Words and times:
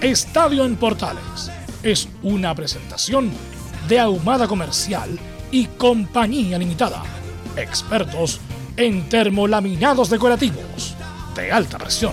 Estadio 0.00 0.64
en 0.64 0.76
Portales 0.76 1.50
es 1.82 2.08
una 2.22 2.54
presentación 2.54 3.32
de 3.88 3.98
Ahumada 3.98 4.46
Comercial 4.46 5.18
y 5.50 5.66
Compañía 5.66 6.56
Limitada. 6.56 7.02
Expertos 7.56 8.40
en 8.76 9.08
termolaminados 9.08 10.08
decorativos 10.08 10.94
de 11.34 11.50
alta 11.50 11.78
presión. 11.78 12.12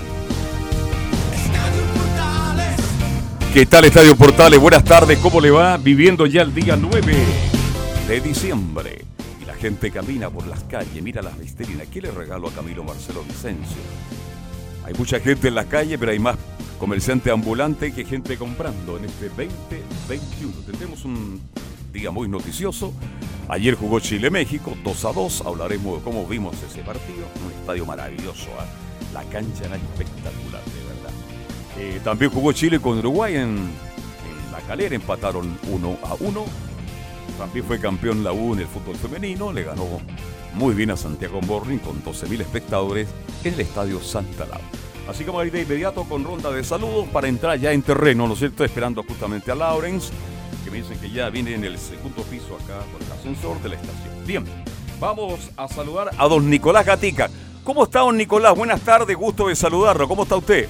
¿Qué 3.54 3.68
tal 3.68 3.86
Estadio 3.86 4.16
Portales? 4.16 4.60
Buenas 4.60 4.84
tardes, 4.84 5.20
¿cómo 5.20 5.40
le 5.40 5.52
va? 5.52 5.78
Viviendo 5.78 6.26
ya 6.26 6.42
el 6.42 6.56
día 6.56 6.76
9 6.76 7.14
de 8.08 8.20
diciembre. 8.20 9.06
Y 9.44 9.46
la 9.46 9.54
gente 9.54 9.92
camina 9.92 10.32
por 10.32 10.48
las 10.48 10.64
calles, 10.64 11.04
mira 11.04 11.22
las 11.22 11.38
visterinas. 11.38 11.88
¿Qué 11.90 12.02
le 12.02 12.10
regalo 12.10 12.48
a 12.48 12.52
Camilo 12.52 12.84
Marcelo 12.84 13.24
Vicencio? 13.24 13.78
Hay 14.84 14.96
mucha 14.96 15.20
gente 15.20 15.50
en 15.50 15.56
la 15.56 15.66
calle, 15.66 16.00
pero 16.00 16.12
hay 16.12 16.20
más 16.20 16.36
comerciante 16.80 17.32
ambulante 17.32 17.94
que 17.94 18.06
gente 18.06 18.38
comprando 18.38 18.98
en 18.98 19.06
este 19.06 19.30
2021. 19.30 20.54
Tendremos 20.66 21.06
un 21.06 21.42
día 21.94 22.12
muy 22.12 22.28
noticioso. 22.28 22.94
Ayer 23.48 23.76
jugó 23.76 24.00
Chile-México, 24.00 24.76
2 24.84 25.06
a 25.06 25.14
2. 25.14 25.44
Hablaremos 25.46 25.98
de 25.98 26.04
cómo 26.04 26.26
vimos 26.26 26.56
ese 26.64 26.82
partido. 26.82 27.26
Un 27.46 27.52
estadio 27.60 27.86
maravilloso. 27.86 28.50
¿ah? 28.60 28.66
La 29.14 29.24
cancha 29.24 29.66
era 29.66 29.76
espectacular, 29.76 30.64
de 30.66 30.84
verdad. 30.88 31.14
Eh, 31.78 32.02
también 32.04 32.32
jugó 32.32 32.52
Chile 32.52 32.80
con 32.80 32.98
Uruguay 32.98 33.36
en, 33.36 33.58
en, 33.58 34.52
la 34.52 34.60
calera. 34.68 34.96
Empataron 34.96 35.58
1 35.70 35.98
a 36.04 36.16
1. 36.20 36.46
También 37.38 37.66
fue 37.66 37.80
campeón 37.80 38.24
la 38.24 38.34
U 38.34 38.54
en 38.54 38.60
el 38.62 38.68
fútbol 38.68 38.96
femenino. 38.96 39.54
Le 39.54 39.64
ganó 39.64 40.02
muy 40.56 40.74
bien 40.74 40.92
a 40.92 40.98
Santiago 40.98 41.42
Morning 41.42 41.78
con 41.78 42.04
12.000 42.04 42.42
espectadores 42.42 43.08
en 43.44 43.54
el 43.54 43.62
estadio 43.62 44.02
Santa 44.02 44.46
Laura. 44.46 44.85
Así 45.08 45.24
que 45.24 45.30
vamos 45.30 45.44
a 45.44 45.46
ir 45.46 45.52
de 45.52 45.62
inmediato 45.62 46.04
con 46.04 46.24
ronda 46.24 46.52
de 46.52 46.64
saludos 46.64 47.08
para 47.10 47.28
entrar 47.28 47.60
ya 47.60 47.72
en 47.72 47.84
terreno, 47.84 48.28
¿no 48.28 48.34
es 48.34 48.40
cierto? 48.40 48.64
Esperando 48.64 49.04
justamente 49.04 49.52
a 49.52 49.56
Lawrence, 49.56 50.12
que 50.64 50.72
me 50.72 50.78
dicen 50.78 50.98
que 51.00 51.12
ya 51.12 51.30
viene 51.30 51.54
en 51.54 51.64
el 51.64 51.78
segundo 51.78 52.24
piso 52.24 52.56
acá 52.56 52.80
por 52.92 53.02
el 53.02 53.12
ascensor 53.12 53.62
de 53.62 53.70
la 53.70 53.76
estación. 53.76 54.26
Bien, 54.26 54.46
vamos 55.00 55.52
a 55.58 55.68
saludar 55.68 56.10
a 56.18 56.28
don 56.28 56.50
Nicolás 56.50 56.86
Gatica. 56.86 57.30
¿Cómo 57.64 57.84
está 57.84 58.00
don 58.00 58.18
Nicolás? 58.18 58.56
Buenas 58.56 58.82
tardes, 58.82 59.16
gusto 59.16 59.48
de 59.48 59.56
saludarlo. 59.56 60.08
¿Cómo 60.08 60.24
está 60.24 60.38
usted? 60.38 60.68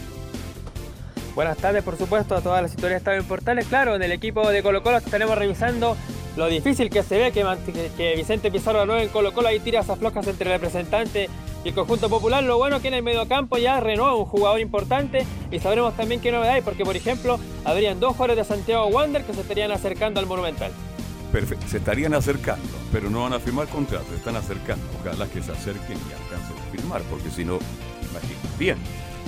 Buenas 1.34 1.58
tardes, 1.58 1.84
por 1.84 1.98
supuesto, 1.98 2.36
a 2.36 2.42
todas 2.42 2.62
las 2.62 2.72
historias 2.72 3.00
están 3.00 3.16
en 3.16 3.26
portales. 3.26 3.68
Claro, 3.68 3.96
en 3.96 4.04
el 4.04 4.12
equipo 4.12 4.50
de 4.50 4.64
Colo 4.64 4.84
Colo 4.84 4.98
estaremos 4.98 5.38
revisando 5.38 5.98
lo 6.36 6.48
difícil 6.48 6.90
que 6.90 7.04
se 7.04 7.18
ve 7.18 7.32
que, 7.32 7.46
que 7.96 8.16
Vicente 8.16 8.52
Pizarro 8.52 8.80
ganó 8.80 8.98
en 8.98 9.10
Colo 9.10 9.34
Colo. 9.34 9.48
Ahí 9.48 9.60
tiras 9.60 9.90
aflojas 9.90 10.28
entre 10.28 10.52
el 10.52 10.60
representante 10.60 11.30
y 11.64 11.70
el 11.70 11.74
conjunto 11.74 12.10
popular. 12.10 12.44
Lo 12.44 12.58
bueno 12.58 12.82
que 12.82 12.90
en 12.90 12.96
el 12.96 13.04
mediocampo 13.04 13.58
ya 13.58 13.80
renueva 13.80 14.16
un 14.16 14.26
jugador 14.26 14.60
importante 14.60 15.26
y 15.52 15.60
sabremos 15.60 15.96
también 15.96 16.20
qué 16.20 16.32
novedad 16.32 16.56
hay, 16.56 16.62
porque 16.62 16.84
por 16.84 16.96
ejemplo, 16.96 17.40
habrían 17.64 18.00
dos 18.00 18.14
jugadores 18.14 18.38
de 18.38 18.44
Santiago 18.44 18.88
Wander 18.88 19.24
que 19.24 19.34
se 19.34 19.42
estarían 19.42 19.72
acercando 19.72 20.20
al 20.20 20.26
Monumental. 20.26 20.72
Perfecto, 21.32 21.68
se 21.68 21.78
estarían 21.78 22.14
acercando, 22.14 22.68
pero 22.92 23.10
no 23.10 23.24
van 23.24 23.34
a 23.34 23.40
firmar 23.40 23.68
contrato, 23.68 24.06
están 24.16 24.36
acercando. 24.36 24.86
Ojalá 25.02 25.28
que 25.28 25.42
se 25.42 25.52
acerquen 25.52 25.98
y 25.98 26.14
alcancen 26.14 26.58
a 26.58 26.72
firmar, 26.72 27.02
porque 27.10 27.30
si 27.30 27.44
no, 27.44 27.60
imagínate. 28.10 28.48
Bien, 28.58 28.78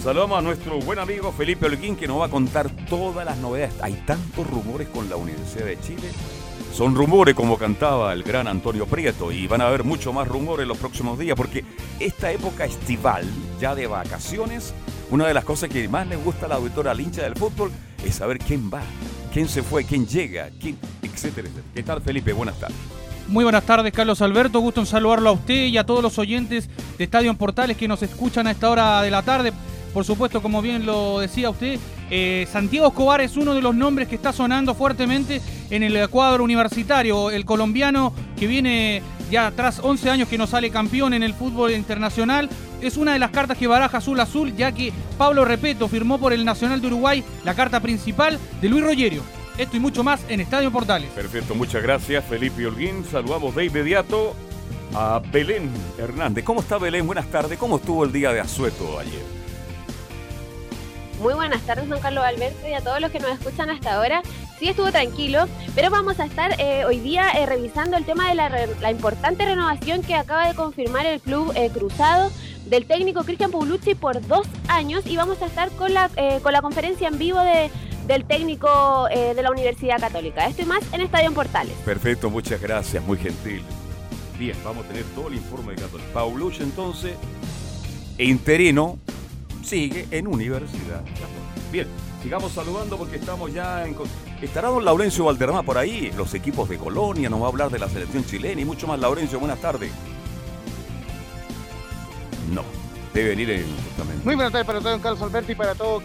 saludamos 0.01 0.37
a 0.37 0.41
nuestro 0.41 0.79
buen 0.79 0.99
amigo 0.99 1.31
Felipe 1.31 1.65
Holguín 1.65 1.95
que 1.95 2.07
nos 2.07 2.21
va 2.21 2.25
a 2.27 2.29
contar 2.29 2.69
todas 2.89 3.25
las 3.25 3.37
novedades. 3.37 3.73
Hay 3.81 3.93
tantos 4.05 4.47
rumores 4.47 4.87
con 4.89 5.09
la 5.09 5.17
Universidad 5.17 5.65
de 5.65 5.79
Chile 5.81 6.09
son 6.77 6.93
rumores 6.93 7.33
como 7.33 7.57
cantaba 7.57 8.13
el 8.13 8.21
gran 8.21 8.47
Antonio 8.47 8.85
Prieto 8.85 9.31
y 9.31 9.47
van 9.47 9.61
a 9.61 9.67
haber 9.67 9.83
mucho 9.83 10.13
más 10.13 10.27
rumores 10.27 10.67
los 10.67 10.77
próximos 10.77 11.17
días 11.17 11.35
porque 11.35 11.65
esta 11.99 12.31
época 12.31 12.65
estival, 12.65 13.25
ya 13.59 13.73
de 13.73 13.87
vacaciones, 13.87 14.75
una 15.09 15.25
de 15.25 15.33
las 15.33 15.43
cosas 15.43 15.71
que 15.71 15.89
más 15.89 16.05
le 16.05 16.17
gusta 16.17 16.45
a 16.45 16.49
la 16.49 16.55
auditora 16.55 16.91
al 16.91 17.01
hincha 17.01 17.23
del 17.23 17.33
fútbol 17.33 17.71
es 18.05 18.13
saber 18.13 18.37
quién 18.37 18.69
va, 18.71 18.83
quién 19.33 19.49
se 19.49 19.63
fue, 19.63 19.85
quién 19.85 20.05
llega, 20.05 20.51
quién, 20.61 20.77
etcétera, 21.01 21.47
etcétera. 21.47 21.73
¿Qué 21.73 21.81
tal 21.81 21.99
Felipe? 21.99 22.31
Buenas 22.31 22.59
tardes. 22.59 22.77
Muy 23.27 23.43
buenas 23.43 23.63
tardes, 23.63 23.91
Carlos 23.91 24.21
Alberto. 24.21 24.59
Gusto 24.59 24.81
en 24.81 24.85
saludarlo 24.85 25.29
a 25.29 25.33
usted 25.33 25.65
y 25.65 25.79
a 25.79 25.83
todos 25.83 26.03
los 26.03 26.19
oyentes 26.19 26.69
de 26.95 27.03
Estadio 27.03 27.31
en 27.31 27.37
Portales 27.37 27.75
que 27.75 27.87
nos 27.87 28.03
escuchan 28.03 28.45
a 28.45 28.51
esta 28.51 28.69
hora 28.69 29.01
de 29.01 29.09
la 29.09 29.23
tarde. 29.23 29.51
Por 29.95 30.05
supuesto, 30.05 30.43
como 30.43 30.61
bien 30.61 30.85
lo 30.85 31.21
decía 31.21 31.49
usted, 31.49 31.79
eh, 32.11 32.47
Santiago 32.51 32.89
Escobar 32.89 33.19
es 33.21 33.35
uno 33.35 33.55
de 33.55 33.61
los 33.61 33.73
nombres 33.73 34.07
que 34.07 34.15
está 34.15 34.31
sonando 34.31 34.75
fuertemente 34.75 35.41
en 35.69 35.83
el 35.83 36.09
cuadro 36.09 36.43
universitario. 36.43 37.31
El 37.31 37.45
colombiano 37.45 38.13
que 38.37 38.47
viene 38.47 39.01
ya 39.29 39.51
tras 39.51 39.79
11 39.79 40.09
años 40.09 40.29
que 40.29 40.37
no 40.37 40.47
sale 40.47 40.69
campeón 40.69 41.13
en 41.13 41.23
el 41.23 41.33
fútbol 41.33 41.71
internacional. 41.71 42.49
Es 42.81 42.97
una 42.97 43.13
de 43.13 43.19
las 43.19 43.31
cartas 43.31 43.57
que 43.57 43.67
baraja 43.67 43.97
Azul 43.97 44.19
Azul, 44.19 44.55
ya 44.55 44.71
que 44.71 44.93
Pablo 45.17 45.45
Repeto 45.45 45.87
firmó 45.87 46.19
por 46.19 46.33
el 46.33 46.45
Nacional 46.45 46.79
de 46.79 46.87
Uruguay 46.87 47.23
la 47.43 47.55
carta 47.55 47.79
principal 47.79 48.39
de 48.61 48.69
Luis 48.69 48.83
Rogerio. 48.83 49.23
Esto 49.57 49.77
y 49.77 49.79
mucho 49.79 50.03
más 50.03 50.21
en 50.29 50.39
Estadio 50.39 50.71
Portales. 50.71 51.09
Perfecto, 51.11 51.55
muchas 51.55 51.81
gracias 51.81 52.23
Felipe 52.25 52.65
Holguín. 52.65 53.03
Saludamos 53.03 53.55
de 53.55 53.65
inmediato 53.65 54.35
a 54.93 55.19
Belén 55.31 55.71
Hernández. 55.97 56.43
¿Cómo 56.43 56.61
está 56.61 56.77
Belén? 56.77 57.07
Buenas 57.07 57.25
tardes. 57.27 57.57
¿Cómo 57.57 57.77
estuvo 57.77 58.03
el 58.03 58.11
día 58.11 58.31
de 58.31 58.39
Azueto 58.39 58.99
ayer? 58.99 59.37
Muy 61.19 61.33
buenas 61.33 61.61
tardes, 61.63 61.89
don 61.89 61.99
Carlos 61.99 62.23
Alberto, 62.23 62.67
y 62.67 62.73
a 62.73 62.81
todos 62.81 63.01
los 63.01 63.09
que 63.09 63.19
nos 63.19 63.31
escuchan 63.31 63.71
hasta 63.71 63.95
ahora. 63.95 64.21
Sí 64.59 64.67
estuvo 64.67 64.91
tranquilo, 64.91 65.45
pero 65.75 65.91
vamos 65.91 66.19
a 66.19 66.25
estar 66.25 66.59
eh, 66.59 66.83
hoy 66.85 66.99
día 66.99 67.29
eh, 67.37 67.45
revisando 67.45 67.95
el 67.95 68.05
tema 68.05 68.29
de 68.29 68.35
la, 68.35 68.91
importante 68.91 69.45
renovación 69.45 70.01
que 70.01 70.15
acaba 70.15 70.47
de 70.47 70.55
confirmar 70.55 71.05
el 71.05 71.19
club 71.19 71.53
eh, 71.55 71.69
Cruzado 71.71 72.31
del 72.65 72.87
técnico 72.87 73.23
Cristian 73.23 73.51
Paulucci 73.51 73.93
por 73.93 74.25
dos 74.25 74.47
años 74.67 75.05
y 75.05 75.15
vamos 75.15 75.41
a 75.43 75.45
estar 75.45 75.69
con 75.71 75.93
la, 75.93 76.09
con 76.41 76.51
la 76.51 76.61
conferencia 76.61 77.07
en 77.07 77.17
vivo 77.17 77.39
de, 77.39 77.69
del 78.07 78.25
técnico 78.25 79.07
de 79.07 79.41
la 79.41 79.51
Universidad 79.51 80.01
Católica. 80.01 80.45
Esto 80.47 80.63
y 80.63 80.65
más 80.65 80.81
en 80.91 80.99
Estadio 80.99 81.31
Portales. 81.31 81.73
Perfecto, 81.85 82.29
muchas 82.29 82.61
gracias, 82.61 83.01
muy 83.05 83.17
gentil. 83.17 83.61
Bien, 84.37 84.57
vamos 84.65 84.83
a 84.83 84.89
tener 84.89 85.05
todo 85.15 85.29
el 85.29 85.35
informe 85.35 85.75
de 85.75 85.81
Católica. 85.83 86.09
Paulucci 86.13 86.63
entonces, 86.63 87.15
interino, 88.17 88.97
sigue 89.63 90.07
en 90.11 90.27
Universidad 90.27 91.03
Bien, 91.71 91.87
sigamos 92.21 92.51
saludando 92.51 92.97
porque 92.97 93.17
estamos 93.17 93.53
ya 93.53 93.85
en... 93.85 93.95
¿Estará 94.41 94.69
don 94.69 94.83
Laurencio 94.85 95.25
Valderrama 95.25 95.63
por 95.63 95.77
ahí? 95.77 96.11
Los 96.15 96.33
equipos 96.33 96.69
de 96.69 96.77
Colonia, 96.77 97.29
nos 97.29 97.41
va 97.41 97.45
a 97.45 97.49
hablar 97.49 97.69
de 97.69 97.79
la 97.79 97.89
selección 97.89 98.25
chilena 98.25 98.61
y 98.61 98.65
mucho 98.65 98.87
más. 98.87 98.99
Laurencio, 98.99 99.39
buenas 99.39 99.59
tardes. 99.59 99.91
No, 102.51 102.63
debe 103.13 103.29
venir 103.29 103.49
en, 103.49 103.65
justamente. 103.85 104.23
Muy 104.23 104.35
buenas 104.35 104.51
tardes 104.51 104.67
para 104.67 104.79
todos, 104.79 105.01
Carlos 105.01 105.21
Alberti, 105.21 105.51
y 105.51 105.55
para 105.55 105.75
todos 105.75 106.03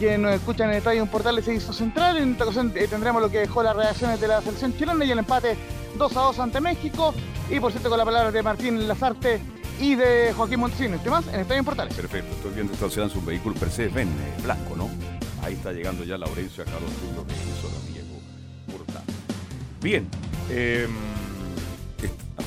quienes 0.00 0.18
nos 0.18 0.32
escuchan 0.32 0.68
en 0.68 0.72
el 0.72 0.78
estadio 0.78 1.02
un 1.02 1.10
portal 1.10 1.36
de 1.36 1.42
Servicio 1.42 1.74
Central. 1.74 2.16
En 2.16 2.32
esta 2.32 2.44
ocasión 2.44 2.72
eh, 2.74 2.88
tendremos 2.88 3.20
lo 3.20 3.30
que 3.30 3.40
dejó 3.40 3.62
las 3.62 3.76
reacciones 3.76 4.18
de 4.18 4.28
la 4.28 4.40
selección 4.40 4.74
chilena 4.74 5.04
y 5.04 5.10
el 5.10 5.18
empate 5.18 5.58
2 5.98 6.16
a 6.16 6.20
2 6.22 6.38
ante 6.38 6.58
México. 6.58 7.14
Y 7.50 7.60
por 7.60 7.70
cierto, 7.70 7.90
con 7.90 7.98
la 7.98 8.04
palabra 8.06 8.32
de 8.32 8.42
Martín 8.42 8.88
Lazarte 8.88 9.40
y 9.78 9.96
de 9.96 10.32
Joaquín 10.34 10.60
Montesinos. 10.60 11.02
¿Qué 11.02 11.10
más? 11.10 11.26
En 11.28 11.40
Estadio 11.40 11.62
Portales. 11.64 11.92
Perfecto, 11.94 12.34
estoy 12.34 12.52
viendo 12.54 12.72
estacionan 12.72 13.10
su 13.10 13.20
vehículo 13.20 13.54
per 13.56 13.70
se, 13.70 13.88
ven, 13.88 14.08
eh, 14.08 14.42
blanco, 14.42 14.74
¿no? 14.74 14.88
Ahí 15.42 15.52
está 15.52 15.70
llegando 15.70 16.02
ya 16.02 16.16
Laurencio 16.16 16.62
a 16.62 16.66
Carlos 16.66 16.90
Turro, 16.92 17.26
que 17.26 17.34
hizo 17.34 17.68
Diego 17.92 18.20
Portales. 18.72 19.14
Bien, 19.82 20.08
eh, 20.48 20.88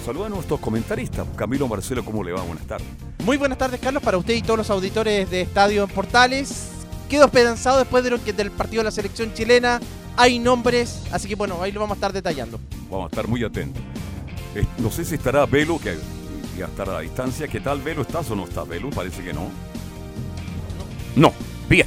saluda 0.03 0.25
a 0.25 0.29
nuestros 0.29 0.59
comentaristas. 0.59 1.27
Camilo 1.35 1.67
Marcelo, 1.67 2.03
¿cómo 2.03 2.23
le 2.23 2.31
va? 2.31 2.41
Buenas 2.41 2.65
tardes. 2.65 2.87
Muy 3.23 3.37
buenas 3.37 3.59
tardes, 3.59 3.79
Carlos, 3.79 4.01
para 4.01 4.17
usted 4.17 4.33
y 4.33 4.41
todos 4.41 4.57
los 4.57 4.69
auditores 4.71 5.29
de 5.29 5.41
Estadio 5.41 5.87
Portales 5.87 6.82
quedo 7.13 7.25
esperanzado 7.25 7.77
después 7.77 8.03
del 8.03 8.49
partido 8.49 8.79
de 8.79 8.85
la 8.85 8.91
selección 8.91 9.31
chilena. 9.35 9.79
Hay 10.17 10.39
nombres, 10.39 11.03
así 11.11 11.27
que 11.27 11.35
bueno, 11.35 11.61
ahí 11.61 11.71
lo 11.71 11.79
vamos 11.79 11.93
a 11.93 11.97
estar 11.97 12.11
detallando. 12.11 12.59
Vamos 12.89 13.05
a 13.05 13.09
estar 13.09 13.27
muy 13.27 13.43
atentos. 13.43 13.83
Eh, 14.55 14.65
no 14.79 14.89
sé 14.89 15.05
si 15.05 15.13
estará 15.13 15.45
Velo, 15.45 15.77
que 15.79 15.95
ya 16.57 16.65
estará 16.65 16.97
a 16.97 17.01
distancia. 17.01 17.47
¿Qué 17.47 17.59
tal 17.59 17.83
Velo? 17.83 18.01
¿Estás 18.01 18.31
o 18.31 18.35
no 18.35 18.45
está 18.45 18.63
Velo? 18.63 18.89
Parece 18.89 19.23
que 19.23 19.31
no. 19.31 19.51
No, 21.15 21.31
bien. 21.69 21.85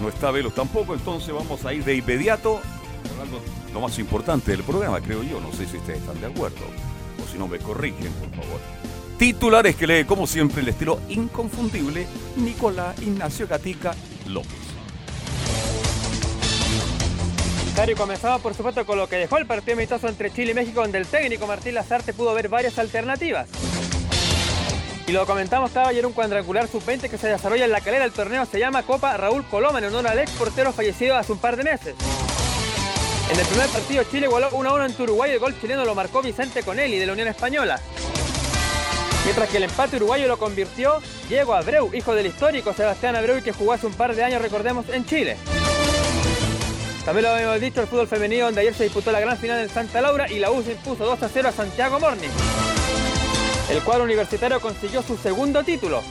No 0.00 0.08
está 0.08 0.30
Velo 0.30 0.50
tampoco, 0.50 0.94
entonces 0.94 1.34
vamos 1.34 1.62
a 1.66 1.74
ir 1.74 1.84
de 1.84 1.96
inmediato. 1.96 2.62
Lo 3.74 3.82
más 3.82 3.98
importante 3.98 4.52
del 4.52 4.62
programa, 4.62 4.98
creo 5.02 5.22
yo. 5.22 5.42
No 5.42 5.52
sé 5.52 5.66
si 5.66 5.76
ustedes 5.76 6.00
están 6.00 6.18
de 6.22 6.28
acuerdo. 6.28 6.64
O 7.22 7.30
si 7.30 7.36
no, 7.36 7.48
me 7.48 7.58
corrigen, 7.58 8.10
por 8.14 8.30
favor. 8.30 8.60
Titulares 9.18 9.76
que 9.76 9.86
lee, 9.86 10.04
como 10.04 10.26
siempre, 10.26 10.62
el 10.62 10.68
estilo 10.68 11.00
inconfundible 11.10 12.06
Nicolás 12.36 12.98
Ignacio 13.02 13.46
Gatica 13.46 13.94
López. 14.26 14.64
Comenzaba 17.96 18.38
por 18.38 18.54
supuesto 18.54 18.86
con 18.86 18.96
lo 18.98 19.08
que 19.08 19.16
dejó 19.16 19.36
el 19.36 19.46
partido 19.46 19.74
amistoso 19.74 20.08
entre 20.08 20.32
Chile 20.32 20.52
y 20.52 20.54
México, 20.54 20.80
donde 20.80 20.98
el 20.98 21.06
técnico 21.06 21.46
Martín 21.46 21.74
Lazarte 21.74 22.14
pudo 22.14 22.32
ver 22.32 22.48
varias 22.48 22.78
alternativas. 22.78 23.46
Y 25.06 25.12
lo 25.12 25.26
comentamos, 25.26 25.68
estaba 25.70 25.88
ayer 25.88 26.06
un 26.06 26.12
cuadrangular 26.12 26.66
sub-20 26.66 27.10
que 27.10 27.18
se 27.18 27.28
desarrolla 27.28 27.66
en 27.66 27.72
la 27.72 27.82
calera 27.82 28.04
del 28.04 28.12
torneo, 28.12 28.46
se 28.46 28.58
llama 28.58 28.84
Copa 28.84 29.16
Raúl 29.16 29.44
Coloma, 29.44 29.78
en 29.80 29.84
honor 29.84 30.08
al 30.08 30.18
ex 30.18 30.30
portero 30.32 30.72
fallecido 30.72 31.16
hace 31.16 31.32
un 31.32 31.38
par 31.38 31.56
de 31.56 31.64
meses. 31.64 31.94
En 33.30 33.38
el 33.38 33.46
primer 33.46 33.68
partido 33.68 34.02
Chile 34.04 34.26
igualó 34.26 34.48
1 34.52 34.74
1 34.74 34.86
en 34.86 35.02
Uruguay, 35.02 35.32
el 35.32 35.38
gol 35.38 35.54
chileno 35.60 35.84
lo 35.84 35.94
marcó 35.94 36.22
Vicente 36.22 36.62
Conelli 36.62 36.98
de 36.98 37.06
la 37.06 37.12
Unión 37.12 37.28
Española. 37.28 37.80
Mientras 39.24 39.48
que 39.48 39.56
el 39.56 39.64
empate 39.64 39.96
uruguayo 39.96 40.28
lo 40.28 40.38
convirtió 40.38 41.00
Diego 41.28 41.54
Abreu, 41.54 41.90
hijo 41.94 42.14
del 42.14 42.26
histórico 42.26 42.74
Sebastián 42.74 43.16
Abreu 43.16 43.42
que 43.42 43.52
jugó 43.52 43.72
hace 43.72 43.86
un 43.86 43.94
par 43.94 44.14
de 44.14 44.22
años, 44.22 44.42
recordemos, 44.42 44.86
en 44.90 45.06
Chile. 45.06 45.36
También 47.04 47.24
lo 47.24 47.30
habíamos 47.30 47.60
dicho 47.60 47.80
el 47.80 47.86
fútbol 47.86 48.08
femenino, 48.08 48.46
donde 48.46 48.60
ayer 48.62 48.74
se 48.74 48.84
disputó 48.84 49.12
la 49.12 49.20
gran 49.20 49.36
final 49.38 49.60
en 49.60 49.68
Santa 49.68 50.00
Laura 50.00 50.30
y 50.30 50.38
la 50.38 50.50
U 50.50 50.62
se 50.62 50.72
impuso 50.72 51.04
2 51.04 51.22
a 51.22 51.28
0 51.28 51.48
a 51.48 51.52
Santiago 51.52 52.00
Morning. 52.00 52.28
El 53.70 53.82
cuadro 53.82 54.04
universitario 54.04 54.60
consiguió 54.60 55.02
su 55.02 55.16
segundo 55.16 55.64
título. 55.64 56.02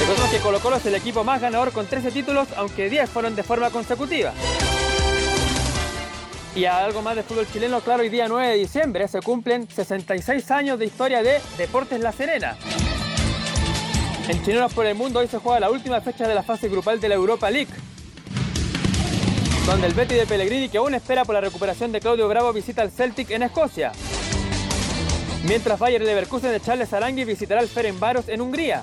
Recordemos 0.00 0.30
que 0.30 0.38
Colo 0.38 0.76
es 0.76 0.86
el 0.86 0.94
equipo 0.94 1.24
más 1.24 1.40
ganador 1.40 1.72
con 1.72 1.86
13 1.86 2.10
títulos, 2.10 2.48
aunque 2.56 2.90
10 2.90 3.08
fueron 3.08 3.36
de 3.36 3.42
forma 3.42 3.70
consecutiva. 3.70 4.32
Y 6.54 6.66
algo 6.66 7.02
más 7.02 7.16
de 7.16 7.22
fútbol 7.22 7.46
chileno, 7.52 7.80
claro, 7.80 8.02
hoy 8.02 8.08
día 8.08 8.28
9 8.28 8.48
de 8.48 8.56
diciembre 8.56 9.08
se 9.08 9.20
cumplen 9.20 9.68
66 9.68 10.50
años 10.50 10.78
de 10.78 10.86
historia 10.86 11.22
de 11.22 11.40
Deportes 11.58 12.00
La 12.00 12.12
Serena. 12.12 12.56
En 14.28 14.42
Chilenos 14.44 14.72
por 14.72 14.86
el 14.86 14.94
Mundo 14.94 15.20
hoy 15.20 15.26
se 15.26 15.38
juega 15.38 15.60
la 15.60 15.70
última 15.70 16.00
fecha 16.00 16.28
de 16.28 16.34
la 16.34 16.42
fase 16.42 16.68
grupal 16.68 17.00
de 17.00 17.08
la 17.08 17.16
Europa 17.16 17.50
League 17.50 17.72
donde 19.66 19.86
el 19.86 19.94
Betty 19.94 20.14
de 20.14 20.26
Pellegrini, 20.26 20.68
que 20.68 20.78
aún 20.78 20.94
espera 20.94 21.24
por 21.24 21.34
la 21.34 21.40
recuperación 21.40 21.90
de 21.90 22.00
Claudio 22.00 22.28
Bravo, 22.28 22.52
visita 22.52 22.82
al 22.82 22.90
Celtic 22.90 23.30
en 23.30 23.44
Escocia. 23.44 23.92
Mientras 25.44 25.78
Bayern 25.78 26.04
Leverkusen 26.04 26.50
de 26.50 26.60
Charles 26.60 26.92
Arangui 26.92 27.24
visitará 27.24 27.60
al 27.60 27.68
Ferencváros 27.68 28.28
en 28.28 28.42
Hungría. 28.42 28.82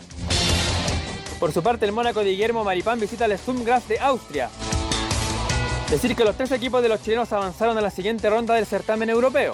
Por 1.40 1.52
su 1.52 1.62
parte, 1.62 1.86
el 1.86 1.92
Mónaco 1.92 2.24
de 2.24 2.32
Guillermo 2.32 2.64
Maripán 2.64 3.00
visita 3.00 3.26
al 3.26 3.38
Sturm 3.38 3.64
Graz 3.64 3.88
de 3.88 4.00
Austria. 4.00 4.50
Decir 5.92 6.16
que 6.16 6.24
los 6.24 6.36
tres 6.36 6.52
equipos 6.52 6.82
de 6.82 6.90
los 6.90 7.04
chilenos 7.04 7.32
avanzaron 7.32 7.78
a 7.78 7.82
la 7.82 7.92
siguiente 7.92 8.30
ronda 8.30 8.56
del 8.56 8.66
certamen 8.66 9.10
europeo. 9.10 9.54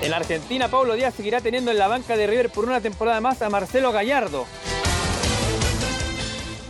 En 0.00 0.12
Argentina, 0.12 0.68
Pablo 0.68 0.94
Díaz 0.94 1.14
seguirá 1.14 1.40
teniendo 1.40 1.70
en 1.70 1.78
la 1.78 1.86
banca 1.86 2.16
de 2.16 2.26
River 2.26 2.50
por 2.50 2.64
una 2.64 2.80
temporada 2.80 3.20
más 3.20 3.42
a 3.42 3.50
Marcelo 3.50 3.92
Gallardo, 3.92 4.46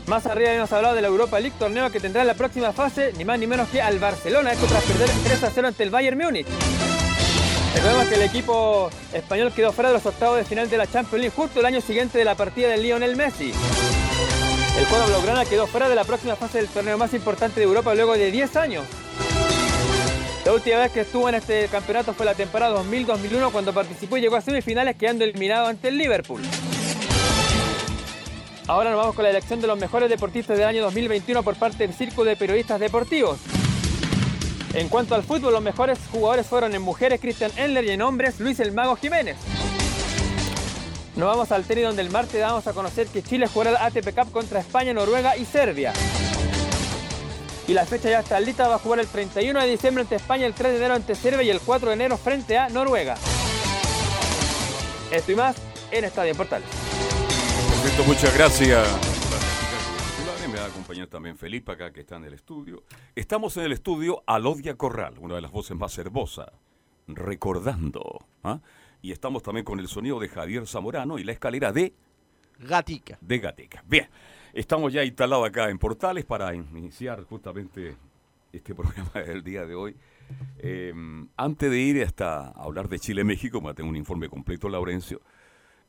más 0.08 0.24
arriba 0.24 0.54
hemos 0.54 0.72
hablado 0.72 0.94
de 0.94 1.02
la 1.02 1.08
Europa 1.08 1.38
League, 1.38 1.54
torneo 1.58 1.92
que 1.92 2.00
tendrá 2.00 2.22
en 2.22 2.28
la 2.28 2.34
próxima 2.34 2.72
fase, 2.72 3.12
ni 3.18 3.26
más 3.26 3.38
ni 3.38 3.46
menos 3.46 3.68
que 3.68 3.82
al 3.82 3.98
Barcelona, 3.98 4.52
esto 4.52 4.64
tras 4.64 4.82
perder 4.84 5.10
3 5.22 5.44
a 5.44 5.50
0 5.50 5.68
ante 5.68 5.82
el 5.82 5.90
Bayern 5.90 6.16
Múnich. 6.16 6.46
Recordemos 7.74 8.06
que 8.08 8.14
el 8.14 8.22
equipo 8.22 8.88
español 9.12 9.52
quedó 9.54 9.70
fuera 9.70 9.90
de 9.90 9.96
los 9.96 10.06
octavos 10.06 10.38
de 10.38 10.44
final 10.44 10.70
de 10.70 10.78
la 10.78 10.86
Champions 10.86 11.20
League 11.20 11.34
justo 11.36 11.60
el 11.60 11.66
año 11.66 11.82
siguiente 11.82 12.16
de 12.16 12.24
la 12.24 12.36
partida 12.36 12.68
del 12.68 12.82
Lionel 12.82 13.16
Messi. 13.16 13.52
El 14.78 14.86
cuadro 14.86 15.08
blaugrana 15.08 15.44
quedó 15.44 15.66
fuera 15.66 15.88
de 15.88 15.96
la 15.96 16.04
próxima 16.04 16.36
fase 16.36 16.58
del 16.58 16.68
torneo 16.68 16.96
más 16.96 17.12
importante 17.12 17.58
de 17.58 17.66
Europa 17.66 17.96
luego 17.96 18.12
de 18.12 18.30
10 18.30 18.54
años. 18.54 18.84
La 20.44 20.52
última 20.52 20.78
vez 20.78 20.92
que 20.92 21.00
estuvo 21.00 21.28
en 21.28 21.34
este 21.34 21.66
campeonato 21.66 22.14
fue 22.14 22.24
la 22.24 22.34
temporada 22.34 22.80
2000-2001 22.84 23.50
cuando 23.50 23.74
participó 23.74 24.16
y 24.16 24.20
llegó 24.20 24.36
a 24.36 24.40
semifinales 24.40 24.94
quedando 24.94 25.24
eliminado 25.24 25.66
ante 25.66 25.88
el 25.88 25.98
Liverpool. 25.98 26.42
Ahora 28.68 28.90
nos 28.90 29.00
vamos 29.00 29.16
con 29.16 29.24
la 29.24 29.30
elección 29.30 29.60
de 29.60 29.66
los 29.66 29.76
mejores 29.80 30.08
deportistas 30.08 30.56
del 30.56 30.68
año 30.68 30.82
2021 30.82 31.42
por 31.42 31.56
parte 31.56 31.84
del 31.84 31.92
Círculo 31.92 32.30
de 32.30 32.36
Periodistas 32.36 32.78
Deportivos. 32.78 33.40
En 34.74 34.88
cuanto 34.88 35.16
al 35.16 35.24
fútbol, 35.24 35.54
los 35.54 35.62
mejores 35.62 35.98
jugadores 36.12 36.46
fueron 36.46 36.72
en 36.76 36.82
mujeres 36.82 37.20
Christian 37.20 37.50
Endler 37.56 37.84
y 37.84 37.90
en 37.90 38.02
hombres 38.02 38.38
Luis 38.38 38.60
el 38.60 38.70
Mago 38.70 38.94
Jiménez. 38.94 39.38
Nos 41.18 41.26
vamos 41.26 41.52
al 41.52 41.64
tenis 41.64 41.84
donde 41.84 42.00
el 42.00 42.10
martes 42.10 42.40
vamos 42.40 42.66
a 42.66 42.72
conocer 42.72 43.08
que 43.08 43.22
Chile 43.22 43.46
jugará 43.46 43.70
el 43.70 43.76
ATP 43.76 44.14
Cup 44.14 44.32
contra 44.32 44.60
España, 44.60 44.94
Noruega 44.94 45.36
y 45.36 45.44
Serbia. 45.44 45.92
Y 47.66 47.74
la 47.74 47.84
fecha 47.84 48.08
ya 48.08 48.20
está 48.20 48.40
lista, 48.40 48.68
va 48.68 48.76
a 48.76 48.78
jugar 48.78 49.00
el 49.00 49.08
31 49.08 49.60
de 49.60 49.66
diciembre 49.66 50.02
ante 50.02 50.14
España, 50.14 50.46
el 50.46 50.54
3 50.54 50.70
de 50.72 50.78
enero 50.78 50.94
ante 50.94 51.14
Serbia 51.14 51.42
y 51.42 51.50
el 51.50 51.60
4 51.60 51.88
de 51.88 51.94
enero 51.94 52.16
frente 52.16 52.56
a 52.56 52.70
Noruega. 52.70 53.16
Esto 55.10 55.32
y 55.32 55.34
más 55.34 55.56
en 55.90 56.04
Estadio 56.04 56.34
Portales 56.34 56.88
muchas 58.06 58.34
gracias. 58.36 58.86
Me 60.50 60.56
va 60.56 60.64
a 60.64 60.68
acompañar 60.68 61.08
también 61.08 61.36
Felipe 61.36 61.72
acá 61.72 61.92
que 61.92 62.00
está 62.00 62.16
en 62.16 62.24
el 62.24 62.34
estudio. 62.34 62.84
Estamos 63.14 63.56
en 63.56 63.64
el 63.64 63.72
estudio 63.72 64.22
Alodia 64.26 64.76
Corral, 64.76 65.14
una 65.18 65.34
de 65.34 65.42
las 65.42 65.50
voces 65.50 65.76
más 65.76 65.98
hermosas, 65.98 66.48
recordando. 67.06 68.24
¿ah? 68.44 68.60
Y 69.02 69.12
estamos 69.12 69.42
también 69.42 69.64
con 69.64 69.78
el 69.78 69.88
sonido 69.88 70.18
de 70.18 70.28
Javier 70.28 70.66
Zamorano 70.66 71.18
y 71.18 71.24
la 71.24 71.32
escalera 71.32 71.72
de 71.72 71.92
Gatica. 72.58 73.18
De 73.20 73.38
Gatica. 73.38 73.84
Bien, 73.86 74.08
estamos 74.52 74.92
ya 74.92 75.04
instalados 75.04 75.46
acá 75.46 75.70
en 75.70 75.78
Portales 75.78 76.24
para 76.24 76.54
iniciar 76.54 77.22
justamente 77.24 77.96
este 78.52 78.74
programa 78.76 79.20
del 79.24 79.42
día 79.42 79.64
de 79.66 79.74
hoy. 79.74 79.96
Em, 80.58 81.28
antes 81.36 81.70
de 81.70 81.78
ir 81.78 82.02
hasta 82.02 82.50
hablar 82.50 82.88
de 82.88 82.98
Chile-México, 82.98 83.60
me 83.60 83.72
tengo 83.74 83.88
un 83.88 83.96
informe 83.96 84.28
completo, 84.28 84.68
Laurencio, 84.68 85.20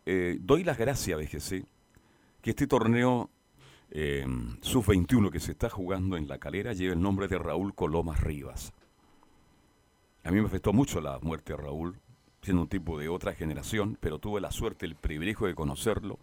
eh, 0.05 0.37
doy 0.39 0.63
las 0.63 0.77
gracias 0.77 1.17
a 1.17 1.21
BGC 1.21 1.65
que 2.41 2.51
este 2.51 2.67
torneo 2.67 3.29
eh, 3.91 4.25
sub-21 4.61 5.29
que 5.31 5.39
se 5.39 5.51
está 5.51 5.69
jugando 5.69 6.15
en 6.15 6.27
la 6.27 6.37
calera 6.37 6.73
lleva 6.73 6.93
el 6.93 7.01
nombre 7.01 7.27
de 7.27 7.37
Raúl 7.37 7.73
Colomas 7.75 8.21
Rivas. 8.21 8.71
A 10.23 10.31
mí 10.31 10.39
me 10.39 10.47
afectó 10.47 10.73
mucho 10.73 11.01
la 11.01 11.19
muerte 11.19 11.53
de 11.53 11.57
Raúl, 11.57 11.99
siendo 12.41 12.63
un 12.63 12.69
tipo 12.69 12.97
de 12.97 13.09
otra 13.09 13.33
generación, 13.33 13.97
pero 13.99 14.19
tuve 14.19 14.41
la 14.41 14.51
suerte, 14.51 14.85
el 14.85 14.95
privilegio 14.95 15.47
de 15.47 15.55
conocerlo. 15.55 16.19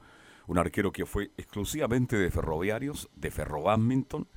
Un 0.46 0.58
arquero 0.58 0.92
que 0.92 1.06
fue 1.06 1.30
exclusivamente 1.36 2.16
de 2.16 2.30
ferroviarios, 2.30 3.08
de 3.16 3.30
ferrobadminton, 3.30 4.28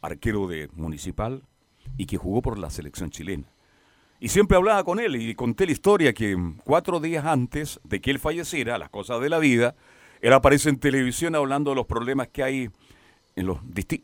arquero 0.00 0.46
de 0.46 0.68
municipal 0.74 1.42
y 1.96 2.06
que 2.06 2.16
jugó 2.16 2.42
por 2.42 2.58
la 2.58 2.70
selección 2.70 3.10
chilena. 3.10 3.44
Y 4.18 4.28
siempre 4.28 4.56
hablaba 4.56 4.82
con 4.84 4.98
él 4.98 5.16
y 5.16 5.34
conté 5.34 5.66
la 5.66 5.72
historia 5.72 6.14
que 6.14 6.36
cuatro 6.64 7.00
días 7.00 7.24
antes 7.26 7.80
de 7.84 8.00
que 8.00 8.10
él 8.10 8.18
falleciera, 8.18 8.78
las 8.78 8.88
cosas 8.88 9.20
de 9.20 9.28
la 9.28 9.38
vida, 9.38 9.74
él 10.22 10.32
aparece 10.32 10.70
en 10.70 10.78
televisión 10.78 11.34
hablando 11.34 11.70
de 11.70 11.76
los 11.76 11.86
problemas 11.86 12.28
que 12.28 12.42
hay 12.42 12.70
en, 13.34 13.46
los, 13.46 13.58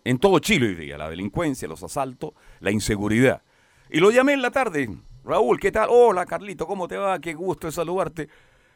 en 0.04 0.18
todo 0.18 0.38
Chile 0.40 0.68
hoy 0.68 0.74
día, 0.74 0.98
la 0.98 1.08
delincuencia, 1.08 1.66
los 1.66 1.82
asaltos, 1.82 2.32
la 2.60 2.70
inseguridad. 2.70 3.42
Y 3.90 4.00
lo 4.00 4.10
llamé 4.10 4.34
en 4.34 4.42
la 4.42 4.50
tarde. 4.50 4.90
Raúl, 5.24 5.60
¿qué 5.60 5.70
tal? 5.70 5.88
Hola, 5.90 6.26
Carlito, 6.26 6.66
¿cómo 6.66 6.88
te 6.88 6.96
va? 6.96 7.20
Qué 7.20 7.32
gusto 7.34 7.70
saludarte. 7.70 8.28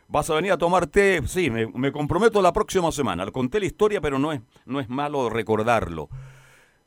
¿Vas 0.07 0.31
a 0.31 0.35
venir 0.35 0.53
a 0.53 0.59
tomar 0.59 0.87
té? 0.87 1.21
Sí, 1.27 1.51
me, 1.51 1.91
comprometo 1.91 2.41
la 2.41 2.53
próxima 2.53 2.93
semana. 2.93 3.25
Le 3.25 3.33
conté 3.33 3.59
la 3.59 3.67
historia, 3.67 4.01
pero 4.01 4.21
no 4.21 4.31
es, 4.31 4.41
no 4.65 4.79
es 4.79 4.89
malo 4.89 5.29
recordarlo. 5.29 6.09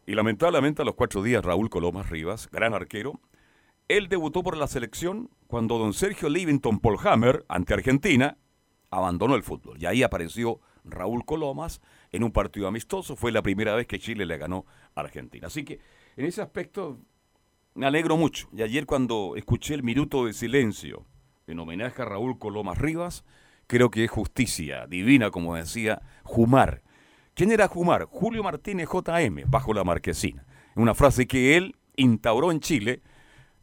Y 0.05 0.15
lamentablemente 0.15 0.81
a 0.81 0.85
los 0.85 0.95
cuatro 0.95 1.21
días, 1.21 1.43
Raúl 1.43 1.69
Colomas 1.69 2.09
Rivas, 2.09 2.49
gran 2.49 2.73
arquero, 2.73 3.19
él 3.89 4.07
debutó 4.07 4.43
por 4.43 4.55
la 4.55 4.67
selección 4.67 5.29
cuando 5.47 5.77
don 5.77 5.93
Sergio 5.93 6.29
Livington 6.29 6.79
Polhammer, 6.79 7.43
ante 7.49 7.73
Argentina, 7.73 8.37
abandonó 8.91 9.35
el 9.35 9.43
fútbol. 9.43 9.77
Y 9.77 9.87
ahí 9.87 10.03
apareció 10.03 10.61
Raúl 10.85 11.25
Colomas 11.25 11.81
en 12.11 12.23
un 12.23 12.31
partido 12.31 12.69
amistoso. 12.69 13.17
Fue 13.17 13.33
la 13.33 13.41
primera 13.41 13.75
vez 13.75 13.87
que 13.87 13.99
Chile 13.99 14.25
le 14.25 14.37
ganó 14.37 14.65
a 14.95 15.01
Argentina. 15.01 15.47
Así 15.47 15.65
que 15.65 15.81
en 16.15 16.25
ese 16.25 16.41
aspecto 16.41 16.99
me 17.79 17.85
alegro 17.85 18.17
mucho. 18.17 18.49
Y 18.53 18.61
ayer 18.61 18.85
cuando 18.85 19.35
escuché 19.37 19.73
el 19.73 19.83
minuto 19.83 20.25
de 20.25 20.33
silencio 20.33 21.05
en 21.47 21.59
homenaje 21.59 22.01
a 22.01 22.05
Raúl 22.05 22.37
Colomas 22.37 22.77
Rivas, 22.77 23.23
creo 23.67 23.89
que 23.89 24.03
es 24.03 24.11
justicia 24.11 24.85
divina, 24.85 25.31
como 25.31 25.55
decía 25.55 26.01
Jumar. 26.23 26.81
¿Quién 27.33 27.51
era 27.51 27.69
Jumar? 27.69 28.03
Julio 28.03 28.43
Martínez 28.43 28.89
JM, 28.91 29.49
bajo 29.49 29.73
la 29.73 29.85
marquesina. 29.85 30.45
Una 30.75 30.93
frase 30.93 31.25
que 31.25 31.55
él 31.55 31.75
instauró 31.95 32.51
en 32.51 32.59
Chile 32.59 33.01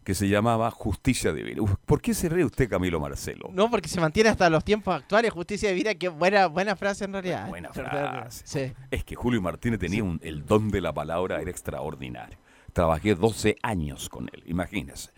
que 0.02 0.14
se 0.14 0.28
llamaba 0.28 0.70
Justicia 0.70 1.32
Divina. 1.32 1.60
Uf, 1.62 1.74
¿Por 1.84 2.00
qué 2.00 2.14
se 2.14 2.28
ríe 2.28 2.44
usted, 2.44 2.68
Camilo 2.70 3.00
Marcelo? 3.00 3.50
No, 3.52 3.68
porque 3.68 3.88
se 3.88 4.00
mantiene 4.00 4.28
hasta 4.30 4.48
los 4.48 4.64
tiempos 4.64 4.94
actuales. 4.94 5.32
Justicia 5.32 5.68
divina, 5.70 5.94
qué 5.96 6.08
buena, 6.08 6.46
buena 6.46 6.76
frase 6.76 7.04
en 7.06 7.12
realidad. 7.12 7.48
Buena 7.48 7.72
frase. 7.72 8.42
Sí. 8.46 8.72
Es 8.90 9.04
que 9.04 9.16
Julio 9.16 9.42
Martínez 9.42 9.80
tenía 9.80 10.04
un- 10.04 10.20
el 10.22 10.46
don 10.46 10.68
de 10.70 10.80
la 10.80 10.94
palabra, 10.94 11.40
era 11.42 11.50
extraordinario. 11.50 12.38
Trabajé 12.76 13.14
12 13.14 13.56
años 13.62 14.10
con 14.10 14.28
él, 14.34 14.42
imagínese. 14.44 15.10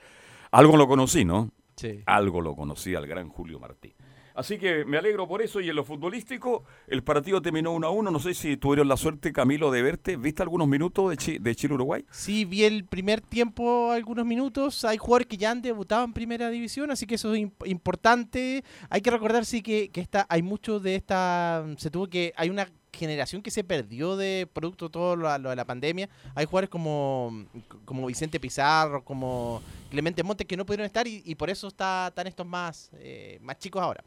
Algo 0.53 0.77
lo 0.77 0.87
conocí, 0.87 1.25
¿no? 1.25 1.51
sí. 1.75 2.03
Algo 2.07 2.41
lo 2.41 2.55
conocí 2.55 2.95
al 2.95 3.05
gran 3.09 3.29
Julio 3.31 3.59
Martí. 3.59 3.97
Así 4.37 4.57
que 4.59 4.85
me 4.85 4.97
alegro 4.97 5.27
por 5.27 5.43
eso 5.43 5.61
y 5.61 5.69
en 5.69 5.75
lo 5.75 5.83
futbolístico 5.83 6.63
el 6.87 7.03
partido 7.03 7.43
terminó 7.43 7.73
1 7.73 7.85
a 7.89 7.91
1. 7.91 8.11
No 8.13 8.21
sé 8.21 8.35
si 8.35 8.57
tuvieron 8.57 8.87
la 8.87 8.97
suerte, 8.97 9.33
Camilo, 9.33 9.73
de 9.73 9.83
verte. 9.83 10.17
¿Viste 10.17 10.45
algunos 10.45 10.69
minutos 10.69 11.11
de, 11.11 11.17
Chi- 11.17 11.39
de 11.41 11.57
Chile-Uruguay? 11.57 12.05
Sí, 12.13 12.45
vi 12.45 12.63
el 12.63 12.85
primer 12.85 13.21
tiempo, 13.21 13.91
algunos 13.91 14.25
minutos. 14.25 14.85
Hay 14.85 14.97
jugadores 14.97 15.27
que 15.27 15.37
ya 15.37 15.51
han 15.51 15.61
debutado 15.61 16.05
en 16.05 16.13
primera 16.13 16.51
división, 16.51 16.93
así 16.93 17.05
que 17.09 17.17
eso 17.17 17.35
es 17.35 17.41
imp- 17.41 17.67
importante. 17.69 18.63
Hay 18.91 19.01
que 19.01 19.11
recordar, 19.11 19.45
sí, 19.45 19.61
que, 19.63 19.89
que 19.89 20.01
esta, 20.01 20.25
hay 20.29 20.43
mucho 20.43 20.79
de 20.79 20.95
esta. 20.95 21.67
Se 21.77 21.91
tuvo 21.91 22.07
que. 22.07 22.33
Hay 22.37 22.51
una 22.51 22.69
generación 22.93 23.43
que 23.43 23.51
se 23.51 23.65
perdió 23.65 24.17
de 24.17 24.49
producto 24.53 24.87
de 24.87 24.93
todo 24.93 25.17
lo, 25.17 25.39
lo 25.39 25.51
de 25.51 25.57
la 25.57 25.65
pandemia. 25.65 26.09
Hay 26.35 26.47
jugadores 26.47 26.71
como, 26.71 27.45
como 27.85 28.07
Vicente 28.07 28.41
Pizarro, 28.41 29.05
como 29.05 29.63
Clemente 29.91 30.23
Montes 30.23 30.47
que 30.47 30.57
no 30.57 30.65
pudieron 30.67 30.87
estar 30.87 31.07
y, 31.07 31.23
y 31.25 31.35
por 31.35 31.51
eso 31.51 31.69
está, 31.69 32.09
están 32.09 32.27
estos 32.27 32.47
más, 32.47 32.91
eh, 32.99 33.39
más 33.43 33.59
chicos 33.59 33.83
ahora. 33.83 34.03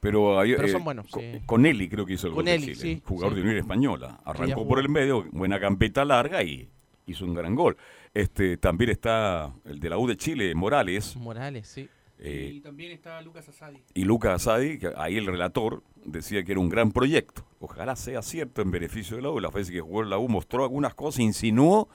Pero, 0.00 0.38
hay- 0.40 0.54
Pero 0.54 0.66
eh, 0.68 0.72
son 0.72 0.84
buenos, 0.84 1.06
co- 1.08 1.20
sí. 1.20 1.40
Con 1.46 1.64
Eli 1.64 1.88
creo 1.88 2.04
que 2.04 2.14
hizo 2.14 2.26
el 2.26 2.32
gol 2.34 2.44
de 2.44 2.52
Conelli, 2.52 2.74
Chile, 2.76 2.94
sí, 2.96 3.02
jugador 3.06 3.32
sí. 3.32 3.36
de 3.36 3.42
Unión 3.42 3.56
Española. 3.58 4.20
Arrancó 4.24 4.66
por 4.66 4.78
el 4.80 4.88
medio, 4.88 5.24
buena 5.30 5.60
campeta 5.60 6.04
larga 6.04 6.42
y 6.42 6.68
hizo 7.06 7.24
un 7.24 7.34
gran 7.34 7.54
gol. 7.54 7.76
Este 8.12 8.56
También 8.56 8.90
está 8.90 9.52
el 9.64 9.78
de 9.80 9.88
la 9.90 9.98
U 9.98 10.06
de 10.08 10.16
Chile, 10.16 10.54
Morales, 10.54 11.16
Morales, 11.16 11.68
sí. 11.68 11.88
Eh, 12.24 12.50
y 12.54 12.60
también 12.60 12.92
está 12.92 13.20
Lucas 13.22 13.48
Asadi. 13.48 13.82
y 13.94 14.04
Lucas 14.04 14.32
Asadi, 14.34 14.78
que 14.78 14.92
ahí 14.96 15.16
el 15.16 15.26
relator 15.26 15.82
decía 16.04 16.42
que 16.44 16.52
era 16.52 16.60
un 16.60 16.68
gran 16.68 16.92
proyecto. 16.92 17.44
Ojalá 17.60 17.96
sea 17.96 18.22
cierto 18.22 18.62
en 18.62 18.70
beneficio 18.70 19.16
de 19.16 19.22
la 19.22 19.30
U. 19.30 19.40
Las 19.40 19.52
veces 19.52 19.72
que 19.72 19.80
jugó 19.80 20.02
en 20.02 20.10
la 20.10 20.18
U 20.18 20.28
mostró 20.28 20.62
algunas 20.64 20.94
cosas, 20.94 21.20
insinuó, 21.20 21.88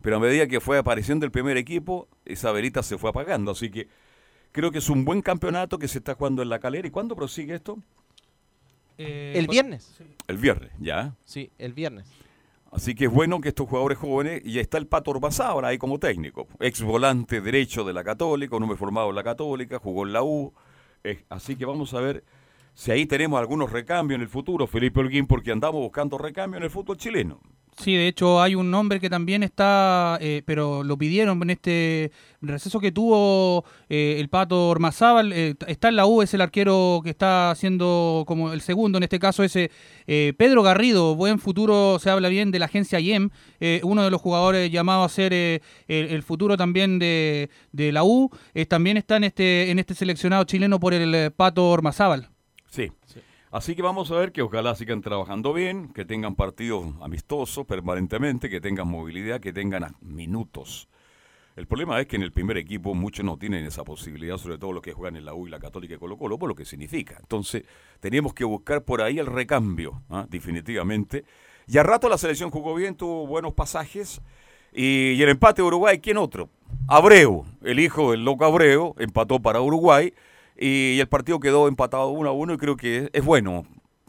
pero 0.00 0.16
a 0.16 0.20
medida 0.20 0.46
que 0.46 0.60
fue 0.60 0.78
apareciendo 0.78 1.24
el 1.26 1.32
primer 1.32 1.56
equipo, 1.56 2.08
esa 2.24 2.50
verita 2.52 2.82
se 2.82 2.98
fue 2.98 3.10
apagando. 3.10 3.52
Así 3.52 3.70
que 3.70 3.88
creo 4.52 4.70
que 4.70 4.78
es 4.78 4.88
un 4.88 5.04
buen 5.04 5.22
campeonato 5.22 5.78
que 5.78 5.88
se 5.88 5.98
está 5.98 6.14
jugando 6.14 6.42
en 6.42 6.48
la 6.48 6.58
calera. 6.58 6.86
¿Y 6.86 6.90
cuándo 6.90 7.14
prosigue 7.16 7.54
esto? 7.54 7.78
Eh, 8.98 9.32
El 9.36 9.46
viernes. 9.48 9.96
El 10.28 10.38
viernes, 10.38 10.70
¿ya? 10.78 11.14
Sí, 11.24 11.50
el 11.58 11.72
viernes. 11.72 12.06
Así 12.72 12.94
que 12.94 13.04
es 13.04 13.12
bueno 13.12 13.42
que 13.42 13.50
estos 13.50 13.68
jugadores 13.68 13.98
jóvenes, 13.98 14.40
y 14.46 14.58
está 14.58 14.78
el 14.78 14.86
Pato 14.86 15.10
Orbazábal 15.10 15.66
ahí 15.66 15.76
como 15.76 15.98
técnico, 15.98 16.48
ex 16.58 16.82
volante 16.82 17.42
derecho 17.42 17.84
de 17.84 17.92
la 17.92 18.02
Católica, 18.02 18.56
un 18.56 18.62
hombre 18.62 18.78
formado 18.78 19.10
en 19.10 19.14
la 19.14 19.22
Católica, 19.22 19.78
jugó 19.78 20.06
en 20.06 20.14
la 20.14 20.22
U. 20.22 20.54
así 21.28 21.54
que 21.54 21.66
vamos 21.66 21.92
a 21.92 22.00
ver 22.00 22.24
si 22.72 22.90
ahí 22.90 23.04
tenemos 23.04 23.38
algunos 23.38 23.70
recambios 23.70 24.16
en 24.16 24.22
el 24.22 24.28
futuro, 24.28 24.66
Felipe 24.66 25.00
Holguín, 25.00 25.26
porque 25.26 25.52
andamos 25.52 25.82
buscando 25.82 26.16
recambio 26.16 26.56
en 26.56 26.64
el 26.64 26.70
fútbol 26.70 26.96
chileno. 26.96 27.40
Sí, 27.78 27.94
de 27.94 28.06
hecho 28.06 28.40
hay 28.42 28.54
un 28.54 28.70
nombre 28.70 29.00
que 29.00 29.08
también 29.08 29.42
está, 29.42 30.18
eh, 30.20 30.42
pero 30.44 30.84
lo 30.84 30.98
pidieron 30.98 31.42
en 31.42 31.50
este 31.50 32.12
receso 32.42 32.78
que 32.80 32.92
tuvo 32.92 33.64
eh, 33.88 34.16
el 34.18 34.28
Pato 34.28 34.68
Ormazábal. 34.68 35.32
eh, 35.32 35.54
está 35.66 35.88
en 35.88 35.96
la 35.96 36.04
U, 36.04 36.20
es 36.20 36.34
el 36.34 36.42
arquero 36.42 37.00
que 37.02 37.08
está 37.08 37.50
haciendo 37.50 38.24
como 38.26 38.52
el 38.52 38.60
segundo, 38.60 38.98
en 38.98 39.04
este 39.04 39.18
caso 39.18 39.42
ese 39.42 39.70
Pedro 40.06 40.62
Garrido. 40.62 41.16
Buen 41.16 41.38
futuro, 41.38 41.98
se 41.98 42.10
habla 42.10 42.28
bien 42.28 42.50
de 42.50 42.58
la 42.58 42.66
agencia 42.66 43.00
IEM, 43.00 43.30
eh, 43.58 43.80
uno 43.84 44.04
de 44.04 44.10
los 44.10 44.20
jugadores 44.20 44.70
llamado 44.70 45.02
a 45.02 45.08
ser 45.08 45.32
eh, 45.32 45.62
el, 45.88 46.10
el 46.10 46.22
futuro 46.22 46.58
también 46.58 46.98
de, 46.98 47.48
de 47.72 47.90
la 47.90 48.04
U. 48.04 48.30
eh, 48.52 48.66
también 48.66 48.98
está 48.98 49.16
en 49.16 49.24
este, 49.24 49.70
en 49.70 49.78
este 49.78 49.94
seleccionado 49.94 50.44
chileno 50.44 50.78
por 50.78 50.92
el 50.92 51.32
Pato 51.32 51.70
Ormazábal. 51.70 52.28
Sí. 52.68 52.92
Así 53.52 53.76
que 53.76 53.82
vamos 53.82 54.10
a 54.10 54.14
ver 54.14 54.32
que 54.32 54.40
ojalá 54.40 54.74
sigan 54.74 55.02
trabajando 55.02 55.52
bien, 55.52 55.92
que 55.92 56.06
tengan 56.06 56.36
partidos 56.36 56.86
amistosos 57.02 57.66
permanentemente, 57.66 58.48
que 58.48 58.62
tengan 58.62 58.88
movilidad, 58.88 59.40
que 59.40 59.52
tengan 59.52 59.94
minutos. 60.00 60.88
El 61.54 61.66
problema 61.66 62.00
es 62.00 62.06
que 62.06 62.16
en 62.16 62.22
el 62.22 62.32
primer 62.32 62.56
equipo 62.56 62.94
muchos 62.94 63.26
no 63.26 63.36
tienen 63.36 63.66
esa 63.66 63.84
posibilidad, 63.84 64.38
sobre 64.38 64.56
todo 64.56 64.72
los 64.72 64.82
que 64.82 64.94
juegan 64.94 65.16
en 65.16 65.26
la 65.26 65.34
U 65.34 65.46
y 65.46 65.50
la 65.50 65.58
Católica 65.58 65.94
y 65.94 65.98
Colo 65.98 66.16
Colo, 66.16 66.38
por 66.38 66.48
lo 66.48 66.54
que 66.54 66.64
significa. 66.64 67.18
Entonces, 67.20 67.64
tenemos 68.00 68.32
que 68.32 68.44
buscar 68.44 68.84
por 68.84 69.02
ahí 69.02 69.18
el 69.18 69.26
recambio, 69.26 70.00
¿ah? 70.08 70.24
definitivamente. 70.30 71.26
Y 71.66 71.76
a 71.76 71.82
rato 71.82 72.08
la 72.08 72.16
selección 72.16 72.50
jugó 72.50 72.74
bien, 72.74 72.94
tuvo 72.94 73.26
buenos 73.26 73.52
pasajes. 73.52 74.22
Y, 74.72 75.10
y 75.10 75.22
el 75.22 75.28
empate 75.28 75.60
de 75.60 75.68
Uruguay, 75.68 76.00
¿quién 76.00 76.16
otro? 76.16 76.48
Abreu, 76.88 77.44
el 77.62 77.80
hijo 77.80 78.12
del 78.12 78.24
loco 78.24 78.46
Abreu, 78.46 78.94
empató 78.98 79.40
para 79.40 79.60
Uruguay. 79.60 80.14
Y, 80.64 81.00
el 81.00 81.08
partido 81.08 81.40
quedó 81.40 81.66
empatado 81.66 82.10
1 82.10 82.28
a 82.28 82.32
1 82.32 82.54
y 82.54 82.56
creo 82.56 82.76
que 82.76 83.10
es, 83.12 83.24
bueno 83.24 83.66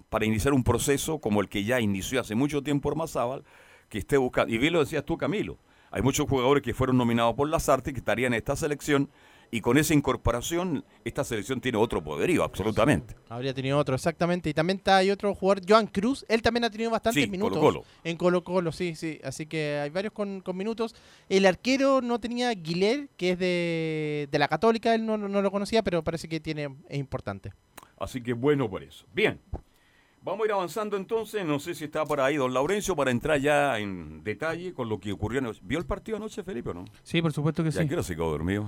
para 0.10 0.26
iniciar 0.26 0.54
un 0.54 0.64
proceso 0.64 1.18
como 1.18 1.42
el 1.42 1.50
que 1.50 1.64
ya 1.64 1.82
inició 1.82 2.22
hace 2.22 2.36
mucho 2.36 2.62
tiempo 2.62 2.90
Ormazábal, 2.90 3.44
que 3.90 3.98
esté 3.98 4.18
buscando. 4.18 4.54
Y 4.54 4.60
bien 4.60 4.72
lo 4.72 4.82
decías 4.82 5.04
tú, 5.04 5.18
Camilo. 5.18 5.58
Hay 5.90 6.04
muchos 6.04 6.30
jugadores 6.30 6.62
que 6.62 6.76
fueron 6.76 6.98
nominados 6.98 7.34
por 7.34 7.50
las 7.50 7.68
artes 7.68 7.92
que 7.94 8.00
estarían 8.00 8.34
en 8.34 8.38
esta 8.38 8.56
selección 8.56 9.10
y 9.56 9.62
con 9.62 9.78
esa 9.78 9.94
incorporación 9.94 10.84
esta 11.06 11.24
selección 11.24 11.62
tiene 11.62 11.78
otro 11.78 12.04
poderío, 12.04 12.44
absolutamente. 12.44 13.16
Habría 13.30 13.54
tenido 13.54 13.78
otro, 13.78 13.94
exactamente. 13.94 14.50
Y 14.50 14.54
también 14.56 14.78
está, 14.78 14.98
hay 14.98 15.12
otro 15.12 15.36
jugador, 15.36 15.64
Joan 15.70 15.86
Cruz. 15.86 16.26
Él 16.28 16.42
también 16.42 16.64
ha 16.64 16.72
tenido 16.72 16.90
bastantes 16.90 17.24
Sí, 17.24 17.30
minutos. 17.30 17.60
Colo-Colo. 17.60 17.86
En 18.04 18.18
Colo 18.18 18.44
Colo, 18.44 18.72
sí, 18.72 18.96
sí. 18.96 19.20
Así 19.24 19.46
que 19.46 19.78
hay 19.84 19.92
varios 19.92 20.12
con, 20.12 20.42
con 20.42 20.58
minutos. 20.58 20.96
El 21.30 21.46
arquero 21.46 22.02
no 22.02 22.20
tenía 22.20 22.50
Guiler, 22.52 23.10
que 23.16 23.32
es 23.34 23.38
de, 23.40 24.28
de 24.32 24.40
la 24.40 24.48
Católica. 24.48 24.96
Él 24.96 25.06
no, 25.06 25.20
no 25.20 25.42
lo 25.44 25.52
conocía, 25.52 25.84
pero 25.84 26.04
parece 26.04 26.28
que 26.28 26.40
tiene 26.40 26.76
es 26.90 26.98
importante. 26.98 27.54
Así 28.00 28.22
que 28.22 28.34
bueno 28.34 28.68
por 28.68 28.82
eso. 28.82 29.06
Bien. 29.14 29.40
Vamos 30.26 30.44
a 30.44 30.46
ir 30.46 30.52
avanzando 30.54 30.96
entonces. 30.96 31.46
No 31.46 31.60
sé 31.60 31.76
si 31.76 31.84
está 31.84 32.06
por 32.06 32.22
ahí 32.22 32.38
don 32.38 32.54
Laurencio 32.54 32.96
para 32.96 33.12
entrar 33.12 33.40
ya 33.42 33.78
en 33.78 34.24
detalle 34.24 34.74
con 34.74 34.88
lo 34.88 34.98
que 34.98 35.12
ocurrió. 35.12 35.42
¿Vio 35.62 35.78
el 35.78 35.86
partido 35.86 36.16
anoche, 36.16 36.44
Felipe, 36.44 36.70
o 36.70 36.74
no? 36.74 36.86
Sí, 37.04 37.22
por 37.22 37.34
supuesto 37.34 37.62
que 37.62 37.72
Ya 37.72 37.82
sí. 37.82 37.88
que 37.90 38.02
se 38.04 38.16
quedó 38.16 38.32
dormido. 38.32 38.66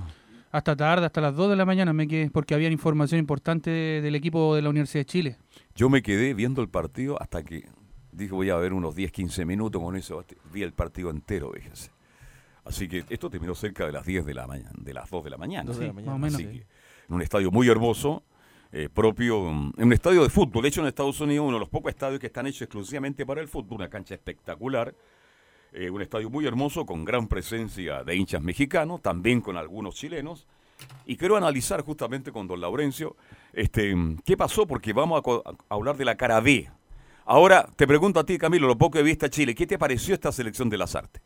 Hasta 0.56 0.74
tarde, 0.74 1.06
hasta 1.06 1.20
las 1.20 1.36
2 1.36 1.50
de 1.50 1.56
la 1.58 1.66
mañana 1.66 1.92
me 1.92 2.08
quedé, 2.08 2.30
porque 2.30 2.54
había 2.56 2.70
información 2.70 3.20
importante 3.20 3.70
del 3.70 4.16
equipo 4.16 4.56
de 4.56 4.62
la 4.62 4.70
Universidad 4.70 5.02
de 5.02 5.06
Chile. 5.06 5.38
Yo 5.76 5.90
me 5.90 6.02
quedé 6.02 6.34
viendo 6.34 6.62
el 6.62 6.70
partido 6.70 7.22
hasta 7.22 7.44
que 7.44 7.68
dije 8.14 8.32
voy 8.34 8.50
a 8.50 8.56
ver 8.56 8.72
unos 8.72 8.96
10, 8.96 9.12
15 9.12 9.44
minutos 9.44 9.82
con 9.82 9.98
eso. 9.98 10.24
Vi 10.54 10.64
el 10.64 10.72
partido 10.72 11.10
entero, 11.10 11.52
fíjense. 11.54 11.92
Así 12.64 12.88
que 12.88 13.04
esto 13.10 13.30
terminó 13.30 13.54
cerca 13.54 13.86
de 13.86 13.92
las 13.92 14.06
10 14.06 14.26
de 14.26 14.34
la 14.34 14.48
mañana, 14.48 14.72
de 14.78 14.94
las 14.94 15.10
2 15.10 15.26
de 15.26 15.30
la 15.30 15.38
mañana. 15.38 15.66
Dos 15.66 15.78
de 15.78 15.88
la 15.88 15.92
Sí, 15.92 15.96
mañana. 15.98 16.18
más 16.18 16.34
o 16.34 16.38
menos. 16.38 16.50
Así 16.50 16.60
que 16.60 16.66
en 17.10 17.16
un 17.16 17.22
estadio 17.22 17.52
muy 17.52 17.68
hermoso, 17.68 18.24
eh, 18.72 18.88
propio, 18.88 19.52
mm, 19.52 19.74
en 19.78 19.88
un 19.88 19.92
estadio 19.94 20.24
de 20.24 20.30
fútbol, 20.30 20.66
hecho 20.66 20.80
en 20.80 20.88
Estados 20.88 21.20
Unidos, 21.20 21.46
uno 21.46 21.56
de 21.58 21.60
los 21.60 21.70
pocos 21.70 21.90
estadios 21.90 22.22
que 22.22 22.28
están 22.28 22.48
hechos 22.48 22.62
exclusivamente 22.62 23.26
para 23.26 23.42
el 23.42 23.50
fútbol, 23.50 23.80
una 23.80 23.90
cancha 23.90 24.14
espectacular, 24.16 24.96
eh, 25.77 25.89
un 25.89 26.01
estadio 26.01 26.29
muy 26.29 26.46
hermoso 26.46 26.86
con 26.86 27.03
gran 27.03 27.27
presencia 27.27 28.03
de 28.05 28.15
hinchas 28.15 28.41
mexicanos, 28.41 29.01
también 29.01 29.41
con 29.41 29.58
algunos 29.58 29.96
chilenos. 29.96 30.48
Y 31.05 31.17
quiero 31.17 31.36
analizar 31.36 31.82
justamente 31.82 32.32
con 32.32 32.48
don 32.48 32.62
Laurencio 32.62 33.17
este, 33.51 33.94
qué 34.24 34.38
pasó, 34.38 34.65
porque 34.65 34.94
vamos 34.94 35.22
a 35.22 35.74
hablar 35.74 35.98
de 35.98 36.05
la 36.05 36.15
cara 36.15 36.39
B. 36.39 36.70
Ahora, 37.25 37.67
te 37.75 37.86
pregunto 37.88 38.22
a 38.22 38.25
ti, 38.25 38.38
Camilo, 38.38 38.67
lo 38.67 38.77
poco 38.77 38.98
que 38.98 39.03
viste 39.03 39.25
a 39.25 39.29
Chile, 39.29 39.53
¿qué 39.53 39.67
te 39.67 39.77
pareció 39.77 40.13
esta 40.13 40.32
selección 40.32 40.70
de 40.70 40.77
las 40.77 40.96
artes? 40.96 41.22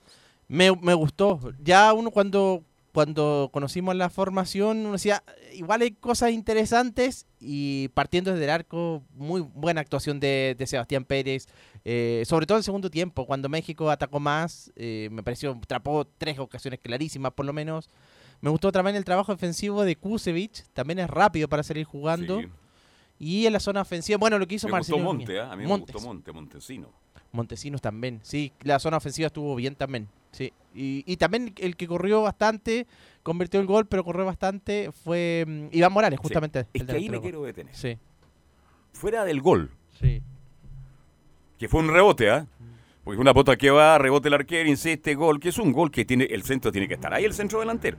Me, 0.48 0.76
me 0.76 0.96
gustó. 0.96 1.40
Ya 1.62 1.94
uno 1.94 2.10
cuando, 2.10 2.64
cuando 3.00 3.50
conocimos 3.54 3.96
la 3.96 4.10
formación, 4.10 4.80
uno 4.80 4.92
decía, 4.92 5.24
igual 5.54 5.84
hay 5.84 5.92
cosas 5.92 6.32
interesantes 6.32 7.28
y 7.40 7.88
partiendo 7.94 8.32
desde 8.32 8.44
el 8.44 8.50
arco, 8.50 9.06
muy 9.14 9.40
buena 9.40 9.80
actuación 9.80 10.20
de, 10.20 10.54
de 10.60 10.68
Sebastián 10.68 11.06
Pérez, 11.06 11.48
eh, 11.86 12.24
sobre 12.26 12.46
todo 12.46 12.58
en 12.58 12.60
el 12.60 12.66
segundo 12.66 12.90
tiempo, 12.90 13.26
cuando 13.26 13.48
México 13.48 13.90
atacó 13.90 14.20
más, 14.20 14.74
eh, 14.76 15.08
me 15.14 15.24
pareció, 15.24 15.52
atrapó 15.52 16.06
tres 16.18 16.40
ocasiones 16.40 16.82
clarísimas 16.82 17.32
por 17.32 17.46
lo 17.46 17.54
menos. 17.54 17.90
Me 18.42 18.50
gustó 18.50 18.70
también 18.70 18.98
el 18.98 19.06
trabajo 19.06 19.32
defensivo 19.32 19.86
de 19.86 19.96
Kusevich, 19.96 20.66
también 20.74 21.00
es 21.00 21.10
rápido 21.10 21.48
para 21.48 21.64
salir 21.64 21.86
jugando. 21.86 22.42
Sí. 22.42 22.48
Y 23.18 23.46
en 23.46 23.54
la 23.54 23.62
zona 23.62 23.80
ofensiva, 23.80 24.18
bueno, 24.18 24.38
lo 24.38 24.46
que 24.46 24.56
hizo 24.56 24.68
Me 24.68 24.78
gustó 24.78 24.98
Marcelo 24.98 25.06
Monte, 25.06 25.26
Núñez. 25.26 25.42
¿ah? 25.46 25.54
a 25.54 25.56
mí 25.56 25.66
Montes. 25.66 25.88
me 25.88 25.94
gustó 25.94 26.06
Monte, 26.06 26.32
Montesino. 26.34 26.90
Montesinos 27.32 27.82
también, 27.82 28.20
sí, 28.24 28.52
la 28.62 28.80
zona 28.80 28.98
ofensiva 28.98 29.28
estuvo 29.28 29.56
bien 29.56 29.76
también, 29.76 30.08
sí. 30.32 30.52
Y, 30.74 31.04
y 31.06 31.18
también 31.18 31.54
el 31.58 31.76
que 31.76 31.88
corrió 31.88 32.22
bastante, 32.22 32.88
convirtió 33.24 33.60
el 33.60 33.66
gol, 33.66 33.86
pero 33.88 34.04
corrió 34.04 34.26
bastante, 34.26 34.92
fue 34.92 35.46
mm, 35.48 35.68
Iván 35.72 35.92
Morales, 35.94 36.20
justamente. 36.20 36.66
Es 36.74 36.84
que 36.84 36.92
ahí 36.92 37.10
me 37.10 37.22
quiero 37.22 37.44
detener. 37.44 37.76
Sí, 37.76 37.98
Fuera 38.94 39.24
del 39.24 39.42
gol, 39.42 39.72
sí. 40.00 40.22
que 41.58 41.68
fue 41.70 41.82
un 41.82 41.90
rebote, 41.90 42.30
¿ah? 42.30 42.48
Porque 43.04 43.22
una 43.22 43.32
bota 43.32 43.56
que 43.56 43.72
va, 43.72 43.98
rebote 43.98 44.28
el 44.28 44.34
arquero, 44.34 44.70
insiste, 44.70 45.16
gol, 45.16 45.40
que 45.40 45.50
es 45.50 45.58
un 45.58 45.72
gol 45.72 45.90
que 45.90 46.06
tiene, 46.06 46.26
el 46.26 46.44
centro 46.44 46.72
tiene 46.72 46.88
que 46.88 46.96
estar 46.96 47.14
ahí, 47.14 47.26
el 47.26 47.34
centro 47.34 47.60
delantero. 47.60 47.98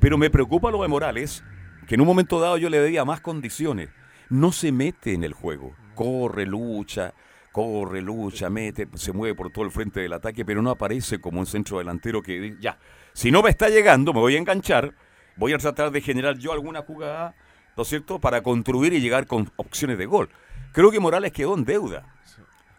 Pero 0.00 0.16
me 0.18 0.30
preocupa 0.30 0.70
lo 0.70 0.82
de 0.82 0.88
Morales, 0.88 1.44
que 1.86 1.94
en 1.94 2.00
un 2.00 2.06
momento 2.06 2.40
dado 2.40 2.56
yo 2.56 2.70
le 2.70 2.80
debía 2.80 3.04
más 3.04 3.20
condiciones. 3.20 3.90
No 4.28 4.50
se 4.50 4.72
mete 4.72 5.12
en 5.12 5.24
el 5.24 5.34
juego, 5.34 5.74
corre, 5.94 6.46
lucha, 6.46 7.12
corre, 7.52 8.00
lucha, 8.00 8.50
mete, 8.50 8.88
se 8.94 9.12
mueve 9.12 9.34
por 9.34 9.50
todo 9.50 9.64
el 9.64 9.70
frente 9.70 10.00
del 10.00 10.12
ataque, 10.12 10.44
pero 10.44 10.62
no 10.62 10.70
aparece 10.70 11.20
como 11.20 11.40
un 11.40 11.46
centro 11.46 11.78
delantero 11.78 12.22
que 12.22 12.56
ya, 12.60 12.78
si 13.12 13.30
no 13.30 13.42
me 13.42 13.50
está 13.50 13.68
llegando, 13.68 14.12
me 14.12 14.20
voy 14.20 14.36
a 14.36 14.38
enganchar, 14.38 14.94
voy 15.36 15.52
a 15.52 15.58
tratar 15.58 15.90
de 15.90 16.00
generar 16.00 16.38
yo 16.38 16.52
alguna 16.52 16.82
jugada, 16.82 17.34
¿no 17.76 17.82
es 17.82 17.88
cierto?, 17.88 18.20
para 18.20 18.42
construir 18.42 18.92
y 18.92 19.00
llegar 19.00 19.26
con 19.26 19.50
opciones 19.56 19.98
de 19.98 20.06
gol. 20.06 20.28
Creo 20.72 20.90
que 20.90 21.00
Morales 21.00 21.32
quedó 21.32 21.54
en 21.56 21.64
deuda. 21.64 22.04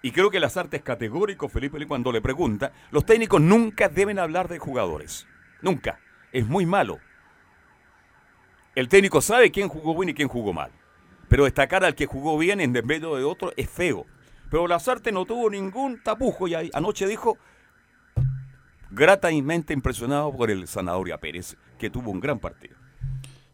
Y 0.04 0.12
creo 0.12 0.32
que 0.32 0.40
las 0.40 0.58
artes 0.58 0.82
categórico, 0.82 1.48
Felipe, 1.48 1.86
cuando 1.86 2.12
le 2.12 2.22
pregunta, 2.22 2.72
los 2.90 3.06
técnicos 3.06 3.40
nunca 3.40 3.88
deben 3.88 4.18
hablar 4.18 4.48
de 4.48 4.58
jugadores. 4.58 5.28
Nunca. 5.62 6.00
Es 6.32 6.48
muy 6.48 6.66
malo. 6.66 7.00
El 8.74 8.88
técnico 8.88 9.22
sabe 9.22 9.52
quién 9.52 9.68
jugó 9.68 9.96
bien 9.96 10.10
y 10.10 10.14
quién 10.14 10.28
jugó 10.28 10.54
mal. 10.54 10.72
Pero 11.28 11.44
destacar 11.44 11.84
al 11.84 11.94
que 11.94 12.06
jugó 12.06 12.38
bien 12.38 12.62
en 12.62 12.72
medio 12.72 13.16
de 13.16 13.24
otro 13.24 13.52
es 13.58 13.70
feo. 13.70 14.08
Pero 14.52 14.68
Lazarte 14.68 15.14
no 15.14 15.26
tuvo 15.26 15.50
ningún 15.50 16.04
tapujo 16.04 16.46
y 16.46 16.54
anoche 16.74 17.08
dijo, 17.08 17.38
gratamente 18.90 19.74
impresionado 19.74 20.36
por 20.36 20.52
el 20.52 20.68
Zanahoria 20.68 21.18
Pérez, 21.20 21.56
que 21.80 21.90
tuvo 21.90 22.12
un 22.12 22.20
gran 22.20 22.38
partido. 22.38 22.81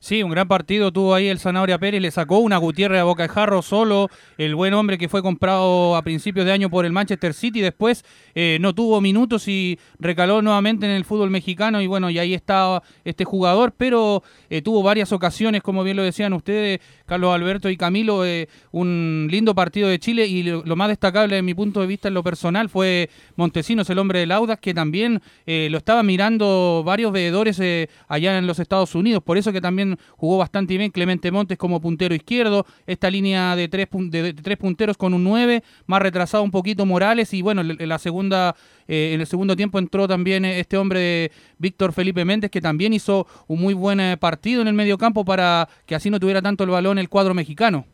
Sí, 0.08 0.24
un 0.24 0.32
gran 0.32 0.48
partido 0.48 0.94
tuvo 0.94 1.14
ahí 1.14 1.28
el 1.28 1.38
Zanahoria 1.38 1.80
Pérez, 1.80 2.02
le 2.02 2.12
sacó 2.12 2.38
una 2.38 2.56
Gutiérrez 2.56 3.02
a 3.02 3.04
Boca 3.04 3.24
de 3.24 3.28
Jarro 3.28 3.62
solo, 3.62 4.10
el 4.38 4.56
buen 4.56 4.74
hombre 4.74 4.98
que 4.98 5.10
fue 5.10 5.22
comprado 5.22 5.98
a 5.98 6.02
principios 6.02 6.46
de 6.46 6.54
año 6.54 6.70
por 6.70 6.86
el 6.86 6.94
Manchester 6.94 7.34
City, 7.34 7.60
después 7.60 8.06
eh, 8.34 8.58
no 8.62 8.74
tuvo 8.74 9.02
minutos 9.02 9.50
y 9.50 9.78
recaló 10.00 10.42
nuevamente 10.42 10.86
en 10.86 10.94
el 10.94 11.04
fútbol 11.04 11.30
mexicano 11.30 11.82
y 11.82 11.88
bueno, 11.88 12.10
y 12.10 12.20
ahí 12.20 12.34
estaba 12.34 12.84
este 13.04 13.26
jugador, 13.26 13.74
pero 13.76 14.24
eh, 14.50 14.62
tuvo 14.62 14.82
varias 14.82 15.12
ocasiones, 15.12 15.62
como 15.62 15.84
bien 15.84 15.98
lo 15.98 16.04
decían 16.04 16.32
ustedes, 16.32 16.80
Carlos 17.06 17.36
Alberto 17.36 17.70
y 17.70 17.76
Camilo, 17.76 18.26
eh, 18.26 18.48
un 18.72 19.28
lindo 19.30 19.56
partido 19.56 19.90
de 19.90 20.00
Chile 20.00 20.26
y 20.26 20.42
lo, 20.44 20.76
más 20.78 20.88
destacable 20.88 21.36
de 21.36 21.42
mi 21.42 21.54
punto 21.54 21.82
de 21.82 21.88
vista 21.88 22.08
en 22.08 22.14
lo 22.14 22.24
personal 22.24 22.70
fue 22.70 23.10
Montesinos, 23.36 23.90
el 23.90 24.00
hombre 24.00 24.20
del 24.20 24.32
Audas, 24.32 24.60
que 24.60 24.74
también 24.74 25.22
lo 25.46 25.78
estaba 25.78 26.02
mirando 26.02 26.84
varios 26.86 27.12
veedores 27.12 27.62
allá 28.08 28.38
en 28.38 28.48
los 28.48 28.60
Estados 28.60 28.96
Unidos, 28.96 29.22
por 29.22 29.38
eso 29.38 29.52
que 29.52 29.60
también 29.60 29.97
jugó 30.16 30.38
bastante 30.38 30.78
bien 30.78 30.92
Clemente 30.92 31.32
Montes 31.32 31.58
como 31.58 31.80
puntero 31.82 32.16
izquierdo, 32.16 32.66
esta 32.86 33.10
línea 33.10 33.56
de 33.56 33.68
tres, 33.68 33.88
de, 33.92 34.34
tres 34.34 34.58
punteros 34.58 34.98
con 34.98 35.14
un 35.14 35.24
9, 35.24 35.64
más 35.86 36.02
retrasado 36.02 36.44
un 36.44 36.52
poquito 36.52 36.86
Morales 36.86 37.34
y 37.34 37.42
bueno, 37.42 37.62
en 37.62 37.90
la 37.90 38.00
segunda, 38.00 38.56
eh, 38.88 39.12
en 39.14 39.22
el 39.22 39.28
segundo 39.28 39.56
tiempo 39.56 39.80
entró 39.80 40.08
también 40.08 40.46
este 40.46 40.78
hombre 40.78 41.00
de 41.00 41.32
Víctor 41.58 41.94
Felipe 41.94 42.26
Méndez 42.26 42.52
que 42.52 42.62
también 42.62 42.94
hizo 42.94 43.28
un 43.48 43.60
muy 43.60 43.74
buen 43.74 44.00
eh, 44.00 44.18
partido 44.18 44.62
en 44.62 44.68
el 44.68 44.74
medio 44.74 44.98
campo 44.98 45.26
para 45.26 45.68
que 45.86 45.96
así 45.96 46.10
no 46.10 46.20
tuviera 46.20 46.42
tanto 46.42 46.64
el 46.64 46.70
balón 46.70 46.98
el 46.98 47.10
cuadro 47.10 47.34
mexicano. 47.34 47.86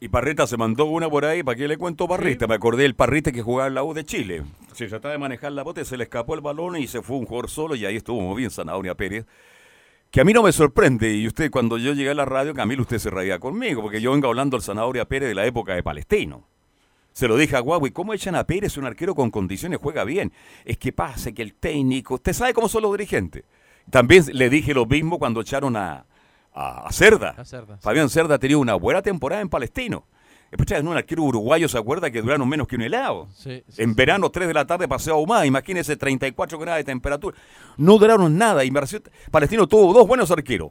Y 0.00 0.08
Parrita 0.08 0.46
se 0.46 0.56
mandó 0.56 0.84
una 0.84 1.10
por 1.10 1.24
ahí, 1.24 1.42
¿para 1.42 1.56
qué 1.56 1.66
le 1.66 1.76
cuento 1.76 2.06
Parrita? 2.06 2.46
Me 2.46 2.54
acordé 2.54 2.84
del 2.84 2.94
Parrita 2.94 3.32
que 3.32 3.42
jugaba 3.42 3.66
en 3.66 3.74
la 3.74 3.82
U 3.82 3.94
de 3.94 4.04
Chile. 4.04 4.44
Se 4.72 4.86
trataba 4.86 5.12
de 5.12 5.18
manejar 5.18 5.50
la 5.50 5.64
bote, 5.64 5.84
se 5.84 5.96
le 5.96 6.04
escapó 6.04 6.34
el 6.34 6.40
balón 6.40 6.76
y 6.76 6.86
se 6.86 7.02
fue 7.02 7.16
un 7.16 7.26
jugador 7.26 7.50
solo 7.50 7.74
y 7.74 7.84
ahí 7.84 7.96
estuvo 7.96 8.20
muy 8.20 8.36
bien 8.36 8.50
Zanahoria 8.50 8.94
Pérez 8.94 9.26
que 10.10 10.20
a 10.20 10.24
mí 10.24 10.32
no 10.32 10.42
me 10.42 10.52
sorprende, 10.52 11.12
y 11.14 11.26
usted 11.26 11.50
cuando 11.50 11.76
yo 11.76 11.92
llegué 11.92 12.10
a 12.10 12.14
la 12.14 12.24
radio, 12.24 12.54
Camilo, 12.54 12.82
usted 12.82 12.98
se 12.98 13.10
reía 13.10 13.38
conmigo, 13.38 13.82
porque 13.82 14.00
yo 14.00 14.12
vengo 14.12 14.28
hablando 14.28 14.56
al 14.56 14.62
Zanahoria 14.62 15.04
Pérez 15.04 15.28
de 15.28 15.34
la 15.34 15.46
época 15.46 15.74
de 15.74 15.82
Palestino. 15.82 16.46
Se 17.12 17.28
lo 17.28 17.36
dije 17.36 17.56
a 17.56 17.60
Guagui, 17.60 17.90
¿cómo 17.90 18.14
echan 18.14 18.36
a 18.36 18.44
Pérez 18.44 18.76
un 18.76 18.86
arquero 18.86 19.14
con 19.14 19.30
condiciones 19.30 19.80
juega 19.82 20.04
bien? 20.04 20.32
Es 20.64 20.78
que 20.78 20.92
pasa 20.92 21.32
que 21.32 21.42
el 21.42 21.54
técnico, 21.54 22.14
usted 22.14 22.32
sabe 22.32 22.54
cómo 22.54 22.68
son 22.68 22.82
los 22.82 22.92
dirigentes. 22.92 23.44
También 23.90 24.24
le 24.32 24.48
dije 24.48 24.72
lo 24.72 24.86
mismo 24.86 25.18
cuando 25.18 25.40
echaron 25.40 25.76
a, 25.76 26.06
a, 26.54 26.92
Cerda. 26.92 27.34
Fabián 27.80 28.08
Cerda 28.08 28.38
tenía 28.38 28.58
una 28.58 28.74
buena 28.74 29.02
temporada 29.02 29.42
en 29.42 29.48
Palestino. 29.48 30.06
Escucha, 30.50 30.78
en 30.78 30.88
un 30.88 30.96
arquero 30.96 31.22
uruguayo 31.24 31.68
se 31.68 31.76
acuerda 31.76 32.10
que 32.10 32.22
duraron 32.22 32.48
menos 32.48 32.66
que 32.66 32.76
un 32.76 32.82
helado. 32.82 33.28
en 33.76 33.94
verano, 33.94 34.30
3 34.30 34.48
de 34.48 34.54
la 34.54 34.66
tarde, 34.66 34.88
paseo 34.88 35.14
ahumada. 35.14 35.44
Imagínese 35.44 35.96
34 35.96 36.58
grados 36.58 36.78
de 36.78 36.84
temperatura. 36.84 37.36
No 37.76 37.98
duraron 37.98 38.36
nada. 38.38 38.64
Inversión. 38.64 39.02
Palestino 39.30 39.66
tuvo 39.66 39.92
dos 39.92 40.06
buenos 40.08 40.30
arqueros. 40.30 40.70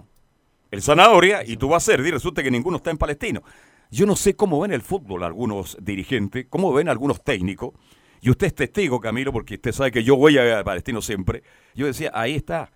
El 0.72 0.82
Zanahoria 0.82 1.44
y 1.46 1.58
tú 1.58 1.70
vas 1.70 1.84
a 1.84 1.92
ser. 1.92 2.00
Y 2.00 2.10
resulta 2.12 2.42
que 2.42 2.50
ninguno 2.50 2.78
está 2.78 2.90
en 2.90 2.98
Palestino. 2.98 3.44
Yo 3.92 4.06
no 4.06 4.16
sé 4.16 4.36
cómo 4.36 4.60
ven 4.60 4.74
el 4.74 4.82
fútbol 4.82 5.24
algunos 5.24 5.78
dirigentes, 5.80 6.48
cómo 6.50 6.74
ven 6.74 6.90
algunos 6.90 7.24
técnicos. 7.24 7.74
Y 8.20 8.32
usted 8.32 8.48
es 8.48 8.56
testigo, 8.56 9.00
Camilo, 9.00 9.32
porque 9.32 9.56
usted 9.56 9.72
sabe 9.72 9.92
que 9.92 10.04
yo 10.04 10.16
voy 10.16 10.38
a 10.40 10.64
Palestino 10.64 11.02
siempre. 11.02 11.44
Yo 11.76 11.86
decía, 11.86 12.12
ahí 12.14 12.36
está 12.36 12.72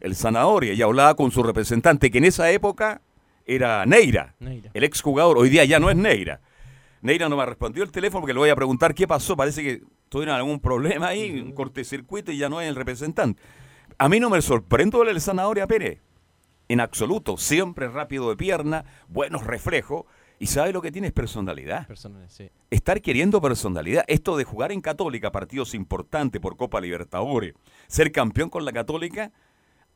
el 0.00 0.16
Zanahoria. 0.16 0.72
Y 0.72 0.80
hablaba 0.80 1.14
con 1.14 1.30
su 1.30 1.42
representante, 1.42 2.10
que 2.10 2.18
en 2.18 2.24
esa 2.24 2.50
época 2.50 3.02
era 3.44 3.86
Neira, 3.86 4.34
Neira. 4.40 4.70
el 4.74 4.82
exjugador. 4.84 5.38
Hoy 5.38 5.50
día 5.50 5.64
ya 5.64 5.78
no 5.78 5.90
es 5.90 5.96
Neira. 5.96 6.40
Neira 7.06 7.28
no 7.28 7.36
me 7.36 7.46
respondió 7.46 7.84
el 7.84 7.92
teléfono 7.92 8.20
porque 8.20 8.34
le 8.34 8.40
voy 8.40 8.50
a 8.50 8.56
preguntar 8.56 8.94
qué 8.94 9.06
pasó. 9.06 9.36
Parece 9.36 9.62
que 9.62 9.82
tuvieron 10.08 10.34
algún 10.34 10.60
problema 10.60 11.08
ahí, 11.08 11.40
un 11.40 11.52
cortecircuito 11.52 12.32
y 12.32 12.36
ya 12.36 12.48
no 12.48 12.60
es 12.60 12.68
el 12.68 12.74
representante. 12.74 13.40
A 13.96 14.08
mí 14.08 14.20
no 14.20 14.28
me 14.28 14.42
sorprende 14.42 14.98
el 15.08 15.20
Zanahoria 15.20 15.66
Pérez. 15.66 16.00
En 16.68 16.80
absoluto. 16.80 17.36
Siempre 17.36 17.88
rápido 17.88 18.28
de 18.28 18.36
pierna, 18.36 18.84
buenos 19.08 19.44
reflejos. 19.44 20.04
Y 20.38 20.48
sabe 20.48 20.72
lo 20.72 20.82
que 20.82 20.92
tiene 20.92 21.06
es 21.06 21.12
personalidad. 21.14 21.86
Estar 22.70 23.00
queriendo 23.00 23.40
personalidad. 23.40 24.04
Esto 24.06 24.36
de 24.36 24.44
jugar 24.44 24.72
en 24.72 24.82
Católica, 24.82 25.32
partidos 25.32 25.74
importantes 25.74 26.42
por 26.42 26.56
Copa 26.56 26.80
Libertadores, 26.80 27.54
ser 27.86 28.12
campeón 28.12 28.50
con 28.50 28.64
la 28.64 28.72
Católica, 28.72 29.32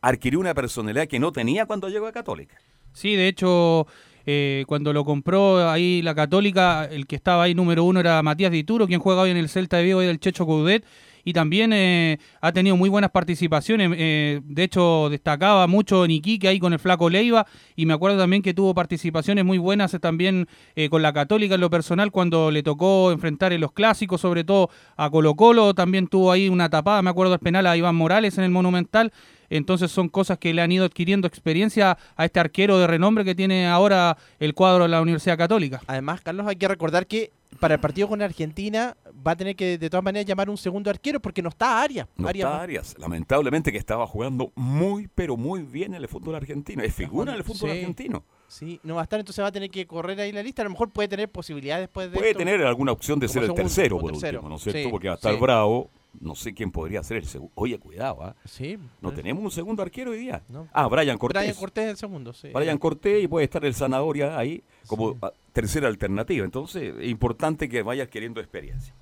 adquirió 0.01 0.41
una 0.41 0.55
personalidad 0.55 1.09
que 1.09 1.19
no 1.19 1.33
tenía 1.33 1.67
cuando 1.67 1.89
llegó 1.89 2.07
a 2.07 2.13
Católica. 2.13 2.57
Sí, 2.93 3.17
de 3.17 3.29
hecho, 3.29 3.87
eh, 4.33 4.65
cuando 4.69 4.93
lo 4.93 5.05
compró 5.05 5.69
ahí 5.69 6.03
la 6.03 6.15
Católica, 6.15 6.85
el 6.85 7.09
que 7.09 7.17
estaba 7.17 7.43
ahí 7.43 7.55
número 7.55 7.83
uno 7.83 7.99
era 7.99 8.23
Matías 8.23 8.53
Dituro, 8.53 8.87
quien 8.87 9.01
juega 9.01 9.23
hoy 9.23 9.31
en 9.31 9.37
el 9.37 9.49
Celta 9.49 9.79
de 9.79 9.83
Vigo 9.83 10.03
y 10.05 10.07
del 10.07 10.21
Checho 10.21 10.47
Coudet. 10.47 10.85
Y 11.25 11.33
también 11.33 11.73
eh, 11.73 12.19
ha 12.41 12.53
tenido 12.53 12.77
muy 12.77 12.89
buenas 12.89 13.11
participaciones. 13.11 13.91
Eh, 13.97 14.41
de 14.45 14.63
hecho, 14.63 15.09
destacaba 15.11 15.67
mucho 15.67 16.05
en 16.05 16.13
Iquique 16.13 16.49
ahí 16.49 16.59
con 16.59 16.73
el 16.73 16.79
Flaco 16.79 17.11
Leiva. 17.11 17.47
Y 17.77 17.87
me 17.87 17.95
acuerdo 17.95 18.19
también 18.19 18.43
que 18.43 18.55
tuvo 18.55 18.75
participaciones 18.75 19.45
muy 19.45 19.59
buenas 19.59 19.97
también 20.01 20.49
con 20.89 21.03
la 21.03 21.13
Católica 21.13 21.57
en 21.57 21.61
lo 21.61 21.71
personal 21.71 22.11
cuando 22.11 22.51
le 22.51 22.63
tocó 22.63 23.13
enfrentar 23.13 23.53
en 23.53 23.61
los 23.61 23.73
clásicos, 23.73 24.21
sobre 24.21 24.45
todo 24.45 24.71
a 24.97 25.11
Colo 25.11 25.35
Colo. 25.35 25.75
También 25.75 26.07
tuvo 26.07 26.33
ahí 26.33 26.49
una 26.49 26.69
tapada, 26.69 27.03
me 27.03 27.11
acuerdo, 27.11 27.35
el 27.35 27.41
penal 27.41 27.67
a 27.67 27.77
Iván 27.77 27.97
Morales 27.97 28.39
en 28.39 28.45
el 28.45 28.51
Monumental. 28.51 29.13
Entonces 29.51 29.91
son 29.91 30.09
cosas 30.09 30.39
que 30.39 30.55
le 30.55 30.63
han 30.63 30.71
ido 30.71 30.85
adquiriendo 30.85 31.27
experiencia 31.27 31.99
a 32.17 32.25
este 32.25 32.41
arquero 32.41 32.79
de 32.79 32.87
renombre 32.87 33.25
que 33.25 33.35
tiene 33.35 33.67
ahora 33.67 34.17
el 34.39 34.55
cuadro 34.55 34.85
de 34.85 34.91
la 34.91 35.03
Universidad 35.03 35.37
Católica. 35.37 35.83
Además, 35.89 36.21
Carlos, 36.21 36.47
hay 36.47 36.57
que 36.57 36.69
recordar 36.69 37.07
que 37.07 37.33
para 37.59 37.75
el 37.75 37.81
partido 37.81 38.09
con 38.09 38.23
Argentina 38.23 38.97
va 39.27 39.33
a 39.33 39.37
tener 39.37 39.57
que 39.57 39.77
de 39.77 39.91
todas 39.91 40.05
maneras 40.05 40.27
llamar 40.27 40.49
un 40.49 40.57
segundo 40.57 40.91
arquero 40.91 41.21
porque 41.21 41.43
no 41.43 41.49
está 41.49 41.83
Arias. 41.83 42.07
No 42.17 42.29
está 42.29 42.63
Arias. 42.63 42.95
Lamentablemente 42.99 43.73
que 43.73 43.79
estaba 43.79 44.07
jugando 44.07 44.53
muy, 44.55 45.09
pero 45.15 45.37
muy 45.37 45.63
bien 45.63 45.95
en 45.95 46.03
el 46.03 46.09
fútbol 46.09 46.37
argentino. 46.37 46.83
Es 46.83 46.95
figura 46.95 47.33
en 47.33 47.39
el 47.39 47.45
fútbol 47.45 47.71
argentino. 47.71 48.25
Sí, 48.49 48.81
no 48.83 48.97
va 48.97 49.03
a 49.03 49.05
estar, 49.05 49.21
entonces 49.21 49.43
va 49.43 49.49
a 49.49 49.53
tener 49.53 49.71
que 49.71 49.87
correr 49.87 50.21
ahí 50.21 50.33
la 50.33 50.43
lista. 50.43 50.63
A 50.63 50.65
lo 50.65 50.71
mejor 50.71 50.91
puede 50.91 51.09
tener 51.09 51.31
posibilidades 51.31 51.85
después 51.85 52.11
de. 52.11 52.19
Puede 52.19 52.35
tener 52.35 52.63
alguna 52.63 52.93
opción 52.93 53.21
de 53.21 53.29
ser 53.29 53.45
el 53.45 53.55
tercero, 53.55 53.99
por 53.99 54.13
último, 54.13 54.49
¿no 54.49 54.57
es 54.57 54.63
cierto? 54.63 54.91
porque 54.91 55.09
va 55.09 55.15
a 55.15 55.17
estar 55.17 55.39
bravo 55.39 55.91
no 56.19 56.35
sé 56.35 56.55
quién 56.55 56.71
podría 56.71 57.03
ser 57.03 57.19
el 57.19 57.27
segundo. 57.27 57.53
Oye, 57.55 57.79
cuidado, 57.79 58.23
¿ah? 58.23 58.35
Sí. 58.45 58.77
No 59.01 59.11
pues. 59.11 59.17
tenemos 59.17 59.45
un 59.45 59.51
segundo 59.51 59.83
arquero 59.83 60.11
hoy 60.11 60.19
día. 60.19 60.43
Ah, 60.73 60.89
Brian 60.89 61.19
Cortés. 61.19 61.43
Brian 61.43 61.57
Cortés 61.57 61.91
el 61.91 61.97
segundo, 61.97 62.33
sí. 62.33 62.49
Brian 62.53 62.79
Cortés 62.79 63.23
y 63.23 63.29
puede 63.29 63.45
estar 63.45 63.65
el 63.65 63.75
Zanahoria 63.75 64.37
ahí 64.37 64.63
como 64.87 65.17
tercera 65.53 65.89
alternativa. 65.89 66.45
Entonces, 66.45 66.95
es 66.99 67.09
importante 67.09 67.69
que 67.69 67.83
vayas 67.83 68.09
queriendo 68.09 68.41
experiencia. 68.41 68.95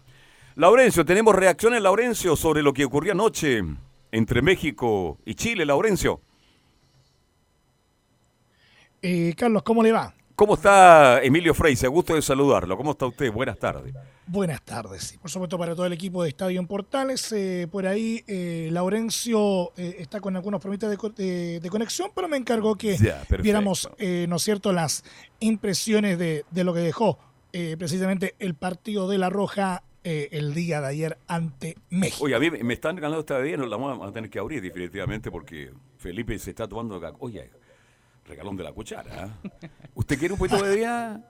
Laurencio, 0.56 1.04
tenemos 1.04 1.34
reacciones, 1.34 1.80
Laurencio, 1.80 2.34
sobre 2.34 2.62
lo 2.62 2.72
que 2.72 2.84
ocurrió 2.84 3.12
anoche 3.12 3.62
entre 4.10 4.42
México 4.42 5.18
y 5.24 5.34
Chile, 5.34 5.64
Laurencio. 5.64 6.20
Eh, 9.00 9.34
Carlos, 9.36 9.62
¿cómo 9.62 9.82
le 9.82 9.92
va? 9.92 10.14
¿Cómo 10.38 10.54
está 10.54 11.20
Emilio 11.20 11.52
Se 11.74 11.88
Gusto 11.88 12.14
de 12.14 12.22
saludarlo. 12.22 12.76
¿Cómo 12.76 12.92
está 12.92 13.06
usted? 13.06 13.32
Buenas 13.32 13.58
tardes. 13.58 13.92
Buenas 14.24 14.62
tardes. 14.62 15.18
Por 15.20 15.28
supuesto, 15.28 15.58
para 15.58 15.74
todo 15.74 15.84
el 15.84 15.92
equipo 15.92 16.22
de 16.22 16.28
Estadio 16.28 16.60
en 16.60 16.68
Portales. 16.68 17.32
Eh, 17.32 17.66
por 17.68 17.88
ahí, 17.88 18.22
eh, 18.28 18.68
Laurencio 18.70 19.72
eh, 19.76 19.96
está 19.98 20.20
con 20.20 20.36
algunos 20.36 20.60
problemas 20.60 20.96
de, 21.16 21.68
conexión, 21.68 22.12
pero 22.14 22.28
me 22.28 22.36
encargó 22.36 22.76
que 22.76 22.96
viéramos, 23.42 23.90
¿no 23.98 24.36
es 24.36 24.42
cierto?, 24.42 24.72
las 24.72 25.02
impresiones 25.40 26.20
de, 26.20 26.44
lo 26.52 26.72
que 26.72 26.80
dejó 26.80 27.18
precisamente 27.76 28.36
el 28.38 28.54
partido 28.54 29.08
de 29.08 29.18
La 29.18 29.30
Roja 29.30 29.82
el 30.04 30.54
día 30.54 30.80
de 30.80 30.86
ayer 30.86 31.18
ante 31.26 31.76
México. 31.90 32.26
Oye, 32.26 32.36
a 32.36 32.38
mí 32.38 32.48
me 32.48 32.74
están 32.74 32.94
ganando 32.94 33.18
esta 33.18 33.38
vez, 33.38 33.58
nos 33.58 33.68
la 33.68 33.76
vamos 33.76 34.08
a 34.08 34.12
tener 34.12 34.30
que 34.30 34.38
abrir 34.38 34.62
definitivamente 34.62 35.32
porque 35.32 35.72
Felipe 35.96 36.38
se 36.38 36.50
está 36.50 36.68
tomando... 36.68 37.00
Oye, 37.18 37.50
regalón 38.28 38.56
de 38.56 38.64
la 38.64 38.72
cuchara. 38.72 39.40
¿Usted 39.94 40.18
quiere 40.18 40.34
un 40.34 40.38
poquito 40.38 40.62
de 40.62 40.76
día? 40.76 41.20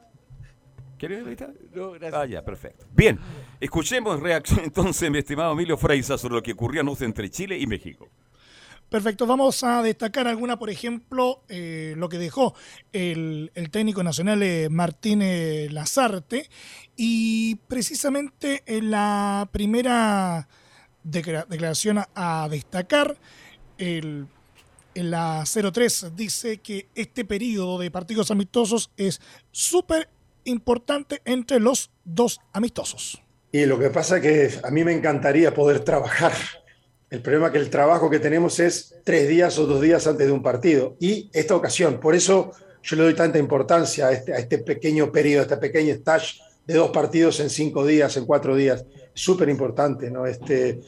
¿Quiere 0.99 1.21
ahorita? 1.21 1.51
No, 1.75 1.93
gracias. 1.93 2.15
Ah, 2.15 2.27
ya, 2.27 2.45
perfecto. 2.45 2.87
Bien, 2.93 3.19
escuchemos 3.61 4.21
reacción 4.21 4.61
entonces, 4.65 5.11
mi 5.11 5.19
estimado 5.19 5.53
Emilio 5.53 5.77
Freisa, 5.77 6.19
sobre 6.19 6.35
lo 6.35 6.43
que 6.43 6.53
ocurrió 6.53 6.81
anoche 6.81 7.05
entre 7.05 7.31
Chile 7.31 7.57
y 7.59 7.67
México. 7.67 8.09
Perfecto, 8.89 9.27
vamos 9.27 9.63
a 9.65 9.83
destacar 9.83 10.27
alguna, 10.27 10.59
por 10.59 10.71
ejemplo, 10.71 11.43
eh, 11.49 11.93
lo 11.97 12.09
que 12.09 12.17
dejó 12.17 12.55
el, 12.93 13.51
técnico 13.71 14.03
nacional 14.03 14.43
eh, 14.43 14.69
Martín 14.71 15.23
Lazarte 15.75 16.49
y 16.97 17.57
precisamente 17.69 18.63
en 18.65 18.91
la 18.91 19.47
primera 19.53 20.49
declaración 21.03 22.01
a, 22.15 22.49
destacar, 22.51 23.19
el, 23.77 24.27
en 25.01 25.11
la 25.11 25.45
03 25.45 26.17
dice 26.17 26.59
que 26.59 26.89
este 26.95 27.25
periodo 27.25 27.79
de 27.79 27.91
partidos 27.91 28.31
amistosos 28.31 28.91
es 28.97 29.21
súper 29.51 30.09
importante 30.45 31.21
entre 31.25 31.61
los 31.61 31.91
dos 32.05 32.41
amistosos. 32.53 33.23
Y 33.53 33.65
lo 33.67 33.79
que 33.79 33.91
pasa 33.91 34.17
es 34.17 34.23
que 34.23 34.67
a 34.67 34.71
mí 34.71 34.85
me 34.85 34.93
encantaría 34.93 35.55
poder 35.55 35.81
trabajar 35.81 36.33
el 37.11 37.23
problema 37.23 37.47
es 37.47 37.53
que 37.53 37.59
el 37.59 37.71
trabajo 37.71 38.11
que 38.11 38.19
tenemos 38.19 38.61
es 38.61 38.95
tres 39.03 39.29
días 39.29 39.59
o 39.59 39.67
dos 39.67 39.81
días 39.81 40.07
antes 40.07 40.27
de 40.27 40.33
un 40.33 40.43
partido. 40.43 40.97
Y 41.01 41.31
esta 41.33 41.57
ocasión, 41.57 42.01
por 42.01 42.15
eso 42.15 42.53
yo 42.83 42.97
le 42.97 43.03
doy 43.05 43.15
tanta 43.15 43.39
importancia 43.39 44.09
a 44.09 44.13
este, 44.13 44.33
este 44.33 44.59
pequeño 44.59 45.11
periodo, 45.11 45.41
a 45.41 45.43
este 45.45 45.57
pequeño 45.57 45.95
stage 45.95 46.41
de 46.67 46.75
dos 46.75 46.91
partidos 46.91 47.41
en 47.41 47.49
cinco 47.49 47.87
días, 47.87 48.17
en 48.19 48.27
cuatro 48.27 48.55
días. 48.55 48.85
Súper 49.15 49.49
importante, 49.49 50.11
¿no? 50.11 50.27
Este, 50.27 50.81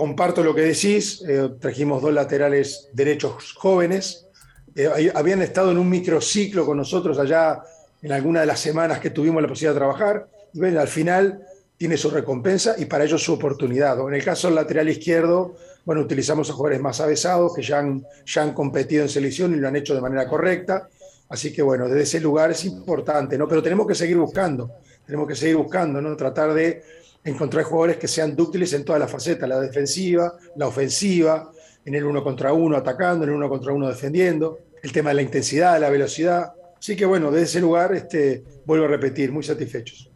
comparto 0.00 0.42
lo 0.42 0.54
que 0.54 0.62
decís, 0.62 1.22
eh, 1.28 1.50
trajimos 1.60 2.00
dos 2.00 2.14
laterales 2.14 2.88
derechos 2.94 3.52
jóvenes, 3.52 4.26
eh, 4.74 5.12
habían 5.14 5.42
estado 5.42 5.72
en 5.72 5.76
un 5.76 5.90
microciclo 5.90 6.64
con 6.64 6.78
nosotros 6.78 7.18
allá 7.18 7.62
en 8.00 8.10
alguna 8.10 8.40
de 8.40 8.46
las 8.46 8.60
semanas 8.60 8.98
que 8.98 9.10
tuvimos 9.10 9.42
la 9.42 9.48
posibilidad 9.48 9.74
de 9.74 9.78
trabajar, 9.78 10.26
y 10.54 10.58
ven, 10.58 10.78
al 10.78 10.88
final 10.88 11.42
tiene 11.76 11.98
su 11.98 12.08
recompensa 12.08 12.76
y 12.78 12.86
para 12.86 13.04
ello 13.04 13.18
su 13.18 13.34
oportunidad. 13.34 14.00
En 14.08 14.14
el 14.14 14.24
caso 14.24 14.48
del 14.48 14.54
lateral 14.54 14.88
izquierdo, 14.88 15.56
bueno, 15.84 16.00
utilizamos 16.00 16.48
a 16.48 16.54
jugadores 16.54 16.80
más 16.80 16.98
avesados 17.02 17.54
que 17.54 17.60
ya 17.60 17.80
han, 17.80 18.02
ya 18.24 18.42
han 18.42 18.54
competido 18.54 19.02
en 19.02 19.10
selección 19.10 19.52
y 19.52 19.56
lo 19.56 19.68
han 19.68 19.76
hecho 19.76 19.94
de 19.94 20.00
manera 20.00 20.26
correcta. 20.26 20.88
Así 21.28 21.52
que 21.52 21.60
bueno, 21.60 21.88
desde 21.88 22.04
ese 22.04 22.20
lugar 22.20 22.50
es 22.50 22.64
importante, 22.64 23.36
¿no? 23.36 23.46
Pero 23.46 23.62
tenemos 23.62 23.86
que 23.86 23.94
seguir 23.94 24.16
buscando, 24.16 24.70
tenemos 25.04 25.28
que 25.28 25.34
seguir 25.34 25.56
buscando, 25.56 26.00
¿no? 26.00 26.16
Tratar 26.16 26.54
de 26.54 26.82
encontrar 27.24 27.64
jugadores 27.64 27.96
que 27.96 28.08
sean 28.08 28.34
dúctiles 28.34 28.72
en 28.72 28.84
todas 28.84 29.00
las 29.00 29.10
facetas, 29.10 29.48
la 29.48 29.60
defensiva, 29.60 30.34
la 30.56 30.66
ofensiva, 30.66 31.50
en 31.84 31.94
el 31.94 32.04
uno 32.04 32.22
contra 32.22 32.52
uno 32.52 32.76
atacando, 32.76 33.24
en 33.24 33.30
el 33.30 33.36
uno 33.36 33.48
contra 33.48 33.72
uno 33.72 33.88
defendiendo, 33.88 34.58
el 34.82 34.92
tema 34.92 35.10
de 35.10 35.16
la 35.16 35.22
intensidad, 35.22 35.80
la 35.80 35.90
velocidad. 35.90 36.52
Así 36.78 36.96
que 36.96 37.04
bueno, 37.04 37.30
desde 37.30 37.44
ese 37.44 37.60
lugar, 37.60 37.94
este, 37.94 38.42
vuelvo 38.64 38.86
a 38.86 38.88
repetir, 38.88 39.32
muy 39.32 39.42
satisfechos 39.42 40.10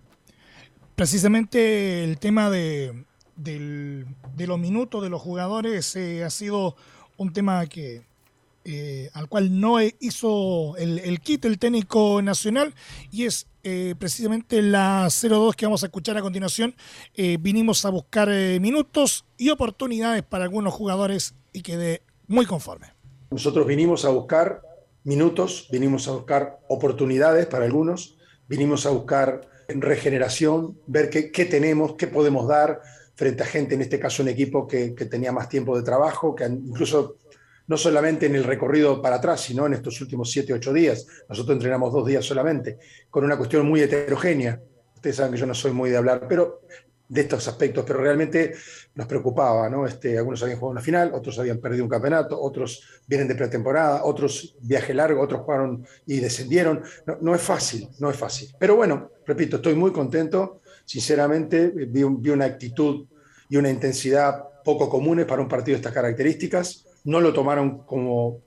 precisamente 0.94 2.04
el 2.04 2.18
tema 2.18 2.50
de, 2.50 3.04
los 4.38 4.58
minutos 4.58 5.02
de 5.02 5.10
los 5.10 5.20
jugadores 5.20 5.96
eh, 5.96 6.24
ha 6.24 6.30
sido 6.30 6.76
un 7.16 7.32
tema 7.32 7.66
que 7.66 8.02
eh, 8.64 9.10
al 9.12 9.28
cual 9.28 9.60
no 9.60 9.76
hizo 9.80 10.76
el, 10.76 10.98
el, 10.98 11.20
kit 11.20 11.44
el 11.44 11.58
técnico 11.58 12.22
nacional 12.22 12.74
y 13.10 13.24
es 13.24 13.46
eh, 13.62 13.94
precisamente 13.98 14.62
la 14.62 15.08
02 15.08 15.56
que 15.56 15.66
vamos 15.66 15.82
a 15.82 15.86
escuchar 15.86 16.16
a 16.16 16.22
continuación. 16.22 16.74
vinimos 17.40 17.84
a 17.84 17.90
buscar 17.90 18.28
minutos 18.60 19.24
y 19.38 19.50
oportunidades 19.50 20.22
para 20.22 20.44
algunos 20.44 20.74
jugadores 20.74 21.34
y 21.52 21.62
quedé 21.62 22.02
muy 22.26 22.46
conforme. 22.46 22.88
Nosotros 23.30 23.66
vinimos 23.66 24.04
a 24.04 24.10
buscar 24.10 24.62
minutos, 25.04 25.68
vinimos 25.70 26.08
a 26.08 26.12
buscar 26.12 26.60
oportunidades 26.68 27.46
para 27.46 27.64
algunos, 27.64 28.16
vinimos 28.48 28.86
a 28.86 28.90
buscar 28.90 29.48
regeneración, 29.68 30.78
ver 30.86 31.10
qué, 31.10 31.44
tenemos, 31.44 31.94
qué 31.94 32.06
podemos 32.06 32.48
dar 32.48 32.80
frente 33.14 33.42
a 33.42 33.46
gente, 33.46 33.74
en 33.74 33.82
este 33.82 34.00
caso 34.00 34.22
un 34.22 34.28
equipo 34.28 34.66
que, 34.66 34.90
tenía 35.10 35.32
más 35.32 35.48
tiempo 35.48 35.76
de 35.76 35.82
trabajo, 35.82 36.34
que 36.34 36.44
incluso 36.44 37.16
no 37.66 37.76
solamente 37.76 38.26
en 38.26 38.34
el 38.34 38.44
recorrido 38.44 39.00
para 39.00 39.16
atrás, 39.16 39.40
sino 39.40 39.66
en 39.66 39.74
estos 39.74 40.00
últimos 40.00 40.30
siete, 40.30 40.52
ocho 40.52 40.72
días. 40.72 41.06
Nosotros 41.28 41.54
entrenamos 41.54 41.92
dos 41.92 42.06
días 42.06 42.24
solamente, 42.24 42.78
con 43.10 43.24
una 43.24 43.36
cuestión 43.36 43.66
muy 43.66 43.80
heterogénea. 43.80 44.60
Ustedes 44.94 45.16
saben 45.16 45.32
que 45.32 45.38
yo 45.38 45.46
no 45.46 45.54
soy 45.54 45.72
muy 45.72 45.90
de 45.90 45.96
hablar, 45.96 46.26
pero 46.28 46.60
de 47.08 47.20
estos 47.20 47.46
aspectos, 47.48 47.84
pero 47.86 48.00
realmente 48.00 48.54
nos 48.94 49.06
preocupaba, 49.06 49.68
¿no? 49.68 49.86
Este, 49.86 50.16
algunos 50.16 50.42
habían 50.42 50.58
jugado 50.58 50.72
una 50.72 50.80
final, 50.80 51.12
otros 51.14 51.38
habían 51.38 51.58
perdido 51.58 51.84
un 51.84 51.90
campeonato, 51.90 52.40
otros 52.40 52.82
vienen 53.06 53.28
de 53.28 53.34
pretemporada, 53.34 54.04
otros 54.04 54.56
viaje 54.60 54.94
largo, 54.94 55.20
otros 55.20 55.42
jugaron 55.42 55.86
y 56.06 56.20
descendieron. 56.20 56.82
No, 57.20 57.34
es 57.34 57.42
fácil, 57.42 57.88
no 57.98 58.10
es 58.10 58.16
fácil. 58.16 58.54
Pero 58.58 58.76
bueno, 58.76 59.10
repito, 59.26 59.56
estoy 59.56 59.74
muy 59.74 59.92
contento. 59.92 60.60
Sinceramente, 60.84 61.68
vi, 61.68 62.02
una 62.02 62.46
actitud 62.46 63.06
y 63.48 63.56
una 63.56 63.70
intensidad 63.70 64.42
poco 64.64 64.88
comunes 64.88 65.26
para 65.26 65.42
un 65.42 65.48
partido 65.48 65.74
de 65.74 65.80
estas 65.80 65.92
características. 65.92 66.83
No 67.04 67.20
lo 67.20 67.32
tomaron 67.32 67.84
como, 67.84 68.40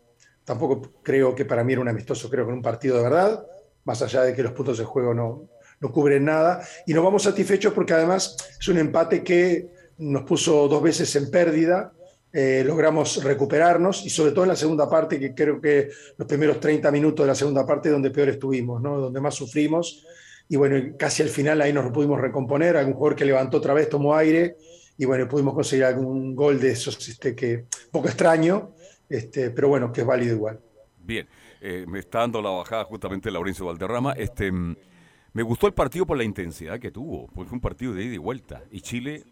tampoco 0.43 0.93
creo 1.03 1.35
que 1.35 1.45
para 1.45 1.63
mí 1.63 1.73
era 1.73 1.81
un 1.81 1.89
amistoso, 1.89 2.29
creo 2.29 2.45
que 2.45 2.49
era 2.49 2.57
un 2.57 2.63
partido 2.63 2.97
de 2.97 3.03
verdad, 3.03 3.45
más 3.85 4.01
allá 4.01 4.23
de 4.23 4.33
que 4.33 4.43
los 4.43 4.51
puntos 4.51 4.77
de 4.77 4.83
juego 4.83 5.13
no, 5.13 5.49
no 5.79 5.91
cubren 5.91 6.25
nada. 6.25 6.61
Y 6.85 6.93
nos 6.93 7.03
vamos 7.03 7.23
satisfechos 7.23 7.73
porque 7.73 7.93
además 7.93 8.35
es 8.59 8.67
un 8.67 8.77
empate 8.77 9.23
que 9.23 9.69
nos 9.99 10.23
puso 10.23 10.67
dos 10.67 10.81
veces 10.81 11.15
en 11.15 11.29
pérdida. 11.29 11.93
Eh, 12.33 12.63
logramos 12.65 13.23
recuperarnos 13.23 14.05
y 14.05 14.09
sobre 14.09 14.31
todo 14.31 14.43
en 14.43 14.49
la 14.49 14.55
segunda 14.55 14.89
parte, 14.89 15.19
que 15.19 15.33
creo 15.33 15.61
que 15.61 15.89
los 16.17 16.27
primeros 16.27 16.59
30 16.59 16.91
minutos 16.91 17.23
de 17.23 17.27
la 17.27 17.35
segunda 17.35 17.65
parte 17.65 17.89
donde 17.89 18.11
peor 18.11 18.29
estuvimos, 18.29 18.81
¿no? 18.81 18.99
donde 18.99 19.21
más 19.21 19.35
sufrimos. 19.35 20.05
Y 20.49 20.55
bueno, 20.55 20.95
casi 20.97 21.23
al 21.23 21.29
final 21.29 21.61
ahí 21.61 21.73
nos 21.73 21.91
pudimos 21.91 22.19
recomponer, 22.19 22.77
algún 22.77 22.93
jugador 22.93 23.15
que 23.15 23.25
levantó 23.25 23.57
otra 23.57 23.73
vez, 23.73 23.89
tomó 23.89 24.15
aire 24.15 24.57
y 24.97 25.05
bueno, 25.05 25.27
pudimos 25.27 25.53
conseguir 25.53 25.85
algún 25.85 26.35
gol 26.35 26.59
de 26.59 26.71
esos 26.71 27.07
este, 27.07 27.35
que 27.35 27.65
poco 27.91 28.07
extraño, 28.07 28.71
este, 29.07 29.51
pero 29.51 29.69
bueno, 29.69 29.91
que 29.91 30.01
es 30.01 30.07
válido 30.07 30.35
igual. 30.35 30.59
Bien, 30.97 31.27
eh, 31.61 31.85
me 31.87 31.99
está 31.99 32.19
dando 32.19 32.41
la 32.41 32.49
bajada 32.49 32.83
justamente 32.85 33.31
Laurencio 33.31 33.65
Valderrama. 33.65 34.13
Este, 34.13 34.51
me 34.51 35.43
gustó 35.43 35.67
el 35.67 35.73
partido 35.73 36.05
por 36.05 36.17
la 36.17 36.23
intensidad 36.23 36.79
que 36.79 36.91
tuvo, 36.91 37.27
porque 37.27 37.49
fue 37.49 37.55
un 37.55 37.61
partido 37.61 37.93
de 37.93 38.03
ida 38.03 38.15
y 38.15 38.17
vuelta. 38.17 38.63
Y 38.71 38.81
Chile, 38.81 39.23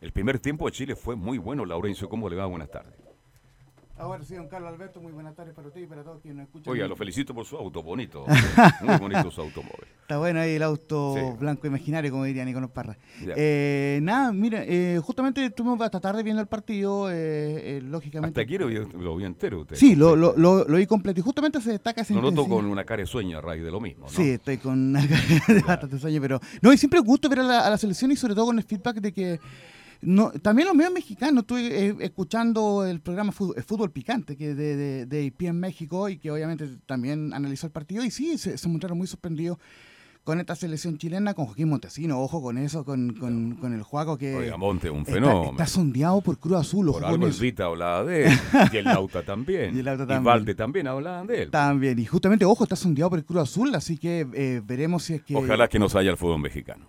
el 0.00 0.12
primer 0.12 0.38
tiempo 0.38 0.66
de 0.66 0.72
Chile 0.72 0.94
fue 0.94 1.16
muy 1.16 1.38
bueno. 1.38 1.64
Laurencio, 1.64 2.08
¿cómo 2.08 2.28
le 2.28 2.36
va? 2.36 2.46
Buenas 2.46 2.70
tardes. 2.70 3.03
Ahora 3.96 4.24
sí, 4.24 4.34
don 4.34 4.48
Carlos 4.48 4.72
Alberto, 4.72 5.00
muy 5.00 5.12
buenas 5.12 5.36
tardes 5.36 5.54
para 5.54 5.68
usted 5.68 5.82
y 5.82 5.86
para 5.86 6.02
todos 6.02 6.20
quienes 6.20 6.38
nos 6.38 6.46
escuchan. 6.46 6.72
Oiga, 6.72 6.88
lo 6.88 6.96
felicito 6.96 7.32
por 7.32 7.46
su 7.46 7.56
auto, 7.56 7.80
bonito. 7.80 8.26
Muy 8.82 8.96
bonito 8.98 9.30
su 9.30 9.40
automóvil. 9.40 9.86
Está 10.02 10.18
bueno 10.18 10.40
ahí 10.40 10.56
el 10.56 10.64
auto 10.64 11.36
blanco 11.38 11.68
imaginario, 11.68 12.10
como 12.10 12.24
diría 12.24 12.44
Nicolás 12.44 12.70
Parra. 12.70 12.98
Eh, 13.20 14.00
nada, 14.02 14.32
mira, 14.32 14.64
eh, 14.66 15.00
justamente 15.00 15.46
estuvimos 15.46 15.80
hasta 15.80 16.00
tarde 16.00 16.24
viendo 16.24 16.42
el 16.42 16.48
partido, 16.48 17.08
eh, 17.10 17.80
lógicamente. 17.84 18.40
Hasta 18.40 18.42
aquí 18.42 18.58
lo 18.58 18.66
vi, 19.16 19.24
entero 19.24 19.60
usted. 19.60 19.76
Sí, 19.76 19.94
lo, 19.94 20.16
lo, 20.16 20.34
lo, 20.36 20.64
vi 20.66 20.86
completo 20.86 21.20
y 21.20 21.22
justamente 21.22 21.60
se 21.60 21.70
destaca 21.70 22.02
esa 22.02 22.14
Lo 22.14 22.22
noto 22.22 22.48
con 22.48 22.66
una 22.66 22.84
cara 22.84 23.00
de 23.00 23.06
sueño 23.06 23.38
a 23.38 23.40
raíz 23.40 23.62
de 23.62 23.70
lo 23.70 23.80
mismo, 23.80 24.06
¿no? 24.06 24.10
Sí, 24.10 24.30
estoy 24.30 24.58
con 24.58 24.72
una 24.72 25.00
cara 25.08 25.22
de 25.46 25.60
bastante 25.62 25.98
sueño, 26.00 26.20
pero... 26.20 26.40
No, 26.60 26.72
y 26.72 26.78
siempre 26.78 26.98
gusto 26.98 27.28
ver 27.28 27.38
a 27.40 27.44
la, 27.44 27.66
a 27.66 27.70
la 27.70 27.78
selección 27.78 28.10
y 28.10 28.16
sobre 28.16 28.34
todo 28.34 28.46
con 28.46 28.58
el 28.58 28.64
feedback 28.64 28.96
de 28.96 29.12
que 29.12 29.40
no, 30.04 30.30
también 30.32 30.68
los 30.68 30.76
medios 30.76 30.92
mexicanos, 30.92 31.42
estoy 31.42 31.66
eh, 31.66 31.96
escuchando 32.00 32.84
el 32.84 33.00
programa 33.00 33.32
Fútbol, 33.32 33.90
Picante 33.90 34.36
que 34.36 34.54
de, 34.54 34.76
de, 34.76 35.06
de 35.06 35.24
IP 35.24 35.42
en 35.42 35.60
México 35.60 36.08
y 36.08 36.18
que 36.18 36.30
obviamente 36.30 36.68
también 36.86 37.32
analizó 37.32 37.66
el 37.66 37.72
partido 37.72 38.04
y 38.04 38.10
sí, 38.10 38.38
se, 38.38 38.68
mostraron 38.68 38.98
muy 38.98 39.06
sorprendidos 39.06 39.58
con 40.24 40.40
esta 40.40 40.54
selección 40.54 40.96
chilena, 40.96 41.34
con 41.34 41.44
Joaquín 41.44 41.68
Montesino, 41.68 42.18
ojo 42.18 42.40
con 42.40 42.56
eso, 42.56 42.82
con, 42.84 43.12
con, 43.14 43.74
el 43.74 43.82
Juaco 43.82 44.16
que... 44.16 44.34
Oiga, 44.34 44.56
Monte, 44.56 44.88
un 44.88 45.04
fenómeno. 45.04 45.50
Está, 45.50 45.66
sondeado 45.66 46.22
por 46.22 46.38
Cruz 46.38 46.56
Azul. 46.56 46.90
Por 46.92 47.04
algo 47.04 47.26
el 47.26 47.32
Vita 47.34 47.66
hablaba 47.66 48.04
de 48.04 48.28
él, 48.28 48.38
y 48.72 48.76
el 48.78 48.84
Lauta 48.86 49.22
también. 49.22 49.76
y 49.76 49.80
el 49.80 49.84
Lauta 49.84 50.06
también. 50.06 50.24
Valde 50.24 50.54
también 50.54 50.86
hablaban 50.86 51.26
de 51.26 51.42
él. 51.42 51.50
También, 51.50 51.98
y 51.98 52.06
justamente, 52.06 52.46
ojo, 52.46 52.64
está 52.64 52.74
sondeado 52.74 53.10
por 53.10 53.18
el 53.18 53.26
Cruz 53.26 53.42
Azul, 53.42 53.74
así 53.74 53.98
que 53.98 54.26
eh, 54.32 54.62
veremos 54.64 55.02
si 55.02 55.14
es 55.14 55.22
que... 55.22 55.36
Ojalá 55.36 55.68
que 55.68 55.78
nos 55.78 55.94
haya 55.94 56.10
el 56.10 56.16
fútbol 56.16 56.40
mexicano. 56.40 56.86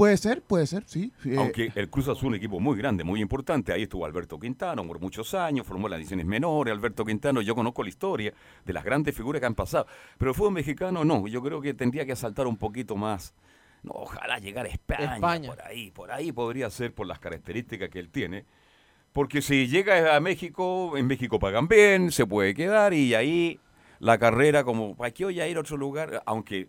Puede 0.00 0.16
ser, 0.16 0.40
puede 0.40 0.66
ser, 0.66 0.84
sí. 0.86 1.12
Eh, 1.26 1.36
Aunque 1.36 1.72
el 1.74 1.90
Cruz 1.90 2.08
Azul 2.08 2.16
es 2.16 2.22
un 2.22 2.34
equipo 2.36 2.58
muy 2.58 2.74
grande, 2.78 3.04
muy 3.04 3.20
importante. 3.20 3.70
Ahí 3.70 3.82
estuvo 3.82 4.06
Alberto 4.06 4.40
Quintano 4.40 4.82
por 4.86 4.98
muchos 4.98 5.34
años, 5.34 5.66
formó 5.66 5.90
las 5.90 5.98
ediciones 5.98 6.24
menores. 6.24 6.72
Alberto 6.72 7.04
Quintano, 7.04 7.42
yo 7.42 7.54
conozco 7.54 7.82
la 7.82 7.90
historia 7.90 8.32
de 8.64 8.72
las 8.72 8.82
grandes 8.82 9.14
figuras 9.14 9.40
que 9.40 9.46
han 9.46 9.54
pasado. 9.54 9.86
Pero 10.16 10.30
el 10.30 10.34
fútbol 10.34 10.54
mexicano 10.54 11.04
no, 11.04 11.28
yo 11.28 11.42
creo 11.42 11.60
que 11.60 11.74
tendría 11.74 12.06
que 12.06 12.12
asaltar 12.12 12.46
un 12.46 12.56
poquito 12.56 12.96
más. 12.96 13.34
No, 13.82 13.92
ojalá 13.92 14.38
llegar 14.38 14.64
a 14.64 14.70
España, 14.70 15.16
España, 15.16 15.50
por 15.50 15.60
ahí, 15.60 15.90
por 15.90 16.10
ahí 16.12 16.32
podría 16.32 16.70
ser 16.70 16.94
por 16.94 17.06
las 17.06 17.18
características 17.18 17.90
que 17.90 17.98
él 17.98 18.08
tiene. 18.08 18.46
Porque 19.12 19.42
si 19.42 19.68
llega 19.68 20.16
a 20.16 20.20
México, 20.20 20.96
en 20.96 21.06
México 21.06 21.38
pagan 21.38 21.68
bien, 21.68 22.10
se 22.10 22.24
puede 22.24 22.54
quedar 22.54 22.94
y 22.94 23.14
ahí 23.14 23.60
la 23.98 24.16
carrera 24.16 24.64
como, 24.64 24.96
¿para 24.96 25.10
qué 25.10 25.26
voy 25.26 25.40
a 25.40 25.46
ir 25.46 25.58
a 25.58 25.60
otro 25.60 25.76
lugar? 25.76 26.22
Aunque 26.24 26.68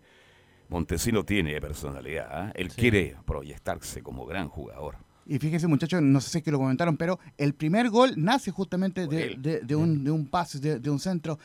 Montesino 0.72 1.22
tiene 1.22 1.60
personalidad, 1.60 2.48
¿eh? 2.48 2.52
él 2.54 2.68
quiere 2.70 3.14
proyectarse 3.26 4.02
como 4.02 4.24
gran 4.24 4.48
jugador. 4.48 4.96
Y 5.26 5.38
fíjese 5.38 5.68
muchachos, 5.68 6.02
no 6.02 6.20
sé 6.20 6.30
si 6.30 6.38
es 6.38 6.44
que 6.44 6.50
lo 6.50 6.58
comentaron, 6.58 6.96
pero 6.96 7.20
el 7.36 7.54
primer 7.54 7.90
gol 7.90 8.14
nace 8.16 8.50
justamente 8.50 9.06
de, 9.06 9.76
un, 9.76 10.02
de 10.02 10.10
un 10.10 10.26
pase, 10.26 10.58
de, 10.58 10.90
un 10.90 10.98
centro 10.98 11.38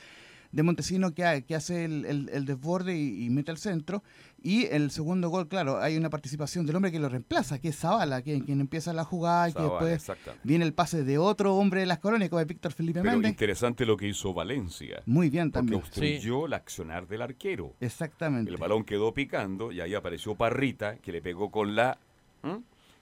de 0.57 0.63
Montesino 0.63 1.13
que, 1.13 1.45
que 1.47 1.53
hace 1.53 1.85
el, 1.85 2.45
desborde 2.45 2.97
y, 2.97 3.29
mete 3.29 3.51
al 3.51 3.59
centro. 3.59 4.01
Y 4.41 4.65
el 4.65 4.89
segundo 4.89 5.29
gol, 5.29 5.47
claro, 5.47 5.79
hay 5.79 5.97
una 5.97 6.09
participación 6.09 6.65
del 6.65 6.75
hombre 6.75 6.91
que 6.91 6.97
lo 6.97 7.09
reemplaza, 7.09 7.59
que 7.59 7.67
es 7.67 7.77
Zavala, 7.77 8.23
quien, 8.23 8.41
quien 8.41 8.59
empieza 8.59 8.91
la 8.91 9.03
jugada 9.03 9.49
y 9.49 9.53
que 9.53 9.61
después 9.61 10.11
viene 10.43 10.65
el 10.65 10.73
pase 10.73 11.03
de 11.03 11.19
otro 11.19 11.55
hombre 11.55 11.81
de 11.81 11.85
las 11.85 11.99
colonias, 11.99 12.31
como 12.31 12.39
es 12.39 12.47
Víctor 12.47 12.73
Felipe 12.73 13.01
Pero 13.01 13.13
Méndez. 13.13 13.29
interesante 13.29 13.85
lo 13.85 13.97
que 13.97 14.07
hizo 14.07 14.33
Valencia. 14.33 15.03
Muy 15.05 15.29
bien 15.29 15.51
también. 15.51 15.79
Porque 15.79 15.99
obstruyó 15.99 16.47
el 16.47 16.53
accionar 16.53 17.07
del 17.07 17.21
arquero. 17.21 17.75
Exactamente. 17.79 18.49
El 18.49 18.57
balón 18.57 18.83
quedó 18.83 19.13
picando 19.13 19.71
y 19.71 19.81
ahí 19.81 19.93
apareció 19.93 20.33
Parrita, 20.33 20.97
que 20.97 21.11
le 21.11 21.21
pegó 21.21 21.51
con 21.51 21.75
la, 21.75 21.99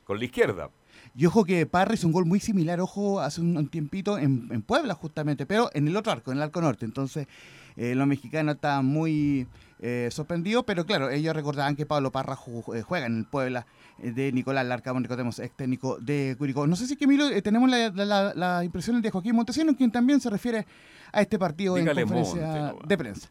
con 0.04 0.20
la 0.20 0.26
izquierda. 0.26 0.72
Y 1.18 1.26
ojo 1.28 1.46
que 1.46 1.66
Parra 1.66 1.94
hizo 1.94 2.08
un 2.08 2.14
gol 2.14 2.26
muy 2.26 2.42
similar, 2.42 2.82
ojo, 2.82 3.22
hace 3.22 3.40
un, 3.40 3.68
tiempito 3.70 4.18
en, 4.18 4.62
Puebla 4.64 4.96
justamente, 4.96 5.46
pero 5.46 5.70
en 5.74 5.88
el 5.88 5.96
otro 5.96 6.12
arco, 6.12 6.32
en 6.32 6.38
el 6.38 6.44
arco 6.44 6.60
norte. 6.60 6.84
Entonces, 6.84 7.28
eh, 7.78 7.96
los 7.96 8.06
mexicanos 8.06 8.56
estaban 8.56 8.86
muy 8.86 9.48
eh, 9.80 10.10
sorprendidos, 10.12 10.66
pero 10.68 10.86
claro, 10.86 11.10
ellos 11.10 11.34
recordaban 11.34 11.78
que 11.78 11.86
Pablo 11.86 12.12
Parra 12.12 12.38
eh, 12.74 12.82
juega 12.82 13.06
en 13.06 13.20
el 13.20 13.26
Puebla 13.26 13.66
de 13.98 14.34
Nicolás 14.34 14.66
Larcamón, 14.66 15.04
recordemos, 15.04 15.40
ex 15.40 15.56
técnico 15.56 15.98
de 16.02 16.36
Curicó. 16.38 16.68
No 16.68 16.76
sé 16.76 16.86
si, 16.86 16.98
Camilo, 16.98 17.30
tenemos 17.42 17.70
la, 17.70 18.34
la, 18.36 18.64
impresión 18.66 19.02
de 19.02 19.10
Joaquín 19.10 19.38
Montesinos, 19.38 19.78
quien 19.78 19.92
también 19.92 20.20
se 20.20 20.30
refiere 20.30 20.68
a 21.14 21.22
este 21.22 21.40
partido 21.40 21.78
en 21.78 21.86
conferencia 21.86 22.76
de 22.86 22.98
prensa. 22.98 23.30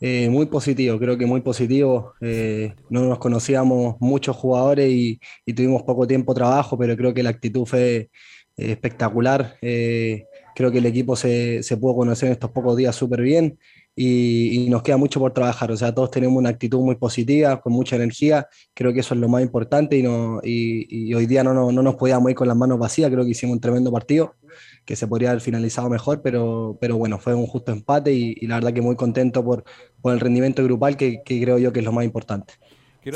Eh, 0.00 0.28
muy 0.28 0.46
positivo, 0.46 0.98
creo 0.98 1.18
que 1.18 1.26
muy 1.26 1.40
positivo. 1.40 2.14
Eh, 2.20 2.74
no 2.88 3.02
nos 3.04 3.18
conocíamos 3.18 3.96
muchos 4.00 4.36
jugadores 4.36 4.90
y, 4.90 5.20
tuvimos 5.54 5.82
poco 5.82 6.06
tiempo 6.06 6.34
trabajo, 6.34 6.78
pero 6.78 6.96
creo 6.96 7.12
que 7.12 7.22
la 7.22 7.30
actitud 7.30 7.66
fue 7.66 8.10
eh, 8.56 8.72
espectacular. 8.72 9.56
creo 9.60 10.72
que 10.72 10.78
el 10.78 10.86
equipo 10.86 11.16
se, 11.16 11.62
se, 11.62 11.76
pudo 11.76 11.96
conocer 11.96 12.28
en 12.28 12.32
estos 12.32 12.50
pocos 12.50 12.76
días 12.76 12.94
súper 12.96 13.22
bien 13.22 13.58
y, 14.00 14.68
nos 14.70 14.82
queda 14.82 14.96
mucho 14.96 15.18
por 15.18 15.32
trabajar. 15.32 15.72
O 15.72 15.76
sea, 15.76 15.92
todos 15.92 16.10
tenemos 16.10 16.38
una 16.38 16.50
actitud 16.50 16.80
muy 16.80 16.94
positiva, 16.94 17.60
con 17.60 17.72
mucha 17.72 17.96
energía. 17.96 18.46
Creo 18.72 18.92
que 18.92 19.00
eso 19.00 19.14
es 19.14 19.20
lo 19.20 19.28
más 19.28 19.42
importante 19.42 19.96
y, 19.96 20.02
no, 20.02 20.40
y, 20.42 21.12
hoy 21.14 21.26
día 21.26 21.42
no, 21.42 21.52
no, 21.52 21.72
no, 21.72 21.82
nos 21.82 21.96
podíamos 21.96 22.30
ir 22.30 22.36
con 22.36 22.46
las 22.46 22.56
manos 22.56 22.78
vacías. 22.78 23.10
Creo 23.10 23.24
que 23.24 23.30
hicimos 23.30 23.54
un 23.54 23.60
tremendo 23.60 23.90
partido 23.90 24.36
que 24.84 24.94
se 24.96 25.06
podría 25.06 25.30
haber 25.30 25.42
finalizado 25.42 25.90
mejor, 25.90 26.22
pero, 26.22 26.78
pero 26.80 26.96
bueno, 26.96 27.18
fue 27.18 27.34
un 27.34 27.46
justo 27.46 27.72
empate 27.72 28.12
y, 28.12 28.34
la 28.46 28.54
verdad 28.56 28.72
que 28.72 28.80
muy 28.82 28.96
contento 28.96 29.44
por, 29.44 29.64
por 30.00 30.14
el 30.14 30.20
rendimiento 30.20 30.62
grupal 30.62 30.96
que, 30.96 31.22
creo 31.24 31.58
yo 31.58 31.72
que 31.72 31.80
es 31.80 31.84
lo 31.84 31.92
más 31.92 32.04
importante. 32.04 32.54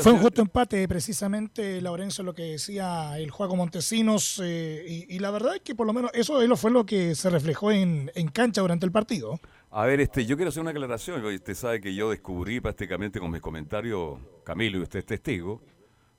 Fue 0.01 0.13
un 0.13 0.19
justo 0.19 0.41
empate, 0.41 0.87
precisamente, 0.87 1.81
Laurencio, 1.81 2.23
lo 2.23 2.33
que 2.33 2.43
decía 2.43 3.17
el 3.19 3.31
Juego 3.31 3.55
Montesinos, 3.55 4.41
eh, 4.43 5.05
y, 5.09 5.19
la 5.19 5.29
verdad 5.29 5.55
es 5.55 5.61
que 5.61 5.75
por 5.75 5.85
lo 5.85 5.93
menos 5.93 6.09
eso 6.13 6.39
fue 6.55 6.71
lo 6.71 6.85
que 6.85 7.15
se 7.15 7.29
reflejó 7.29 7.71
en, 7.71 8.09
en, 8.15 8.27
cancha 8.29 8.61
durante 8.61 8.85
el 8.85 8.91
partido. 8.91 9.39
A 9.71 9.85
ver, 9.85 9.99
este, 9.99 10.25
yo 10.25 10.35
quiero 10.35 10.49
hacer 10.49 10.61
una 10.61 10.71
aclaración. 10.71 11.23
Usted 11.23 11.53
sabe 11.53 11.81
que 11.81 11.93
yo 11.93 12.09
descubrí 12.09 12.59
prácticamente 12.59 13.19
con 13.19 13.29
mis 13.29 13.41
comentarios, 13.41 14.19
Camilo, 14.43 14.79
y 14.79 14.83
usted 14.83 14.99
es 14.99 15.05
testigo, 15.05 15.61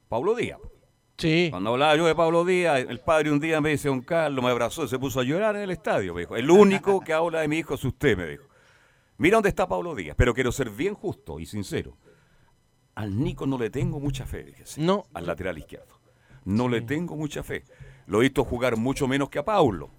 Pablo 0.09 0.35
Díaz. 0.35 0.59
Sí. 1.16 1.48
Cuando 1.50 1.70
hablaba 1.70 1.96
yo 1.96 2.07
de 2.07 2.14
Pablo 2.14 2.44
Díaz, 2.44 2.85
el 2.88 3.00
padre 3.00 3.31
un 3.31 3.40
día 3.40 3.61
me 3.61 3.70
dice, 3.70 3.88
don 3.88 4.03
Carlos, 4.03 4.44
me 4.44 4.50
abrazó, 4.50 4.87
se 4.87 4.98
puso 4.98 5.20
a 5.20 5.24
llorar 5.24 5.57
en 5.57 5.62
el 5.62 5.70
estadio, 5.70 6.14
me 6.14 6.22
dijo. 6.22 6.37
El 6.37 6.50
único 6.50 7.00
que 7.00 7.12
habla 7.12 7.40
de 7.40 7.48
mi 7.48 7.59
hijo 7.59 7.74
es 7.74 7.85
usted, 7.85 8.16
me 8.16 8.27
dijo. 8.27 8.44
Mira 9.16 9.37
dónde 9.37 9.48
está 9.48 9.66
Pablo 9.68 9.94
Díaz, 9.94 10.16
pero 10.18 10.35
quiero 10.35 10.50
ser 10.50 10.70
bien 10.70 10.94
justo 10.94 11.38
y 11.38 11.46
sincero. 11.46 11.96
Al 12.94 13.18
Nico 13.18 13.46
no 13.46 13.59
le 13.59 13.70
tengo 13.70 13.98
mucha 14.00 14.26
fe, 14.26 14.44
fíjese. 14.44 14.80
No. 14.80 15.04
Al 15.14 15.26
lateral 15.26 15.59
izquierdo. 15.59 16.00
No 16.44 16.68
le 16.68 16.80
tengo 16.80 17.16
mucha 17.16 17.42
fe. 17.42 17.64
Lo 18.07 18.18
he 18.18 18.22
visto 18.22 18.44
jugar 18.44 18.76
mucho 18.76 19.09
menos 19.09 19.30
que 19.30 19.38
a 19.38 19.44
Paulo. 19.44 19.90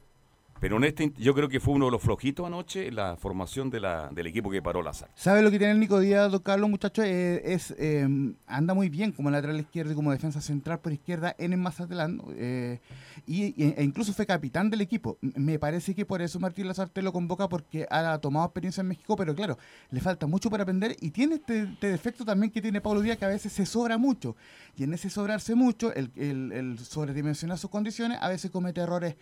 Pero 0.60 0.78
en 0.78 0.86
este, 0.86 1.12
yo 1.18 1.36
creo 1.36 1.50
que 1.50 1.60
fue 1.60 1.74
uno 1.74 1.86
de 1.86 1.92
los 1.92 2.02
flojitos 2.02 2.46
anoche 2.46 2.90
la 2.92 3.18
formación 3.18 3.70
del 3.70 4.28
equipo 4.28 4.50
que 4.50 4.62
paró 4.62 4.82
Lazar. 4.82 5.10
¿Sabe 5.14 5.42
lo 5.42 5.52
que 5.52 5.58
tiene 5.58 5.74
el 5.74 5.80
Nico 5.80 6.00
Díaz, 6.00 6.32
don 6.32 6.42
Carlos, 6.42 6.70
muchachos? 6.70 7.04
Eh, 7.06 7.42
es, 7.44 7.76
em, 7.78 8.36
anda 8.48 8.74
muy 8.74 8.88
bien 8.90 9.12
como 9.12 9.30
lateral 9.30 9.60
izquierdo 9.60 9.92
y 9.92 9.96
como 9.96 10.12
defensa 10.12 10.40
central 10.40 10.80
por 10.80 10.94
izquierda 10.94 11.36
en 11.38 11.52
el 11.52 11.60
Mazatlán. 11.60 12.22
Eh, 12.38 12.80
y, 13.28 13.62
e 13.62 13.84
incluso 13.84 14.14
fue 14.14 14.26
capitán 14.26 14.70
del 14.70 14.80
equipo. 14.80 15.18
Me 15.22 15.60
parece 15.60 15.94
que 15.94 16.06
por 16.06 16.22
eso 16.22 16.40
Martín 16.40 16.68
Lazarte 16.68 17.02
lo 17.02 17.12
convoca 17.12 17.50
porque 17.50 17.86
ha 17.90 18.18
tomado 18.20 18.46
experiencia 18.46 18.82
en 18.82 18.88
México, 18.88 19.16
pero 19.18 19.36
claro, 19.36 19.58
le 19.92 20.00
falta 20.00 20.26
mucho 20.26 20.50
para 20.50 20.64
aprender 20.64 20.96
y 21.02 21.12
tiene 21.12 21.36
este, 21.36 21.64
este 21.64 21.88
defecto 21.88 22.24
también 22.24 22.50
que 22.50 22.62
tiene 22.62 22.80
Pablo 22.80 23.02
Díaz 23.02 23.18
que 23.18 23.26
a 23.26 23.30
veces 23.30 23.52
se 23.52 23.66
sobra 23.66 23.98
mucho. 23.98 24.38
Y 24.78 24.84
en 24.84 24.94
ese 24.94 25.10
sobrarse 25.10 25.54
mucho, 25.54 25.94
el, 25.94 26.12
el, 26.16 26.52
el 26.54 26.80
sobredimensionar 26.80 27.58
sus 27.58 27.70
condiciones, 27.70 28.18
a 28.22 28.30
veces 28.30 28.52
comete 28.52 28.80
errores 28.80 29.16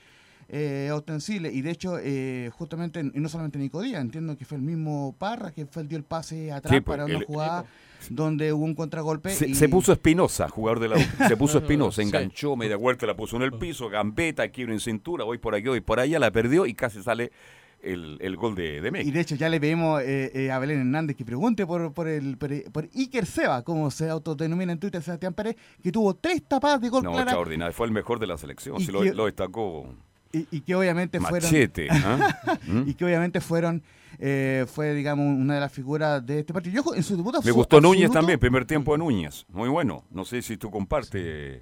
eh. 0.56 1.52
Y 1.52 1.62
de 1.62 1.72
hecho, 1.72 1.98
eh, 2.00 2.52
justamente, 2.54 3.00
y 3.00 3.20
no 3.20 3.28
solamente 3.28 3.58
Nico 3.58 3.82
Díaz, 3.82 4.02
entiendo 4.02 4.38
que 4.38 4.46
fue 4.46 4.58
el 4.58 4.64
mismo 4.64 5.16
Parra 5.18 5.52
que 5.52 5.66
fue 5.66 5.82
el 5.82 5.88
dio 5.88 5.98
el 5.98 6.04
pase 6.04 6.52
atrás 6.52 6.72
pues, 6.72 6.84
para 6.84 7.06
una 7.06 7.26
jugada 7.26 7.66
donde 8.10 8.54
hubo 8.54 8.64
un 8.64 8.76
contragolpe. 8.76 9.32
Se, 9.32 9.70
puso 9.70 9.94
Espinosa, 9.94 10.50
jugador 10.50 10.80
de 10.80 10.90
la 10.90 10.98
Se 11.28 11.38
puso 11.38 11.58
Espinosa, 11.58 12.02
enganchó, 12.02 12.56
media 12.56 12.76
vuelta, 12.76 13.08
la 13.08 13.16
puso 13.16 13.36
en 13.38 13.44
el 13.44 13.54
piso, 13.54 13.90
gambeta, 13.90 14.44
aquí 14.44 14.62
en 14.62 14.80
cintura, 14.80 15.24
voy 15.24 15.40
por 15.40 15.56
aquí, 15.56 15.68
voy 15.68 15.82
por 15.82 16.00
allá, 16.00 16.20
la 16.20 16.32
perdió 16.32 16.66
y 16.66 16.74
casi 16.74 17.02
sale 17.02 17.32
el, 17.82 18.36
gol 18.38 18.56
de, 18.56 18.80
de, 18.82 18.92
México. 18.92 19.10
Y 19.10 19.12
de 19.12 19.22
hecho 19.22 19.36
ya 19.36 19.50
le 19.50 19.60
pedimos 19.60 20.02
eh, 20.02 20.32
eh, 20.34 20.52
a 20.52 20.60
Belén 20.60 20.80
Hernández 20.80 21.16
que 21.16 21.26
pregunte 21.26 21.66
por, 21.66 21.94
por, 21.94 22.08
el, 22.08 22.38
por, 22.38 22.90
Iker 22.94 23.26
Seba, 23.26 23.64
como 23.64 23.92
se 23.92 24.10
autodenomina 24.10 24.72
en 24.72 24.80
Twitter 24.80 25.02
Sebastián 25.02 25.34
Pérez, 25.34 25.56
que 25.82 25.92
tuvo 25.92 26.14
tres 26.16 26.44
tapadas 26.48 26.80
de 26.80 26.90
gol 26.90 27.04
no, 27.04 27.18
extraordinario, 27.20 27.74
fue 27.74 27.88
el 27.88 27.94
mejor 27.94 28.20
de 28.20 28.28
la 28.28 28.38
selección, 28.38 28.80
se 28.80 28.92
lo, 28.92 29.04
lo 29.04 29.26
destacó 29.26 29.94
y, 30.34 30.62
que 30.62 30.76
obviamente 30.76 31.20
Machete, 31.20 31.88
fueron 31.88 32.22
¿ah? 32.22 32.60
¿Mm? 32.68 32.90
y 32.90 32.94
que 32.96 33.06
obviamente 33.06 33.40
fueron 33.40 33.84
eh, 34.20 34.66
fue 34.68 34.94
digamos 34.94 35.26
una 35.26 35.56
de 35.56 35.60
las 35.60 35.72
figuras 35.72 36.26
de 36.26 36.40
este 36.40 36.54
partido. 36.54 36.84
Yo, 36.84 36.96
en 36.96 37.04
su 37.04 37.16
debut 37.16 37.36
Me 37.44 37.52
gustó 37.52 37.80
Núñez 37.80 38.12
también, 38.12 38.40
primer 38.40 38.66
tiempo 38.66 38.94
de 38.94 39.00
Núñez, 39.00 39.46
muy 39.50 39.70
bueno. 39.70 40.04
No 40.12 40.26
sé 40.26 40.42
si 40.42 40.58
tú 40.58 40.72
compartes. 40.72 41.62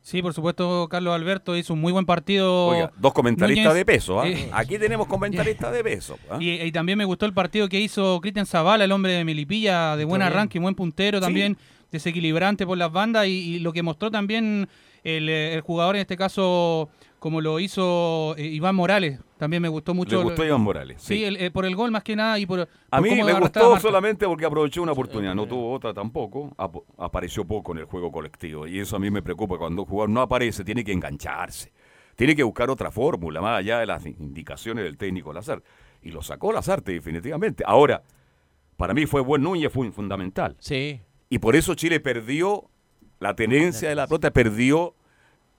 Sí, 0.00 0.22
por 0.22 0.32
supuesto, 0.32 0.88
Carlos 0.88 1.14
Alberto 1.14 1.56
hizo 1.56 1.74
un 1.74 1.80
muy 1.80 1.92
buen 1.92 2.06
partido. 2.06 2.68
Oiga, 2.68 2.92
dos 2.96 3.12
comentaristas 3.12 3.74
de 3.74 3.84
peso. 3.84 4.20
¿ah? 4.20 4.28
Eh, 4.28 4.48
Aquí 4.52 4.78
tenemos 4.78 5.06
comentaristas 5.06 5.72
de 5.72 5.84
peso. 5.84 6.18
¿ah? 6.30 6.38
Y, 6.40 6.70
también 6.72 6.96
me 6.96 7.04
gustó 7.04 7.26
el 7.26 7.34
partido 7.34 7.68
que 7.68 7.80
hizo 7.80 8.20
Cristian 8.20 8.46
Zavala, 8.46 8.84
el 8.84 8.92
hombre 8.92 9.12
de 9.12 9.24
Melipilla, 9.24 9.96
de 9.96 10.04
buen 10.04 10.22
arranque, 10.22 10.58
buen 10.58 10.74
puntero 10.74 11.20
también, 11.20 11.58
desequilibrante 11.90 12.64
por 12.64 12.78
las 12.78 12.90
bandas 12.90 13.26
y, 13.26 13.58
lo 13.58 13.72
que 13.72 13.82
mostró 13.82 14.10
también 14.10 14.68
el, 15.04 15.28
el, 15.28 15.60
jugador, 15.60 15.96
en 15.96 16.00
este 16.00 16.16
caso 16.16 16.88
como 17.18 17.40
lo 17.40 17.60
hizo 17.60 18.34
eh, 18.36 18.46
Iván 18.46 18.74
Morales. 18.74 19.20
También 19.36 19.62
me 19.62 19.68
gustó 19.68 19.94
mucho. 19.94 20.18
Me 20.18 20.24
gustó 20.24 20.44
Iván 20.44 20.60
Morales. 20.60 21.00
Sí, 21.00 21.24
eh, 21.24 21.50
por 21.50 21.64
el 21.64 21.76
gol 21.76 21.90
más 21.90 22.02
que 22.02 22.16
nada 22.16 22.38
y 22.38 22.46
por. 22.46 22.68
A 22.90 23.00
mí 23.00 23.10
me 23.10 23.32
gustó 23.32 23.78
solamente 23.78 24.26
porque 24.26 24.44
aprovechó 24.44 24.82
una 24.82 24.92
oportunidad, 24.92 25.34
no 25.34 25.46
tuvo 25.46 25.72
otra 25.72 25.92
tampoco. 25.94 26.54
apareció 26.98 27.44
poco 27.44 27.72
en 27.72 27.78
el 27.78 27.84
juego 27.84 28.10
colectivo 28.10 28.66
y 28.66 28.80
eso 28.80 28.96
a 28.96 28.98
mí 28.98 29.10
me 29.10 29.22
preocupa. 29.22 29.58
Cuando 29.58 29.82
un 29.82 29.88
jugador 29.88 30.10
no 30.10 30.20
aparece, 30.20 30.64
tiene 30.64 30.84
que 30.84 30.92
engancharse. 30.92 31.72
Tiene 32.16 32.34
que 32.34 32.42
buscar 32.42 32.68
otra 32.68 32.90
fórmula, 32.90 33.40
más 33.40 33.60
allá 33.60 33.78
de 33.78 33.86
las 33.86 34.04
indicaciones 34.04 34.84
del 34.84 34.96
técnico 34.96 35.32
Lazar. 35.32 35.62
Y 36.02 36.10
lo 36.10 36.20
sacó 36.20 36.52
Lazarte, 36.52 36.92
definitivamente. 36.92 37.62
Ahora, 37.64 38.02
para 38.76 38.92
mí 38.92 39.06
fue 39.06 39.20
buen 39.20 39.42
Núñez, 39.42 39.72
fue 39.72 39.90
fundamental. 39.92 40.56
Sí. 40.58 41.00
Y 41.28 41.38
por 41.38 41.54
eso 41.54 41.74
Chile 41.74 42.00
perdió 42.00 42.70
la 43.20 43.34
tenencia 43.34 43.88
de 43.88 43.94
la 43.94 44.06
pelota, 44.06 44.30
perdió 44.32 44.94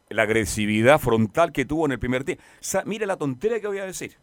la 0.09 0.23
agresividad 0.23 0.99
frontal 0.99 1.51
que 1.51 1.65
tuvo 1.65 1.85
en 1.85 1.93
el 1.93 1.99
primer 1.99 2.23
tiempo. 2.23 2.43
mire 2.85 3.05
la 3.05 3.17
tontería 3.17 3.59
que 3.59 3.67
voy 3.67 3.79
a 3.79 3.85
decir. 3.85 4.15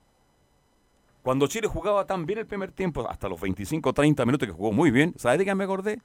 Cuando 1.23 1.47
Chile 1.49 1.67
jugaba 1.67 2.07
tan 2.07 2.25
bien 2.25 2.39
el 2.39 2.47
primer 2.47 2.71
tiempo, 2.71 3.09
hasta 3.09 3.29
los 3.29 3.41
25 3.41 3.93
30 3.93 4.25
minutos 4.25 4.47
que 4.47 4.55
jugó 4.55 4.73
muy 4.73 4.91
bien, 4.91 5.13
¿sabe 5.17 5.39
de 5.39 5.45
qué 5.45 5.55
me 5.55 5.65
acordé? 5.65 6.01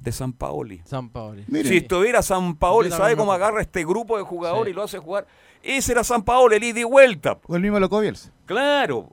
De 0.00 0.10
San 0.10 0.32
Paoli. 0.32 0.80
San 0.84 1.10
Paoli. 1.10 1.44
Si 1.64 1.76
estuviera 1.76 2.22
San 2.22 2.56
Paoli, 2.56 2.90
¿sabe 2.90 3.16
cómo 3.16 3.32
agarra 3.32 3.60
este 3.60 3.84
grupo 3.84 4.16
de 4.16 4.24
jugadores 4.24 4.72
y 4.72 4.74
lo 4.74 4.82
hace 4.82 4.98
jugar? 4.98 5.26
Ese 5.62 5.92
era 5.92 6.02
San 6.04 6.22
Paoli, 6.22 6.56
el 6.56 6.64
ida 6.64 6.80
y 6.80 6.84
vuelta. 6.84 7.38
O 7.46 7.56
el 7.56 7.62
mismo 7.62 7.78
Loco 7.78 8.00
Claro. 8.46 9.10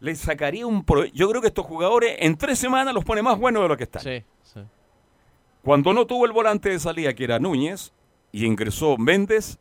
Le 0.00 0.14
sacaría 0.14 0.66
un... 0.66 0.84
Yo 1.12 1.28
creo 1.28 1.42
que 1.42 1.48
estos 1.48 1.66
jugadores 1.66 2.16
en 2.18 2.36
tres 2.36 2.58
semanas 2.58 2.94
los 2.94 3.04
pone 3.04 3.22
más 3.22 3.38
buenos 3.38 3.62
de 3.62 3.68
lo 3.68 3.76
que 3.76 3.84
están. 3.84 4.02
Sí, 4.02 4.22
sí. 4.42 4.60
Cuando 5.62 5.92
no 5.92 6.06
tuvo 6.06 6.24
el 6.24 6.32
volante 6.32 6.70
de 6.70 6.78
salida, 6.78 7.12
que 7.14 7.24
era 7.24 7.38
Núñez, 7.38 7.92
y 8.32 8.46
ingresó 8.46 8.96
Méndez. 8.98 9.58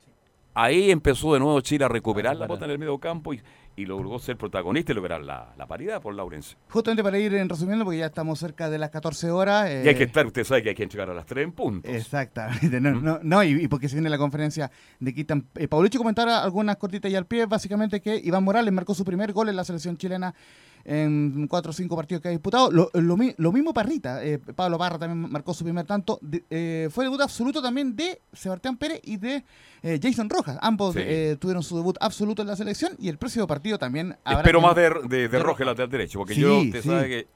Ahí 0.53 0.91
empezó 0.91 1.33
de 1.33 1.39
nuevo 1.39 1.61
Chile 1.61 1.85
a 1.85 1.87
recuperar 1.87 2.35
la 2.35 2.47
bota 2.47 2.65
en 2.65 2.71
el 2.71 2.79
medio 2.79 2.97
campo 2.97 3.33
y, 3.33 3.41
y 3.79 3.85
logró 3.85 4.19
ser 4.19 4.35
protagonista 4.35 4.91
y 4.91 4.95
lograr 4.95 5.21
la, 5.21 5.53
la 5.57 5.65
paridad 5.67 6.01
por 6.01 6.13
Laurencio. 6.13 6.57
Justamente 6.69 7.01
para 7.01 7.17
ir 7.17 7.31
resumiendo, 7.31 7.85
porque 7.85 7.99
ya 7.99 8.07
estamos 8.07 8.37
cerca 8.37 8.69
de 8.69 8.77
las 8.77 8.89
14 8.89 9.31
horas. 9.31 9.69
y 9.69 9.87
hay 9.87 9.95
que 9.95 10.03
eh, 10.03 10.07
estar, 10.07 10.25
usted 10.25 10.43
sabe 10.43 10.63
que 10.63 10.69
hay 10.69 10.75
que 10.75 10.85
llegar 10.85 11.09
a 11.09 11.13
las 11.13 11.25
3 11.25 11.45
en 11.45 11.51
puntos. 11.53 11.89
Exactamente, 11.93 12.81
no, 12.81 13.19
no, 13.23 13.43
y, 13.43 13.67
porque 13.69 13.87
se 13.87 13.95
viene 13.95 14.09
la 14.09 14.17
conferencia 14.17 14.69
de 14.99 15.13
Quitan. 15.13 15.47
Eh, 15.55 15.69
comentara 15.97 16.43
algunas 16.43 16.75
cortitas 16.75 17.09
y 17.09 17.15
al 17.15 17.25
pie, 17.25 17.45
básicamente 17.45 18.01
que 18.01 18.17
Iván 18.17 18.43
Morales 18.43 18.73
marcó 18.73 18.93
su 18.93 19.05
primer 19.05 19.31
gol 19.31 19.47
en 19.47 19.55
la 19.55 19.63
selección 19.63 19.95
chilena 19.95 20.35
en 20.85 21.47
cuatro 21.47 21.71
o 21.71 21.73
cinco 21.73 21.95
partidos 21.95 22.21
que 22.21 22.27
ha 22.29 22.31
disputado. 22.31 22.71
Lo, 22.71 22.89
lo, 22.93 23.17
lo 23.37 23.51
mismo 23.51 23.73
Parrita, 23.73 24.23
eh, 24.23 24.39
Pablo 24.39 24.77
Parra 24.77 24.97
también 24.99 25.31
marcó 25.31 25.53
su 25.53 25.63
primer 25.63 25.85
tanto. 25.85 26.19
De, 26.21 26.43
eh, 26.49 26.89
fue 26.91 27.05
debut 27.05 27.21
absoluto 27.21 27.61
también 27.61 27.95
de 27.95 28.21
Sebastián 28.33 28.77
Pérez 28.77 29.01
y 29.03 29.17
de 29.17 29.43
eh, 29.83 29.99
Jason 30.01 30.29
Rojas. 30.29 30.57
Ambos 30.61 30.95
Sí. 30.95 31.01
eh, 31.03 31.37
tuvieron 31.39 31.63
su 31.63 31.75
debut 31.77 31.97
absoluto 31.99 32.41
en 32.41 32.47
la 32.47 32.55
selección 32.55 32.93
y 32.99 33.09
el 33.09 33.17
próximo 33.17 33.45
partido 33.47 33.77
también 33.77 34.15
habrá 34.23 34.39
Espero 34.41 34.59
que- 34.59 34.65
más 34.65 34.75
de, 34.75 34.91
de, 35.17 35.27
de 35.29 35.39
Roja 35.39 35.63
lateral 35.65 35.89
derecho, 35.89 36.19
porque 36.19 36.33
Sí, 36.35 36.41
yo, 36.41 36.61
sí. 36.61 36.81
sabe 36.81 37.07
que. 37.07 37.27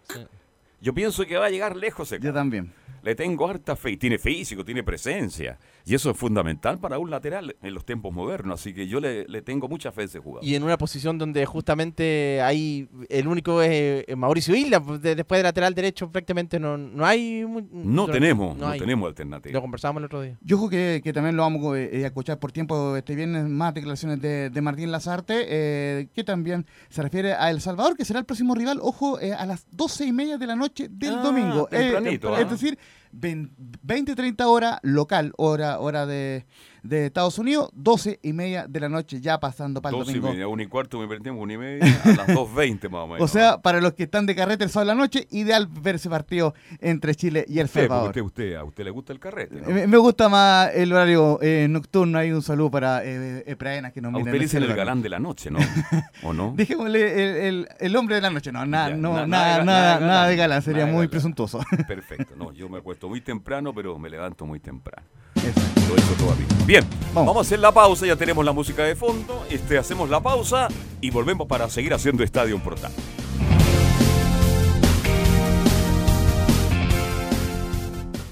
Yo 0.81 0.93
pienso 0.93 1.25
que 1.25 1.37
va 1.37 1.45
a 1.45 1.49
llegar 1.49 1.75
lejos. 1.77 2.13
Yo 2.21 2.33
también. 2.33 2.73
Le 3.03 3.15
tengo 3.15 3.47
harta 3.49 3.75
fe. 3.75 3.95
Tiene 3.97 4.17
físico, 4.17 4.63
tiene 4.65 4.83
presencia. 4.83 5.57
Y 5.85 5.95
eso 5.95 6.11
es 6.11 6.17
fundamental 6.17 6.79
para 6.79 6.97
un 6.99 7.09
lateral 7.09 7.55
en 7.61 7.73
los 7.73 7.85
tiempos 7.85 8.13
modernos. 8.13 8.59
Así 8.59 8.73
que 8.73 8.87
yo 8.87 8.99
le, 8.99 9.27
le 9.27 9.41
tengo 9.41 9.67
mucha 9.67 9.91
fe 9.91 10.01
a 10.01 10.05
ese. 10.05 10.21
Y 10.41 10.55
en 10.55 10.63
una 10.63 10.77
posición 10.77 11.17
donde 11.17 11.45
justamente 11.45 12.41
hay. 12.41 12.87
El 13.09 13.27
único 13.27 13.61
es 13.61 14.05
eh, 14.07 14.15
Mauricio 14.15 14.55
Isla. 14.55 14.81
Pues, 14.81 15.01
después 15.01 15.39
de 15.39 15.43
lateral 15.43 15.73
derecho 15.73 16.11
prácticamente 16.11 16.59
no, 16.59 16.77
no 16.77 17.05
hay. 17.05 17.45
No 17.71 18.07
tenemos, 18.07 18.57
no, 18.57 18.71
tenemos 18.73 19.07
alternativa. 19.07 19.53
Lo 19.53 19.61
conversábamos 19.61 20.01
el 20.01 20.05
otro 20.05 20.21
día. 20.21 20.37
Yo 20.41 20.57
creo 20.57 20.69
que, 20.69 21.01
que 21.03 21.13
también 21.13 21.35
lo 21.35 21.43
vamos 21.43 21.77
eh, 21.77 21.89
eh, 21.91 22.03
a 22.03 22.07
escuchar 22.07 22.39
por 22.39 22.51
tiempo 22.51 22.95
este 22.95 23.15
viernes 23.15 23.47
más 23.49 23.73
declaraciones 23.73 24.21
de, 24.21 24.49
de 24.49 24.61
Martín 24.61 24.91
Lazarte, 24.91 25.45
eh, 25.47 26.07
que 26.13 26.23
también 26.23 26.65
se 26.89 27.01
refiere 27.01 27.33
a 27.33 27.49
El 27.49 27.61
Salvador, 27.61 27.95
que 27.97 28.05
será 28.05 28.19
el 28.19 28.25
próximo 28.25 28.55
rival. 28.55 28.79
Ojo, 28.81 29.19
eh, 29.19 29.33
a 29.33 29.45
las 29.45 29.65
doce 29.71 30.05
y 30.05 30.11
media 30.11 30.37
de 30.37 30.47
la 30.47 30.55
noche 30.55 30.87
del 30.89 31.15
ah, 31.15 31.21
domingo. 31.21 31.67
Eh, 31.71 31.93
es 32.01 32.25
¿ah? 32.25 32.43
decir. 32.45 32.77
20, 33.13 34.15
30 34.15 34.47
horas 34.47 34.79
local, 34.81 35.33
hora, 35.37 35.79
hora 35.79 36.05
de, 36.05 36.45
de 36.83 37.05
Estados 37.05 37.39
Unidos, 37.39 37.69
12 37.73 38.19
y 38.21 38.33
media 38.33 38.67
de 38.67 38.79
la 38.81 38.89
noche, 38.89 39.21
ya 39.21 39.39
pasando 39.39 39.81
para 39.81 39.95
el 39.95 39.99
Dos 40.03 40.09
y 40.09 40.13
domingo. 40.15 40.33
media, 40.33 40.47
una 40.49 40.63
y 40.63 40.67
cuarto 40.67 40.99
me 40.99 41.07
perdí, 41.07 41.29
una 41.29 41.53
y 41.53 41.57
media, 41.57 41.85
a 42.03 42.07
las 42.09 42.27
2.20 42.27 42.89
más 42.89 43.01
o 43.01 43.07
menos. 43.07 43.21
O 43.21 43.27
sea, 43.27 43.57
para 43.61 43.79
los 43.79 43.93
que 43.93 44.03
están 44.03 44.25
de 44.25 44.35
carrete 44.35 44.65
el 44.65 44.69
sábado 44.69 44.89
de 44.91 44.95
la 44.97 45.01
noche, 45.01 45.25
ideal 45.31 45.67
ver 45.67 45.95
ese 45.95 46.09
partido 46.09 46.53
entre 46.81 47.15
Chile 47.15 47.45
y 47.47 47.59
El 47.59 47.67
porque 47.67 47.79
Salvador. 47.87 48.07
usted, 48.09 48.21
usted, 48.21 48.55
a 48.55 48.63
usted 48.65 48.83
le 48.83 48.89
gusta 48.91 49.13
el 49.13 49.19
carrete, 49.19 49.61
¿no? 49.61 49.69
Me, 49.69 49.87
me 49.87 49.97
gusta 49.97 50.27
más 50.27 50.71
el 50.75 50.91
horario 50.91 51.39
eh, 51.41 51.67
nocturno. 51.69 52.17
Hay 52.19 52.31
un 52.33 52.41
saludo 52.41 52.69
para 52.71 53.01
eh, 53.05 53.43
eh, 53.47 53.55
Praena 53.55 53.91
que 53.91 54.01
nos 54.01 54.09
A 54.09 54.17
miran 54.17 54.27
usted 54.33 54.39
dicen 54.41 54.57
el 54.57 54.63
horario. 54.65 54.81
galán 54.81 55.01
de 55.01 55.09
la 55.09 55.19
noche, 55.19 55.49
¿no? 55.51 55.59
¿O 56.23 56.33
no? 56.33 56.53
Dejémosle 56.55 56.99
el, 57.23 57.35
el- 57.45 57.67
el 57.79 57.95
hombre 57.95 58.15
de 58.15 58.21
la 58.21 58.29
noche. 58.29 58.51
No, 58.51 58.65
nada, 58.65 58.89
Ya, 58.89 58.95
no, 58.97 59.13
na- 59.13 59.25
nada, 59.25 59.27
nada 59.27 59.29
nada, 59.29 59.59
de 59.59 59.65
nada, 59.65 59.99
galán, 59.99 60.29
de 60.29 60.35
galán. 60.35 60.61
Sería 60.61 60.85
muy 60.85 60.93
galán. 60.95 61.09
presuntuoso. 61.11 61.61
Perfecto, 61.87 62.35
no, 62.35 62.51
yo 62.51 62.67
me 62.67 62.79
acuesto 62.79 63.07
muy 63.07 63.21
temprano, 63.21 63.73
pero 63.73 63.97
me 63.97 64.09
levanto 64.09 64.45
muy 64.45 64.59
temprano. 64.59 65.07
Eso. 65.43 65.89
Lo 65.89 65.95
he 65.95 65.99
hecho 65.99 66.13
todavía. 66.17 66.45
Bien, 66.65 66.83
Vamos. 67.13 67.27
vamos. 67.27 67.37
a 67.37 67.41
hacer 67.41 67.59
la 67.59 67.71
pausa, 67.71 68.05
ya 68.05 68.15
tenemos 68.15 68.43
la 68.45 68.51
música 68.53 68.83
de 68.83 68.95
fondo, 68.95 69.45
este, 69.49 69.77
hacemos 69.77 70.09
la 70.09 70.21
pausa 70.21 70.67
y 71.01 71.09
volvemos 71.09 71.47
para 71.47 71.69
seguir 71.69 71.93
haciendo 71.93 72.23
Estadio 72.23 72.57
Portal. 72.63 72.91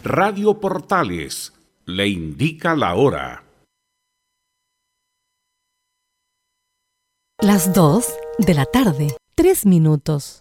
Radio 0.04 0.60
Portales 0.60 1.54
le 1.86 2.08
indica 2.08 2.76
la 2.76 2.96
hora. 2.96 3.44
Las 7.40 7.74
2 7.74 8.06
de 8.40 8.54
la 8.54 8.66
tarde, 8.66 9.16
3 9.36 9.66
minutos. 9.66 10.41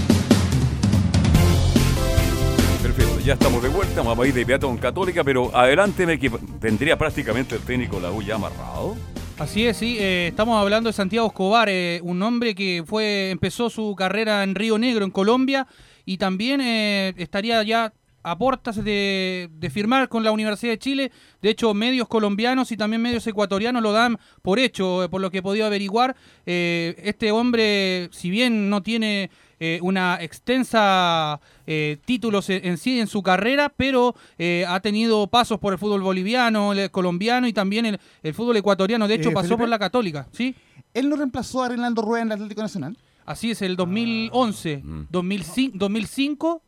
Ya 3.31 3.35
estamos 3.35 3.63
de 3.63 3.69
vuelta, 3.69 4.01
vamos 4.01 4.25
a 4.25 4.27
ir 4.27 4.33
de 4.33 4.59
con 4.59 4.77
Católica, 4.77 5.23
pero 5.23 5.55
adelánteme 5.55 6.19
que 6.19 6.29
tendría 6.59 6.97
prácticamente 6.97 7.55
el 7.55 7.61
técnico 7.61 7.97
la 7.97 8.11
U 8.11 8.21
ya 8.21 8.35
amarrado. 8.35 8.97
Así 9.39 9.65
es, 9.65 9.77
sí. 9.77 9.95
eh, 9.97 10.27
estamos 10.27 10.61
hablando 10.61 10.89
de 10.89 10.93
Santiago 10.93 11.27
Escobar, 11.27 11.69
eh, 11.69 12.01
un 12.03 12.21
hombre 12.23 12.53
que 12.53 12.83
fue 12.85 13.29
empezó 13.29 13.69
su 13.69 13.95
carrera 13.95 14.43
en 14.43 14.53
Río 14.53 14.77
Negro, 14.77 15.05
en 15.05 15.11
Colombia, 15.11 15.65
y 16.03 16.17
también 16.17 16.59
eh, 16.59 17.13
estaría 17.15 17.63
ya 17.63 17.93
a 18.21 18.37
puertas 18.37 18.83
de, 18.83 19.47
de 19.49 19.69
firmar 19.69 20.09
con 20.09 20.25
la 20.25 20.33
Universidad 20.33 20.73
de 20.73 20.79
Chile. 20.79 21.11
De 21.41 21.51
hecho, 21.51 21.73
medios 21.73 22.09
colombianos 22.09 22.73
y 22.73 22.75
también 22.75 23.01
medios 23.01 23.25
ecuatorianos 23.27 23.81
lo 23.81 23.93
dan 23.93 24.17
por 24.41 24.59
hecho, 24.59 25.07
por 25.09 25.21
lo 25.21 25.31
que 25.31 25.37
he 25.37 25.41
podido 25.41 25.65
averiguar. 25.65 26.17
Este 26.45 27.31
hombre, 27.31 28.09
si 28.11 28.29
bien 28.29 28.69
no 28.69 28.83
tiene 28.83 29.31
eh, 29.61 29.79
una 29.81 30.17
extensa 30.21 31.39
eh, 31.67 31.97
títulos 32.03 32.49
en, 32.49 32.65
en 32.65 32.77
sí 32.77 32.99
en 32.99 33.07
su 33.07 33.21
carrera, 33.21 33.69
pero 33.69 34.15
eh, 34.37 34.65
ha 34.67 34.79
tenido 34.79 35.27
pasos 35.27 35.59
por 35.59 35.71
el 35.71 35.79
fútbol 35.79 36.01
boliviano, 36.01 36.73
el 36.73 36.89
colombiano 36.91 37.47
y 37.47 37.53
también 37.53 37.85
el, 37.85 37.99
el 38.23 38.33
fútbol 38.33 38.57
ecuatoriano. 38.57 39.07
De 39.07 39.15
hecho, 39.15 39.29
Eh, 39.29 39.33
pasó 39.33 39.49
Felipe. 39.49 39.61
por 39.61 39.69
la 39.69 39.79
Católica, 39.79 40.27
¿sí? 40.31 40.55
Él 40.93 41.07
no 41.09 41.15
reemplazó 41.15 41.63
a 41.63 41.69
Reinaldo 41.69 42.01
Rueda 42.01 42.23
en 42.23 42.27
el 42.29 42.33
Atlético 42.33 42.61
Nacional. 42.61 42.97
Así 43.25 43.51
es, 43.51 43.61
el 43.61 43.75
2011, 43.77 44.81
2005, 45.09 45.77
2005 45.77 46.61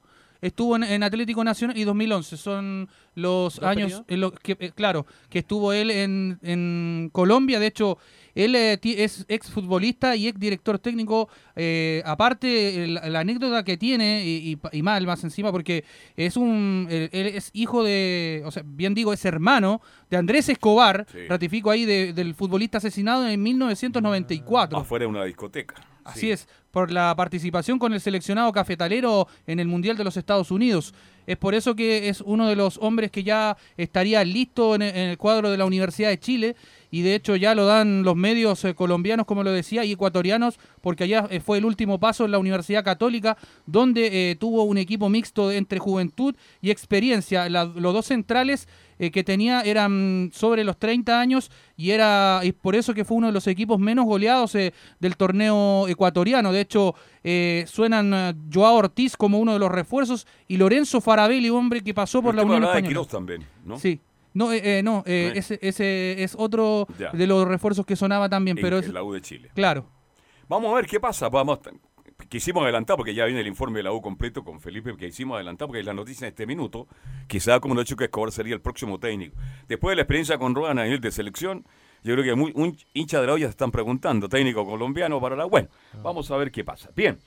estuvo 0.44 0.76
en, 0.76 0.84
en 0.84 1.02
Atlético 1.04 1.44
Nacional 1.44 1.78
y 1.78 1.84
2011. 1.84 2.38
Son 2.38 2.90
los 3.16 3.56
¿Dos 3.56 3.64
años, 3.64 4.04
en 4.08 4.22
los 4.22 4.32
que, 4.34 4.58
eh, 4.60 4.72
claro, 4.76 5.06
que 5.30 5.40
estuvo 5.40 5.74
él 5.74 5.90
en, 5.92 6.40
en 6.42 7.10
Colombia. 7.12 7.60
De 7.60 7.68
hecho, 7.68 7.98
él 8.36 8.56
eh, 8.56 8.80
es 8.84 9.26
ex 9.28 9.52
futbolista 9.52 10.16
y 10.16 10.28
ex 10.28 10.40
director 10.40 10.80
técnico. 10.80 11.30
eh, 11.56 12.02
aparte, 12.06 12.84
el- 12.84 12.96
la, 12.96 13.20
anécdota 13.20 13.64
que 13.64 13.78
tiene, 13.78 14.24
y, 14.26 14.50
y 14.52 14.56
pa- 14.56 14.70
y 14.74 14.82
mal 14.82 15.06
más 15.06 15.24
encima, 15.24 15.52
porque 15.52 15.86
es 16.16 16.36
un 16.38 16.88
él, 16.90 17.10
él 17.12 17.28
es 17.28 17.52
hijo 17.54 17.84
de, 17.84 18.42
o 18.46 18.50
sea, 18.52 18.64
bien 18.66 18.94
digo, 18.96 19.14
es 19.14 19.24
hermano 19.26 19.82
de 20.10 20.18
Andrés 20.18 20.50
Escobar, 20.50 21.06
Sí. 21.12 21.20
ratifico 21.30 21.70
ahí, 21.70 21.86
de- 21.86 22.14
del 22.14 22.34
futbolista 22.34 22.80
asesinado 22.80 23.28
en 23.28 23.42
1994. 23.44 24.78
Afuera 24.80 25.04
de 25.04 25.08
una 25.10 25.24
discoteca. 25.26 25.76
Así 26.06 26.22
Sí. 26.22 26.32
es, 26.32 26.48
por 26.72 26.92
la 26.92 27.14
participación 27.16 27.78
con 27.80 27.94
el 27.94 28.02
seleccionado 28.02 28.52
cafetalero 28.52 29.28
en 29.46 29.60
el 29.60 29.68
Mundial 29.68 29.96
de 29.96 30.04
los 30.04 30.18
Estados 30.18 30.50
Unidos. 30.52 30.94
Es 31.28 31.38
por 31.38 31.54
eso 31.56 31.76
que 31.76 32.10
es 32.10 32.20
uno 32.20 32.48
de 32.50 32.56
los 32.56 32.78
hombres 32.82 33.12
que 33.12 33.24
ya 33.24 33.56
estaría 33.78 34.24
listo 34.26 34.76
en 34.76 34.82
el, 34.82 35.18
cuadro 35.18 35.50
de 35.52 35.58
la 35.58 35.66
Universidad 35.66 36.10
de 36.10 36.20
Chile 36.20 36.56
y 36.92 37.02
de 37.02 37.16
hecho 37.16 37.36
ya 37.38 37.56
lo 37.56 37.66
dan 37.66 38.04
los 38.04 38.16
medios 38.16 38.66
eh, 38.66 38.74
colombianos, 38.76 39.26
como 39.26 39.44
lo 39.44 39.52
decía, 39.52 39.86
y 39.86 39.94
ecuatorianos, 39.94 40.60
porque 40.82 41.06
allá 41.06 41.28
eh, 41.30 41.40
fue 41.40 41.60
el 41.60 41.66
último 41.66 42.00
paso 42.00 42.26
en 42.26 42.32
la 42.32 42.40
Universidad 42.40 42.84
Católica, 42.84 43.38
donde 43.66 44.32
eh, 44.32 44.36
tuvo 44.36 44.64
un 44.64 44.78
equipo 44.78 45.08
mixto 45.10 45.52
entre 45.52 45.80
juventud 45.80 46.36
y 46.62 46.72
experiencia. 46.72 47.48
La- 47.50 47.66
los 47.66 47.94
dos 47.94 48.08
centrales 48.08 48.68
eh, 49.00 49.12
que 49.12 49.24
tenía 49.24 49.62
eran 49.62 50.30
sobre 50.34 50.64
los 50.64 50.78
30 50.78 51.20
años 51.20 51.52
y 51.76 51.92
era 51.92 52.42
y 52.44 52.52
por 52.52 52.76
eso 52.76 52.94
que 52.94 53.06
fue 53.06 53.18
uno 53.18 53.28
de 53.28 53.34
los 53.34 53.48
equipos 53.48 53.80
menos 53.80 54.06
goleados 54.06 54.56
eh, 54.56 54.74
del 55.00 55.18
torneo 55.18 55.88
ecuatoriano. 55.88 56.52
De 56.52 56.62
hecho, 56.62 56.96
eh, 57.24 57.66
suenan 57.68 58.14
eh, 58.14 58.34
Joao 58.54 58.76
Ortiz 58.76 59.16
como 59.18 59.40
uno 59.40 59.54
de 59.54 59.60
los 59.60 59.72
refuerzos 59.72 60.28
y 60.48 60.58
Lorenzo 60.58 61.02
Farabelli, 61.02 61.50
hombre 61.50 61.82
que 61.82 61.94
pasó 61.94 62.22
por 62.22 62.36
la 62.36 62.44
Unión 62.44 62.62
de 62.62 62.68
Española. 62.68 62.88
Quirós 62.90 63.08
también, 63.08 63.44
¿no? 63.66 63.78
Sí. 63.80 64.00
No, 64.36 64.52
eh, 64.52 64.80
eh, 64.80 64.82
no 64.84 65.04
eh, 65.06 65.34
ese, 65.36 65.60
ese 65.62 66.24
es 66.24 66.36
otro 66.38 66.88
Ya. 66.98 67.12
de 67.12 67.28
los 67.28 67.48
refuerzos 67.48 67.86
que 67.86 67.96
sonaba 67.96 68.28
también, 68.30 68.58
En- 68.58 68.64
pero 68.64 68.78
en 68.80 68.84
es, 68.86 68.92
la 68.92 69.04
U 69.04 69.14
de 69.14 69.22
Chile. 69.22 69.52
claro. 69.54 69.86
Vamos 70.50 70.72
a 70.72 70.76
ver 70.76 70.86
qué 70.88 71.00
pasa. 71.00 71.30
Vamos, 71.30 71.60
quisimos 72.34 72.64
adelantar 72.64 72.98
porque 72.98 73.14
ya 73.14 73.26
viene 73.26 73.42
el 73.42 73.48
informe 73.48 73.78
de 73.78 73.84
la 73.84 73.92
U 73.92 74.02
completo 74.02 74.44
con 74.44 74.60
Felipe, 74.60 74.98
que 74.98 75.06
hicimos 75.06 75.36
adelantar 75.36 75.68
porque 75.68 75.82
es 75.82 75.86
la 75.86 75.94
noticia 75.94 76.26
en 76.26 76.30
este 76.30 76.48
minuto, 76.48 76.88
quizá 77.28 77.60
como 77.60 77.76
lo 77.76 77.82
ha 77.82 77.84
hecho 77.84 77.96
que 77.96 78.06
Escobar 78.06 78.32
sería 78.32 78.56
el 78.56 78.60
próximo 78.60 79.00
técnico. 79.00 79.38
Después 79.68 79.92
de 79.92 79.98
la 79.98 80.02
experiencia 80.02 80.40
con 80.40 80.56
Rodan 80.56 80.80
a 80.80 80.84
nivel 80.84 81.00
de 81.00 81.12
selección, 81.12 81.64
yo 82.02 82.16
creo 82.16 82.24
que 82.24 82.34
muy, 82.34 82.52
un 82.56 82.76
hincha 82.96 83.22
de 83.22 83.28
la 83.28 83.34
olla 83.34 83.46
se 83.46 83.52
están 83.52 83.70
preguntando, 83.70 84.28
técnico 84.28 84.66
colombiano 84.66 85.22
para 85.22 85.36
la... 85.36 85.46
Bueno, 85.46 85.70
vamos 86.02 86.32
a 86.32 86.38
ver 86.38 86.52
qué 86.52 86.64
pasa. 86.64 86.90
Bien, 86.96 87.20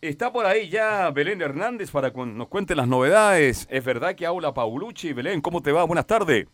está 0.00 0.32
por 0.32 0.46
ahí 0.46 0.70
ya 0.70 1.10
Belén 1.10 1.42
Hernández 1.42 1.90
para 1.90 2.10
que 2.10 2.24
nos 2.24 2.48
cuente 2.48 2.74
las 2.74 2.88
novedades. 2.88 3.66
Es 3.70 3.84
verdad 3.84 4.14
que 4.14 4.24
habla 4.24 4.54
Paulucci. 4.54 5.12
Belén, 5.12 5.42
¿cómo 5.42 5.60
te 5.60 5.72
va? 5.72 5.84
Buenas 5.84 6.06
tardes. 6.06 6.46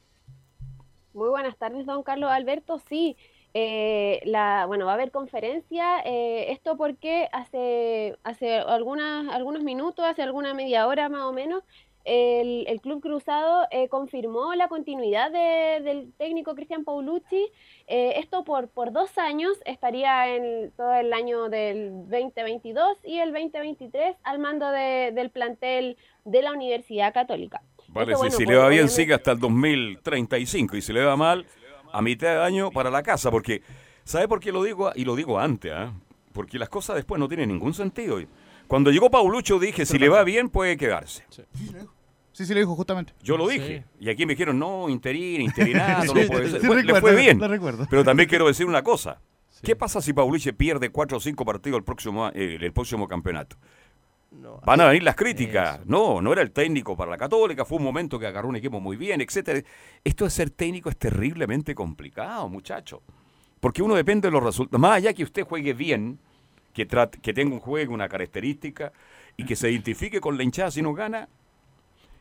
Muy 1.15 1.29
buenas 1.29 1.57
tardes, 1.57 1.87
don 1.87 2.03
Carlos 2.03 2.33
Alberto. 2.33 2.81
Sí, 2.89 3.17
eh, 3.55 4.21
la, 4.25 4.65
bueno, 4.67 4.87
va 4.87 4.93
a 4.93 4.95
haber 4.95 5.11
conferencia. 5.11 6.01
eh, 6.05 6.47
esto 6.53 6.77
porque 6.77 7.29
hace, 7.33 8.17
hace 8.25 8.59
algunas, 8.59 9.29
algunos 9.29 9.63
minutos, 9.63 10.05
hace 10.05 10.23
alguna 10.23 10.55
media 10.55 10.87
hora 10.87 11.09
más 11.09 11.23
o 11.23 11.33
menos, 11.33 11.63
el, 12.05 12.65
el 12.67 12.81
Club 12.81 13.03
Cruzado 13.03 13.67
eh, 13.71 13.89
confirmó 13.89 14.55
la 14.55 14.69
continuidad 14.69 15.31
de- 15.31 15.83
del 15.85 16.13
técnico 16.15 16.55
Cristian 16.55 16.83
Paulucci. 16.83 17.47
Eh, 17.89 18.15
esto 18.17 18.43
por, 18.43 18.69
por 18.69 18.91
dos 18.91 19.19
años, 19.19 19.53
estaría 19.67 20.35
en 20.35 20.71
todo 20.79 20.95
el 20.95 21.13
año 21.13 21.51
del 21.51 21.91
2022 22.09 22.97
y 23.05 23.19
el 23.19 23.33
2023 23.33 24.17
al 24.23 24.39
mando 24.39 24.71
de- 24.71 25.13
del 25.13 25.29
plantel 25.29 25.99
de 26.25 26.41
la 26.43 26.53
Universidad 26.53 27.13
Católica. 27.13 27.61
Vale, 27.89 28.13
Esto, 28.13 28.25
si, 28.25 28.29
bueno, 28.31 28.37
si 28.39 28.47
le 28.47 28.57
va 28.57 28.69
bien, 28.69 28.89
sigue 28.89 29.13
hasta 29.15 29.33
el 29.33 29.39
2035. 29.41 30.77
Y 30.77 30.81
si 30.81 30.93
le 30.93 31.05
va 31.05 31.17
mal, 31.17 31.45
a 31.93 32.03
mitad 32.03 32.29
de 32.29 32.43
año 32.43 32.71
para 32.71 32.91
la 32.91 33.03
casa. 33.03 33.31
Porque, 33.31 33.63
¿sabe 34.05 34.29
por 34.29 34.41
qué 34.41 34.53
lo 34.53 34.63
digo? 34.63 34.91
Y 34.95 35.05
lo 35.05 35.17
digo 35.17 35.39
antes, 35.39 35.73
¿ah? 35.75 35.93
Porque 36.33 36.59
las 36.59 36.69
cosas 36.69 36.97
después 36.97 37.19
no 37.19 37.29
tienen 37.29 37.49
ningún 37.49 37.75
sentido. 37.75 38.19
Cuando 38.69 38.91
llegó 38.91 39.11
Paulucho 39.11 39.59
dije, 39.59 39.85
si 39.85 39.99
le 39.99 40.09
va 40.09 40.23
bien, 40.25 40.49
puede 40.49 40.77
quedarse. 40.77 41.25
Sí, 42.33 42.47
sí, 42.47 42.55
lo 42.55 42.61
dijo 42.61 42.77
justamente. 42.77 43.13
Yo 43.23 43.37
lo 43.37 43.49
dije. 43.49 43.85
Y 43.99 44.09
aquí 44.09 44.25
me 44.25 44.35
dijeron, 44.35 44.59
no, 44.59 44.89
interín, 44.89 45.41
interinato, 45.43 46.15
no 46.15 46.21
Sí, 46.23 46.29
puede 46.29 46.51
ser. 46.51 46.61
sí, 46.61 46.67
Bueno, 46.67 46.83
le 46.83 47.01
fue 47.01 47.17
bien. 47.17 47.39
lo 47.39 47.49
recuerdo. 47.49 47.87
Pero 47.91 48.05
también 48.05 48.29
quiero 48.29 48.47
decir 48.47 48.67
una 48.67 48.83
cosa. 48.83 49.21
¿Qué 49.63 49.77
pasa 49.77 50.01
si 50.01 50.13
Pauluche 50.13 50.53
pierde 50.53 50.91
cuatro 50.91 51.19
o 51.19 51.21
cinco 51.21 51.45
partidos 51.45 51.79
el 51.79 51.85
próximo, 51.85 52.29
eh, 52.29 52.57
el 52.61 52.73
próximo 52.73 53.09
campeonato? 53.09 53.57
Van 54.65 54.81
a 54.81 54.87
venir 54.87 55.03
las 55.03 55.17
críticas. 55.17 55.85
No, 55.87 56.23
no 56.23 56.33
era 56.33 56.43
el 56.43 56.53
técnico 56.53 56.97
para 56.97 57.11
la 57.11 57.19
Católica, 57.19 57.65
fue 57.65 57.79
un 57.79 57.85
momento 57.85 58.19
que 58.19 58.27
agarró 58.27 58.49
un 58.49 58.57
equipo 58.57 58.81
muy 58.81 58.97
bien, 58.97 59.21
etcétera. 59.21 59.61
Esto 60.05 60.25
de 60.25 60.31
ser 60.31 60.51
técnico 60.51 60.89
es 60.89 60.97
terriblemente 60.97 61.75
complicado, 61.75 62.49
muchacho. 62.49 63.03
Porque 63.59 63.83
uno 63.83 63.95
depende 63.95 64.29
de 64.29 64.33
los 64.33 64.43
resultados. 64.43 64.81
Más 64.81 64.93
allá 64.93 65.13
que 65.13 65.25
usted 65.25 65.45
juegue 65.45 65.73
bien, 65.75 66.19
que, 66.73 66.87
trate- 66.87 67.21
que 67.21 67.35
tenga 67.35 67.55
un 67.55 67.61
juego, 67.61 67.93
una 67.93 68.09
característica, 68.09 68.93
y 69.37 69.45
que 69.45 69.57
se 69.57 69.71
identifique 69.71 70.21
con 70.21 70.37
la 70.37 70.45
hinchada 70.45 70.71
si 70.71 70.81
no 70.83 70.95
gana, 70.95 71.29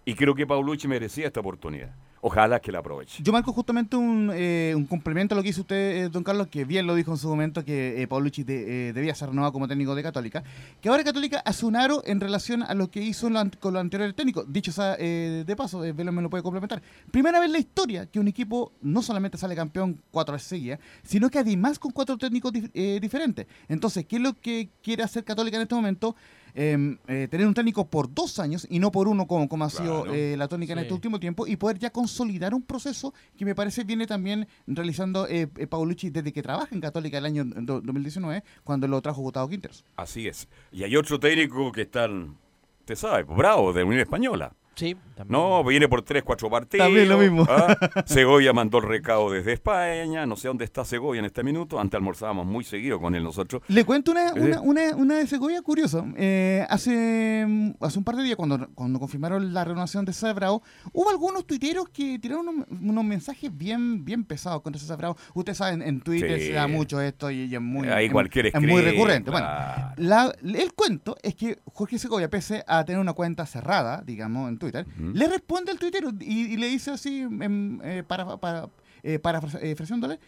y 0.10 0.16
creo 0.16 0.34
que 0.36 0.48
Paulucci 0.48 0.88
merecía 0.88 1.28
esta 1.28 1.40
oportunidad. 1.40 1.94
Ojalá 2.22 2.60
que 2.60 2.70
la 2.70 2.80
aproveche. 2.80 3.24
Yo 3.24 3.32
marco 3.32 3.54
justamente 3.54 3.96
un, 3.96 4.30
eh, 4.34 4.74
un 4.76 4.86
complemento 4.86 5.34
a 5.34 5.38
lo 5.38 5.42
que 5.44 5.50
hizo 5.50 5.62
usted, 5.62 6.04
eh, 6.06 6.10
don 6.10 6.22
Carlos, 6.22 6.48
que 6.48 6.66
bien 6.66 6.86
lo 6.86 6.94
dijo 6.94 7.12
en 7.14 7.18
su 7.18 7.30
momento, 7.30 7.64
que 7.64 8.02
eh, 8.02 8.08
Paulucci 8.08 8.44
de- 8.44 8.92
debía 8.92 9.16
ser 9.16 9.30
renovado 9.30 9.54
como 9.54 9.70
técnico 9.70 9.96
de 9.96 10.04
Católica, 10.04 10.44
que 10.82 10.90
ahora 10.90 11.06
Católica 11.06 11.42
hace 11.46 11.66
un 11.66 11.78
aro 11.78 12.02
en 12.06 12.20
relación 12.20 12.62
a 12.64 12.74
lo 12.74 12.92
que 12.92 13.02
hizo 13.02 13.30
lo 13.30 13.40
con 13.62 13.74
los 13.74 13.80
anteriores 13.80 14.16
técnicos. 14.18 14.52
Dicho 14.52 14.74
sea 14.74 14.98
de 14.98 15.56
paso, 15.56 15.80
Velo 15.80 16.12
me 16.12 16.22
lo 16.22 16.30
puede 16.30 16.44
complementar. 16.44 16.82
Primera 17.10 17.40
vez 17.40 17.46
en 17.48 17.54
la 17.54 17.60
historia 17.60 18.06
que 18.06 18.20
un 18.20 18.28
equipo 18.28 18.74
no 18.82 19.02
solamente 19.02 19.38
sale 19.38 19.56
campeón 19.56 20.02
cuatro 20.12 20.34
veces 20.34 20.50
seguidas, 20.50 20.80
sino 21.04 21.30
que 21.30 21.40
además 21.40 21.80
con 21.80 21.92
cuatro 21.92 22.18
técnicos 22.18 22.52
dif- 22.52 23.00
diferentes. 23.00 23.48
Entonces, 23.70 24.06
¿qué 24.06 24.18
es 24.18 24.22
lo 24.22 24.34
que 24.34 24.68
quiere 24.84 25.04
hacer 25.04 25.24
Católica 25.24 25.56
en 25.56 25.64
este 25.64 25.76
momento? 25.76 26.18
Em, 26.56 26.98
eh, 27.08 27.28
tener 27.30 27.46
un 27.48 27.54
técnico 27.54 27.88
por 27.88 28.14
dos 28.14 28.40
años 28.40 28.66
y 28.70 28.80
no 28.80 28.92
por 28.92 29.08
uno 29.08 29.28
como, 29.28 29.48
como 29.48 29.66
ha 29.66 29.70
sido 29.70 30.04
Claro. 30.04 30.14
eh, 30.16 30.36
la 30.38 30.48
tónica 30.48 30.74
en 30.74 30.80
este 30.80 30.94
último 30.94 31.20
tiempo 31.20 31.46
y 31.48 31.56
poder 31.56 31.78
ya 31.80 31.90
consolidar 31.92 32.54
un 32.54 32.62
proceso 32.64 33.14
que 33.38 33.46
me 33.46 33.54
parece 33.56 33.84
viene 33.84 34.08
también 34.08 34.48
realizando 34.68 35.28
eh, 35.28 35.48
eh, 35.58 35.68
Paulucci 35.68 36.10
desde 36.10 36.34
que 36.34 36.42
trabaja 36.42 36.74
en 36.74 36.82
Católica 36.82 37.18
el 37.20 37.26
año 37.26 37.44
do- 37.46 37.82
2019 37.82 38.44
cuando 38.64 38.88
lo 38.88 39.02
trajo 39.02 39.22
Gustavo 39.22 39.48
Quinteros. 39.48 39.84
Así 39.96 40.28
es. 40.28 40.48
Y 40.72 40.84
hay 40.84 40.96
otro 40.96 41.20
técnico 41.20 41.72
que 41.72 41.82
están, 41.84 42.36
usted 42.82 42.96
sabe, 42.96 43.24
bravo, 43.24 43.72
de 43.74 43.84
Unión 43.84 44.02
Española. 44.02 44.54
Sí, 44.76 44.96
No, 45.28 45.62
viene 45.66 45.90
por 45.90 46.04
tres, 46.04 46.24
cuatro 46.24 46.50
partidos. 46.50 46.86
También 46.88 47.10
lo 47.10 47.18
mismo. 47.18 47.46
¿ah? 47.50 47.76
Segovia 48.06 48.54
mandó 48.54 48.78
el 48.78 48.86
recado 48.86 49.30
desde 49.30 49.52
España. 49.54 50.26
No 50.26 50.38
sé 50.38 50.48
dónde 50.48 50.64
está 50.64 50.86
Segovia 50.86 51.20
en 51.20 51.26
este 51.26 51.44
minuto. 51.44 51.80
Antes 51.80 51.98
almorzábamos 51.98 52.46
muy 52.46 52.64
seguido 52.64 53.00
con 53.02 53.14
él 53.16 53.24
nosotros. 53.24 53.62
Le 53.68 53.84
cuento 53.84 54.12
una, 54.12 54.30
Eh. 54.30 54.34
una, 54.42 54.62
una, 54.62 54.96
una 54.96 55.18
de 55.18 55.28
Segovia 55.28 55.62
curioso. 55.62 56.06
Eh, 56.16 56.66
hace, 56.70 57.46
hace 57.82 57.98
un 57.98 58.04
par 58.06 58.16
de 58.16 58.24
días, 58.24 58.38
cuando, 58.38 58.70
cuando 58.74 59.00
confirmaron 59.00 59.54
la 59.54 59.66
renovación 59.66 60.06
de 60.06 60.14
César 60.14 60.34
Bravo, 60.36 60.64
hubo 60.94 61.10
algunos 61.10 61.46
tuiteros 61.46 61.90
que 61.90 62.18
tiraron 62.20 62.48
unos, 62.48 62.66
unos 62.70 63.04
mensajes 63.04 63.56
bien, 63.56 64.06
bien 64.06 64.24
pesados 64.24 64.62
contra 64.62 64.80
César 64.80 64.98
Bravo. 64.98 65.18
Ustedes 65.34 65.58
saben, 65.58 65.82
en 65.82 66.00
Twitter 66.00 66.40
Sí. 66.40 66.48
se 66.48 66.54
da 66.54 66.68
mucho 66.68 67.02
esto 67.02 67.30
y, 67.32 67.44
y 67.46 67.56
es 67.56 67.62
muy, 67.62 67.88
Ahí 67.90 68.06
es- 68.06 68.14
muy 68.14 68.82
recurrente. 68.82 69.30
claro. 69.32 69.94
Bueno, 69.98 70.10
la- 70.10 70.34
el 70.62 70.74
cuento 70.74 71.18
es 71.22 71.36
que 71.36 71.60
Jorge 71.74 72.00
Segovia, 72.00 72.30
pese 72.30 72.64
a 72.68 72.86
tener 72.86 73.02
una 73.02 73.14
cuenta 73.14 73.46
cerrada, 73.46 74.02
digamos, 74.06 74.48
en 74.50 74.58
Twitter, 74.60 74.86
le 75.16 75.28
responde 75.28 75.72
al 75.72 75.80
tuitero 75.80 76.12
y, 76.20 76.54
y 76.54 76.58
le 76.58 76.68
dice 76.68 76.92
así, 76.92 77.22
em, 77.22 77.80
eh, 77.84 78.04
para, 78.06 78.38
para, 78.38 78.70
eh, 79.02 79.18
parafraseándole, 79.20 80.20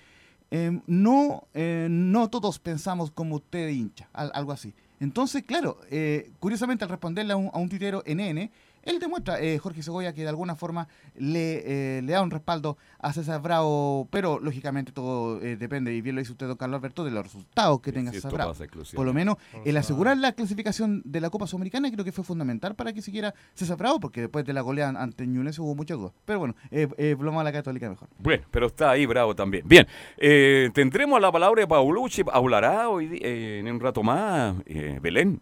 em, 0.49 0.81
no, 0.87 1.47
eh, 1.53 1.87
no 1.89 2.29
todos 2.29 2.57
pensamos 2.59 3.11
como 3.11 3.35
usted 3.35 3.69
hincha, 3.69 4.09
al- 4.13 4.31
algo 4.33 4.51
así. 4.51 4.73
Entonces, 4.99 5.43
claro, 5.43 5.77
eh, 5.89 6.31
curiosamente 6.39 6.83
al 6.83 6.89
responderle 6.89 7.33
a 7.33 7.35
un, 7.37 7.49
a 7.53 7.57
un 7.59 7.69
tuitero 7.69 8.03
NN, 8.05 8.49
él 8.83 8.99
demuestra, 8.99 9.41
eh, 9.41 9.57
Jorge 9.57 9.83
Segovia, 9.83 10.13
que 10.13 10.21
de 10.21 10.29
alguna 10.29 10.55
forma 10.55 10.87
le, 11.15 11.97
eh, 11.97 12.01
le 12.01 12.13
da 12.13 12.21
un 12.21 12.31
respaldo 12.31 12.77
a 12.99 13.13
César 13.13 13.41
Bravo, 13.41 14.07
pero 14.11 14.39
lógicamente 14.39 14.91
todo 14.91 15.41
eh, 15.41 15.55
depende, 15.55 15.93
y 15.93 16.01
bien 16.01 16.15
lo 16.15 16.19
dice 16.21 16.31
usted, 16.31 16.47
don 16.47 16.57
Carlos 16.57 16.77
Alberto, 16.77 17.03
de 17.03 17.11
los 17.11 17.23
resultados 17.23 17.81
que 17.81 17.91
tenga 17.91 18.11
César 18.11 18.31
Bravo. 18.31 18.53
Por 18.95 19.05
lo 19.05 19.13
menos 19.13 19.37
el 19.65 19.77
asegurar 19.77 20.17
la 20.17 20.33
clasificación 20.33 21.01
de 21.05 21.21
la 21.21 21.29
Copa 21.29 21.47
Sudamericana 21.47 21.91
creo 21.91 22.05
que 22.05 22.11
fue 22.11 22.23
fundamental 22.23 22.75
para 22.75 22.93
que 22.93 23.01
siguiera 23.01 23.33
César 23.53 23.77
Bravo, 23.77 23.99
porque 23.99 24.21
después 24.21 24.45
de 24.45 24.53
la 24.53 24.61
goleada 24.61 25.01
ante 25.01 25.25
Ñublense 25.25 25.61
hubo 25.61 25.75
muchas 25.75 25.97
dudas. 25.97 26.13
Pero 26.25 26.39
bueno, 26.39 26.55
eh, 26.69 26.87
eh, 26.97 27.15
a 27.39 27.43
la 27.43 27.51
Católica 27.51 27.89
mejor. 27.89 28.09
Bueno, 28.19 28.43
pero 28.51 28.67
está 28.67 28.91
ahí 28.91 29.05
bravo 29.05 29.35
también. 29.35 29.67
Bien, 29.67 29.87
eh, 30.17 30.69
tendremos 30.73 31.21
la 31.21 31.31
palabra 31.31 31.61
de 31.61 31.67
Paulucci. 31.67 32.23
Hablará 32.31 32.89
hoy 32.89 33.19
eh, 33.21 33.59
en 33.59 33.71
un 33.71 33.79
rato 33.79 34.03
más, 34.03 34.55
eh, 34.65 34.99
Belén. 35.01 35.41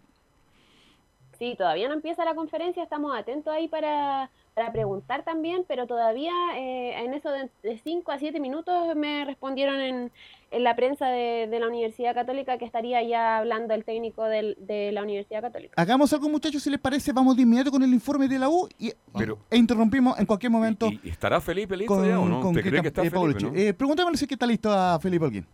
Sí, 1.40 1.54
todavía 1.56 1.88
no 1.88 1.94
empieza 1.94 2.22
la 2.26 2.34
conferencia, 2.34 2.82
estamos 2.82 3.16
atentos 3.18 3.50
ahí 3.50 3.66
para, 3.66 4.30
para 4.54 4.70
preguntar 4.72 5.24
también, 5.24 5.64
pero 5.66 5.86
todavía 5.86 6.32
eh, 6.54 7.02
en 7.02 7.14
eso 7.14 7.30
de 7.30 7.78
5 7.82 8.12
a 8.12 8.18
7 8.18 8.38
minutos 8.40 8.94
me 8.94 9.24
respondieron 9.24 9.80
en, 9.80 10.12
en 10.50 10.64
la 10.64 10.76
prensa 10.76 11.08
de, 11.08 11.48
de, 11.50 11.58
la 11.58 11.68
Universidad 11.68 12.12
Católica 12.14 12.58
que 12.58 12.66
estaría 12.66 13.02
ya 13.02 13.38
hablando 13.38 13.72
el 13.72 13.86
técnico 13.86 14.24
del, 14.24 14.54
de 14.60 14.92
la 14.92 15.02
Universidad 15.02 15.40
Católica. 15.40 15.72
Hagamos 15.80 16.12
algo 16.12 16.28
muchachos, 16.28 16.62
si 16.62 16.68
les 16.68 16.78
parece, 16.78 17.10
vamos 17.10 17.34
de 17.36 17.42
inmediato 17.44 17.70
con 17.70 17.82
el 17.82 17.94
informe 17.94 18.28
de 18.28 18.38
la 18.38 18.50
U 18.50 18.68
y, 18.78 18.92
Pero, 19.16 19.38
e 19.48 19.56
interrumpimos 19.56 20.18
en 20.18 20.26
cualquier 20.26 20.52
momento. 20.52 20.88
¿Y, 20.88 21.00
y 21.04 21.08
estará 21.08 21.40
Felipe 21.40 21.74
listo 21.74 22.06
ya 22.06 22.20
o 22.20 22.28
no? 22.28 22.52
¿Te 22.52 22.60
crees 22.60 22.82
que 22.82 22.88
está 22.88 23.02
eh, 23.02 23.08
Felipe, 23.10 23.40
no? 23.44 23.54
eh, 23.54 23.72
Preguntémosle 23.72 24.18
si 24.18 24.26
está 24.30 24.46
listo 24.46 24.70
a 24.70 25.00
Felipe 25.00 25.24
Holguín. 25.24 25.46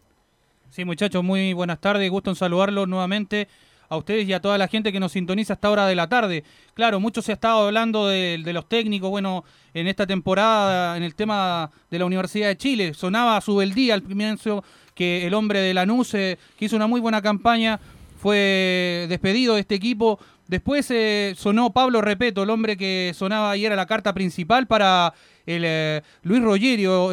Sí, 0.69 0.85
muchachos, 0.85 1.23
muy 1.23 1.53
buenas 1.53 1.81
tardes, 1.81 2.11
gusto 2.11 2.31
en 2.31 2.35
saludarlos 2.35 2.89
nuevamente 2.89 3.47
a 3.89 3.97
ustedes 3.97 4.29
y 4.29 4.33
a 4.33 4.41
toda 4.41 4.59
la 4.59 4.69
gente 4.69 4.93
que 4.93 5.01
nos 5.01 5.13
sintoniza 5.13 5.53
a 5.53 5.57
esta 5.57 5.71
hora 5.71 5.87
de 5.87 5.95
la 5.95 6.09
tarde. 6.09 6.45
Claro, 6.75 7.01
mucho 7.01 7.23
se 7.23 7.33
ha 7.33 7.35
estado 7.35 7.67
hablando 7.67 8.07
de, 8.09 8.39
los 8.53 8.69
técnicos, 8.69 9.11
bueno, 9.11 9.45
en 9.75 9.87
esta 9.87 10.07
temporada, 10.07 10.97
en 10.97 11.03
el 11.03 11.15
tema 11.15 11.71
de 11.91 11.99
la 11.99 12.05
Universidad 12.05 12.49
de 12.49 12.57
Chile. 12.57 12.95
Sonaba 12.95 13.41
su 13.41 13.61
día 13.61 13.95
al 13.95 14.03
comienzo 14.03 14.65
que 14.95 15.27
el 15.27 15.35
hombre 15.35 15.61
de 15.61 15.75
Lanús, 15.75 16.15
eh, 16.15 16.39
que 16.59 16.65
hizo 16.65 16.77
una 16.77 16.87
muy 16.87 17.01
buena 17.01 17.23
campaña, 17.23 17.79
fue 18.19 19.07
despedido 19.09 19.55
de 19.55 19.61
este 19.61 19.75
equipo. 19.75 20.19
Después 20.49 20.91
eh, 20.91 21.35
sonó 21.37 21.73
Pablo 21.73 22.01
Repeto, 22.01 22.43
el 22.43 22.51
hombre 22.51 22.77
que 22.77 23.13
sonaba 23.15 23.57
y 23.57 23.65
era 23.65 23.77
la 23.77 23.87
carta 23.87 24.15
principal 24.15 24.67
para 24.67 25.13
el 25.45 25.63
eh, 25.67 26.03
Luis 26.23 26.43
Rogerio 26.43 27.11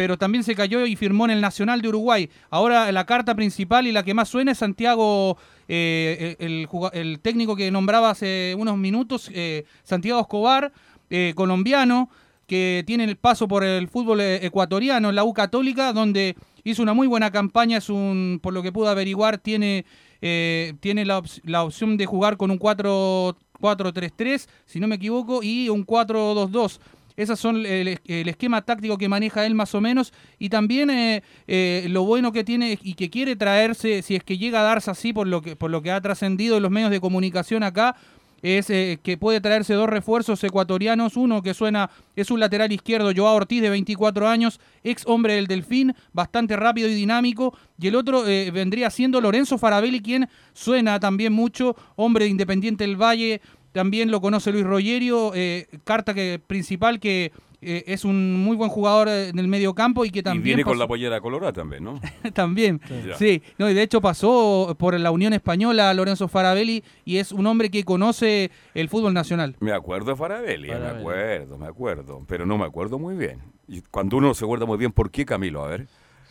pero 0.00 0.16
también 0.16 0.42
se 0.44 0.54
cayó 0.54 0.86
y 0.86 0.96
firmó 0.96 1.26
en 1.26 1.32
el 1.32 1.42
Nacional 1.42 1.82
de 1.82 1.88
Uruguay. 1.88 2.30
Ahora 2.48 2.90
la 2.90 3.04
carta 3.04 3.34
principal 3.34 3.86
y 3.86 3.92
la 3.92 4.02
que 4.02 4.14
más 4.14 4.30
suena 4.30 4.52
es 4.52 4.56
Santiago, 4.56 5.36
eh, 5.72 6.34
el, 6.40 7.20
técnico 7.20 7.54
que 7.54 7.70
nombraba 7.70 8.10
hace 8.10 8.56
unos 8.58 8.76
minutos, 8.76 9.30
eh, 9.32 9.64
Santiago 9.84 10.20
Escobar, 10.20 10.72
eh, 11.10 11.32
colombiano, 11.36 12.10
que 12.48 12.82
tiene 12.88 13.04
el 13.04 13.14
paso 13.14 13.46
por 13.46 13.62
el 13.62 13.86
fútbol 13.86 14.20
ecuatoriano 14.20 15.12
la 15.12 15.22
U 15.22 15.32
Católica, 15.32 15.92
donde 15.92 16.34
hizo 16.64 16.82
una 16.82 16.92
muy 16.92 17.06
buena 17.06 17.30
campaña, 17.30 17.78
es 17.78 17.88
un, 17.88 18.40
por 18.42 18.52
lo 18.52 18.64
que 18.64 18.72
pude 18.72 18.88
averiguar, 18.88 19.38
tiene, 19.38 19.84
tiene 20.18 21.04
la 21.04 21.62
opción 21.62 21.96
de 21.96 22.06
jugar 22.06 22.36
con 22.36 22.50
un 22.50 22.58
4-3-3, 22.58 24.48
si 24.66 24.80
no 24.80 24.88
me 24.88 24.96
equivoco, 24.96 25.44
y 25.44 25.68
un 25.68 25.86
4-2-2. 25.86 26.80
Esas 27.20 27.38
son 27.38 27.66
el, 27.66 28.00
esquema 28.06 28.62
táctico 28.62 28.96
que 28.96 29.06
maneja 29.06 29.44
él 29.44 29.54
más 29.54 29.74
o 29.74 29.80
menos. 29.82 30.10
Y 30.38 30.48
también 30.48 30.88
eh, 30.88 31.22
eh, 31.46 31.84
lo 31.90 32.04
bueno 32.04 32.32
que 32.32 32.44
tiene 32.44 32.78
y 32.82 32.94
que 32.94 33.10
quiere 33.10 33.36
traerse, 33.36 34.00
si 34.00 34.16
es 34.16 34.24
que 34.24 34.38
llega 34.38 34.60
a 34.60 34.62
darse 34.62 34.90
así 34.90 35.12
por 35.12 35.26
lo 35.26 35.42
que, 35.42 35.54
por 35.54 35.70
lo 35.70 35.82
que 35.82 35.90
ha 35.90 36.00
trascendido 36.00 36.56
en 36.56 36.62
los 36.62 36.72
medios 36.72 36.90
de 36.90 36.98
comunicación 36.98 37.62
acá, 37.62 37.94
es 38.40 38.70
eh, 38.70 38.98
que 39.02 39.18
puede 39.18 39.42
traerse 39.42 39.74
dos 39.74 39.90
refuerzos 39.90 40.42
ecuatorianos. 40.42 41.18
Uno 41.18 41.42
que 41.42 41.52
suena 41.52 41.90
es 42.16 42.30
un 42.30 42.40
lateral 42.40 42.72
izquierdo, 42.72 43.12
Joao 43.14 43.36
Ortiz, 43.36 43.60
de 43.60 43.68
24 43.68 44.26
años, 44.26 44.58
ex 44.82 45.02
hombre 45.04 45.34
del 45.34 45.46
Delfín, 45.46 45.94
bastante 46.14 46.56
rápido 46.56 46.88
y 46.88 46.94
dinámico. 46.94 47.54
Y 47.78 47.88
el 47.88 47.96
otro 47.96 48.22
vendría 48.22 48.88
siendo 48.88 49.20
Lorenzo 49.20 49.58
Farabelli, 49.58 50.00
quien 50.00 50.26
suena 50.54 50.98
también 50.98 51.34
mucho, 51.34 51.76
hombre 51.96 52.24
de 52.24 52.30
Independiente 52.30 52.84
del 52.84 52.96
Valle, 52.96 53.42
también 53.72 54.10
lo 54.10 54.20
conoce 54.20 54.52
Luis 54.52 54.64
Rogerio, 54.64 55.32
eh, 55.34 55.68
carta 55.84 56.14
que, 56.14 56.40
principal 56.44 57.00
que 57.00 57.32
eh, 57.62 57.84
es 57.86 58.04
un 58.04 58.42
muy 58.42 58.56
buen 58.56 58.70
jugador 58.70 59.08
en 59.08 59.38
el 59.38 59.46
medio 59.46 59.74
campo 59.74 60.04
y 60.04 60.10
que 60.10 60.22
también... 60.22 60.42
Y 60.42 60.44
viene 60.44 60.62
pasó... 60.62 60.70
con 60.70 60.78
la 60.78 60.88
pollera 60.88 61.20
colorada 61.20 61.52
también, 61.52 61.84
¿no? 61.84 62.00
también, 62.32 62.80
sí. 62.88 63.12
sí. 63.18 63.42
No, 63.58 63.68
y 63.68 63.74
de 63.74 63.82
hecho 63.82 64.00
pasó 64.00 64.74
por 64.78 64.98
la 64.98 65.10
Unión 65.10 65.32
Española 65.32 65.92
Lorenzo 65.92 66.26
Farabelli 66.28 66.82
y 67.04 67.18
es 67.18 67.32
un 67.32 67.46
hombre 67.46 67.70
que 67.70 67.84
conoce 67.84 68.50
el 68.74 68.88
fútbol 68.88 69.12
nacional. 69.12 69.56
Me 69.60 69.72
acuerdo 69.72 70.10
de 70.10 70.16
Farabelli, 70.16 70.68
Farabelli. 70.68 70.94
me 70.94 71.00
acuerdo, 71.00 71.58
me 71.58 71.66
acuerdo, 71.66 72.24
pero 72.26 72.46
no 72.46 72.56
me 72.56 72.64
acuerdo 72.64 72.98
muy 72.98 73.14
bien. 73.14 73.40
Y 73.68 73.82
cuando 73.82 74.16
uno 74.16 74.34
se 74.34 74.44
acuerda 74.44 74.66
muy 74.66 74.78
bien, 74.78 74.90
¿por 74.90 75.10
qué 75.10 75.24
Camilo? 75.24 75.64
A 75.64 75.68
ver. 75.68 75.86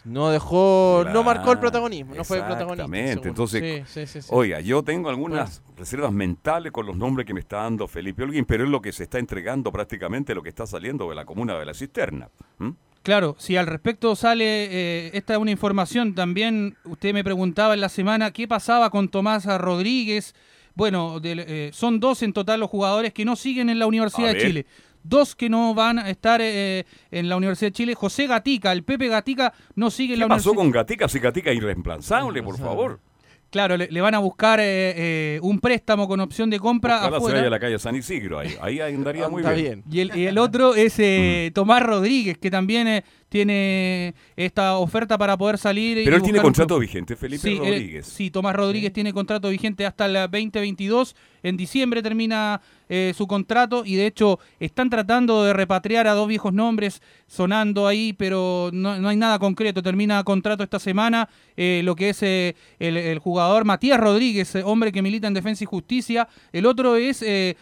No 0.10 0.32
dejó, 0.32 1.02
claro, 1.04 1.20
no 1.20 1.24
marcó 1.24 1.52
el 1.52 1.60
protagonismo, 1.60 2.16
no 2.16 2.24
fue 2.24 2.38
el 2.38 2.44
protagonista. 2.46 2.84
Exactamente, 2.84 3.28
entonces, 3.28 3.88
sí, 3.88 4.06
sí, 4.08 4.22
sí, 4.22 4.28
oiga, 4.32 4.60
yo 4.60 4.84
tengo 4.84 5.10
algunas 5.10 5.62
bueno. 5.62 5.78
reservas 5.78 6.12
mentales 6.12 6.72
con 6.72 6.88
los 6.88 6.98
nombres 6.98 7.28
que 7.28 7.34
me 7.36 7.40
está 7.40 7.58
dando 7.58 7.88
Felipe 7.88 8.24
Holguín, 8.24 8.46
pero 8.46 8.64
es 8.64 8.70
lo 8.72 8.82
que 8.82 8.92
se 8.92 9.04
está 9.04 9.20
entregando 9.20 9.72
prácticamente 9.72 10.34
lo 10.34 10.42
que 10.42 10.50
está 10.50 10.66
saliendo 10.66 11.08
de 11.10 11.16
la 11.16 11.26
comuna 11.26 11.60
de 11.60 11.66
la 11.66 11.76
cisterna. 11.76 12.30
¿Mm? 12.58 12.70
Claro, 13.04 13.36
si 13.38 13.56
al 13.56 13.68
respecto 13.68 14.16
sale, 14.16 14.46
eh, 14.46 15.12
esta 15.14 15.34
es 15.34 15.40
una 15.40 15.52
información, 15.52 16.16
también 16.16 16.76
usted 16.86 17.14
me 17.14 17.24
preguntaba 17.24 17.76
en 17.76 17.82
la 17.82 17.90
semana 17.90 18.32
qué 18.32 18.48
pasaba 18.48 18.90
con 18.90 19.10
Tomás 19.10 19.46
Rodríguez. 19.46 20.34
Bueno, 20.74 21.20
de, 21.20 21.46
eh, 21.48 21.70
son 21.72 22.00
dos 22.00 22.24
en 22.24 22.34
total 22.34 22.60
los 22.60 22.70
jugadores 22.70 23.14
que 23.14 23.26
no 23.26 23.36
siguen 23.36 23.70
en 23.70 23.80
la 23.80 23.86
Universidad 23.86 24.34
de 24.34 24.40
Chile 24.40 24.66
dos 25.04 25.36
que 25.36 25.50
no 25.50 25.74
van 25.74 26.00
a 26.00 26.10
estar 26.10 26.42
eh, 26.42 26.86
en 27.12 27.30
la 27.30 27.38
Universidad 27.38 27.70
de 27.70 27.74
Chile. 27.74 27.96
José 27.96 28.28
Gatica, 28.28 28.72
el 28.72 28.84
Pepe 28.84 29.08
Gatica 29.08 29.54
no 29.76 29.90
sigue 29.92 30.14
en 30.14 30.22
la 30.22 30.26
Universidad. 30.26 30.52
¿Qué 30.52 30.56
pasó 30.56 30.62
con 30.64 30.72
Gatica? 30.72 31.08
Si 31.08 31.20
Gatica 31.20 31.52
es 31.52 31.58
irreemplazable, 31.58 32.44
por 32.44 32.58
favor. 32.58 33.00
Claro, 33.52 33.78
le, 33.78 33.88
le, 33.90 34.00
van 34.02 34.14
a 34.14 34.20
buscar 34.20 34.60
eh, 34.60 34.66
eh, 34.96 35.40
un 35.42 35.60
préstamo 35.60 36.08
con 36.08 36.20
opción 36.20 36.52
de 36.52 36.60
compra 36.60 36.98
Ojalá 37.00 37.18
afuera. 37.18 37.38
se 37.38 37.42
vaya 37.42 37.48
a 37.48 37.50
la 37.50 37.60
calle 37.60 37.80
San 37.80 37.96
Isidro, 37.96 38.38
ahí, 38.38 38.56
ahí 38.62 38.80
andaría 38.80 39.28
muy 39.28 39.42
bien. 39.42 39.56
bien. 39.56 39.84
Y, 39.90 40.00
el, 40.02 40.16
y 40.16 40.28
el 40.28 40.38
otro 40.38 40.76
es 40.76 40.94
eh, 41.00 41.50
Tomás 41.56 41.82
Rodríguez, 41.82 42.38
que 42.38 42.52
también 42.52 42.88
eh, 42.88 43.04
tiene 43.30 44.16
esta 44.36 44.78
oferta 44.78 45.18
para 45.18 45.38
poder 45.38 45.58
salir. 45.58 46.04
Pero 46.04 46.18
él 46.18 46.22
tiene 46.22 46.42
contrato 46.42 46.76
un... 46.76 46.82
vigente, 46.82 47.16
Felipe 47.16 47.42
sí, 47.42 47.58
Rodríguez. 47.58 48.08
Él, 48.08 48.12
sí, 48.12 48.32
Tomás 48.32 48.56
Rodríguez 48.56 48.90
sí. 48.90 48.96
tiene 48.96 49.14
contrato 49.14 49.50
vigente 49.50 49.86
hasta 49.86 50.06
el 50.06 50.14
2022. 50.14 51.16
En 51.42 51.56
diciembre 51.56 52.02
termina 52.02 52.60
eh, 52.90 53.14
su 53.16 53.26
contrato 53.26 53.86
y 53.86 53.96
de 53.96 54.08
hecho 54.08 54.40
están 54.60 54.90
tratando 54.90 55.44
de 55.44 55.54
repatriar 55.54 56.08
a 56.08 56.14
dos 56.14 56.28
viejos 56.28 56.54
nombres 56.54 57.02
sonando 57.28 57.88
ahí, 57.88 58.14
pero 58.14 58.72
no, 58.74 59.00
no 59.00 59.08
hay 59.08 59.16
nada 59.16 59.40
concreto. 59.40 59.82
Termina 59.82 60.24
contrato 60.24 60.64
esta 60.64 60.80
semana 60.80 61.30
eh, 61.56 61.82
lo 61.84 61.96
que 61.96 62.10
es 62.10 62.24
eh, 62.24 62.56
el, 62.80 62.98
el, 62.98 63.20
jugador 63.20 63.66
Matías 63.66 64.00
Rodríguez, 64.00 64.56
hombre 64.64 64.92
que 64.92 65.02
milita 65.02 65.28
en 65.28 65.34
Defensa 65.34 65.64
y 65.64 65.68
Justicia. 65.68 66.28
El 66.52 66.66
otro 66.66 66.96
es 66.96 67.22
eh, 67.22 67.56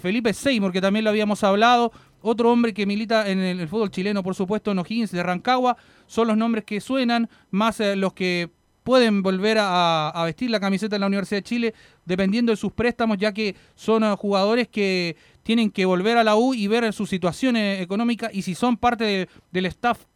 Felipe 0.00 0.32
Seymour, 0.32 0.72
que 0.72 0.80
también 0.80 1.04
lo 1.04 1.10
habíamos 1.10 1.42
hablado. 1.44 1.92
Otro 2.26 2.50
hombre 2.50 2.72
que 2.72 2.86
milita 2.86 3.28
en 3.28 3.38
el, 3.38 3.68
fútbol 3.68 3.90
chileno, 3.90 4.22
por 4.22 4.34
supuesto, 4.34 4.70
en 4.70 4.78
O'Higgins 4.78 5.10
de 5.10 5.22
Rancagua. 5.22 5.76
Son 6.06 6.26
los 6.26 6.38
nombres 6.38 6.64
que 6.64 6.80
suenan, 6.80 7.28
más 7.50 7.80
eh, 7.80 7.96
los 7.96 8.14
que 8.14 8.48
pueden 8.82 9.22
volver 9.22 9.58
a, 9.60 10.22
vestir 10.24 10.48
la 10.48 10.58
camiseta 10.58 10.96
en 10.96 11.00
la 11.00 11.06
Universidad 11.06 11.40
de 11.40 11.42
Chile, 11.42 11.74
dependiendo 12.06 12.50
de 12.50 12.56
sus 12.56 12.72
préstamos, 12.72 13.18
ya 13.18 13.32
que 13.32 13.54
son 13.74 14.04
uh, 14.04 14.16
jugadores 14.16 14.68
que 14.68 15.16
tienen 15.42 15.70
que 15.70 15.84
volver 15.84 16.16
a 16.16 16.24
la 16.24 16.34
U 16.36 16.54
y 16.54 16.66
ver 16.66 16.90
su 16.94 17.04
situación 17.04 17.56
eh, 17.56 17.82
económica 17.82 18.30
y 18.32 18.40
si 18.40 18.54
son 18.54 18.78
parte 18.78 19.04
de, 19.04 19.28
del 19.52 19.66
staff 19.66 20.06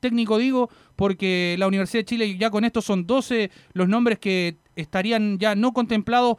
técnico, 0.00 0.38
digo, 0.38 0.70
porque 0.96 1.56
la 1.58 1.66
Universidad 1.66 2.00
de 2.00 2.06
Chile 2.06 2.38
ya 2.38 2.48
con 2.48 2.64
esto 2.64 2.80
son 2.80 3.06
12 3.06 3.50
los 3.74 3.88
nombres 3.90 4.18
que 4.18 4.56
estarían 4.74 5.38
ya 5.38 5.54
no 5.54 5.74
contemplados 5.74 6.38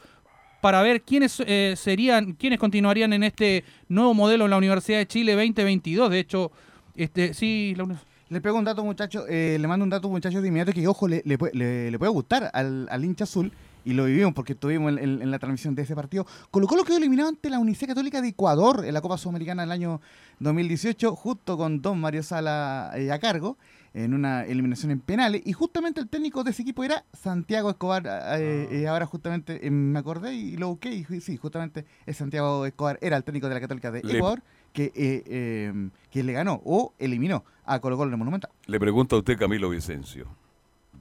para 0.64 0.82
ver 0.82 1.02
quiénes 1.02 1.44
eh, 1.46 1.74
serían, 1.76 2.36
quiénes 2.36 2.58
continuarían 2.58 3.12
en 3.12 3.24
este 3.24 3.66
nuevo 3.90 4.14
modelo 4.14 4.46
en 4.46 4.52
la 4.52 4.56
Universidad 4.56 4.98
de 5.00 5.06
Chile 5.06 5.34
2022. 5.34 6.10
De 6.10 6.20
hecho, 6.20 6.54
este 6.96 7.34
sí, 7.34 7.74
la 7.76 7.84
le 8.30 8.40
pego 8.40 8.58
un 8.58 8.64
dato, 8.64 8.82
muchacho, 8.82 9.26
eh, 9.28 9.58
le 9.60 9.68
mando 9.68 9.84
un 9.84 9.90
dato, 9.90 10.08
muchachos, 10.08 10.42
de 10.42 10.48
inmediato 10.48 10.72
que, 10.72 10.88
ojo, 10.88 11.10
le, 11.10 11.22
le, 11.26 11.92
le, 11.92 12.00
puede 12.00 12.12
gustar 12.14 12.50
al, 12.54 12.88
al, 12.90 13.04
hincha 13.04 13.26
azul, 13.26 13.52
y 13.84 13.92
lo 13.92 14.06
vivimos 14.06 14.34
porque 14.34 14.54
estuvimos 14.54 14.98
en, 14.98 15.30
la 15.30 15.38
transmisión 15.38 15.76
de 15.76 15.82
ese 15.82 15.96
partido. 15.96 16.26
Colo 16.50 16.66
Colo 16.66 16.86
quedó 16.86 16.96
eliminado 16.96 17.28
ante 17.28 17.50
la 17.50 17.60
Universidad 17.60 17.90
Católica 17.90 18.22
de 18.22 18.30
Ecuador 18.30 18.86
en 18.86 18.94
la 18.94 19.02
Copa 19.02 19.18
Sudamericana 19.18 19.64
del 19.64 19.72
año 19.74 20.00
2018, 20.40 21.14
justo 21.14 21.58
con 21.58 21.82
Don 21.82 22.00
Mario 22.00 22.24
Sala 22.24 22.94
eh, 22.96 23.12
a 23.12 23.20
cargo, 23.20 23.58
en 23.94 24.14
una 24.14 24.46
eliminación 24.46 24.92
en 24.92 25.00
penales, 25.00 25.42
y 25.46 25.54
justamente 25.54 26.02
el 26.02 26.10
técnico 26.10 26.44
de 26.44 26.52
ese 26.52 26.64
equipo 26.64 26.84
era 26.84 27.06
Santiago 27.14 27.70
Escobar, 27.70 28.06
eh, 28.08 28.68
eh, 28.72 28.88
ahora 28.88 29.06
justamente 29.06 29.70
me 29.70 30.00
acordé 30.00 30.34
y 30.34 30.58
lo 30.58 30.70
busqué, 30.70 30.94
y 30.94 31.04
sí, 31.22 31.38
justamente 31.38 31.86
es 32.06 32.18
Santiago 32.18 32.66
Escobar, 32.66 32.98
era 33.02 33.18
el 33.18 33.24
técnico 33.24 33.48
de 33.48 33.56
la 33.56 33.62
Católica 33.62 33.92
de 33.92 34.00
Ecuador 34.00 34.42
que, 34.74 34.86
eh, 34.96 35.24
eh, 35.28 35.90
que 36.10 36.24
le 36.24 36.34
ganó 36.34 36.62
o 36.66 36.94
eliminó 36.98 37.46
a 37.66 37.80
Colo 37.80 37.96
Colo 37.96 38.10
en 38.10 38.14
el 38.14 38.18
Monumental. 38.18 38.52
Le 38.66 38.80
pregunto 38.80 39.16
a 39.16 39.20
usted, 39.20 39.38
Camilo 39.38 39.70
Vicencio, 39.70 40.28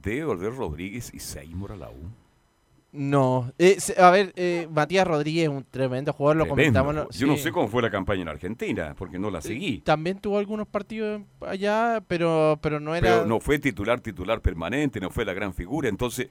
¿debe 0.01 0.25
volver 0.25 0.55
Rodríguez 0.55 1.11
y 1.13 1.19
Seymour 1.19 1.73
a 1.73 1.75
la 1.75 1.89
U? 1.89 2.22
No, 2.93 3.51
eh, 3.57 3.77
a 3.97 4.11
ver, 4.11 4.33
eh, 4.35 4.67
Matías 4.71 5.07
Rodríguez 5.07 5.45
es 5.45 5.49
un 5.49 5.63
tremendo 5.63 6.13
jugador, 6.13 6.37
lo 6.37 6.45
tremendo. 6.45 6.79
comentamos. 6.83 7.17
Yo 7.17 7.25
sí. 7.25 7.31
no 7.31 7.37
sé 7.37 7.51
cómo 7.51 7.67
fue 7.67 7.81
la 7.81 7.89
campaña 7.89 8.21
en 8.21 8.27
Argentina, 8.29 8.93
porque 8.95 9.17
no 9.17 9.31
la 9.31 9.41
seguí. 9.41 9.79
También 9.79 10.19
tuvo 10.19 10.37
algunos 10.37 10.67
partidos 10.67 11.23
allá, 11.41 12.03
pero, 12.07 12.59
pero 12.61 12.79
no 12.79 12.95
era... 12.95 13.09
Pero 13.09 13.25
no 13.25 13.39
fue 13.39 13.57
titular, 13.57 13.99
titular 13.99 14.41
permanente, 14.41 14.99
no 14.99 15.09
fue 15.09 15.25
la 15.25 15.33
gran 15.33 15.55
figura, 15.55 15.89
entonces 15.89 16.29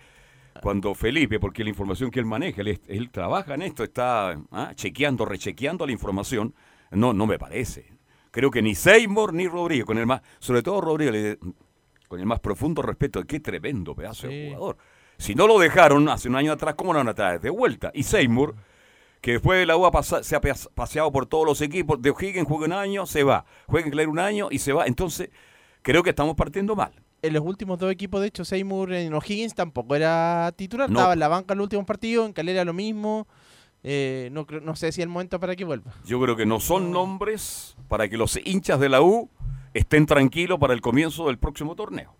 cuando 0.61 0.95
Felipe, 0.95 1.41
porque 1.41 1.65
la 1.65 1.71
información 1.71 2.13
que 2.13 2.21
él 2.21 2.27
maneja, 2.27 2.61
él, 2.61 2.81
él 2.87 3.11
trabaja 3.11 3.55
en 3.55 3.63
esto, 3.63 3.83
está 3.83 4.39
ah, 4.53 4.73
chequeando, 4.77 5.25
rechequeando 5.25 5.85
la 5.85 5.93
información, 5.93 6.55
no, 6.93 7.13
no 7.13 7.27
me 7.27 7.39
parece. 7.39 7.93
Creo 8.31 8.53
que 8.53 8.63
ni 8.63 8.77
Seymour 8.77 9.35
ni 9.35 9.49
Rodríguez, 9.49 9.85
con 9.85 9.99
el 9.99 10.07
más, 10.07 10.23
sobre 10.39 10.63
todo 10.63 10.81
Rodríguez, 10.81 11.39
con 12.07 12.21
el 12.21 12.27
más 12.27 12.39
profundo 12.39 12.83
respeto, 12.83 13.25
qué 13.25 13.41
tremendo 13.41 13.95
pedazo 13.97 14.29
sí. 14.29 14.35
de 14.35 14.47
jugador. 14.55 14.77
Si 15.23 15.37
no 15.37 15.47
lo 15.47 15.57
dejaron 15.61 16.09
hace 16.09 16.29
un 16.29 16.35
año 16.35 16.51
atrás, 16.51 16.75
¿cómo 16.75 16.93
lo 16.93 16.99
van 16.99 17.07
a 17.07 17.14
traer 17.14 17.41
de 17.41 17.49
vuelta? 17.49 17.93
Y 17.95 18.03
Seymour, 18.03 18.57
que 19.20 19.35
después 19.35 19.57
de 19.57 19.66
la 19.66 19.77
U 19.77 19.89
se 20.03 20.35
ha 20.35 20.41
paseado 20.41 21.12
por 21.12 21.27
todos 21.27 21.47
los 21.47 21.61
equipos, 21.61 22.03
de 22.03 22.11
O'Higgins 22.11 22.45
juega 22.45 22.66
un 22.66 22.73
año, 22.73 23.07
se 23.07 23.23
va, 23.23 23.45
juega 23.68 23.87
en 23.87 23.93
Clare 23.93 24.09
un 24.09 24.18
año 24.18 24.49
y 24.51 24.59
se 24.59 24.73
va. 24.73 24.85
Entonces, 24.85 25.31
creo 25.83 26.03
que 26.03 26.11
estamos 26.11 26.35
partiendo 26.35 26.75
mal. 26.75 26.91
En 27.23 27.35
los 27.35 27.45
últimos 27.45 27.79
dos 27.79 27.93
equipos, 27.93 28.20
de 28.20 28.27
hecho, 28.27 28.45
Seymour 28.45 28.93
en 28.95 29.14
O'Higgins 29.14 29.55
tampoco 29.55 29.95
era 29.95 30.53
titular, 30.57 30.91
estaba 30.91 31.12
en 31.12 31.20
la 31.20 31.29
banca 31.29 31.55
en 31.55 31.59
los 31.59 31.66
últimos 31.66 31.87
partidos, 31.87 32.27
en 32.27 32.33
Calera 32.33 32.64
lo 32.64 32.73
mismo. 32.73 33.29
Eh, 33.85 34.29
no, 34.33 34.45
no 34.61 34.75
sé 34.75 34.91
si 34.91 35.03
es 35.03 35.05
el 35.05 35.09
momento 35.09 35.39
para 35.39 35.55
que 35.55 35.64
vuelva. 35.64 35.93
Yo 36.05 36.20
creo 36.20 36.35
que 36.35 36.47
no 36.47 36.59
son 36.59 36.91
nombres 36.91 37.77
para 37.87 38.09
que 38.09 38.16
los 38.16 38.41
hinchas 38.45 38.81
de 38.81 38.89
la 38.89 39.03
U 39.03 39.31
estén 39.73 40.05
tranquilos 40.05 40.59
para 40.59 40.75
el 40.75 40.81
comienzo 40.81 41.29
del 41.29 41.39
próximo 41.39 41.77
torneo. 41.77 42.12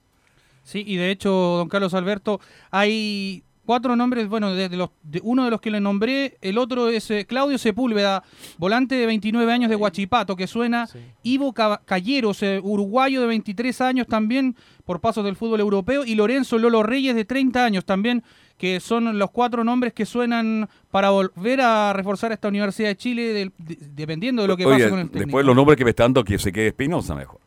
Sí, 0.63 0.85
y 0.87 0.97
de 0.97 1.11
hecho, 1.11 1.31
don 1.31 1.69
Carlos 1.69 1.95
Alberto, 1.95 2.41
hay 2.71 3.43
cuatro 3.65 3.97
nombres, 3.97 4.29
bueno, 4.29 4.55
de, 4.55 4.69
los, 4.71 4.91
de 5.03 5.21
uno 5.23 5.45
de 5.45 5.51
los 5.51 5.61
que 5.61 5.71
le 5.71 5.81
nombré, 5.81 6.37
el 6.41 6.59
otro 6.59 6.89
es 6.89 7.11
eh, 7.11 7.25
Claudio 7.27 7.59
Sepúlveda, 7.59 8.23
volante 8.59 8.97
de 8.97 9.07
29 9.07 9.53
años 9.53 9.71
de 9.71 9.77
Huachipato, 9.77 10.37
que 10.37 10.47
suena, 10.47 10.89
Ivo 11.23 11.53
Calleros, 11.53 12.43
eh, 12.43 12.61
uruguayo 12.63 13.21
de 13.21 13.27
23 13.29 13.81
años 13.81 14.07
también, 14.07 14.57
por 14.85 15.01
pasos 15.01 15.25
del 15.25 15.37
fútbol 15.37 15.61
europeo, 15.61 16.05
y 16.05 16.15
Lorenzo 16.15 16.59
Lolo 16.59 16.83
Reyes 16.83 17.15
de 17.15 17.25
30 17.25 17.65
años 17.65 17.85
también, 17.85 18.23
que 18.59 18.81
son 18.81 19.19
los 19.19 19.31
cuatro 19.31 19.65
nombres 19.65 19.93
que 19.93 20.07
suenan 20.07 20.69
para 20.91 21.11
volver 21.11 21.61
a 21.61 21.93
reforzar 21.93 22.33
esta 22.33 22.49
Universidad 22.49 22.89
de 22.89 22.97
Chile, 22.97 23.53
dependiendo 23.59 24.43
de 24.43 24.49
lo 24.49 24.57
que 24.57 24.65
pase 24.65 24.89
con 24.89 25.01
el 25.01 25.07
técnico. 25.07 25.27
Después 25.27 25.47
los 25.47 25.57
nombres 25.57 25.77
que 25.77 25.85
me 25.85 25.91
están 25.91 26.13
dando, 26.13 26.25
que 26.25 26.39
se 26.39 26.53
quede 26.53 26.69
Espinosa 26.69 27.15
mejor. 27.15 27.42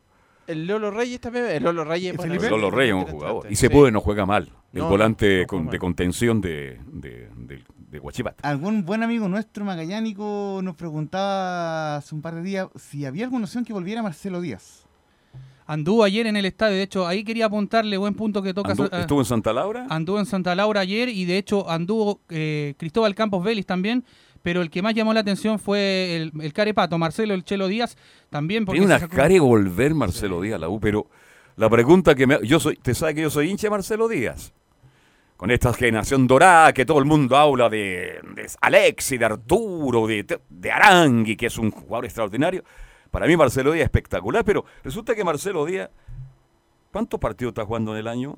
El 0.48 0.68
Lolo 0.68 0.91
Reyes 0.91 1.20
también. 1.20 1.46
El 1.46 1.64
Lolo 1.64 1.84
Reyes, 1.84 2.16
el 2.20 2.50
Lolo 2.50 2.72
Reyes 2.72 2.96
es 2.96 3.04
un 3.04 3.12
jugador. 3.12 3.48
Y 3.50 3.56
se 3.56 3.70
puede, 3.70 3.91
no 3.91 4.02
juega 4.02 4.26
mal. 4.26 4.52
El 4.74 4.84
volante 4.84 5.46
de 5.48 5.80
contención 5.80 6.41
de, 6.41 6.80
de, 6.91 7.30
de, 7.38 8.00
Guachipat. 8.00 8.43
Algún 8.43 8.84
buen 8.84 9.04
amigo 9.04 9.30
nuestro 9.30 9.64
magallánico 9.64 10.60
nos 10.62 10.76
preguntaba 10.76 11.96
hace 11.96 12.14
un 12.14 12.22
par 12.22 12.36
de 12.36 12.41
días 12.41 12.68
si 12.76 13.06
había 13.06 13.24
alguna 13.24 13.46
opción 13.46 13.64
que 13.64 13.72
volviera 13.72 14.04
Marcelo 14.04 14.41
Díaz. 14.41 14.86
Anduvo 15.66 16.04
ayer 16.04 16.28
en 16.28 16.36
el 16.36 16.46
estadio, 16.46 16.76
de 16.76 16.84
hecho, 16.84 17.08
ahí 17.08 17.24
quería 17.24 17.46
apuntarle, 17.46 17.98
buen 17.98 18.14
punto 18.14 18.43
que 18.43 18.54
toca. 18.54 18.74
¿Estuvo 18.74 19.20
en 19.20 19.26
Santa 19.26 19.54
Laura? 19.54 19.88
Anduvo 19.89 20.20
en 20.20 20.26
Santa 20.26 20.54
Laura 20.54 20.82
ayer 20.82 21.10
y 21.10 21.26
de 21.26 21.38
hecho 21.38 21.70
anduvo 21.70 22.20
eh, 22.30 22.76
Cristóbal 22.78 23.16
Campos 23.16 23.43
Vélez 23.43 23.66
también 23.66 24.04
pero 24.46 24.62
el 24.62 24.70
que 24.70 24.84
más 24.84 24.93
llamó 24.93 25.12
la 25.12 25.22
atención 25.22 25.58
fue 25.58 26.18
el, 26.18 26.32
el 26.39 26.54
carepato, 26.54 27.00
Marcelo 27.00 27.34
El 27.34 27.43
Chelo 27.43 27.68
Díaz, 27.68 27.98
también 28.30 28.64
porque... 28.64 28.80
Tiene 28.80 28.96
una 28.96 29.08
care 29.08 29.39
volver 29.39 29.96
Marcelo 29.96 30.39
Díaz 30.39 30.60
la 30.60 30.70
U, 30.70 30.80
pero 30.80 31.08
la 31.56 31.68
pregunta 31.68 32.14
que 32.14 32.28
me... 32.28 32.38
Yo 32.43 32.60
soy, 32.60 32.76
¿Te 32.76 32.93
sabe 32.93 33.16
que 33.16 33.24
yo 33.24 33.32
soy 33.32 33.50
hincha 33.50 33.66
de 33.66 33.72
Marcelo 33.72 34.08
Díaz? 34.08 34.54
Con 35.36 35.50
esta 35.50 35.74
generación 35.74 36.28
dorada 36.28 36.74
que 36.74 36.86
todo 36.86 37.00
el 37.00 37.06
mundo 37.06 37.36
habla 37.36 37.70
de, 37.70 38.20
de 38.36 38.48
Alexi, 38.62 39.18
de 39.18 39.26
Arturo, 39.26 40.06
de, 40.06 40.39
de 40.48 40.72
Arangui, 40.72 41.36
que 41.36 41.48
es 41.48 41.58
un 41.58 41.72
jugador 41.72 42.06
extraordinario. 42.06 42.64
Para 43.10 43.26
mí 43.26 43.36
Marcelo 43.36 43.72
Díaz 43.72 43.86
es 43.86 43.86
espectacular, 43.86 44.46
pero 44.46 44.64
resulta 44.84 45.16
que 45.16 45.24
Marcelo 45.24 45.66
Díaz... 45.66 45.89
¿Cuántos 46.91 47.20
partidos 47.20 47.54
está 47.54 47.66
jugando 47.66 47.93
en 47.93 47.98
el 47.98 48.08
año? 48.08 48.36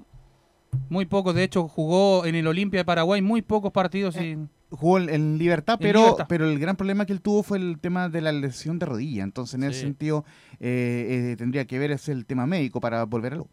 Muy 0.88 1.06
pocos, 1.06 1.36
de 1.36 1.44
hecho 1.44 1.68
jugó 1.68 2.26
en 2.26 2.36
el 2.36 2.48
Olimpia 2.48 2.80
de 2.80 2.86
Paraguay 2.86 3.22
muy 3.22 3.42
pocos 3.42 3.74
partidos. 3.74 4.16
Eh, 4.16 4.38
jugó 4.70 5.00
en 5.00 5.38
libertad, 5.38 5.78
pero, 5.80 6.18
pero 6.28 6.46
el 6.46 6.60
gran 6.60 6.76
problema 6.76 7.06
que 7.06 7.14
él 7.14 7.22
tuvo 7.22 7.44
fue 7.44 7.58
el 7.58 7.80
tema 7.80 8.10
de 8.10 8.22
la 8.22 8.32
lesión 8.32 8.80
de 8.80 8.86
rodilla. 8.86 9.24
Entonces, 9.24 9.56
en 9.56 9.64
ese 9.64 9.82
sentido, 9.82 10.26
eh, 10.60 11.32
eh, 11.32 11.36
tendría 11.38 11.66
que 11.66 11.80
ver 11.80 11.92
ese 11.92 12.12
el 12.12 12.26
tema 12.26 12.46
médico 12.46 12.80
para 12.80 13.04
volver 13.06 13.34
a 13.34 13.36
lo. 13.38 13.48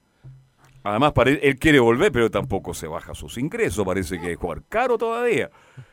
Además, 0.83 1.13
él 1.25 1.57
quiere 1.57 1.81
volver, 1.81 2.13
pero 2.13 2.31
tampoco 2.31 2.75
se 2.75 2.87
baja 2.87 3.15
sus 3.15 3.39
ingresos. 3.39 3.87
Parece 3.87 4.21
que 4.21 4.33
es 4.33 4.39
jugar 4.39 4.63
caro 4.69 4.99
todavía. 4.99 5.51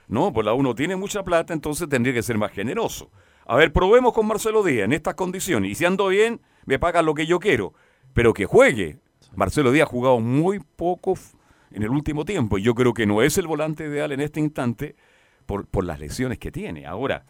No, 0.10 0.34
pues 0.34 0.46
la 0.46 0.54
uno 0.54 0.76
tiene 0.76 0.98
mucha 0.98 1.24
plata, 1.24 1.54
entonces 1.54 1.88
tendría 1.88 2.14
que 2.14 2.22
ser 2.22 2.38
más 2.38 2.52
generoso. 2.52 3.10
A 3.46 3.56
ver, 3.56 3.72
probemos 3.72 4.14
con 4.14 4.28
Marcelo 4.28 4.64
Díaz 4.64 4.86
en 4.86 4.92
estas 4.92 5.16
condiciones. 5.16 5.72
Y 5.72 5.76
si 5.76 5.86
ando 5.86 6.10
bien, 6.10 6.42
me 6.66 6.78
pagan 6.78 7.06
lo 7.06 7.14
que 7.14 7.26
yo 7.26 7.40
quiero. 7.40 7.74
Pero 8.14 8.34
que 8.34 8.46
juegue. 8.46 8.98
Marcelo 9.34 9.72
Díaz 9.72 9.88
ha 9.88 9.92
jugado 9.92 10.20
muy 10.20 10.60
poco 10.60 11.14
en 11.72 11.84
el 11.84 11.90
último 11.90 12.26
tiempo. 12.26 12.58
Y 12.58 12.64
yo 12.64 12.76
creo 12.76 12.94
que 12.94 13.06
no 13.06 13.22
es 13.22 13.38
el 13.38 13.48
volante 13.48 13.86
ideal 13.86 14.12
en 14.12 14.20
este 14.20 14.42
instante 14.42 14.98
por, 15.70 15.86
las 15.86 16.00
lesiones 16.00 16.40
que 16.40 16.52
tiene. 16.52 16.86
Ahora, 16.86 17.26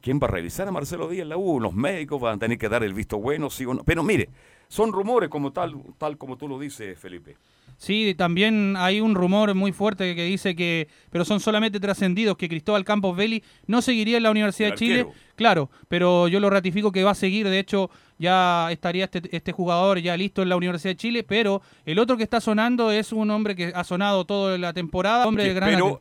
¿quién 0.00 0.20
va 0.20 0.26
a 0.26 0.30
revisar 0.30 0.68
a 0.68 0.72
Marcelo 0.72 1.08
Díaz 1.08 1.22
en 1.22 1.30
la 1.30 1.36
U? 1.36 1.60
Los 1.60 1.74
médicos 1.74 2.20
van 2.20 2.36
a 2.36 2.38
tener 2.38 2.58
que 2.58 2.68
dar 2.68 2.82
el 2.84 2.94
visto 2.94 3.18
bueno, 3.18 3.50
sí 3.50 3.64
o 3.64 3.74
no. 3.74 3.84
Pero 3.84 4.02
mire, 4.02 4.28
son 4.68 4.92
rumores 4.92 5.28
como 5.28 5.52
tal, 5.52 5.74
tal 5.96 6.18
como 6.18 6.36
tú 6.36 6.48
lo 6.48 6.58
dices, 6.58 6.98
Felipe. 6.98 7.36
Sí, 7.76 8.14
también 8.18 8.74
hay 8.76 9.00
un 9.00 9.14
rumor 9.14 9.54
muy 9.54 9.70
fuerte 9.72 10.16
que 10.16 10.24
dice 10.24 10.56
que, 10.56 10.88
pero 11.10 11.24
son 11.24 11.38
solamente 11.38 11.78
trascendidos, 11.78 12.36
que 12.36 12.48
Cristóbal 12.48 12.84
Campos 12.84 13.16
Belli 13.16 13.42
no 13.66 13.82
seguiría 13.82 14.16
en 14.16 14.24
la 14.24 14.32
Universidad 14.32 14.70
de 14.70 14.74
Chile. 14.74 15.06
Claro, 15.36 15.70
pero 15.86 16.26
yo 16.26 16.40
lo 16.40 16.50
ratifico 16.50 16.90
que 16.90 17.04
va 17.04 17.12
a 17.12 17.14
seguir, 17.14 17.48
de 17.48 17.60
hecho 17.60 17.88
ya 18.18 18.72
estaría 18.72 19.04
este, 19.04 19.22
este, 19.30 19.52
jugador 19.52 20.00
ya 20.00 20.16
listo 20.16 20.42
en 20.42 20.48
la 20.48 20.56
Universidad 20.56 20.90
de 20.90 20.96
Chile, 20.96 21.22
pero 21.22 21.62
el 21.86 22.00
otro 22.00 22.16
que 22.16 22.24
está 22.24 22.40
sonando 22.40 22.90
es 22.90 23.12
un 23.12 23.30
hombre 23.30 23.54
que 23.54 23.72
ha 23.72 23.84
sonado 23.84 24.24
toda 24.24 24.58
la 24.58 24.72
temporada, 24.72 25.24
hombre 25.28 25.44
de 25.44 25.54
gran 25.54 25.70
pero, 25.70 26.00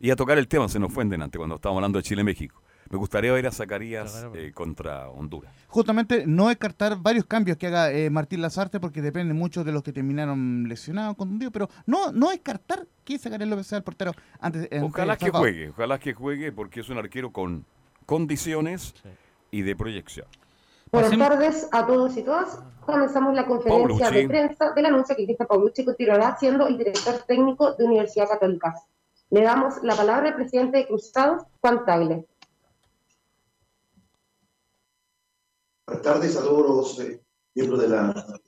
y 0.00 0.10
a 0.10 0.16
tocar 0.16 0.38
el 0.38 0.48
tema, 0.48 0.68
se 0.68 0.78
nos 0.78 0.92
fue 0.92 1.02
en 1.02 1.10
delante 1.10 1.38
cuando 1.38 1.56
estábamos 1.56 1.78
hablando 1.78 1.98
de 1.98 2.02
Chile-México. 2.02 2.62
Me 2.90 2.96
gustaría 2.96 3.32
ver 3.32 3.46
a 3.46 3.50
Zacarías 3.50 4.26
eh, 4.34 4.52
contra 4.54 5.10
Honduras. 5.10 5.52
Justamente 5.66 6.24
no 6.26 6.48
descartar 6.48 6.96
varios 6.96 7.26
cambios 7.26 7.58
que 7.58 7.66
haga 7.66 7.92
eh, 7.92 8.08
Martín 8.08 8.40
Lazarte 8.40 8.80
porque 8.80 9.02
depende 9.02 9.34
mucho 9.34 9.62
de 9.62 9.72
los 9.72 9.82
que 9.82 9.92
terminaron 9.92 10.64
lesionados, 10.66 11.14
contundidos, 11.16 11.52
pero 11.52 11.68
no 11.84 12.12
no 12.12 12.30
descartar 12.30 12.86
que 13.04 13.18
Zacarías 13.18 13.50
López 13.50 13.66
sea 13.66 13.78
el 13.78 13.84
portero 13.84 14.12
antes. 14.40 14.68
Ojalá 14.82 15.18
que 15.18 15.30
juegue, 15.30 15.68
ojalá 15.68 15.98
que 15.98 16.14
juegue 16.14 16.50
porque 16.50 16.80
es 16.80 16.88
un 16.88 16.96
arquero 16.96 17.30
con 17.30 17.66
condiciones 18.06 18.94
y 19.50 19.60
de 19.62 19.76
proyección. 19.76 20.26
Buenas 20.90 21.18
tardes 21.18 21.68
a 21.72 21.86
todos 21.86 22.16
y 22.16 22.22
todas. 22.22 22.58
Comenzamos 22.86 23.34
la 23.34 23.44
conferencia 23.44 24.10
de 24.10 24.26
prensa 24.26 24.72
del 24.72 24.86
anuncio 24.86 25.14
que 25.14 25.26
Cristian 25.26 25.46
Paulucci 25.46 25.84
continuará 25.84 26.38
siendo 26.38 26.66
el 26.66 26.78
director 26.78 27.18
técnico 27.26 27.74
de 27.74 27.84
Universidad 27.84 28.26
Católica. 28.28 28.74
Le 29.30 29.42
damos 29.42 29.74
la 29.82 29.94
palabra 29.94 30.30
al 30.30 30.36
presidente 30.36 30.78
de 30.78 30.86
Cruzados, 30.86 31.42
Juan 31.60 31.84
Tagle. 31.84 32.26
Buenas 35.86 36.02
tardes 36.02 36.36
a 36.36 36.40
todos 36.40 36.66
los 36.66 37.00
eh, 37.00 37.22
miembros 37.54 37.82
de 37.82 37.88
la, 37.88 38.40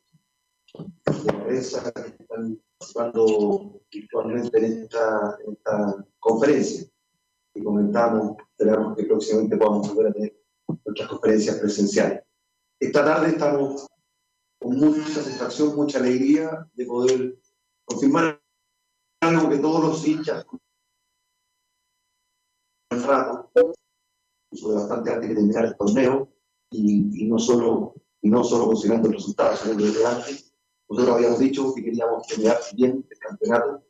prensa 1.44 1.92
que 1.92 2.22
están 2.22 2.58
participando 2.78 3.82
virtualmente 3.90 4.58
en 4.58 4.82
esta, 4.84 5.36
conferencia. 6.18 6.88
Y 7.54 7.62
comentamos, 7.62 8.38
esperamos 8.56 8.96
que 8.96 9.04
próximamente 9.04 9.58
podamos 9.58 9.94
volver 9.94 10.06
a 10.06 10.14
tener 10.14 10.40
nuestras 10.66 11.08
conferencias 11.10 11.56
presenciales. 11.56 12.22
Esta 12.78 13.04
tarde 13.04 13.32
estamos 13.32 13.86
con 14.58 14.78
mucha 14.78 15.08
satisfacción, 15.08 15.76
mucha 15.76 15.98
alegría 15.98 16.66
de 16.72 16.86
poder 16.86 17.38
confirmar 17.84 18.40
algo 19.20 19.50
que 19.50 19.58
todos 19.58 19.84
los 19.84 20.06
hinchas 20.06 20.46
rato, 22.90 23.50
de 24.50 24.74
bastante 24.74 25.12
antes 25.12 25.28
que 25.28 25.34
terminar 25.34 25.64
el 25.64 25.76
torneo, 25.76 26.28
y, 26.70 27.24
no 27.26 27.38
solo, 27.38 27.94
y 28.22 28.28
no 28.28 28.44
solo 28.44 28.66
considerando 28.66 29.08
el 29.08 29.14
resultado, 29.14 29.56
sino 29.56 29.74
desde 29.74 30.06
antes. 30.06 30.52
Nosotros 30.88 31.16
habíamos 31.16 31.38
dicho 31.38 31.72
que 31.74 31.84
queríamos 31.84 32.26
terminar 32.26 32.58
bien 32.74 33.06
el 33.08 33.18
campeonato 33.18 33.84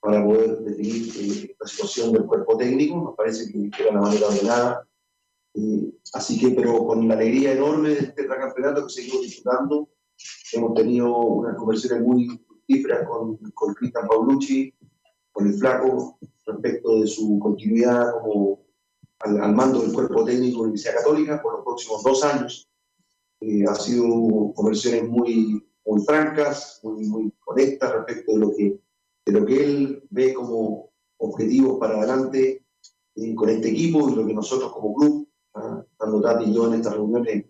para 0.00 0.24
poder 0.24 0.58
definir 0.60 1.12
eh, 1.16 1.56
la 1.58 1.66
situación 1.66 2.12
del 2.12 2.24
cuerpo 2.24 2.56
técnico. 2.56 2.96
Nos 2.96 3.16
parece 3.16 3.50
que 3.52 3.70
era 3.82 3.92
la 3.92 4.00
manera 4.00 4.28
ordenada. 4.28 4.88
Eh, 5.54 5.92
así 6.14 6.38
que, 6.38 6.50
pero 6.50 6.86
con 6.86 7.06
la 7.06 7.14
alegría 7.14 7.52
enorme 7.52 7.90
de 7.90 7.98
este 7.98 8.26
campeonato 8.26 8.86
que 8.86 8.92
seguimos 8.92 9.22
disfrutando, 9.22 9.88
hemos 10.52 10.74
tenido 10.74 11.16
unas 11.16 11.56
conversaciones 11.56 12.06
muy 12.06 12.28
fructíferas 12.46 13.06
con, 13.06 13.36
con 13.52 13.74
Cristian 13.74 14.06
Paulucci, 14.06 14.74
con 15.38 15.46
el 15.46 15.54
Flaco, 15.54 16.18
respecto 16.46 17.00
de 17.00 17.06
su 17.06 17.38
continuidad 17.38 18.10
como 18.20 18.58
al, 19.20 19.54
mando 19.54 19.82
del 19.82 19.92
cuerpo 19.92 20.24
técnico 20.24 20.46
de 20.46 20.52
la 20.52 20.62
Universidad 20.62 20.96
Católica 20.96 21.40
por 21.40 21.52
los 21.54 21.64
próximos 21.64 22.02
dos 22.02 22.24
años. 22.24 22.68
Eh, 23.40 23.64
ha 23.68 23.74
sido 23.76 24.52
conversiones 24.52 25.08
muy, 25.08 25.64
muy 25.86 26.00
francas, 26.04 26.80
muy, 26.82 27.06
muy 27.06 27.32
honestas 27.46 27.92
respecto 27.92 28.32
de 28.32 28.38
lo, 28.38 28.50
que, 28.52 28.80
de 29.26 29.32
lo 29.32 29.46
que 29.46 29.64
él 29.64 30.02
ve 30.10 30.34
como 30.34 30.90
objetivos 31.18 31.78
para 31.78 31.98
adelante 31.98 32.64
eh, 33.14 33.34
con 33.36 33.48
este 33.48 33.68
equipo 33.68 34.10
y 34.10 34.16
lo 34.16 34.26
que 34.26 34.34
nosotros 34.34 34.72
como 34.72 34.94
club, 34.94 35.28
¿ah? 35.54 35.84
tanto 35.96 36.20
Tati 36.20 36.46
y 36.46 36.54
yo 36.54 36.66
en 36.66 36.74
estas 36.74 36.94
reuniones, 36.94 37.44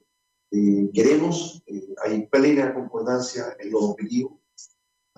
eh, 0.51 0.91
queremos. 0.93 1.63
hay 2.05 2.27
plena 2.27 2.75
concordancia 2.75 3.57
en 3.59 3.71
los 3.71 3.83
objetivos. 3.83 4.38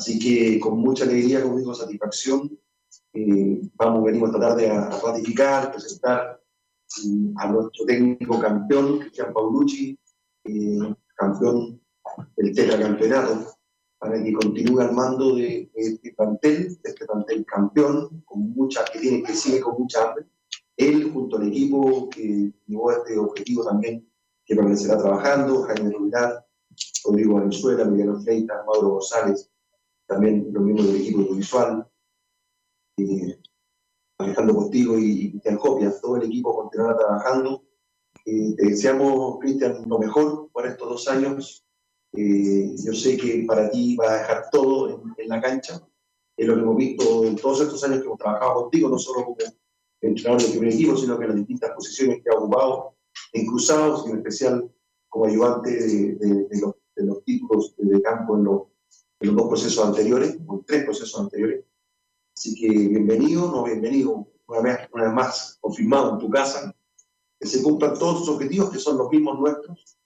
Así 0.01 0.19
que 0.19 0.59
con 0.59 0.79
mucha 0.79 1.05
alegría, 1.05 1.43
con 1.43 1.75
satisfacción, 1.75 2.59
eh, 3.13 3.61
vamos, 3.75 4.05
venimos 4.05 4.31
esta 4.31 4.41
tarde 4.41 4.71
a, 4.71 4.89
ratificar, 4.89 5.71
presentar 5.73 6.41
mm, 7.05 7.37
a 7.37 7.53
nuestro 7.53 7.85
técnico 7.85 8.41
campeón, 8.41 9.01
Cristian 9.01 9.31
Paulucci, 9.35 9.99
eh, 10.45 10.95
campeón 11.15 11.83
del 12.35 12.55
tetracampeonato, 12.55 13.59
para 13.99 14.25
que 14.25 14.33
continúe 14.33 14.81
al 14.81 14.95
mando 14.95 15.35
de, 15.35 15.71
este 15.75 16.15
plantel, 16.15 16.81
de 16.83 16.91
este 16.91 17.05
plantel 17.05 17.45
campeón, 17.45 18.23
con 18.25 18.55
mucha, 18.55 18.87
que 18.87 19.01
tiene 19.01 19.23
que 19.23 19.35
sigue 19.35 19.61
con 19.61 19.81
mucha 19.81 20.09
hambre, 20.09 20.25
él 20.79 21.13
junto 21.13 21.37
al 21.37 21.47
equipo 21.49 22.09
que 22.09 22.55
llevó 22.67 22.91
este 22.91 23.19
objetivo 23.19 23.67
también, 23.67 24.11
que 24.47 24.57
permanecerá 24.57 24.97
trabajando, 24.97 25.65
Jaime 25.65 25.91
Rubilar, 25.91 26.47
Rodrigo 27.05 27.35
Valenzuela, 27.35 27.85
Miguel 27.85 28.17
Freitas, 28.23 28.65
Mauro 28.65 28.93
González, 28.93 29.51
también 30.11 30.49
los 30.53 30.63
miembros 30.65 30.89
del 30.89 31.03
equipo 31.03 31.21
audiovisual, 31.21 31.89
eh, 32.99 33.39
Alejandro 34.19 34.57
Contigo 34.57 34.99
y 34.99 35.31
Cristian 35.31 35.57
Copias, 35.57 36.01
todo 36.01 36.17
el 36.17 36.25
equipo 36.25 36.55
continuará 36.55 36.99
trabajando. 36.99 37.63
Eh, 38.27 38.55
te 38.57 38.67
deseamos, 38.71 39.39
Cristian, 39.39 39.89
lo 39.89 40.01
mejor 40.01 40.51
por 40.53 40.67
estos 40.67 40.89
dos 40.89 41.09
años. 41.09 41.65
Eh, 42.13 42.75
yo 42.85 42.93
sé 42.93 43.17
que 43.17 43.45
para 43.47 43.71
ti 43.71 43.97
va 43.97 44.11
a 44.11 44.19
dejar 44.19 44.51
todo 44.51 44.91
en, 44.91 45.15
en, 45.17 45.29
la 45.29 45.41
cancha. 45.41 45.81
Es 46.37 46.47
lo 46.49 46.57
que 46.57 46.61
hemos 46.61 46.77
visto 46.77 47.25
en 47.25 47.37
todos 47.37 47.61
estos 47.61 47.85
años 47.85 48.01
que 48.01 48.07
hemos 48.07 48.19
trabajado 48.19 48.63
contigo, 48.63 48.89
no 48.89 48.99
solo 48.99 49.27
como 49.27 49.37
entrenador 50.01 50.43
del 50.43 50.51
primer 50.51 50.75
equipo, 50.75 50.97
sino 50.97 51.17
que 51.17 51.25
en 51.25 51.31
las 51.31 51.39
distintas 51.39 51.71
posiciones 51.71 52.21
que 52.21 52.31
ha 52.31 52.39
ocupado 52.39 52.97
en 53.33 53.47
cruzados, 53.47 54.05
y 54.07 54.11
en 54.11 54.17
especial 54.17 54.75
como 55.09 55.27
ayudante 55.27 55.71
de, 55.71 56.15
de, 56.17 56.49
de 56.49 56.61
los, 56.61 56.75
de 56.97 57.05
los 57.05 57.23
títulos 57.25 57.75
de 57.79 58.03
campo 58.03 58.37
en 58.37 58.45
los, 58.45 58.70
en 59.21 59.29
los 59.29 59.37
dos 59.37 59.49
procesos 59.49 59.87
anteriores, 59.87 60.39
o 60.47 60.65
tres 60.67 60.85
procesos 60.85 61.21
anteriores. 61.21 61.65
Así 62.37 62.55
que 62.55 62.69
bienvenido, 62.69 63.51
no 63.51 63.65
bienvenido, 63.65 64.27
una 64.47 64.61
vez, 64.61 64.79
una 64.93 65.05
vez 65.05 65.13
más 65.13 65.59
confirmado 65.61 66.15
en 66.15 66.19
tu 66.19 66.31
casa, 66.31 66.75
que 67.39 67.47
se 67.47 67.63
cumplan 67.63 67.99
todos 67.99 68.21
tus 68.21 68.29
objetivos, 68.31 68.71
que 68.71 68.79
son 68.79 68.97
los 68.97 69.11
mismos 69.11 69.39
nuestros, 69.39 69.99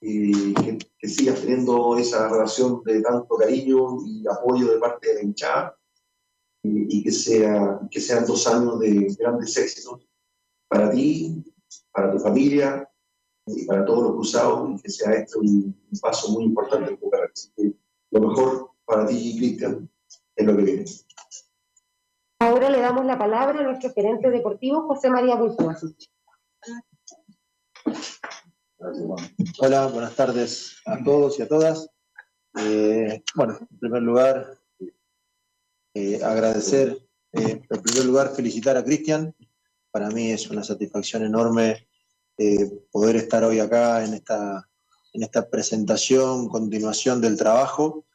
y 0.00 0.52
que, 0.54 0.78
que 0.98 1.08
sigas 1.08 1.40
teniendo 1.40 1.96
esa 1.96 2.28
relación 2.28 2.82
de 2.84 3.00
tanto 3.02 3.36
cariño 3.36 3.98
y 4.04 4.24
apoyo 4.28 4.72
de 4.72 4.78
parte 4.78 5.08
de 5.08 5.14
la 5.14 5.22
hinchada, 5.22 5.78
y, 6.62 6.98
y 6.98 7.02
que, 7.04 7.12
sea, 7.12 7.80
que 7.90 8.00
sean 8.00 8.26
dos 8.26 8.46
años 8.48 8.80
de 8.80 9.14
grandes 9.18 9.56
éxitos 9.56 10.06
para 10.68 10.90
ti, 10.90 11.44
para 11.92 12.10
tu 12.10 12.18
familia 12.18 12.90
y 13.46 13.64
para 13.64 13.84
todos 13.84 14.02
los 14.02 14.12
cruzados, 14.14 14.70
y 14.70 14.82
que 14.82 14.90
sea 14.90 15.12
esto 15.12 15.38
un, 15.38 15.76
un 15.92 16.00
paso 16.00 16.32
muy 16.32 16.44
importante 16.44 16.90
en 16.90 16.98
tu 16.98 17.08
carrera. 17.08 17.32
Lo 18.16 18.28
mejor 18.28 18.70
para 18.86 19.06
ti, 19.06 19.36
Cristian, 19.36 19.90
es 20.34 20.46
lo 20.46 20.56
que 20.56 20.62
viene. 20.62 20.84
Ahora 22.38 22.70
le 22.70 22.80
damos 22.80 23.04
la 23.04 23.18
palabra 23.18 23.60
a 23.60 23.62
nuestro 23.62 23.92
gerente 23.92 24.30
deportivo, 24.30 24.86
José 24.86 25.10
María 25.10 25.34
Bulsuasic. 25.34 25.98
Hola, 29.58 29.88
buenas 29.88 30.14
tardes 30.14 30.78
a 30.86 31.04
todos 31.04 31.38
y 31.38 31.42
a 31.42 31.48
todas. 31.48 31.90
Eh, 32.58 33.22
bueno, 33.34 33.58
en 33.70 33.78
primer 33.80 34.02
lugar, 34.02 34.46
eh, 35.92 36.24
agradecer, 36.24 37.06
eh, 37.32 37.62
en 37.68 37.82
primer 37.82 38.06
lugar, 38.06 38.34
felicitar 38.34 38.78
a 38.78 38.84
Cristian. 38.84 39.34
Para 39.90 40.08
mí 40.08 40.30
es 40.30 40.48
una 40.48 40.64
satisfacción 40.64 41.22
enorme 41.22 41.86
eh, 42.38 42.80
poder 42.90 43.16
estar 43.16 43.44
hoy 43.44 43.60
acá 43.60 44.02
en 44.06 44.14
esta, 44.14 44.66
en 45.12 45.22
esta 45.22 45.50
presentación, 45.50 46.48
continuación 46.48 47.20
del 47.20 47.36
trabajo. 47.36 48.05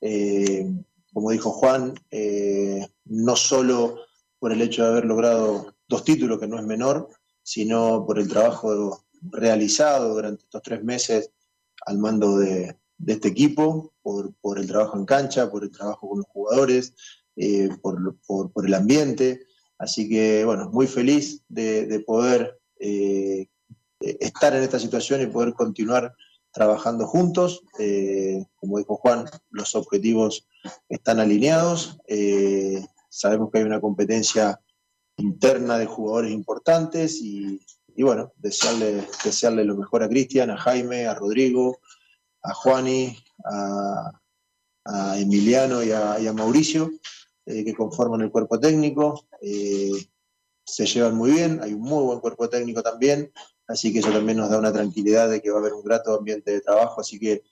Eh, 0.00 0.66
como 1.12 1.30
dijo 1.30 1.50
Juan, 1.50 1.94
eh, 2.10 2.86
no 3.04 3.36
solo 3.36 3.98
por 4.38 4.52
el 4.52 4.62
hecho 4.62 4.82
de 4.82 4.88
haber 4.88 5.04
logrado 5.04 5.74
dos 5.88 6.04
títulos, 6.04 6.38
que 6.38 6.46
no 6.46 6.58
es 6.58 6.64
menor, 6.64 7.08
sino 7.42 8.06
por 8.06 8.18
el 8.18 8.28
trabajo 8.28 9.04
realizado 9.22 10.14
durante 10.14 10.44
estos 10.44 10.62
tres 10.62 10.82
meses 10.82 11.30
al 11.86 11.98
mando 11.98 12.38
de, 12.38 12.76
este 13.06 13.28
equipo, 13.28 13.92
por, 14.02 14.58
el 14.58 14.66
trabajo 14.66 14.96
en 14.96 15.04
cancha, 15.04 15.50
por 15.50 15.64
el 15.64 15.70
trabajo 15.70 16.08
con 16.08 16.18
los 16.18 16.26
jugadores, 16.28 16.94
eh, 17.36 17.68
por, 17.82 17.98
el 18.64 18.74
ambiente. 18.74 19.46
Así 19.78 20.08
que, 20.08 20.44
bueno, 20.44 20.70
muy 20.70 20.86
feliz 20.86 21.42
de, 21.48 21.86
de 21.86 22.00
poder 22.00 22.58
estar 24.00 24.54
en 24.54 24.62
esta 24.62 24.78
situación 24.78 25.20
y 25.20 25.26
poder 25.26 25.54
continuar 25.54 26.14
trabajando 26.52 27.06
juntos. 27.06 27.62
Eh, 27.78 28.44
como 28.56 28.78
dijo 28.78 28.96
Juan, 28.96 29.26
los 29.50 29.74
objetivos 29.74 30.46
están 30.88 31.20
alineados. 31.20 31.98
Eh, 32.06 32.84
sabemos 33.08 33.50
que 33.50 33.58
hay 33.58 33.64
una 33.64 33.80
competencia 33.80 34.60
interna 35.16 35.78
de 35.78 35.86
jugadores 35.86 36.32
importantes 36.32 37.20
y, 37.20 37.60
bueno, 37.98 38.32
desearle, 38.36 39.06
desearle 39.24 39.64
lo 39.64 39.76
mejor 39.76 40.02
a 40.02 40.08
Cristian, 40.08 40.50
a 40.50 40.56
Jaime, 40.56 41.06
a 41.06 41.14
Rodrigo, 41.14 41.80
a 42.42 42.54
Juani, 42.54 43.16
a, 43.44 44.12
Emiliano 45.16 45.84
y 45.84 45.92
a, 45.92 46.32
Mauricio, 46.32 46.90
eh, 47.46 47.64
que 47.64 47.74
conforman 47.74 48.22
el 48.22 48.30
cuerpo 48.30 48.58
técnico. 48.58 49.26
Se 50.64 50.86
llevan 50.86 51.16
muy 51.16 51.32
bien, 51.32 51.60
hay 51.62 51.74
un 51.74 51.82
muy 51.82 52.02
buen 52.04 52.20
cuerpo 52.20 52.48
técnico 52.48 52.82
también, 52.82 53.32
así 53.70 53.92
que 53.92 54.00
eso 54.00 54.10
también 54.10 54.38
nos 54.38 54.50
da 54.50 54.58
una 54.58 54.72
tranquilidad 54.72 55.30
de 55.30 55.40
que 55.40 55.50
va 55.50 55.56
a 55.56 55.60
haber 55.60 55.74
un 55.74 55.84
grato 55.84 56.16
ambiente 56.16 56.50
de 56.50 56.60
trabajo, 56.60 57.00
así 57.00 57.18
que 57.18 57.44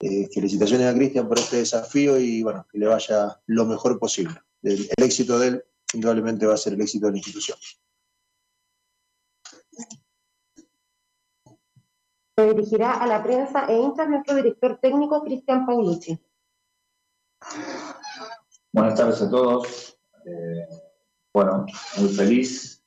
eh, 0.00 0.28
felicitaciones 0.32 0.86
a 0.86 0.94
Cristian 0.94 1.28
por 1.28 1.38
este 1.38 1.56
desafío 1.56 2.18
y 2.18 2.42
bueno, 2.42 2.66
que 2.70 2.78
le 2.78 2.86
vaya 2.86 3.40
lo 3.46 3.64
mejor 3.64 3.98
posible. 3.98 4.34
El, 4.62 4.88
el, 4.96 5.04
éxito 5.04 5.38
de 5.38 5.48
él 5.48 5.64
indudablemente 5.92 6.46
va 6.46 6.54
a 6.54 6.58
ser 6.58 6.74
el 6.74 6.80
éxito 6.80 7.06
de 7.06 7.12
la 7.12 7.18
institución. 7.18 7.58
Se 12.36 12.54
dirigirá 12.54 12.92
a 12.92 13.06
la 13.06 13.22
prensa 13.22 13.66
e 13.66 13.76
hinchas 13.76 14.08
nuestro 14.08 14.34
director 14.36 14.78
técnico 14.80 15.22
Cristian 15.22 15.66
Paulucci. 15.66 16.18
Buenas 18.72 18.94
tardes 18.96 19.22
a 19.22 19.30
todos. 19.30 19.98
Eh, 20.26 20.68
bueno, 21.32 21.66
muy 21.98 22.08
feliz, 22.08 22.82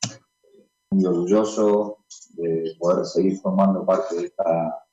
muy 0.89 1.05
orgulloso 1.05 1.96
de 2.38 2.75
poder 2.79 3.05
seguir 3.05 3.39
formando 3.39 3.85
parte 3.85 4.15
de 4.15 4.25
esta 4.25 4.85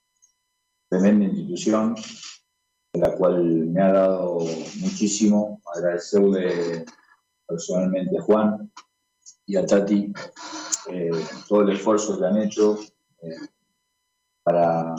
tremenda 0.89 1.27
institución, 1.27 1.95
de 2.93 3.01
la 3.01 3.15
cual 3.17 3.45
me 3.45 3.83
ha 3.83 3.93
dado 3.93 4.39
muchísimo. 4.81 5.61
Agradecerle 5.75 6.85
personalmente 7.47 8.19
a 8.19 8.23
Juan 8.23 8.73
y 9.47 9.57
a 9.57 9.67
Tati 9.67 10.13
eh, 10.91 11.11
todo 11.49 11.63
el 11.63 11.71
esfuerzo 11.71 12.19
que 12.19 12.27
han 12.27 12.37
hecho 12.39 12.79
eh, 13.23 13.37
para, 14.43 14.95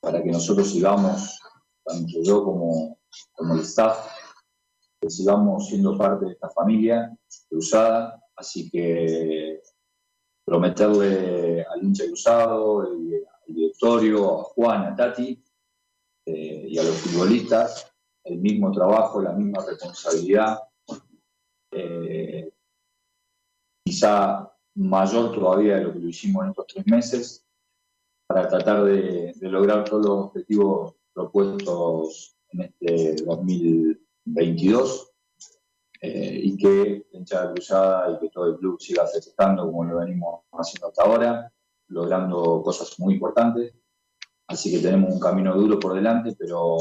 para 0.00 0.22
que 0.22 0.30
nosotros 0.30 0.70
sigamos, 0.70 1.40
tanto 1.84 2.22
yo 2.22 2.44
como, 2.44 2.98
como 3.32 3.54
el 3.54 3.60
staff, 3.60 3.96
que 5.00 5.10
sigamos 5.10 5.68
siendo 5.68 5.96
parte 5.96 6.26
de 6.26 6.32
esta 6.32 6.50
familia 6.50 7.16
cruzada. 7.48 8.20
Así 8.36 8.70
que 8.70 9.47
prometerle 10.48 11.62
al 11.62 11.82
hincha 11.82 12.06
cruzado, 12.06 12.80
al 12.80 12.98
directorio, 13.46 14.40
a 14.40 14.44
Juan, 14.44 14.84
a 14.84 14.96
Tati 14.96 15.42
eh, 16.24 16.66
y 16.68 16.78
a 16.78 16.82
los 16.82 16.96
futbolistas 16.96 17.92
el 18.24 18.38
mismo 18.38 18.72
trabajo, 18.72 19.20
la 19.20 19.32
misma 19.32 19.64
responsabilidad, 19.64 20.58
eh, 21.72 22.50
quizá 23.84 24.52
mayor 24.74 25.32
todavía 25.32 25.76
de 25.76 25.84
lo 25.84 25.92
que 25.92 25.98
lo 25.98 26.08
hicimos 26.08 26.44
en 26.44 26.50
estos 26.50 26.66
tres 26.66 26.86
meses, 26.86 27.46
para 28.26 28.48
tratar 28.48 28.84
de, 28.84 29.32
de 29.34 29.48
lograr 29.48 29.84
todos 29.84 30.04
los 30.04 30.24
objetivos 30.26 30.94
propuestos 31.14 32.36
en 32.50 32.60
este 32.62 33.24
2022 33.24 35.07
eh, 36.00 36.40
y 36.44 36.56
que 36.56 37.06
la 37.12 37.18
hinchada 37.18 37.52
cruzada 37.52 38.12
y 38.12 38.18
que 38.20 38.28
todo 38.30 38.46
el 38.46 38.56
club 38.58 38.80
siga 38.80 39.06
festejando 39.06 39.66
como 39.66 39.84
lo 39.84 39.98
venimos 39.98 40.42
haciendo 40.52 40.88
hasta 40.88 41.02
ahora, 41.02 41.52
logrando 41.88 42.62
cosas 42.62 42.98
muy 43.00 43.14
importantes. 43.14 43.74
Así 44.46 44.70
que 44.70 44.78
tenemos 44.78 45.12
un 45.12 45.20
camino 45.20 45.54
duro 45.54 45.78
por 45.78 45.94
delante, 45.94 46.34
pero, 46.38 46.76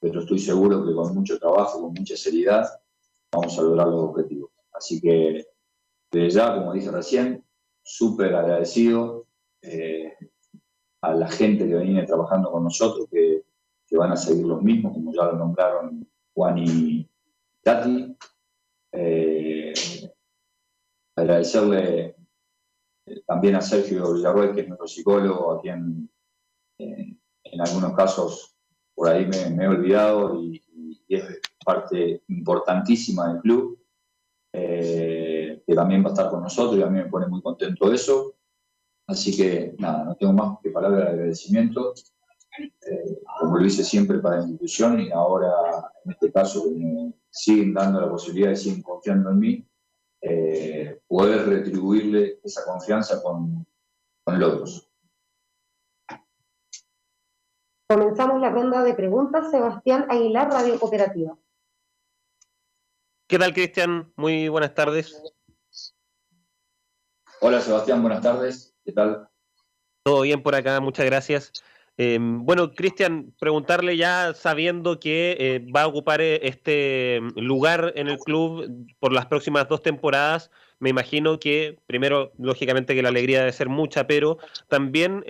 pero 0.00 0.20
estoy 0.20 0.38
seguro 0.38 0.84
que 0.84 0.94
con 0.94 1.14
mucho 1.14 1.38
trabajo, 1.38 1.80
con 1.80 1.94
mucha 1.94 2.16
seriedad, 2.16 2.68
vamos 3.32 3.58
a 3.58 3.62
lograr 3.62 3.86
los 3.86 4.10
objetivos. 4.10 4.50
Así 4.72 5.00
que 5.00 5.46
desde 6.10 6.30
ya, 6.30 6.54
como 6.54 6.72
dije 6.72 6.90
recién, 6.90 7.44
súper 7.82 8.34
agradecido 8.34 9.26
eh, 9.62 10.12
a 11.02 11.14
la 11.14 11.28
gente 11.28 11.68
que 11.68 11.76
viene 11.76 12.04
trabajando 12.04 12.50
con 12.50 12.64
nosotros, 12.64 13.06
que, 13.10 13.44
que, 13.86 13.96
van 13.96 14.12
a 14.12 14.16
seguir 14.16 14.44
los 14.44 14.62
mismos, 14.62 14.92
como 14.92 15.12
ya 15.12 15.24
lo 15.24 15.36
nombraron 15.36 16.06
Juan 16.34 16.58
y 16.58 17.08
Tati. 17.64 18.16
Eh, 18.92 19.72
agradecerle 21.16 22.16
eh, 23.06 23.22
también 23.26 23.56
a 23.56 23.60
Sergio 23.60 24.12
Villarroel, 24.12 24.54
que 24.54 24.60
es 24.60 24.68
nuestro 24.68 24.86
psicólogo, 24.86 25.52
a 25.52 25.60
quien 25.60 26.08
eh, 26.78 27.16
en 27.44 27.60
algunos 27.60 27.94
casos 27.94 28.56
por 28.94 29.08
ahí 29.08 29.26
me, 29.26 29.64
he 29.64 29.68
olvidado 29.68 30.40
y, 30.40 30.60
es 31.08 31.40
parte 31.64 32.22
importantísima 32.28 33.32
del 33.32 33.40
club, 33.42 33.78
que 34.52 35.74
también 35.74 36.02
va 36.02 36.08
a 36.08 36.12
estar 36.12 36.30
con 36.30 36.42
nosotros 36.42 36.78
y 36.78 36.82
a 36.82 36.86
mí 36.86 36.98
me 36.98 37.08
pone 37.08 37.26
muy 37.26 37.40
contento 37.40 37.92
eso. 37.92 38.34
Así 39.06 39.36
que 39.36 39.76
nada, 39.78 40.04
no 40.04 40.16
tengo 40.16 40.32
más 40.32 40.58
que 40.60 40.70
palabras 40.70 41.04
de 41.04 41.10
agradecimiento, 41.10 41.94
eh, 42.58 43.22
como 43.40 43.58
lo 43.58 43.66
hice 43.66 43.82
siempre 43.84 44.18
para 44.18 44.36
la 44.36 44.42
institución 44.42 45.00
y 45.00 45.10
ahora 45.10 45.50
en 46.04 46.12
este 46.12 46.30
caso 46.32 46.70
me 46.70 47.12
siguen 47.30 47.74
dando 47.74 48.00
la 48.00 48.08
posibilidad 48.08 48.50
y 48.52 48.56
siguen 48.56 48.82
confiando 48.82 49.30
en 49.30 49.38
mí. 49.38 49.66
eh, 50.26 51.00
poder 51.06 51.46
retribuirle 51.46 52.40
esa 52.42 52.64
confianza 52.64 53.22
con, 53.22 53.66
con 54.24 54.40
logros. 54.40 54.90
Comenzamos 57.86 58.40
la 58.40 58.48
ronda 58.50 58.82
de 58.82 58.94
preguntas. 58.94 59.50
Sebastián 59.50 60.06
Aguilar, 60.08 60.50
Radio 60.50 60.80
Cooperativa. 60.80 61.36
¿Qué 63.28 63.38
tal, 63.38 63.52
Cristian? 63.52 64.12
Muy 64.16 64.48
buenas 64.48 64.74
tardes. 64.74 65.22
Hola, 67.40 67.60
Sebastián, 67.60 68.00
buenas 68.00 68.22
tardes. 68.22 68.74
¿Qué 68.84 68.92
tal? 68.92 69.28
Todo 70.02 70.22
bien 70.22 70.42
por 70.42 70.54
acá, 70.54 70.80
muchas 70.80 71.04
gracias. 71.04 71.52
Eh, 71.96 72.18
bueno, 72.20 72.72
Cristian, 72.72 73.32
preguntarle 73.38 73.96
ya 73.96 74.34
sabiendo 74.34 74.98
que 74.98 75.36
eh, 75.38 75.66
va 75.74 75.82
a 75.82 75.86
ocupar 75.86 76.20
eh, 76.20 76.40
este 76.42 77.20
lugar 77.36 77.92
en 77.94 78.08
el 78.08 78.18
club 78.18 78.68
por 78.98 79.12
las 79.12 79.26
próximas 79.26 79.68
dos 79.68 79.80
temporadas, 79.82 80.50
me 80.80 80.90
imagino 80.90 81.38
que, 81.38 81.78
primero, 81.86 82.32
lógicamente 82.36 82.96
que 82.96 83.02
la 83.02 83.10
alegría 83.10 83.38
debe 83.38 83.52
ser 83.52 83.68
mucha, 83.68 84.08
pero 84.08 84.38
también 84.68 85.24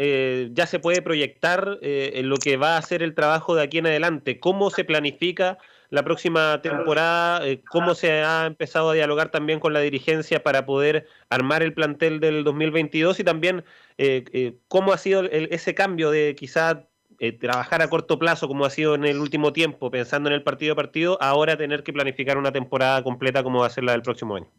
ya 0.53 0.67
se 0.67 0.81
puede 0.81 1.03
proyectar 1.03 1.79
en 1.83 2.29
lo 2.29 2.39
que 2.39 2.57
va 2.57 2.77
a 2.77 2.83
ser 2.83 3.03
el 3.03 3.15
trabajo 3.15 3.55
de 3.55 3.63
aquí 3.63 3.79
en 3.79 3.87
adelante. 3.87 4.41
¿Cómo 4.41 4.71
se 4.71 4.85
planifica 4.85 5.59
la 5.91 6.03
próxima 6.03 6.61
temporada, 6.63 7.43
cómo 7.71 7.95
se 7.95 8.11
ha 8.11 8.47
empezado 8.47 8.91
a 8.91 8.95
dialogar 8.95 9.31
también 9.31 9.61
con 9.61 9.73
la 9.73 9.81
dirigencia 9.81 10.43
para 10.43 10.67
poder 10.67 11.07
armar 11.29 11.63
el 11.63 11.75
plantel 11.75 12.21
del 12.21 12.45
2022 12.45 13.21
y 13.21 13.25
también 13.25 13.65
eh, 13.99 14.25
eh, 14.33 14.59
cómo 14.69 14.93
ha 14.93 14.99
sido 14.99 15.25
ese 15.25 15.75
cambio 15.75 16.11
de 16.11 16.35
quizá 16.35 16.89
eh, 17.21 17.33
trabajar 17.33 17.81
a 17.81 17.89
corto 17.89 18.19
plazo 18.19 18.49
como 18.49 18.65
ha 18.65 18.71
sido 18.71 18.95
en 18.97 19.05
el 19.05 19.21
último 19.21 19.53
tiempo, 19.53 19.91
pensando 19.91 20.29
en 20.29 20.35
el 20.35 20.43
partido 20.43 20.73
a 20.73 20.77
partido, 20.77 21.19
ahora 21.21 21.57
tener 21.57 21.85
que 21.85 21.93
planificar 21.93 22.39
una 22.39 22.51
temporada 22.51 23.03
completa 23.05 23.43
como 23.43 23.61
va 23.61 23.67
a 23.67 23.71
ser 23.71 23.85
la 23.85 23.93
del 23.93 24.03
próximo 24.03 24.37
año. 24.37 24.51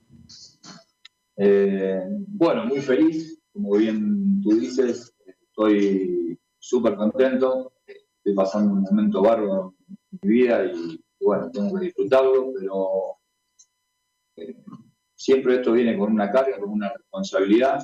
bueno, 1.36 2.66
muy 2.66 2.80
feliz, 2.80 3.42
como 3.52 3.76
bien 3.76 4.42
tú 4.42 4.52
dices, 4.58 5.14
estoy 5.50 6.40
súper 6.60 6.96
contento, 6.96 7.74
estoy 7.86 8.34
pasando 8.34 8.74
un 8.74 8.82
momento 8.84 9.22
bárbaro 9.22 9.76
en 9.88 10.20
mi 10.22 10.30
vida 10.30 10.66
y 10.66 11.05
bueno, 11.26 11.52
tengo 11.52 11.78
que 11.78 11.86
disfrutarlo, 11.86 12.52
pero 12.58 13.18
siempre 15.16 15.56
esto 15.56 15.72
viene 15.72 15.98
con 15.98 16.12
una 16.12 16.32
carga, 16.32 16.60
con 16.60 16.70
una 16.70 16.94
responsabilidad 16.94 17.84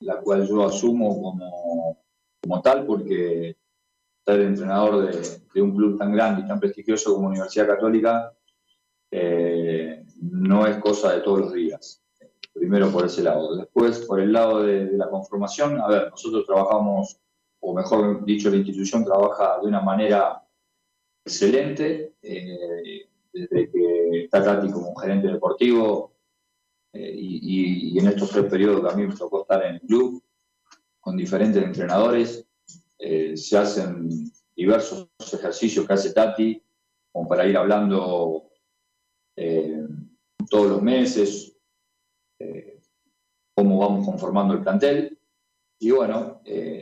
la 0.00 0.20
cual 0.20 0.46
yo 0.46 0.64
asumo 0.64 1.20
como, 1.20 2.04
como 2.42 2.62
tal, 2.62 2.86
porque 2.86 3.56
ser 4.24 4.40
entrenador 4.40 5.10
de, 5.10 5.62
un 5.62 5.74
club 5.74 5.98
tan 5.98 6.12
grande 6.12 6.42
y 6.42 6.48
tan 6.48 6.60
prestigioso 6.60 7.14
como 7.14 7.28
Universidad 7.28 7.66
Católica 7.66 8.32
eh, 9.10 10.04
no 10.20 10.66
es 10.66 10.78
cosa 10.78 11.12
de 11.12 11.20
todos 11.20 11.40
los 11.40 11.52
días. 11.52 12.02
Primero 12.52 12.90
por 12.90 13.06
ese 13.06 13.22
lado. 13.22 13.56
Después, 13.56 14.00
por 14.00 14.20
el 14.20 14.32
lado 14.32 14.62
de, 14.62 14.92
la 14.92 15.08
conformación, 15.08 15.80
a 15.80 15.88
ver, 15.88 16.10
nosotros 16.10 16.46
trabajamos, 16.46 17.18
o 17.60 17.74
mejor 17.74 18.24
dicho, 18.24 18.50
la 18.50 18.56
institución 18.56 19.04
trabaja 19.04 19.58
de 19.60 19.68
una 19.68 19.80
manera 19.80 20.43
excelente. 21.24 22.14
Eh, 22.22 23.08
desde 23.32 23.70
que 23.70 24.24
está 24.24 24.44
Tati 24.44 24.70
como 24.70 24.94
gerente 24.94 25.28
deportivo, 25.28 26.12
eh, 26.92 27.12
y, 27.16 27.98
en 27.98 28.06
estos 28.06 28.30
tres 28.30 28.44
periodos 28.44 28.86
también 28.86 29.08
me 29.08 29.16
tocó 29.16 29.42
estar 29.42 29.64
en 29.64 29.74
el 29.76 29.80
club 29.80 30.22
con 31.00 31.16
diferentes 31.16 31.62
entrenadores. 31.62 32.46
Eh, 32.98 33.36
se 33.36 33.58
hacen 33.58 34.30
diversos 34.54 35.08
ejercicios 35.32 35.86
que 35.86 35.92
hace 35.92 36.12
Tati, 36.12 36.62
como 37.12 37.28
para 37.28 37.46
ir 37.46 37.56
hablando 37.56 38.50
todos 40.48 40.70
los 40.70 40.82
meses, 40.82 41.56
cómo 43.52 43.78
vamos 43.78 44.06
conformando 44.06 44.54
el 44.54 44.62
plantel. 44.62 45.18
Y 45.80 45.90
bueno, 45.90 46.40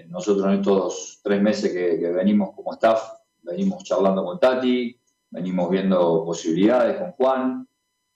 nosotros 0.09 0.47
en 0.47 0.61
estos 0.61 1.21
tres 1.23 1.41
meses 1.41 1.73
que, 1.73 1.99
que 1.99 2.11
venimos 2.11 2.55
como 2.55 2.75
staff, 2.75 3.22
venimos 3.43 3.85
charlando 3.85 4.25
con 4.25 4.39
Tati, 4.39 4.99
venimos 5.31 5.71
viendo 5.71 6.25
posibilidades 6.25 6.99
con 6.99 7.13
Juan 7.13 7.69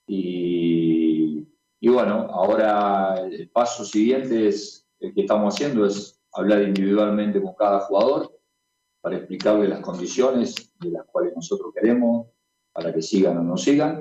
y 0.06 1.46
y 1.80 1.88
bueno, 1.88 2.26
ahora 2.30 3.20
el 3.30 3.48
paso 3.50 3.84
siguiente 3.84 4.48
es, 4.48 4.86
el 4.98 5.14
que 5.14 5.20
estamos 5.20 5.54
haciendo 5.54 5.84
es 5.86 6.20
hablar 6.32 6.62
individualmente 6.62 7.40
con 7.40 7.54
cada 7.54 7.80
jugador 7.80 8.36
para 9.00 9.18
explicarle 9.18 9.68
las 9.68 9.80
condiciones 9.80 10.72
de 10.80 10.90
las 10.90 11.04
cuales 11.06 11.34
nosotros 11.36 11.72
queremos, 11.74 12.28
para 12.72 12.92
que 12.92 13.02
sigan 13.02 13.38
o 13.38 13.42
no 13.42 13.56
sigan. 13.56 14.00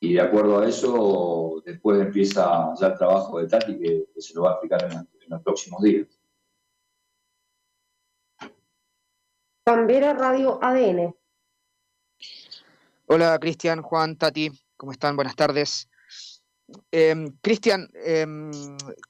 Y 0.00 0.14
de 0.14 0.20
acuerdo 0.20 0.60
a 0.60 0.68
eso, 0.68 1.62
después 1.64 2.00
empieza 2.00 2.72
ya 2.78 2.88
el 2.88 2.98
trabajo 2.98 3.40
de 3.40 3.48
Tati, 3.48 3.78
que, 3.78 4.06
se 4.18 4.34
lo 4.34 4.42
va 4.42 4.50
a 4.50 4.52
explicar 4.52 4.84
en, 4.84 4.98
en 4.98 5.28
los 5.28 5.42
próximos 5.42 5.82
días. 5.82 6.17
Pambera 9.78 10.12
Radio 10.12 10.58
ADN. 10.60 11.14
Hola 13.06 13.38
Cristian, 13.38 13.80
Juan, 13.80 14.16
Tati, 14.16 14.50
¿cómo 14.76 14.90
están? 14.90 15.14
Buenas 15.14 15.36
tardes. 15.36 15.88
Em, 16.90 17.30
Cristian, 17.40 17.88
em, 18.04 18.50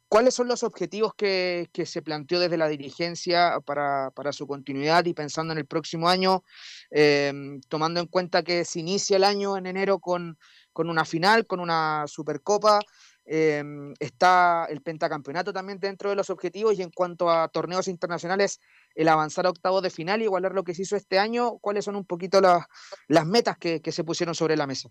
¿cuáles 0.09 0.35
son 0.35 0.47
los 0.47 0.62
objetivos 0.62 1.14
que, 1.14 1.71
se 1.87 2.03
planteó 2.03 2.39
desde 2.39 2.59
la 2.59 2.69
dirigencia 2.69 3.59
para, 3.64 4.12
su 4.33 4.47
continuidad 4.47 5.07
y 5.07 5.14
pensando 5.14 5.55
en 5.55 5.59
el 5.59 5.66
próximo 5.66 6.07
año, 6.07 6.45
em, 6.91 7.62
tomando 7.62 8.01
en 8.01 8.07
cuenta 8.07 8.43
que 8.43 8.66
se 8.66 8.81
inicia 8.81 9.16
el 9.16 9.25
año 9.25 9.57
en 9.57 9.64
enero 9.64 10.01
con, 10.01 10.37
una 10.75 11.07
final, 11.07 11.47
con 11.47 11.61
una 11.61 12.05
Supercopa? 12.07 12.81
Está 13.29 14.66
el 14.70 14.81
pentacampeonato 14.81 15.53
también 15.53 15.79
dentro 15.79 16.09
de 16.11 16.16
los 16.16 16.31
objetivos 16.31 16.79
y 16.79 16.83
en 16.83 16.91
cuanto 16.91 17.31
a 17.31 17.49
torneos 17.49 17.87
internacionales, 17.89 18.59
el 18.95 19.09
avanzar 19.09 19.47
a 19.47 19.51
octavos 19.51 19.83
de 19.83 19.91
final 19.91 20.20
y 20.20 20.24
igualar 20.24 20.55
lo 20.55 20.64
que 20.64 20.74
se 20.74 20.83
hizo 20.83 20.97
este 20.97 21.18
año, 21.18 21.59
¿cuáles 21.59 21.85
son 21.85 21.97
un 21.97 22.07
poquito 22.07 22.41
las, 22.41 23.26
metas 23.26 23.59
que, 23.59 23.81
se 23.93 24.05
pusieron 24.05 24.35
sobre 24.35 24.57
la 24.57 24.66
mesa? 24.66 24.89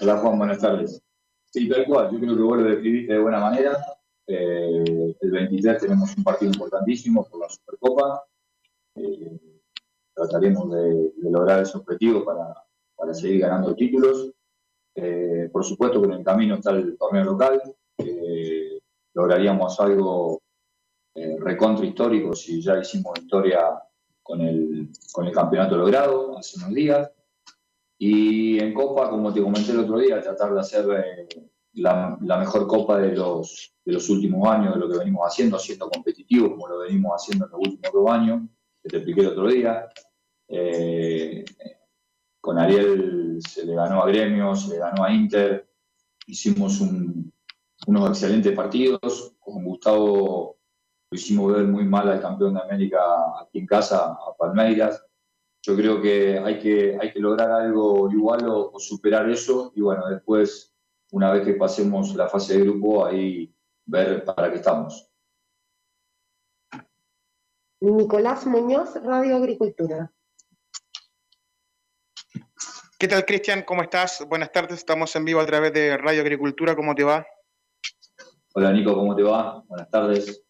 Hola 0.00 0.18
Juan, 0.18 0.38
buenas 0.38 0.58
tardes. 0.60 1.02
Sí, 1.46 1.68
tal 1.68 1.84
cual. 1.86 2.10
Yo 2.12 2.18
creo 2.18 2.36
que 2.36 2.42
vos 2.42 2.58
lo 2.58 2.64
describiste 2.64 3.12
de 3.12 3.18
buena 3.18 3.40
manera. 3.40 3.76
Eh, 4.26 5.14
el 5.20 5.30
23 5.30 5.82
tenemos 5.82 6.16
un 6.16 6.24
partido 6.24 6.52
importantísimo 6.52 7.24
por 7.28 7.40
la 7.40 7.48
Supercopa. 7.48 8.24
Eh, 8.94 9.40
trataremos 10.14 10.70
de, 10.70 11.12
lograr 11.30 11.62
ese 11.62 11.76
objetivo 11.76 12.24
para 12.24 13.12
seguir 13.12 13.40
ganando 13.40 13.74
títulos. 13.74 14.32
Eh, 14.94 15.48
por 15.52 15.64
supuesto 15.64 16.00
que 16.00 16.08
en 16.08 16.14
el 16.14 16.24
camino 16.24 16.56
está 16.56 16.70
el 16.70 16.96
torneo 16.96 17.24
local. 17.24 17.62
lograríamos 19.14 19.78
algo 19.80 20.40
recontra 21.14 21.84
histórico 21.84 22.34
si 22.34 22.62
ya 22.62 22.78
hicimos 22.78 23.18
historia 23.18 23.82
con 24.22 24.40
el, 24.40 24.88
con 25.12 25.26
el 25.26 25.32
campeonato 25.32 25.76
logrado 25.76 26.38
hace 26.38 26.58
unos 26.58 26.74
días. 26.74 27.10
Y 27.98 28.58
en 28.58 28.74
Copa, 28.74 29.10
como 29.10 29.32
te 29.32 29.42
comenté 29.42 29.72
el 29.72 29.80
otro 29.80 29.98
día, 29.98 30.20
tratar 30.20 30.52
de 30.54 30.60
hacer 30.60 30.86
eh, 30.90 31.48
la, 31.74 32.16
mejor 32.20 32.66
Copa 32.66 32.98
de 32.98 33.14
los, 33.14 33.74
de 33.84 33.92
los 33.92 34.08
últimos 34.10 34.48
años, 34.48 34.74
de 34.74 34.80
lo 34.80 34.88
que 34.88 34.98
venimos 34.98 35.22
haciendo, 35.26 35.58
siendo 35.58 35.88
competitivo, 35.88 36.50
como 36.50 36.68
lo 36.68 36.78
venimos 36.78 37.12
haciendo 37.14 37.46
en 37.46 37.52
los 37.52 37.60
últimos 37.60 37.92
dos 37.92 38.10
años, 38.10 38.42
que 38.82 38.88
te 38.88 38.96
expliqué 38.96 39.20
el 39.20 39.28
otro 39.28 39.48
día. 39.48 39.88
Eh, 40.48 41.44
con 42.42 42.58
Ariel 42.58 43.38
se 43.40 43.64
le 43.64 43.74
ganó 43.74 44.02
a 44.02 44.08
Gremio, 44.08 44.54
se 44.54 44.74
le 44.74 44.78
ganó 44.78 45.04
a 45.04 45.12
Inter, 45.12 45.66
hicimos 46.26 46.80
unos 47.86 48.08
excelentes 48.10 48.54
partidos, 48.54 49.34
con 49.38 49.64
Gustavo 49.64 50.58
lo 51.10 51.16
hicimos 51.16 51.54
ver 51.54 51.64
muy 51.64 51.84
mal 51.84 52.08
al 52.08 52.20
campeón 52.20 52.54
de 52.54 52.60
América 52.60 53.00
aquí 53.40 53.60
en 53.60 53.66
casa, 53.66 54.12
a 54.12 54.36
Palmeiras 54.38 55.02
yo 55.64 55.76
creo 55.76 56.02
que 56.02 56.38
hay 56.38 56.58
que, 56.58 56.98
hay 57.00 57.12
que 57.12 57.20
lograr 57.20 57.50
algo 57.52 58.10
igual 58.10 58.48
o, 58.48 58.78
superar 58.78 59.30
eso 59.30 59.72
y 59.76 59.80
bueno, 59.80 60.08
después, 60.08 60.74
una 61.12 61.32
vez 61.32 61.44
que 61.44 61.54
pasemos 61.54 62.14
la 62.16 62.28
fase 62.28 62.58
de 62.58 62.64
grupo, 62.64 63.06
ahí 63.06 63.54
ver 63.86 64.24
para 64.24 64.50
qué 64.50 64.56
estamos. 64.56 65.08
Nicolás 67.80 68.46
Muñoz, 68.46 68.94
Radio 69.02 69.36
Agricultura. 69.36 70.12
¿Qué 73.02 73.08
tal, 73.08 73.24
Cristian? 73.24 73.62
¿Cómo 73.62 73.82
estás? 73.82 74.24
Buenas 74.28 74.52
tardes, 74.52 74.78
estamos 74.78 75.16
en 75.16 75.24
vivo 75.24 75.40
a 75.40 75.46
través 75.46 75.72
de 75.72 75.96
Radio 75.96 76.20
Agricultura. 76.20 76.76
¿Cómo 76.76 76.94
te 76.94 77.02
va? 77.02 77.26
Hola, 78.54 78.70
Nico, 78.70 78.94
¿cómo 78.94 79.16
te 79.16 79.24
va? 79.24 79.60
Buenas 79.66 79.90
tardes. 79.90 80.44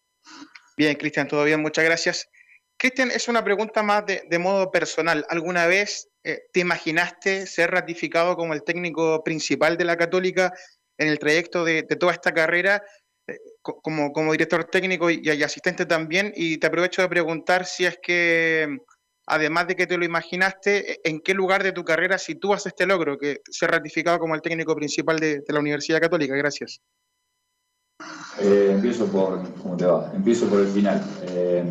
Bien, 0.77 0.95
Cristian, 0.97 1.27
todo 1.27 1.45
bien, 1.45 1.63
muchas 1.63 1.83
gracias. 1.83 2.29
Cristian, 2.77 3.11
es 3.11 3.27
una 3.27 3.43
pregunta 3.43 3.83
más 3.83 4.05
de, 4.05 4.39
modo 4.39 4.71
personal. 4.71 5.25
¿Alguna 5.31 5.67
vez 5.67 6.11
eh, 6.25 6.41
te 6.53 6.61
imaginaste 6.61 7.47
ser 7.47 7.71
ratificado 7.71 8.37
como 8.37 8.53
el 8.53 8.65
técnico 8.65 9.25
principal 9.25 9.79
de 9.79 9.87
la 9.87 9.97
Católica 9.97 10.53
en 10.99 11.09
el 11.09 11.19
trayecto 11.19 11.65
de, 11.65 11.85
toda 11.85 12.13
esta 12.13 12.35
carrera, 12.35 12.83
eh, 13.29 13.39
como, 13.63 14.13
como, 14.13 14.31
director 14.31 14.65
técnico 14.65 15.09
y, 15.09 15.27
asistente 15.43 15.87
también? 15.87 16.35
Y 16.37 16.59
te 16.59 16.67
aprovecho 16.67 17.01
de 17.01 17.09
preguntar 17.09 17.65
si 17.65 17.87
es 17.87 17.99
que 18.03 18.77
además 19.27 19.67
de 19.69 19.77
que 19.77 19.87
te 19.87 19.99
lo 19.99 20.05
imaginaste, 20.05 21.01
¿en 21.09 21.21
qué 21.21 21.35
lugar 21.35 21.63
de 21.63 21.73
tu 21.73 21.85
carrera 21.85 22.19
sitúas 22.19 22.67
este 22.67 22.87
logro, 22.87 23.19
que 23.19 23.41
ser 23.51 23.71
ratificado 23.71 24.19
como 24.19 24.35
el 24.35 24.43
técnico 24.43 24.75
principal 24.75 25.19
de, 25.19 25.43
la 25.49 25.61
Universidad 25.61 26.01
Católica? 26.01 26.35
Gracias. 26.35 26.81
Eh, 28.41 28.71
empiezo 28.73 29.07
por, 29.07 29.43
¿cómo 29.63 29.77
te 29.77 29.87
va? 29.87 30.11
Empiezo 30.15 30.47
por 30.47 30.61
el 30.61 30.69
final. 30.69 31.03
Eh, 31.23 31.65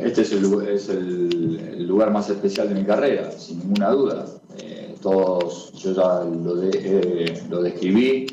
este 0.00 0.22
es, 0.22 0.32
el, 0.32 1.86
lugar 1.86 2.10
más 2.10 2.28
especial 2.28 2.68
de 2.68 2.74
mi 2.74 2.84
carrera, 2.84 3.30
sin 3.32 3.60
ninguna 3.60 3.90
duda. 3.90 4.26
Eh, 4.58 4.96
todos, 5.00 5.72
yo 5.74 5.92
ya 5.92 6.24
lo, 6.24 6.54
lo 6.54 7.62
describí 7.62 8.26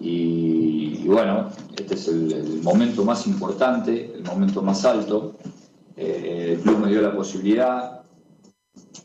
y, 0.00 1.04
bueno, 1.06 1.50
este 1.76 1.94
es 1.94 2.08
el, 2.08 2.60
momento 2.62 3.04
más 3.04 3.26
importante, 3.26 4.12
el 4.14 4.24
momento 4.24 4.62
más 4.62 4.84
alto. 4.84 5.36
el 5.96 6.58
club 6.60 6.78
me 6.78 6.90
dio 6.90 7.02
la 7.02 7.14
posibilidad, 7.14 7.97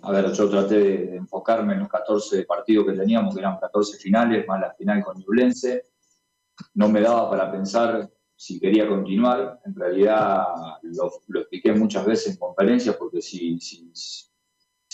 a 0.02 0.12
ver, 0.12 0.32
yo 0.32 0.50
traté 0.50 0.80
de, 0.80 1.16
enfocarme 1.16 1.74
en 1.74 1.80
los 1.82 1.90
14 1.90 2.44
partidos 2.44 2.86
que 2.86 2.94
teníamos, 2.94 3.34
que 3.34 3.42
eran 3.42 3.58
14 3.58 3.98
finales, 3.98 4.48
más 4.48 4.60
la 4.60 4.74
final 4.74 5.04
con 5.04 5.18
Ñublense. 5.18 5.86
No 6.76 6.90
me 6.90 7.02
daba 7.02 7.30
para 7.30 7.52
pensar 7.52 8.10
si 8.36 8.60
quería 8.60 8.88
continuar. 8.88 9.62
En 9.66 9.76
realidad 9.76 10.46
lo, 10.84 11.40
expliqué 11.40 11.74
muchas 11.74 12.06
veces 12.06 12.34
en 12.34 12.40
conferencias 12.40 12.96
porque 12.96 13.22
si, 13.22 13.60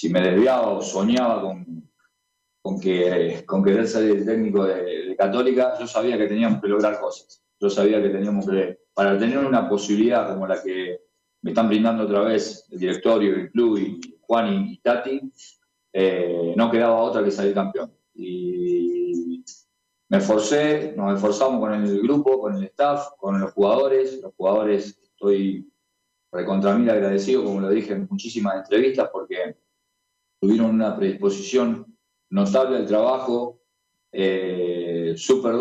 me 0.10 0.22
desviaba 0.22 0.70
o 0.70 0.82
soñaba 0.82 1.42
con, 1.42 2.80
que, 2.80 3.44
con 3.46 3.64
querer 3.64 3.88
ser 3.88 4.04
el 4.04 4.26
técnico 4.26 4.66
de, 4.66 5.16
Católica, 5.18 5.78
yo 5.78 5.86
sabía 5.86 6.18
que 6.18 6.28
teníamos 6.28 6.62
que 6.62 6.70
lograr 6.70 7.00
cosas. 7.00 7.44
Yo 7.60 7.70
sabía 7.70 8.02
que 8.02 8.10
teníamos 8.10 8.50
que, 8.50 8.80
para 8.94 9.18
tener 9.20 9.40
una 9.40 9.68
posibilidad 9.68 10.32
como 10.32 10.48
la 10.48 10.64
que 10.64 11.09
me 11.42 11.52
están 11.52 11.70
brindando 11.70 12.04
otra 12.04 12.22
vez 12.22 12.66
el 12.72 12.80
directorio, 12.80 13.36
el 13.36 13.52
club 13.52 13.78
y 13.78 14.18
Juan 14.22 14.54
y, 14.54 14.78
Tati, 14.80 15.22
eh, 15.94 16.54
no 16.56 16.70
quedaba 16.70 17.02
otra 17.02 17.24
que 17.24 17.32
salir 17.32 17.54
campeón. 17.54 17.92
Y 18.14 19.44
me 20.10 20.18
esforcé, 20.18 20.94
nos 20.96 21.16
esforzamos 21.16 21.60
con 21.60 21.74
el 21.74 22.02
grupo, 22.02 22.40
con 22.40 22.56
el 22.58 22.64
staff, 22.66 23.10
con 23.18 23.40
los 23.40 23.54
jugadores. 23.54 24.22
Los 24.22 24.34
jugadores 24.36 25.00
estoy 25.02 25.72
recontra 26.32 26.76
mil 26.76 26.90
agradecido, 26.90 27.44
como 27.44 27.62
lo 27.62 27.70
dije 27.70 27.94
en 27.94 28.08
muchísimas 28.10 28.58
entrevistas, 28.58 29.10
porque 29.12 29.56
tuvieron 30.40 30.72
una 30.72 30.96
predisposición 30.96 31.98
notable 32.30 32.78
al 32.78 32.86
trabajo, 32.86 33.62
eh, 34.12 35.14
super 35.18 35.56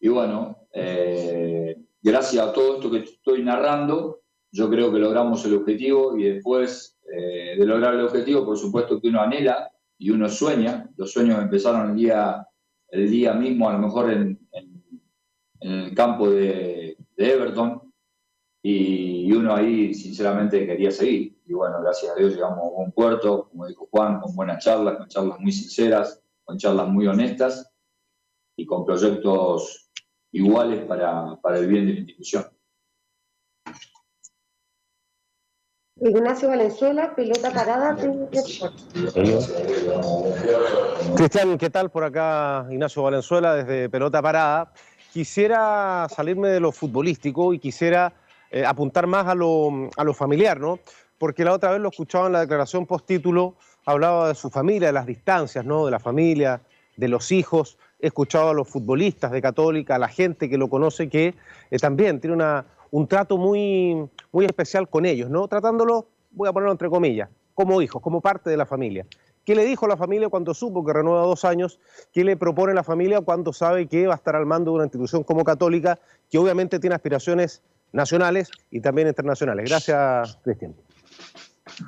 y 0.00 0.08
bueno, 0.08 0.66
eh, 0.72 1.76
gracias 2.02 2.46
a 2.46 2.52
todo 2.52 2.76
esto 2.76 2.90
que 2.90 2.98
estoy 2.98 3.42
narrando, 3.42 4.23
yo 4.54 4.70
creo 4.70 4.92
que 4.92 5.00
logramos 5.00 5.44
el 5.46 5.56
objetivo 5.56 6.16
y 6.16 6.22
después 6.30 6.96
eh, 7.12 7.56
de 7.58 7.66
lograr 7.66 7.94
el 7.94 8.02
objetivo, 8.02 8.44
por 8.44 8.56
supuesto 8.56 9.00
que 9.00 9.08
uno 9.08 9.20
anhela 9.20 9.68
y 9.98 10.10
uno 10.10 10.28
sueña. 10.28 10.88
Los 10.96 11.10
sueños 11.10 11.42
empezaron 11.42 11.90
el 11.90 11.96
día, 11.96 12.46
el 12.88 13.10
día 13.10 13.34
mismo, 13.34 13.68
a 13.68 13.72
lo 13.72 13.80
mejor 13.80 14.12
en, 14.12 14.38
el 15.58 15.92
campo 15.92 16.30
de, 16.30 16.96
Everton, 17.16 17.92
y, 18.62 19.32
uno 19.32 19.56
ahí 19.56 19.92
sinceramente 19.92 20.64
quería 20.64 20.92
seguir. 20.92 21.36
Y 21.44 21.52
bueno, 21.52 21.80
gracias 21.82 22.12
a 22.12 22.14
Dios 22.14 22.34
llegamos 22.34 22.58
a 22.58 22.76
buen 22.76 22.92
puerto, 22.92 23.48
como 23.50 23.66
dijo 23.66 23.88
Juan, 23.90 24.20
con 24.20 24.36
buenas 24.36 24.62
charlas, 24.62 24.98
con 24.98 25.08
charlas 25.08 25.40
muy 25.40 25.50
sinceras, 25.50 26.22
con 26.44 26.58
charlas 26.58 26.88
muy 26.88 27.08
honestas 27.08 27.72
y 28.56 28.64
con 28.66 28.84
proyectos 28.84 29.90
iguales 30.30 30.84
para, 30.84 31.40
para 31.42 31.58
el 31.58 31.66
bien 31.66 31.86
de 31.86 31.94
la 31.94 31.98
institución. 31.98 32.53
Ignacio 36.04 36.50
Valenzuela, 36.50 37.14
pelota 37.14 37.50
parada 37.50 37.96
Cristian, 41.16 41.56
¿qué 41.56 41.70
tal? 41.70 41.90
Por 41.90 42.04
acá 42.04 42.66
Ignacio 42.70 43.02
Valenzuela 43.02 43.54
desde 43.54 43.88
pelota 43.88 44.20
parada. 44.20 44.70
Quisiera 45.14 46.06
salirme 46.14 46.48
de 46.48 46.60
lo 46.60 46.72
futbolístico 46.72 47.54
y 47.54 47.58
quisiera 47.58 48.12
eh, 48.50 48.66
apuntar 48.66 49.06
más 49.06 49.26
a 49.28 49.34
lo, 49.34 49.88
a 49.96 50.04
lo 50.04 50.12
familiar, 50.12 50.60
¿no? 50.60 50.78
Porque 51.16 51.42
la 51.42 51.54
otra 51.54 51.70
vez 51.70 51.80
lo 51.80 51.88
escuchaba 51.88 52.26
en 52.26 52.34
la 52.34 52.40
declaración 52.40 52.84
post-título, 52.84 53.54
hablaba 53.86 54.28
de 54.28 54.34
su 54.34 54.50
familia, 54.50 54.88
de 54.88 54.92
las 54.92 55.06
distancias, 55.06 55.64
¿no? 55.64 55.86
De 55.86 55.90
la 55.90 56.00
familia, 56.00 56.60
de 56.98 57.08
los 57.08 57.32
hijos. 57.32 57.78
He 57.98 58.08
escuchado 58.08 58.50
a 58.50 58.54
los 58.54 58.68
futbolistas 58.68 59.30
de 59.30 59.40
Católica, 59.40 59.94
a 59.94 59.98
la 59.98 60.08
gente 60.08 60.50
que 60.50 60.58
lo 60.58 60.68
conoce, 60.68 61.08
que 61.08 61.34
eh, 61.70 61.78
también 61.78 62.20
tiene 62.20 62.36
una, 62.36 62.66
un 62.94 63.08
trato 63.08 63.36
muy, 63.38 64.08
muy 64.30 64.44
especial 64.44 64.88
con 64.88 65.04
ellos, 65.04 65.28
¿no? 65.28 65.48
Tratándolo, 65.48 66.06
voy 66.30 66.48
a 66.48 66.52
ponerlo 66.52 66.70
entre 66.70 66.88
comillas, 66.88 67.28
como 67.52 67.82
hijos, 67.82 68.00
como 68.00 68.20
parte 68.20 68.50
de 68.50 68.56
la 68.56 68.66
familia. 68.66 69.04
¿Qué 69.44 69.56
le 69.56 69.64
dijo 69.64 69.88
la 69.88 69.96
familia 69.96 70.28
cuando 70.28 70.54
supo 70.54 70.84
que 70.84 70.92
renueva 70.92 71.22
dos 71.22 71.44
años? 71.44 71.80
¿Qué 72.12 72.22
le 72.22 72.36
propone 72.36 72.72
la 72.72 72.84
familia 72.84 73.20
cuando 73.20 73.52
sabe 73.52 73.88
que 73.88 74.06
va 74.06 74.12
a 74.12 74.16
estar 74.16 74.36
al 74.36 74.46
mando 74.46 74.70
de 74.70 74.76
una 74.76 74.84
institución 74.84 75.24
como 75.24 75.42
Católica, 75.42 75.98
que 76.30 76.38
obviamente 76.38 76.78
tiene 76.78 76.94
aspiraciones 76.94 77.62
nacionales 77.90 78.48
y 78.70 78.78
también 78.78 79.08
internacionales? 79.08 79.68
Gracias, 79.68 80.38
Cristian. 80.44 80.76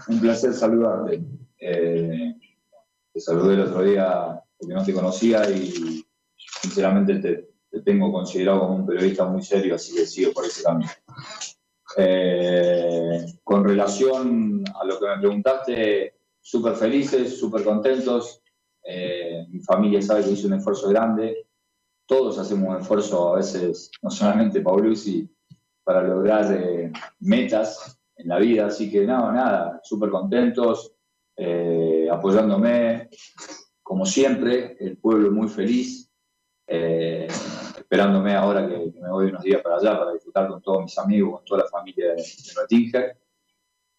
Un 0.09 0.21
placer 0.21 0.55
saludarte. 0.55 1.23
Eh, 1.61 2.35
te 3.13 3.21
saludé 3.21 3.55
el 3.55 3.61
otro 3.61 3.85
día 3.85 4.43
porque 4.59 4.75
no 4.75 4.85
te 4.85 4.93
conocía 4.93 5.49
y 5.51 6.05
sinceramente 6.63 7.15
te, 7.21 7.56
tengo 7.85 8.13
considerado 8.13 8.61
como 8.61 8.77
un 8.77 8.87
periodista 8.87 9.25
muy 9.27 9.43
serio, 9.43 9.75
así 9.75 9.95
que 9.95 10.07
sigo 10.07 10.33
por 10.33 10.45
ese 10.45 10.63
camino. 10.63 10.91
Eh, 11.97 13.25
con 13.45 13.65
relación 13.65 14.65
a 14.75 14.85
lo 14.85 14.99
que 14.99 15.07
me 15.07 15.19
preguntaste, 15.19 16.15
súper 16.41 16.75
felices, 16.75 17.39
súper 17.39 17.65
contentos. 17.65 18.43
Eh, 18.83 19.47
mi 19.49 19.61
familia 19.61 20.03
sabe 20.03 20.25
que 20.25 20.31
hice 20.31 20.47
un 20.47 20.55
esfuerzo 20.55 20.89
grande. 20.89 21.49
Todos 22.07 22.39
hacemos 22.39 22.69
un 22.69 22.81
esfuerzo, 22.81 23.33
a 23.33 23.37
veces, 23.37 23.91
no 24.03 24.11
solamente 24.11 24.61
Paulucci, 24.61 25.29
para 25.83 26.03
lograr 26.03 26.53
eh, 26.53 26.93
metas 27.21 27.99
en 28.17 28.29
la 28.29 28.39
vida. 28.39 28.67
Así 28.67 28.91
que, 28.91 29.07
no, 29.07 29.33
nada, 29.33 29.81
súper 29.83 30.11
contentos, 30.11 30.93
apoyándome, 32.11 33.11
como 33.83 34.07
siempre, 34.07 34.77
el 34.81 34.97
pueblo 34.97 35.31
muy 35.31 35.49
feliz 35.49 36.06
esperándome 36.67 38.35
ahora 38.35 38.67
que, 38.69 38.93
me 39.01 39.11
voy 39.11 39.27
unos 39.27 39.43
días 39.43 39.63
para 39.63 39.77
allá 39.77 39.99
para 39.99 40.13
disfrutar 40.13 40.49
con 40.49 40.61
todos 40.61 40.83
mis 40.83 40.99
amigos, 40.99 41.37
con 41.37 41.45
toda 41.45 41.63
la 41.63 41.69
familia 41.69 42.15
de, 42.15 42.17
de 42.17 43.17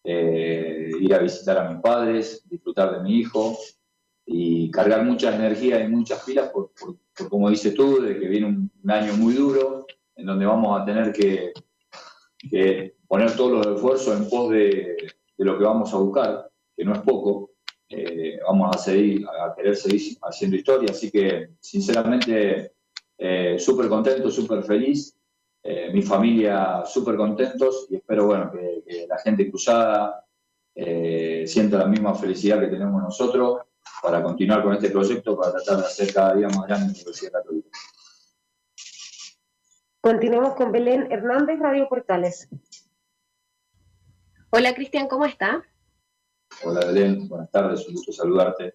eh, 0.04 0.90
ir 1.00 1.14
a 1.14 1.18
visitar 1.18 1.58
a 1.58 1.70
mis 1.70 1.80
padres, 1.80 2.48
disfrutar 2.48 2.94
de 2.94 3.00
mi 3.02 3.18
hijo 3.18 3.58
y 4.24 4.70
cargar 4.70 5.04
mucha 5.04 5.34
energía 5.34 5.80
y 5.82 5.88
muchas 5.88 6.22
pilas 6.22 6.50
por, 6.50 6.70
como 7.28 7.50
dices 7.50 7.74
tú, 7.74 8.00
de 8.00 8.18
que 8.18 8.28
viene 8.28 8.46
un, 8.46 8.70
año 8.90 9.14
muy 9.14 9.34
duro, 9.34 9.86
en 10.16 10.26
donde 10.26 10.46
vamos 10.46 10.80
a 10.80 10.84
tener 10.84 11.12
que, 11.12 11.52
poner 13.06 13.36
todos 13.36 13.66
los 13.66 13.76
esfuerzos 13.76 14.18
en 14.18 14.28
pos 14.28 14.50
de, 14.50 14.96
lo 15.38 15.58
que 15.58 15.64
vamos 15.64 15.92
a 15.92 15.98
buscar, 15.98 16.50
que 16.76 16.84
no 16.84 16.94
es 16.94 17.00
poco. 17.00 17.50
Eh, 17.90 18.38
vamos 18.46 18.76
a 18.76 18.78
seguir, 18.78 19.26
a 19.26 19.54
querer 19.54 19.74
seguir 19.74 20.18
haciendo 20.20 20.56
historia, 20.56 20.90
así 20.90 21.10
que 21.10 21.52
sinceramente 21.58 22.74
eh, 23.16 23.58
súper 23.58 23.88
contento, 23.88 24.30
súper 24.30 24.62
feliz, 24.62 25.16
eh, 25.62 25.90
mi 25.92 26.02
familia 26.02 26.82
súper 26.84 27.16
contentos 27.16 27.86
y 27.88 27.96
espero 27.96 28.26
bueno, 28.26 28.52
que, 28.52 29.06
la 29.08 29.18
gente 29.18 29.50
cruzada 29.50 30.24
sienta 30.74 31.78
la 31.78 31.86
misma 31.86 32.14
felicidad 32.14 32.60
que 32.60 32.68
tenemos 32.68 33.02
nosotros 33.02 33.62
para 34.00 34.22
continuar 34.22 34.62
con 34.62 34.74
este 34.74 34.90
proyecto, 34.90 35.36
para 35.36 35.52
tratar 35.52 35.78
de 35.78 35.86
hacer 35.86 36.14
cada 36.14 36.34
día 36.34 36.46
más 36.48 36.68
grande 36.68 36.86
la 36.86 36.92
Universidad 36.92 37.32
Católica. 37.32 37.68
Continuamos 40.00 40.54
con 40.54 40.70
Belén 40.70 41.10
Hernández, 41.10 41.58
Radio 41.58 41.88
Portales. 41.88 42.48
Hola 44.50 44.72
Cristian, 44.74 45.08
¿cómo 45.08 45.26
está? 45.26 45.64
Hola 46.64 46.80
Belén, 46.86 47.28
buenas 47.28 47.50
tardes, 47.50 47.86
un 47.86 47.94
gusto 47.94 48.12
saludarte. 48.12 48.74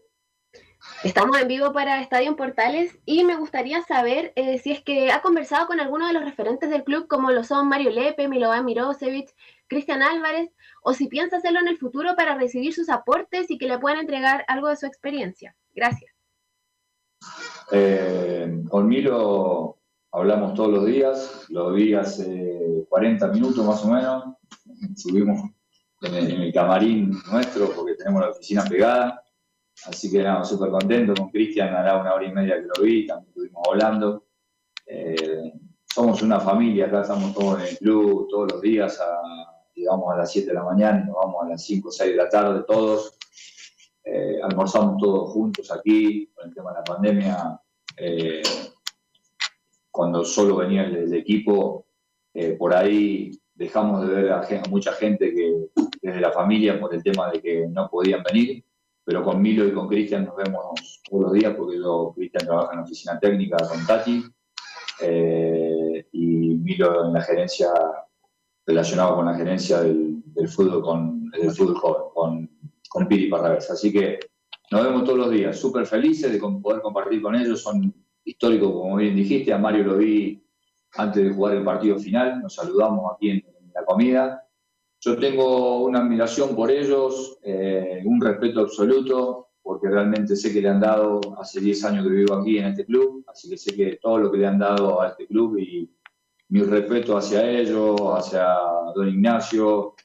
Estamos 1.03 1.37
en 1.39 1.47
vivo 1.47 1.73
para 1.73 2.01
Estadio 2.01 2.35
Portales 2.35 2.97
y 3.05 3.23
me 3.23 3.35
gustaría 3.35 3.81
saber 3.81 4.31
eh, 4.35 4.57
si 4.57 4.71
es 4.71 4.81
que 4.81 5.11
ha 5.11 5.21
conversado 5.21 5.67
con 5.67 5.79
alguno 5.79 6.07
de 6.07 6.13
los 6.13 6.23
referentes 6.23 6.69
del 6.69 6.83
club, 6.83 7.07
como 7.07 7.31
lo 7.31 7.43
son 7.43 7.67
Mario 7.67 7.89
Lepe, 7.89 8.27
Milovan 8.27 8.65
Mirosevic, 8.65 9.33
Cristian 9.67 10.01
Álvarez, 10.01 10.49
o 10.81 10.93
si 10.93 11.07
piensa 11.07 11.37
hacerlo 11.37 11.59
en 11.59 11.67
el 11.67 11.77
futuro 11.77 12.15
para 12.15 12.35
recibir 12.35 12.73
sus 12.73 12.89
aportes 12.89 13.51
y 13.51 13.57
que 13.57 13.67
le 13.67 13.79
puedan 13.79 13.99
entregar 13.99 14.45
algo 14.47 14.69
de 14.69 14.77
su 14.77 14.85
experiencia. 14.85 15.55
Gracias. 15.73 16.13
Eh, 17.71 18.63
con 18.69 18.87
Miro 18.87 19.77
hablamos 20.11 20.53
todos 20.53 20.71
los 20.71 20.85
días, 20.85 21.45
lo 21.49 21.73
vi 21.73 21.93
hace 21.93 22.85
40 22.89 23.27
minutos 23.29 23.65
más 23.65 23.83
o 23.83 23.87
menos, 23.89 24.23
subimos 24.95 25.49
en 26.03 26.41
el 26.41 26.53
camarín 26.53 27.11
nuestro 27.31 27.71
porque 27.71 27.95
tenemos 27.95 28.21
la 28.21 28.29
oficina 28.29 28.63
pegada 28.63 29.23
Así 29.85 30.09
que 30.09 30.23
nada, 30.23 30.45
súper 30.45 30.69
contento 30.69 31.13
con 31.13 31.29
Cristian, 31.29 31.73
hará 31.73 31.99
una 31.99 32.13
hora 32.13 32.25
y 32.25 32.31
media 32.31 32.55
que 32.55 32.67
lo 32.67 32.83
vi, 32.83 33.05
también 33.05 33.29
estuvimos 33.29 33.63
hablando. 33.67 34.25
Eh, 34.85 35.53
somos 35.93 36.21
una 36.21 36.39
familia, 36.39 36.85
acá 36.85 37.01
estamos 37.01 37.33
todos 37.33 37.61
en 37.61 37.67
el 37.67 37.77
club, 37.77 38.27
todos 38.29 38.51
los 38.53 38.61
días 38.61 38.99
llegamos 39.75 40.13
a 40.13 40.17
las 40.17 40.31
7 40.31 40.47
de 40.47 40.53
la 40.53 40.63
mañana 40.63 41.03
nos 41.03 41.15
vamos 41.15 41.43
a 41.43 41.49
las 41.49 41.65
5 41.65 41.89
o 41.89 41.91
6 41.91 42.11
de 42.11 42.17
la 42.17 42.29
tarde 42.29 42.63
todos. 42.67 43.17
Eh, 44.05 44.39
almorzamos 44.43 44.97
todos 44.97 45.31
juntos 45.31 45.71
aquí 45.71 46.27
con 46.27 46.47
el 46.47 46.53
tema 46.53 46.71
de 46.71 46.77
la 46.77 46.83
pandemia. 46.83 47.61
Eh, 47.97 48.43
cuando 49.89 50.23
solo 50.23 50.57
venía 50.57 50.83
el, 50.83 51.13
equipo, 51.13 51.87
por 52.57 52.73
ahí 52.73 53.31
dejamos 53.53 54.07
de 54.07 54.13
ver 54.13 54.31
a, 54.31 54.43
mucha 54.69 54.91
gente 54.93 55.33
que 55.33 55.67
desde 56.03 56.19
la 56.19 56.31
familia 56.31 56.79
por 56.79 56.93
el 56.93 57.01
tema 57.01 57.31
de 57.31 57.41
que 57.41 57.67
no 57.67 57.89
podían 57.89 58.21
venir, 58.21 58.63
pero 59.05 59.23
con 59.23 59.41
Milo 59.41 59.65
y 59.65 59.73
con 59.73 59.87
Cristian 59.87 60.25
nos 60.25 60.35
vemos 60.35 61.01
todos 61.09 61.23
los 61.23 61.33
días 61.33 61.55
porque 61.57 61.77
Cristian 62.15 62.45
trabaja 62.45 62.73
en 62.73 62.77
la 62.79 62.83
oficina 62.83 63.19
técnica 63.19 63.57
con 63.57 63.85
Tati 63.87 64.23
y 66.11 66.55
Milo 66.61 67.05
en 67.05 67.13
la 67.13 67.21
gerencia, 67.21 67.69
relacionado 68.65 69.15
con 69.15 69.25
la 69.25 69.35
gerencia 69.35 69.79
del, 69.81 70.47
fútbol, 70.47 70.81
con, 70.83 71.29
del 71.31 71.51
fútbol 71.51 71.75
joven, 71.75 72.03
con, 72.13 72.49
con 72.89 73.07
Piri 73.07 73.29
Parravés. 73.29 73.71
Así 73.71 73.91
que 73.91 74.19
nos 74.71 74.83
vemos 74.83 75.03
todos 75.05 75.19
los 75.19 75.31
días, 75.31 75.57
súper 75.57 75.85
felices 75.85 76.31
de 76.31 76.39
poder 76.39 76.81
compartir 76.81 77.21
con 77.21 77.35
ellos, 77.35 77.61
son 77.61 77.93
históricos, 78.25 78.71
como 78.71 78.97
bien 78.97 79.15
dijiste, 79.15 79.53
a 79.53 79.57
Mario 79.57 79.83
lo 79.83 79.97
vi 79.97 80.43
antes 80.95 81.23
de 81.23 81.33
jugar 81.33 81.55
el 81.55 81.63
partido 81.63 81.97
final, 81.97 82.41
nos 82.41 82.55
saludamos 82.55 83.11
aquí 83.13 83.29
en, 83.31 83.45
la 83.73 83.83
comida. 83.85 84.42
Yo 85.05 85.17
tengo 85.17 85.83
una 85.83 85.99
admiración 85.99 86.55
por 86.55 86.71
ellos, 86.71 87.37
eh, 87.43 88.01
un 88.05 88.21
respeto 88.21 88.61
absoluto, 88.61 89.49
porque 89.61 89.89
realmente 89.89 90.33
sé 90.33 90.53
que 90.53 90.61
le 90.61 90.69
han 90.69 90.79
dado, 90.79 91.19
hace 91.37 91.59
10 91.59 91.83
años 91.83 92.05
que 92.05 92.13
vivo 92.13 92.35
aquí 92.35 92.57
en 92.57 92.67
este 92.67 92.85
club, 92.85 93.21
así 93.27 93.49
que 93.49 93.57
sé 93.57 93.75
que 93.75 93.99
todo 94.01 94.17
lo 94.19 94.31
que 94.31 94.37
le 94.37 94.47
han 94.47 94.59
dado 94.59 95.01
a 95.01 95.09
este 95.09 95.27
club 95.27 95.57
y 95.57 95.93
mi 96.47 96.61
respeto 96.61 97.17
hacia 97.17 97.49
ellos, 97.49 97.99
hacia 98.15 98.47
don 98.95 99.09
Ignacio, 99.09 99.95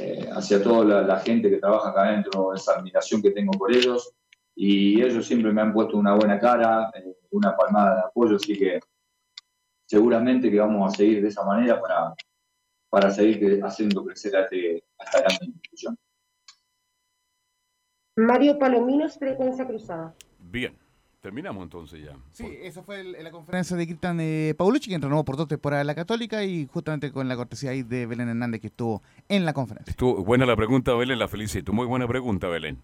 eh, 0.00 0.28
hacia 0.32 0.62
toda 0.62 1.02
la, 1.02 1.18
gente 1.18 1.50
que 1.50 1.56
trabaja 1.56 1.88
acá 1.88 2.04
adentro, 2.04 2.54
esa 2.54 2.74
admiración 2.74 3.20
que 3.20 3.32
tengo 3.32 3.50
por 3.52 3.74
ellos. 3.74 4.14
Y 4.54 5.02
ellos 5.02 5.26
siempre 5.26 5.52
me 5.52 5.60
han 5.60 5.72
puesto 5.72 5.96
una 5.96 6.14
buena 6.14 6.38
cara, 6.38 6.92
eh, 6.94 7.16
una 7.30 7.56
palmada 7.56 7.96
de 7.96 8.00
apoyo, 8.02 8.36
así 8.36 8.56
que 8.56 8.78
seguramente 9.86 10.52
que 10.52 10.60
vamos 10.60 10.94
a 10.94 10.96
seguir 10.96 11.20
de 11.20 11.28
esa 11.28 11.44
manera 11.44 11.80
para, 11.80 12.14
para 12.90 13.10
seguir 13.10 13.60
haciendo 13.64 14.04
crecer 14.04 14.36
a, 14.36 14.44
este, 14.44 14.84
a 14.98 15.04
esta 15.04 15.20
gran 15.20 15.38
institución. 15.42 15.98
Mario 18.16 18.58
Palominos, 18.58 19.18
frecuencia 19.18 19.66
cruzada. 19.66 20.14
Bien. 20.38 20.74
Terminamos 21.26 21.64
entonces 21.64 22.04
ya. 22.04 22.16
Sí, 22.30 22.46
esa 22.62 22.84
fue 22.84 23.02
la 23.02 23.32
conferencia 23.32 23.76
de 23.76 23.84
Cristian 23.84 24.20
eh, 24.20 24.54
Paulucci, 24.56 24.90
que 24.90 24.96
renovó 24.96 25.24
por 25.24 25.36
dos 25.36 25.48
temporadas 25.48 25.84
la 25.84 25.96
Católica 25.96 26.44
y 26.44 26.66
justamente 26.66 27.10
con 27.10 27.26
la 27.26 27.34
cortesía 27.34 27.70
ahí 27.70 27.82
de 27.82 28.06
Belén 28.06 28.28
Hernández, 28.28 28.60
que 28.60 28.68
estuvo 28.68 29.02
en 29.28 29.44
la 29.44 29.52
conferencia. 29.52 29.90
Estuvo 29.90 30.22
buena 30.22 30.46
la 30.46 30.54
pregunta, 30.54 30.94
Belén, 30.94 31.18
la 31.18 31.26
felicito. 31.26 31.72
Muy 31.72 31.84
buena 31.84 32.06
pregunta, 32.06 32.46
Belén. 32.46 32.80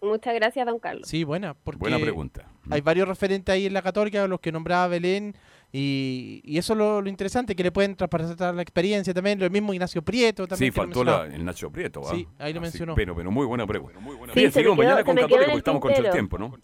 Muchas 0.00 0.34
gracias, 0.36 0.64
don 0.66 0.78
Carlos. 0.78 1.08
Sí, 1.08 1.24
buena, 1.24 1.54
porque 1.54 1.80
buena 1.80 1.98
pregunta. 1.98 2.48
Hay 2.70 2.80
varios 2.80 3.08
referentes 3.08 3.52
ahí 3.52 3.66
en 3.66 3.72
la 3.72 3.82
Católica, 3.82 4.28
los 4.28 4.38
que 4.38 4.52
nombraba 4.52 4.86
Belén, 4.86 5.34
y, 5.78 6.56
eso 6.56 6.72
es 6.72 6.78
lo, 6.78 7.06
interesante, 7.06 7.54
que 7.54 7.62
le 7.62 7.70
pueden 7.70 7.96
traspasar 7.96 8.54
la 8.54 8.62
experiencia 8.62 9.12
también, 9.12 9.38
lo 9.38 9.50
mismo 9.50 9.74
Ignacio 9.74 10.00
Prieto 10.00 10.46
también. 10.46 10.72
Sí, 10.72 10.76
faltó 10.76 11.04
la, 11.04 11.26
el 11.26 11.44
Nacho 11.44 11.70
Prieto. 11.70 12.02
Sí, 12.04 12.26
ahí 12.38 12.54
lo 12.54 12.62
mencionó. 12.62 12.94
pero, 12.94 13.14
pero 13.14 13.30
muy 13.30 13.44
buena 13.44 13.66
pregunta. 13.66 13.98
Muy 14.00 14.16
buena. 14.16 14.32
Sí, 14.32 14.48
Bien, 14.48 14.76
mañana 14.76 15.04
con 15.04 15.16
Católica 15.16 15.44
porque 15.44 15.58
estamos 15.58 15.82
contra 15.82 16.06
el 16.06 16.10
tiempo, 16.10 16.38
¿no? 16.38 16.54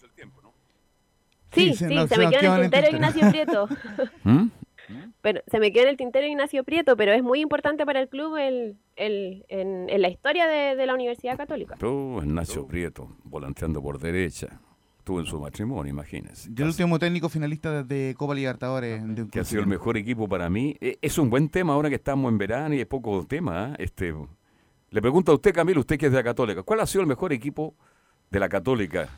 Sí, 1.52 1.74
sí, 1.74 1.74
se, 1.74 1.88
me 1.88 2.30
quedó 2.30 2.56
en 2.56 2.62
el 2.64 2.70
tintero 2.70 2.96
Ignacio 2.96 3.28
Prieto. 3.28 3.68
¿Mm? 4.24 4.46
Pero, 5.20 5.42
se 5.46 5.60
me 5.60 5.72
quedó 5.72 5.84
en 5.84 5.90
el 5.90 5.96
tintero 5.98 6.26
Ignacio 6.26 6.64
Prieto, 6.64 6.96
pero 6.96 7.12
es 7.12 7.22
muy 7.22 7.40
importante 7.40 7.84
para 7.84 8.00
el 8.00 8.08
club 8.08 8.36
el, 8.38 8.78
el, 8.96 9.44
en, 9.48 10.00
la 10.00 10.08
historia 10.08 10.46
de, 10.46 10.86
la 10.86 10.94
Universidad 10.94 11.36
Católica. 11.36 11.76
Tú, 11.76 12.20
Ignacio 12.22 12.66
Prieto, 12.66 13.14
volanteando 13.24 13.82
por 13.82 13.98
derecha. 13.98 14.60
Tú 15.05 15.18
en 15.18 15.26
su 15.26 15.40
matrimonio, 15.40 15.90
imagínese. 15.90 16.48
Yo 16.53 16.64
el 16.64 16.70
último 16.70 16.98
técnico 16.98 17.28
finalista 17.28 17.82
de 17.82 18.14
Copa 18.16 18.34
Libertadores. 18.34 19.03
De 19.16 19.26
que 19.26 19.40
ha 19.40 19.44
sido 19.44 19.62
el 19.62 19.66
mejor 19.66 19.96
equipo 19.96 20.28
para 20.28 20.48
mí. 20.48 20.76
E, 20.80 20.98
es 21.03 21.18
un 21.18 21.28
buen 21.28 21.48
tema 21.48 21.72
ahora 21.72 21.88
que 21.88 21.96
estamos 21.96 22.30
en 22.30 22.38
verano 22.38 22.74
y 22.74 22.80
es 22.80 22.86
poco 22.86 23.26
tema. 23.26 23.64
¿ah? 23.64 23.74
Este, 23.78 24.14
le 24.90 25.00
pregunto 25.03 25.32
a 25.32 25.34
usted, 25.34 25.53
Camilo, 25.53 25.80
usted 25.80 25.98
que 25.98 26.07
es 26.07 26.12
de 26.12 26.18
la 26.18 26.24
Católica, 26.24 26.62
¿cuál 26.62 26.80
ha 26.80 26.86
sido 26.86 27.03
el 27.03 27.09
mejor 27.09 27.32
equipo 27.32 27.74
de 28.30 28.40
la 28.40 28.48
Católica 28.48 29.09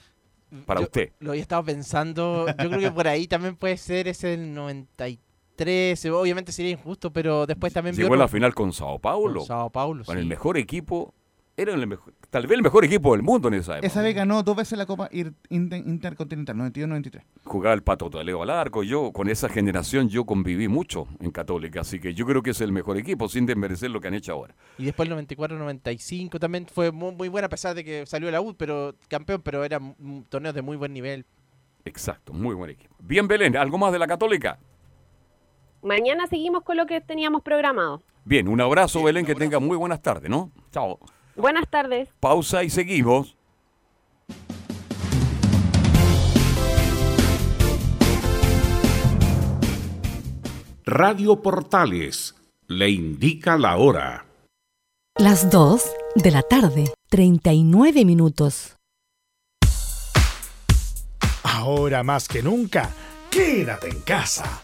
para 0.67 0.81
usted. 0.81 1.13
Lo 1.21 1.31
había 1.31 1.43
estado 1.43 1.65
pensando. 1.65 2.47
Yo 2.47 2.69
creo 2.69 2.79
que 2.79 2.91
por 2.91 3.09
ahí 3.09 3.27
también 3.27 3.57
puede 3.57 3.77
ser 3.77 4.09
ese 4.09 4.29
del 4.29 4.55
93. 4.55 6.05
Obviamente 6.07 6.53
sería 6.53 6.73
injusto, 6.73 7.13
pero 7.13 7.47
después 7.47 7.73
también. 7.73 7.97
Llegó 7.97 8.15
a 8.15 8.19
la 8.19 8.29
final 8.29 8.55
con 8.55 8.73
Sao 8.73 8.99
Paulo. 8.99 9.41
Con 9.41 9.47
Sao 9.47 9.71
Paulo. 9.71 10.05
Con 10.05 10.19
el 10.19 10.27
mejor 10.27 10.59
equipo 10.59 11.15
era 11.57 11.73
el 11.73 11.87
mejor, 11.87 12.15
tal 12.31 12.47
vez 12.47 12.57
el 12.57 12.63
mejor 12.63 12.85
equipo 12.85 13.13
del 13.13 13.23
mundo 13.23 13.49
en 13.49 13.55
esa 13.55 13.75
época. 13.75 13.87
Esa 13.87 14.03
vez 14.03 14.15
ganó 14.15 14.43
dos 14.43 14.57
veces 14.57 14.77
la 14.77 14.87
Copa 14.87 15.09
Intercontinental, 15.13 16.57
91-93. 16.57 17.23
Jugaba 17.45 17.75
el 17.75 17.83
Pato 17.83 18.11
Taleo 18.11 18.43
al 18.43 18.51
arco. 18.51 18.83
Yo, 18.83 19.13
con 19.13 19.29
esa 19.29 19.49
generación, 19.49 20.09
yo 20.09 20.25
conviví 20.25 20.67
mucho 20.67 21.07
en 21.21 21.31
Católica, 21.31 21.83
así 21.83 22.01
que 22.01 22.13
yo 22.13 22.27
creo 22.27 22.43
que 22.43 22.51
es 22.51 22.61
el 22.61 22.73
mejor 22.73 22.97
equipo, 22.97 23.29
sin 23.29 23.47
desmerecer 23.47 23.91
lo 23.91 24.01
que 24.01 24.09
han 24.09 24.15
hecho 24.15 24.33
ahora. 24.33 24.55
Y 24.79 24.85
después 24.85 25.09
el 25.09 25.17
94-95 25.17 26.41
también 26.41 26.67
fue 26.67 26.91
muy, 26.91 27.13
muy 27.13 27.29
buena, 27.29 27.47
a 27.47 27.51
pesar 27.51 27.75
de 27.75 27.85
que 27.85 28.05
salió 28.07 28.31
la 28.33 28.41
U, 28.41 28.55
pero 28.55 28.97
campeón, 29.09 29.41
pero 29.43 29.63
era 29.63 29.81
torneos 30.29 30.55
de 30.55 30.63
muy 30.63 30.77
buen 30.77 30.93
nivel. 30.93 31.25
Exacto, 31.85 32.33
muy 32.33 32.55
buen 32.55 32.71
equipo. 32.71 32.95
Bien, 32.99 33.29
Belén, 33.29 33.57
¿algo 33.57 33.79
más 33.79 33.93
de 33.93 33.99
la 34.01 34.07
Católica? 34.07 34.59
Mañana 35.83 36.27
seguimos 36.27 36.63
con 36.63 36.79
lo 36.79 36.87
que 36.87 37.01
teníamos 37.01 37.43
programado. 37.43 38.03
Bien, 38.25 38.49
un 38.49 38.61
abrazo, 38.61 39.03
Belén, 39.03 39.27
que 39.27 39.35
tenga 39.35 39.61
muy 39.61 39.77
buenas 39.77 40.01
tardes, 40.01 40.31
¿no? 40.31 40.51
Chao. 40.73 40.99
Buenas 41.37 41.69
tardes. 41.69 42.09
Pausa 42.21 42.63
y 42.63 42.71
seguimos. 42.71 43.37
Radio 50.87 51.43
Portales 51.43 52.35
le 52.69 52.91
indica 52.91 53.59
la 53.59 53.77
hora. 53.77 54.27
Las 55.17 55.51
2 55.51 55.83
de 56.17 56.31
la 56.31 56.43
tarde, 56.43 56.93
39 57.09 58.05
minutos. 58.05 58.77
Ahora 61.43 62.03
más 62.03 62.29
que 62.29 62.43
nunca, 62.43 62.91
quédate 63.31 63.89
en 63.89 64.01
casa 64.01 64.64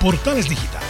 Portales 0.00 0.48
Digital 0.48 0.82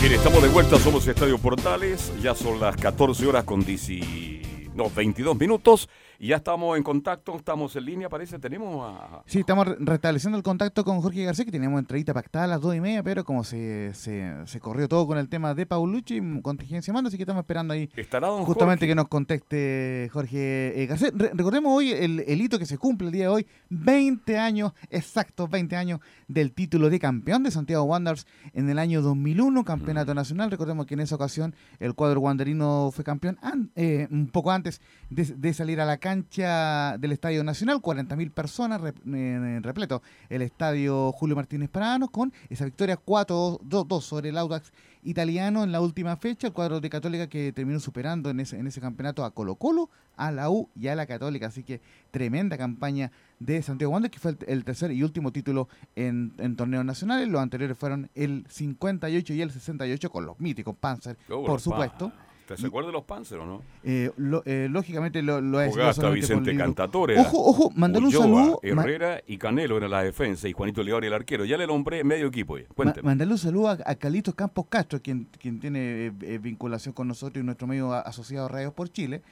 Bien, 0.00 0.14
estamos 0.14 0.42
de 0.42 0.48
vuelta, 0.48 0.78
somos 0.78 1.06
Estadio 1.06 1.36
Portales, 1.36 2.10
ya 2.22 2.34
son 2.34 2.58
las 2.58 2.74
14 2.76 3.26
horas 3.26 3.44
con 3.44 3.62
10, 3.62 4.37
no, 4.78 4.88
22 4.88 5.36
minutos 5.36 5.88
y 6.18 6.28
ya 6.28 6.36
estamos 6.36 6.76
en 6.76 6.82
contacto, 6.82 7.36
estamos 7.36 7.74
en 7.76 7.84
línea, 7.84 8.08
parece, 8.08 8.38
tenemos 8.38 8.84
a... 8.90 9.22
Sí, 9.26 9.40
estamos 9.40 9.68
re- 9.68 9.76
restableciendo 9.78 10.36
el 10.36 10.42
contacto 10.42 10.84
con 10.84 11.00
Jorge 11.00 11.24
García, 11.24 11.44
que 11.44 11.52
teníamos 11.52 11.78
entrevista 11.78 12.12
pactada 12.12 12.44
a 12.44 12.48
las 12.48 12.60
dos 12.60 12.74
y 12.74 12.80
media, 12.80 13.02
pero 13.02 13.24
como 13.24 13.44
se, 13.44 13.92
se, 13.94 14.32
se 14.46 14.60
corrió 14.60 14.88
todo 14.88 15.06
con 15.06 15.16
el 15.18 15.28
tema 15.28 15.54
de 15.54 15.64
Paulucci, 15.66 16.20
contingencia 16.42 16.92
manda, 16.92 17.08
así 17.08 17.16
que 17.16 17.22
estamos 17.22 17.40
esperando 17.42 17.72
ahí 17.74 17.88
Estará 17.96 18.26
don 18.28 18.44
justamente 18.44 18.80
Jorge. 18.84 18.90
que 18.90 18.94
nos 18.96 19.08
conteste 19.08 20.10
Jorge 20.12 20.82
eh, 20.82 20.86
García. 20.86 21.10
Re- 21.14 21.30
recordemos 21.34 21.72
hoy 21.76 21.92
el, 21.92 22.20
el 22.26 22.40
hito 22.40 22.58
que 22.58 22.66
se 22.66 22.78
cumple 22.78 23.06
el 23.08 23.12
día 23.12 23.22
de 23.24 23.28
hoy, 23.28 23.46
20 23.70 24.38
años, 24.38 24.72
exactos 24.90 25.48
20 25.50 25.76
años 25.76 26.00
del 26.26 26.52
título 26.52 26.90
de 26.90 26.98
campeón 26.98 27.42
de 27.44 27.50
Santiago 27.50 27.84
Wanderers 27.84 28.26
en 28.54 28.68
el 28.68 28.78
año 28.78 29.02
2001, 29.02 29.64
campeonato 29.64 30.14
nacional. 30.14 30.50
Recordemos 30.50 30.86
que 30.86 30.94
en 30.94 31.00
esa 31.00 31.14
ocasión 31.14 31.54
el 31.78 31.94
cuadro 31.94 32.20
wanderino 32.20 32.90
fue 32.92 33.04
campeón 33.04 33.38
eh, 33.76 34.08
un 34.10 34.28
poco 34.28 34.50
antes 34.50 34.80
de, 35.10 35.24
de 35.24 35.54
salir 35.54 35.80
a 35.80 35.84
la 35.86 35.98
cancha 36.08 36.96
del 36.98 37.12
Estadio 37.12 37.44
Nacional, 37.44 37.80
40.000 37.82 38.30
personas 38.32 38.80
rep- 38.80 39.02
eh, 39.14 39.60
repleto. 39.62 40.02
El 40.30 40.40
Estadio 40.42 41.12
Julio 41.12 41.36
Martínez 41.36 41.68
Parano 41.68 42.08
con 42.08 42.32
esa 42.48 42.64
victoria 42.64 42.98
4-2 42.98 44.00
sobre 44.00 44.30
el 44.30 44.38
Audax 44.38 44.72
italiano 45.02 45.62
en 45.64 45.70
la 45.72 45.80
última 45.80 46.16
fecha, 46.16 46.46
el 46.48 46.52
cuadro 46.52 46.80
de 46.80 46.88
Católica 46.90 47.28
que 47.28 47.52
terminó 47.52 47.78
superando 47.78 48.30
en 48.30 48.40
ese, 48.40 48.58
en 48.58 48.66
ese 48.66 48.80
campeonato 48.80 49.24
a 49.24 49.30
Colo 49.32 49.54
Colo, 49.56 49.90
a 50.16 50.32
la 50.32 50.50
U 50.50 50.68
y 50.74 50.88
a 50.88 50.96
la 50.96 51.06
Católica, 51.06 51.46
así 51.46 51.62
que 51.62 51.80
tremenda 52.10 52.56
campaña 52.58 53.12
de 53.38 53.62
Santiago 53.62 53.92
Wanderers, 53.92 54.12
que 54.14 54.18
fue 54.20 54.30
el, 54.32 54.38
el 54.48 54.64
tercer 54.64 54.90
y 54.90 55.02
último 55.02 55.30
título 55.30 55.68
en, 55.94 56.32
en 56.38 56.56
torneos 56.56 56.84
nacionales, 56.84 57.28
los 57.28 57.40
anteriores 57.40 57.76
fueron 57.78 58.10
el 58.14 58.44
58 58.48 59.34
y 59.34 59.42
el 59.42 59.50
68 59.50 60.10
con 60.10 60.26
los 60.26 60.40
míticos 60.40 60.74
Panzer, 60.80 61.16
por 61.46 61.56
pa- 61.56 61.58
supuesto. 61.60 62.12
¿Te 62.56 62.60
se 62.62 62.66
acuerda 62.68 62.88
de 62.88 62.92
los 62.92 63.04
Panzer 63.04 63.38
o 63.38 63.46
no? 63.46 63.62
Eh, 63.84 64.10
lo- 64.16 64.42
eh, 64.46 64.68
lógicamente 64.70 65.22
lo, 65.22 65.40
lo 65.40 65.58
decidido 65.58 65.92
por 65.94 66.12
Vicente. 66.12 66.56
Cantatore. 66.56 67.18
Ojo, 67.18 67.38
ojo, 67.44 67.70
mandale 67.74 68.06
un 68.06 68.12
saludo. 68.12 68.60
ma- 68.74 68.82
Herrera 68.82 69.20
y 69.26 69.36
Canelo 69.38 69.76
eran 69.76 69.90
la 69.90 70.02
defensa 70.02 70.48
y 70.48 70.52
Juanito 70.52 70.82
León 70.82 71.04
el 71.04 71.12
arquero. 71.12 71.44
Ya 71.44 71.56
le 71.56 71.66
nombré 71.66 72.04
medio 72.04 72.26
equipo. 72.26 72.58
ya. 72.58 72.64
Ma- 72.68 72.74
Cuénteme. 72.74 73.06
mandarle 73.06 73.34
un 73.34 73.38
saludo 73.38 73.68
a, 73.68 73.78
a 73.84 73.94
Carlitos 73.94 74.34
Campos 74.34 74.66
Castro, 74.68 75.00
quien, 75.02 75.28
quien 75.38 75.60
tiene 75.60 76.06
eh, 76.06 76.12
eh, 76.22 76.38
vinculación 76.38 76.92
con 76.94 77.08
nosotros 77.08 77.42
y 77.42 77.44
nuestro 77.46 77.66
medio 77.66 77.92
asociado 77.92 78.46
a 78.46 78.48
Radios 78.48 78.72
por 78.72 78.88
Chile, 78.90 79.22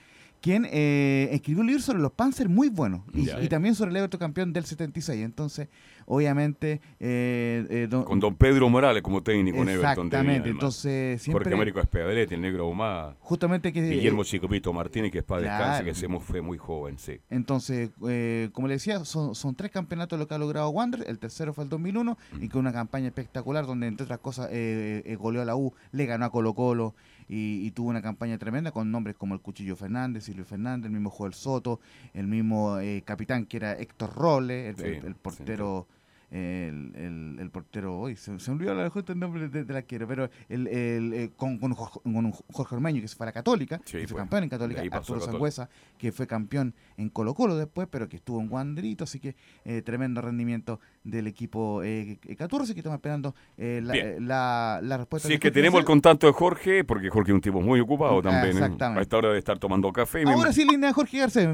quien 0.41 0.67
eh, 0.71 1.29
escribió 1.33 1.61
un 1.63 1.67
libro 1.67 1.83
sobre 1.83 1.99
los 1.99 2.13
Panzer 2.13 2.49
muy 2.49 2.69
bueno 2.69 3.05
y, 3.13 3.27
también 3.49 3.75
sobre 3.75 3.91
el 3.91 3.97
Everton 3.97 4.21
campeón 4.21 4.53
del 4.53 4.65
76. 4.65 5.25
Entonces, 5.25 5.69
obviamente, 6.07 6.81
eh, 7.01 7.67
eh, 7.69 7.87
don- 7.91 8.05
Con 8.05 8.21
don 8.21 8.35
Pedro 8.37 8.69
Morales 8.69 9.03
como 9.03 9.23
técnico 9.23 9.59
en 9.59 9.69
Everton. 9.71 10.07
Exactamente, 10.07 10.49
entonces 10.51 11.21
siempre- 11.21 11.45
Jorge 11.45 11.55
Américo 11.55 11.81
Espedalete, 11.81 12.35
el 12.37 12.41
negro 12.43 12.65
Ahumada. 12.65 13.17
Justamente 13.21 13.73
que- 13.73 13.83
Guillermo 13.91 14.23
Chicopito 14.25 14.73
Martínez, 14.73 15.11
que 15.11 15.19
es 15.19 15.25
para 15.25 15.41
descanse, 15.43 15.83
Claro. 15.83 15.85
que 15.85 15.95
se 15.95 16.07
fue 16.21 16.41
muy 16.41 16.59
joven, 16.59 16.99
sí. 16.99 17.19
Entonces, 17.31 17.91
eh, 18.09 18.51
como 18.53 18.69
le 18.69 18.75
decía, 18.75 19.05
son, 19.05 19.35
son 19.35 19.55
tres 19.55 19.71
campeonatos 19.71 20.19
lo 20.19 20.29
que 20.29 20.35
ha 20.35 20.39
logrado 20.39 20.69
Wander. 20.71 21.05
El 21.09 21.19
tercero 21.19 21.53
fue 21.53 21.65
el 21.65 21.71
2001 21.71 22.17
y 22.41 22.49
con 22.49 22.61
una 22.61 22.73
campaña 22.73 23.09
espectacular 23.09 23.67
donde, 23.67 23.87
entre 23.89 24.05
otras 24.05 24.21
cosas, 24.21 24.49
eh, 24.53 25.03
eh, 25.05 25.17
goleó 25.17 25.43
a 25.43 25.45
la 25.45 25.57
U, 25.57 25.75
le 25.93 26.07
ganó 26.07 26.27
a 26.27 26.31
Colo 26.31 26.55
Colo 26.55 26.95
y, 27.29 27.67
y 27.67 27.71
tuvo 27.73 27.89
una 27.91 28.03
campaña 28.03 28.39
tremenda 28.39 28.71
con 28.73 28.91
nombres 28.91 29.17
como 29.17 29.35
el 29.35 29.41
Cuchillo 29.41 29.77
Fernández, 29.77 30.25
Silvio 30.25 30.45
Fernández, 30.45 30.87
el 30.87 30.93
mismo 30.93 31.11
Joel 31.11 31.35
Soto, 31.35 31.81
el 32.15 32.27
mismo 32.27 32.79
eh, 32.79 33.03
capitán 33.05 33.47
que 33.47 33.57
era 33.57 33.73
Héctor 33.73 34.15
Rolle, 34.15 34.69
el, 34.69 34.77
Sí, 34.77 34.83
el- 34.85 35.05
el 35.07 35.15
portero. 35.17 35.87
El, 36.29 36.93
el, 36.97 37.37
el 37.39 37.51
portero, 37.51 37.97
hoy 37.99 38.17
se, 38.17 38.37
se 38.41 38.51
me 38.51 38.57
olvidó 38.57 38.75
la 38.75 38.91
justo 38.91 39.13
el 39.13 39.19
nombre 39.21 39.49
de, 39.49 39.63
de 39.63 39.73
la 39.73 39.83
quiero, 39.83 40.09
pero 40.09 40.29
el, 40.49 40.67
el, 40.67 41.13
eh, 41.15 41.31
con, 41.37 41.57
con 41.59 41.73
Jorge, 41.73 42.01
con 42.03 42.33
Jorge 42.33 42.75
Ormeño, 42.75 43.01
que 43.01 43.07
se 43.07 43.15
fue 43.15 43.27
a 43.27 43.29
la 43.29 43.33
Católica, 43.33 43.81
Sí, 43.85 43.93
que 43.99 43.99
fue 44.01 44.07
fue. 44.09 44.19
campeón 44.19 44.43
en 44.43 44.49
Católica, 44.49 44.83
Arturo. 44.91 45.21
Sangüesa, 45.21 45.69
que 45.97 46.11
fue 46.11 46.27
campeón 46.27 46.75
en 46.97 47.11
Colo 47.11 47.33
Colo 47.33 47.57
después, 47.57 47.87
pero 47.89 48.09
que 48.09 48.17
estuvo 48.17 48.41
en 48.41 48.51
Wanderito, 48.51 49.05
así 49.05 49.21
que 49.21 49.37
eh, 49.65 49.83
tremendo 49.83 50.21
rendimiento 50.21 50.81
del 51.05 51.29
equipo 51.29 51.83
eh, 51.85 52.19
14, 52.37 52.75
que 52.75 52.81
estamos 52.81 52.97
esperando 52.97 53.33
eh, 53.57 53.81
la, 53.85 53.95
eh, 53.97 54.17
la, 54.21 54.81
la 54.83 54.97
respuesta. 54.99 55.29
Si 55.29 55.35
es 55.35 55.41
que 55.41 55.53
tenemos 55.53 55.79
el 55.79 55.87
contacto 55.87 56.27
de 56.27 56.33
Jorge, 56.33 56.83
porque 56.83 57.09
Jorge 57.09 57.31
es 57.31 57.35
un 57.37 57.41
tipo 57.41 57.61
muy 57.61 57.79
ocupado 57.79 58.21
también. 58.21 58.47
¿eh? 58.57 58.59
Exactamente. 58.59 58.99
A 58.99 59.03
esta 59.03 59.17
hora 59.19 59.29
de 59.33 59.39
estar 59.39 59.61
tomando 59.61 59.93
café. 59.93 60.25
me- 60.25 60.33
Ahora 60.33 60.53
sí, 60.53 60.67
de 60.77 60.93
Jorge 60.93 61.19
Garcés. 61.19 61.49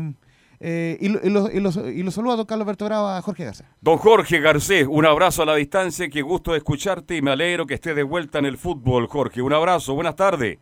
Eh, 0.65 0.97
y, 1.01 1.09
lo, 1.09 1.19
y, 1.25 1.29
lo, 1.29 1.51
y, 1.51 1.59
lo, 1.59 1.89
y 1.89 2.03
lo 2.05 2.11
saludo 2.13 2.35
a 2.35 2.37
don 2.37 2.47
Carlos 2.47 2.65
Alberto 2.65 2.85
Bravo, 2.85 3.09
a 3.09 3.21
Jorge 3.21 3.45
Garcés. 3.45 3.67
Don 3.81 3.97
Jorge 3.99 4.39
Garcés, 4.39 4.87
un 4.89 5.05
abrazo 5.05 5.43
a 5.43 5.47
la 5.47 5.57
distancia, 5.57 6.09
qué 6.09 6.23
gusto 6.23 6.53
de 6.53 6.59
escucharte 6.59 7.17
y 7.17 7.23
me 7.23 7.33
alegro 7.33 7.67
que 7.67 7.75
estés 7.75 7.97
de 7.97 8.05
vuelta 8.05 8.39
en 8.39 8.47
el 8.47 8.57
fútbol, 8.57 9.09
Jorge. 9.09 9.43
Un 9.43 9.53
abrazo, 9.53 9.95
buenas 9.95 10.15
tardes. 10.15 10.61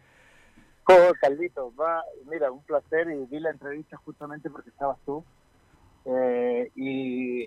Oh, 0.88 1.12
Carlitos, 1.20 1.74
va, 1.78 2.02
mira, 2.30 2.50
un 2.50 2.62
placer 2.62 3.08
y 3.10 3.26
vi 3.26 3.40
la 3.40 3.50
entrevista 3.50 3.98
justamente 3.98 4.48
porque 4.48 4.70
estabas 4.70 4.96
tú. 5.04 5.22
Eh, 6.06 6.70
y, 6.76 7.46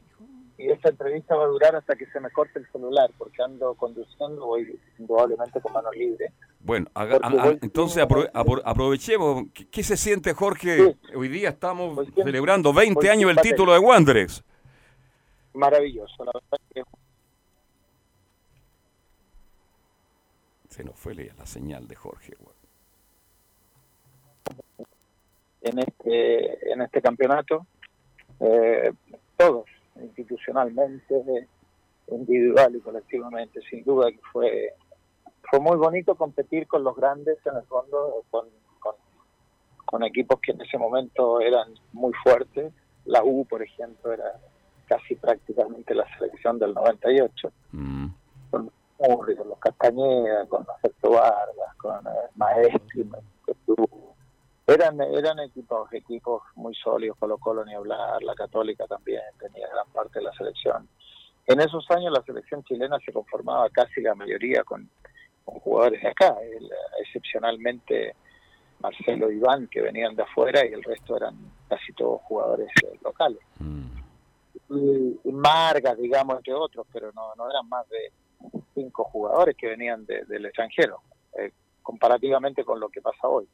y 0.57 0.69
esta 0.69 0.89
entrevista 0.89 1.35
va 1.35 1.45
a 1.45 1.47
durar 1.47 1.75
hasta 1.75 1.95
que 1.95 2.05
se 2.07 2.19
me 2.19 2.29
corte 2.31 2.59
el 2.59 2.67
celular 2.71 3.09
porque 3.17 3.41
ando 3.41 3.73
conduciendo, 3.75 4.45
voy 4.45 4.79
indudablemente 4.99 5.59
con 5.61 5.73
manos 5.73 5.95
libres. 5.95 6.31
Bueno, 6.59 6.87
haga- 6.93 7.19
Porque 7.19 7.37
a- 7.37 7.41
a- 7.41 7.45
voy 7.45 7.59
entonces 7.61 8.03
apro- 8.03 8.31
apro- 8.31 8.61
aprovechemos. 8.63 9.45
¿Qué, 9.53 9.67
qué 9.67 9.83
se 9.83 9.97
siente, 9.97 10.33
Jorge? 10.33 10.77
Sí. 10.93 11.15
Hoy 11.15 11.27
día 11.27 11.49
estamos 11.49 12.07
celebrando 12.15 12.71
20 12.73 12.99
voy 12.99 13.07
años 13.09 13.27
del 13.35 13.41
título 13.43 13.73
de 13.73 13.79
Wanderers. 13.79 14.43
Maravilloso, 15.53 16.23
la 16.23 16.31
verdad 16.33 16.59
que 16.73 16.83
Se 20.69 20.83
nos 20.83 20.95
fue 20.97 21.13
la 21.13 21.23
la 21.37 21.45
señal 21.45 21.87
de 21.87 21.95
Jorge. 21.95 22.33
en 25.61 25.79
este, 25.79 26.71
en 26.73 26.81
este 26.81 27.01
campeonato, 27.01 27.65
eh, 28.41 28.91
todos, 29.37 29.65
institucionalmente, 30.01 31.47
individual 32.07 32.75
y 32.75 32.81
colectivamente, 32.81 33.61
sin 33.69 33.83
duda 33.83 34.11
que 34.11 34.19
fue, 34.31 34.73
fue 35.49 35.59
muy 35.59 35.77
bonito 35.77 36.15
competir 36.15 36.67
con 36.67 36.83
los 36.83 36.95
grandes, 36.95 37.37
en 37.45 37.57
el 37.57 37.63
fondo, 37.63 38.23
con, 38.29 38.47
con, 38.79 38.95
con 39.85 40.03
equipos 40.03 40.39
que 40.41 40.51
en 40.51 40.61
ese 40.61 40.77
momento 40.77 41.39
eran 41.39 41.73
muy 41.93 42.13
fuertes. 42.23 42.73
La 43.05 43.23
U, 43.23 43.45
por 43.45 43.61
ejemplo, 43.61 44.11
era 44.11 44.39
casi 44.87 45.15
prácticamente 45.15 45.95
la 45.95 46.05
selección 46.17 46.59
del 46.59 46.73
98, 46.73 47.51
con 48.51 48.71
Murri, 48.99 49.35
con 49.35 49.49
los 49.49 49.59
Castañeda, 49.59 50.45
con 50.47 50.65
los 50.67 50.75
Sergio 50.81 51.11
Vargas, 51.11 51.75
con 51.77 52.07
eh, 52.07 52.29
Maestri, 52.35 53.09
Petru. 53.45 54.12
Eran 54.67 54.99
eran 55.01 55.39
equipos 55.39 55.91
equipos 55.93 56.41
muy 56.55 56.73
sólidos, 56.75 57.17
Colo 57.17 57.37
Colo 57.37 57.65
ni 57.65 57.73
hablar, 57.73 58.21
la 58.23 58.33
Católica 58.35 58.85
también 58.87 59.21
tenía 59.39 59.67
gran 59.67 59.87
parte 59.89 60.19
de 60.19 60.25
la 60.25 60.33
selección. 60.33 60.87
En 61.45 61.59
esos 61.59 61.89
años 61.91 62.13
la 62.13 62.23
selección 62.23 62.63
chilena 62.63 62.97
se 63.05 63.11
conformaba 63.11 63.69
casi 63.69 64.01
la 64.01 64.15
mayoría 64.15 64.63
con, 64.63 64.89
con 65.43 65.59
jugadores 65.59 66.01
de 66.01 66.07
acá, 66.09 66.35
el- 66.41 66.71
excepcionalmente 67.01 68.15
Marcelo 68.79 69.31
y 69.31 69.35
Iván 69.37 69.67
que 69.67 69.81
venían 69.81 70.15
de 70.15 70.23
afuera 70.23 70.65
y 70.65 70.73
el 70.73 70.83
resto 70.83 71.17
eran 71.17 71.35
casi 71.69 71.91
todos 71.93 72.21
jugadores 72.23 72.69
eh, 72.83 72.97
locales. 73.03 73.39
Y, 74.69 75.19
y 75.23 75.31
Margas, 75.31 75.97
digamos, 75.97 76.37
entre 76.37 76.53
otros, 76.53 76.85
pero 76.91 77.11
no, 77.13 77.33
no 77.35 77.49
eran 77.49 77.67
más 77.69 77.87
de 77.89 78.11
cinco 78.73 79.03
jugadores 79.05 79.55
que 79.57 79.67
venían 79.67 80.05
de- 80.05 80.25
del 80.25 80.45
extranjero, 80.45 81.01
eh, 81.37 81.51
comparativamente 81.81 82.63
con 82.63 82.79
lo 82.79 82.89
que 82.89 83.01
pasa 83.01 83.27
hoy. 83.27 83.47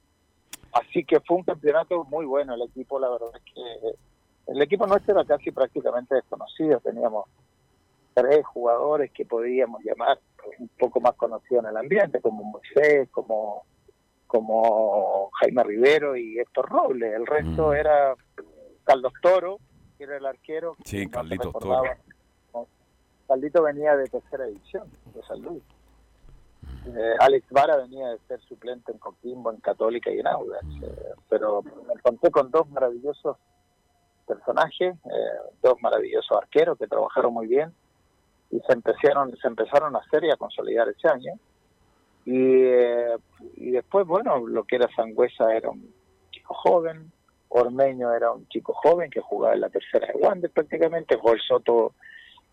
Así 0.73 1.03
que 1.03 1.19
fue 1.21 1.37
un 1.37 1.43
campeonato 1.43 2.03
muy 2.05 2.25
bueno. 2.25 2.53
El 2.53 2.63
equipo, 2.63 2.99
la 2.99 3.09
verdad 3.09 3.29
es 3.35 3.53
que 3.53 4.51
el 4.51 4.61
equipo 4.61 4.87
nuestro 4.87 5.13
era 5.13 5.25
casi 5.25 5.51
prácticamente 5.51 6.15
desconocido. 6.15 6.79
Teníamos 6.79 7.25
tres 8.13 8.45
jugadores 8.45 9.11
que 9.11 9.25
podíamos 9.25 9.83
llamar 9.83 10.19
un 10.57 10.69
poco 10.79 10.99
más 10.99 11.13
conocidos 11.15 11.63
en 11.63 11.69
el 11.69 11.77
ambiente, 11.77 12.21
como 12.21 12.43
Moisés, 12.43 13.09
como, 13.11 13.63
como 14.27 15.29
Jaime 15.39 15.63
Rivero 15.63 16.15
y 16.15 16.39
Héctor 16.39 16.69
Robles. 16.69 17.13
El 17.13 17.27
resto 17.27 17.73
era 17.73 18.15
Carlos 18.83 19.13
Toro, 19.21 19.59
que 19.97 20.05
era 20.05 20.17
el 20.17 20.25
arquero. 20.25 20.75
Sí, 20.83 21.07
Carlitos. 21.07 21.53
Toro. 21.53 21.83
Caldito 23.27 23.61
venía 23.61 23.95
de 23.95 24.07
tercera 24.07 24.45
división 24.45 24.89
de 25.13 25.21
San 25.21 25.39
Luis. 25.41 25.61
Eh, 26.85 27.15
Alex 27.19 27.47
Vara 27.51 27.77
venía 27.77 28.07
de 28.09 28.19
ser 28.27 28.39
suplente 28.41 28.91
en 28.91 28.97
Coquimbo, 28.97 29.51
en 29.51 29.59
Católica 29.59 30.11
y 30.11 30.19
en 30.19 30.27
Audax. 30.27 30.65
eh, 30.81 31.13
pero 31.29 31.61
me 31.61 31.93
encontré 31.93 32.31
con 32.31 32.49
dos 32.49 32.69
maravillosos 32.69 33.37
personajes, 34.25 34.95
eh, 35.05 35.51
dos 35.61 35.81
maravillosos 35.81 36.37
arqueros 36.37 36.77
que 36.77 36.87
trabajaron 36.87 37.33
muy 37.33 37.47
bien 37.47 37.73
y 38.51 38.59
se 38.59 38.73
empezaron, 38.73 39.35
se 39.37 39.47
empezaron 39.47 39.95
a 39.95 39.99
hacer 39.99 40.23
y 40.23 40.31
a 40.31 40.37
consolidar 40.37 40.87
ese 40.89 41.07
año. 41.07 41.33
Y, 42.25 42.63
eh, 42.63 43.17
y 43.55 43.71
después, 43.71 44.05
bueno, 44.05 44.45
lo 44.47 44.63
que 44.63 44.75
era 44.75 44.87
Sangüesa 44.95 45.53
era 45.55 45.69
un 45.69 45.93
chico 46.31 46.53
joven, 46.53 47.11
Ormeño 47.49 48.13
era 48.13 48.31
un 48.31 48.47
chico 48.47 48.73
joven 48.73 49.09
que 49.09 49.21
jugaba 49.21 49.55
en 49.55 49.61
la 49.61 49.69
tercera 49.69 50.07
de 50.07 50.13
Wander 50.13 50.51
prácticamente, 50.51 51.17
Joel 51.17 51.41
Soto 51.41 51.93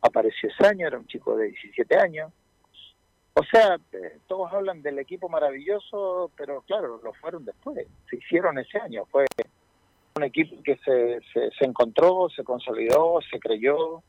apareció 0.01 0.49
ese 0.49 0.67
año, 0.67 0.87
era 0.87 0.99
un 0.99 1.07
chico 1.07 1.37
de 1.37 1.49
17 1.49 1.97
años. 1.99 2.33
O 3.39 3.45
sea, 3.45 3.79
eh, 3.93 4.19
todos 4.27 4.51
hablan 4.51 4.81
del 4.81 4.99
equipo 4.99 5.29
maravilloso, 5.29 6.31
pero 6.39 6.63
claro, 6.63 6.99
lo 7.05 7.13
fueron 7.13 7.45
después, 7.45 7.87
se 8.09 8.17
hicieron 8.17 8.59
ese 8.59 8.79
año, 8.79 9.05
fue 9.11 9.27
un 10.15 10.25
equipo 10.25 10.57
que 10.63 10.79
se, 10.79 11.21
se, 11.35 11.51
se 11.51 11.65
encontró, 11.67 12.31
se 12.35 12.43
consolidó, 12.43 13.19
se 13.31 13.39
creyó 13.39 14.03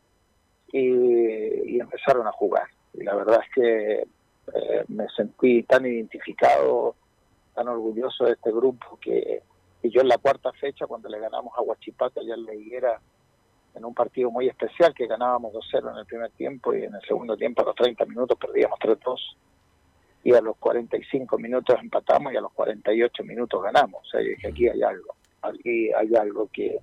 y, 0.72 1.78
empezaron 1.78 2.26
a 2.26 2.32
jugar. 2.32 2.68
Y 2.94 3.04
la 3.04 3.16
verdad 3.16 3.42
es 3.44 3.54
que 3.54 3.94
eh, 4.02 4.86
me 4.88 5.06
sentí 5.10 5.64
tan 5.64 5.86
identificado, 5.86 6.96
tan 7.54 7.68
orgulloso 7.68 8.24
de 8.24 8.32
este 8.32 8.52
grupo 8.52 8.98
que, 9.02 9.44
que 9.82 9.90
yo 9.90 10.00
en 10.00 10.08
la 10.08 10.18
cuarta 10.20 10.54
fecha, 10.54 10.88
cuando 10.88 11.10
le 11.10 11.20
ganamos 11.20 11.54
a 11.58 11.62
Huachipato 11.62 12.22
allá 12.22 12.34
en 12.34 12.46
la 12.46 12.56
Higuera, 12.56 13.02
en 13.78 13.86
un 13.86 13.94
partido 13.94 14.32
muy 14.32 14.48
especial 14.48 14.94
que 14.94 15.08
ganábamos 15.08 15.54
2-0 15.54 15.92
en 15.92 15.98
el 15.98 16.06
primer 16.06 16.32
tiempo 16.32 16.74
y 16.74 16.84
en 16.84 16.96
el 16.96 17.02
segundo 17.02 17.38
tiempo 17.38 17.62
a 17.62 17.66
los 17.66 17.76
30 17.76 18.06
minutos 18.06 18.38
perdíamos 18.38 18.80
3-2 18.80 19.20
y 20.24 20.34
a 20.34 20.42
los 20.42 20.58
45 20.58 21.38
minutos 21.38 21.78
empatamos 21.82 22.34
y 22.34 22.38
a 22.38 22.42
los 22.42 22.52
48 22.54 23.24
minutos 23.24 23.64
ganamos. 23.64 24.02
O 24.02 24.10
sea, 24.10 24.22
yo 24.22 24.30
dije, 24.30 24.48
aquí 24.48 24.68
hay 24.68 24.82
algo, 24.82 25.16
aquí 25.42 25.94
hay 25.94 26.16
algo 26.16 26.50
que, 26.52 26.80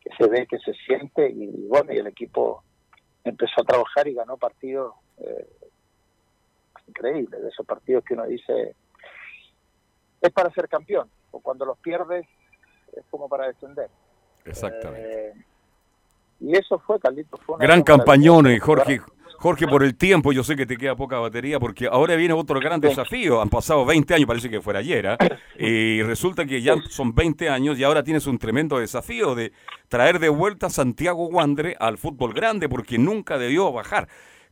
que 0.00 0.10
se 0.18 0.28
ve, 0.28 0.46
que 0.46 0.58
se 0.58 0.72
siente 0.86 1.28
y 1.28 1.68
bueno, 1.68 1.92
y 1.92 1.98
el 1.98 2.06
equipo 2.06 2.64
empezó 3.22 3.60
a 3.60 3.64
trabajar 3.64 4.08
y 4.08 4.14
ganó 4.14 4.36
partidos 4.38 4.94
eh, 5.18 5.46
increíbles, 6.88 7.42
de 7.42 7.48
esos 7.48 7.66
partidos 7.66 8.02
que 8.04 8.14
uno 8.14 8.24
dice, 8.24 8.74
es 10.20 10.32
para 10.32 10.50
ser 10.50 10.68
campeón, 10.68 11.08
o 11.30 11.40
cuando 11.40 11.64
los 11.64 11.78
pierdes 11.78 12.26
es 12.92 13.04
como 13.10 13.28
para 13.28 13.46
descender. 13.46 13.90
Exactamente. 14.44 15.28
Eh, 15.28 15.34
y 16.40 16.56
eso 16.56 16.78
fue, 16.78 16.98
Carlito, 16.98 17.36
fue 17.44 17.56
una 17.56 17.64
Gran 17.64 17.82
campañón, 17.82 18.46
eh. 18.46 18.58
Jorge. 18.58 19.00
Jorge, 19.40 19.66
por 19.66 19.82
el 19.82 19.96
tiempo, 19.96 20.32
yo 20.32 20.44
sé 20.44 20.54
que 20.54 20.66
te 20.66 20.76
queda 20.76 20.94
poca 20.96 21.18
batería, 21.18 21.58
porque 21.58 21.86
ahora 21.86 22.14
viene 22.14 22.34
otro 22.34 22.60
gran 22.60 22.78
desafío. 22.78 23.40
Han 23.40 23.48
pasado 23.48 23.86
20 23.86 24.12
años, 24.12 24.26
parece 24.26 24.50
que 24.50 24.60
fuera 24.60 24.80
ayer, 24.80 25.06
¿ah? 25.06 25.16
y 25.58 26.02
resulta 26.02 26.44
que 26.44 26.60
ya 26.60 26.74
son 26.90 27.14
20 27.14 27.48
años 27.48 27.78
y 27.78 27.84
ahora 27.84 28.02
tienes 28.02 28.26
un 28.26 28.38
tremendo 28.38 28.78
desafío 28.78 29.34
de 29.34 29.52
traer 29.88 30.18
de 30.18 30.28
vuelta 30.28 30.66
a 30.66 30.70
Santiago 30.70 31.26
Wander 31.28 31.74
al 31.80 31.96
fútbol 31.96 32.34
grande, 32.34 32.68
porque 32.68 32.98
nunca 32.98 33.38
debió 33.38 33.72
bajar. 33.72 34.08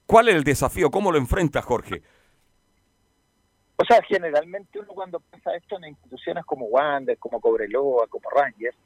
¿Cuál 0.06 0.30
es 0.30 0.36
el 0.36 0.44
desafío? 0.44 0.90
¿Cómo 0.90 1.12
lo 1.12 1.18
enfrentas, 1.18 1.66
Jorge? 1.66 2.02
O 3.76 3.84
sea, 3.84 4.02
generalmente 4.08 4.78
uno 4.78 4.88
cuando 4.94 5.20
piensa 5.20 5.54
esto 5.54 5.76
en 5.76 5.90
instituciones 5.90 6.46
como 6.46 6.64
Wander, 6.64 7.18
como 7.18 7.42
Cobreloa, 7.42 8.06
como 8.08 8.30
Rangers, 8.30 8.76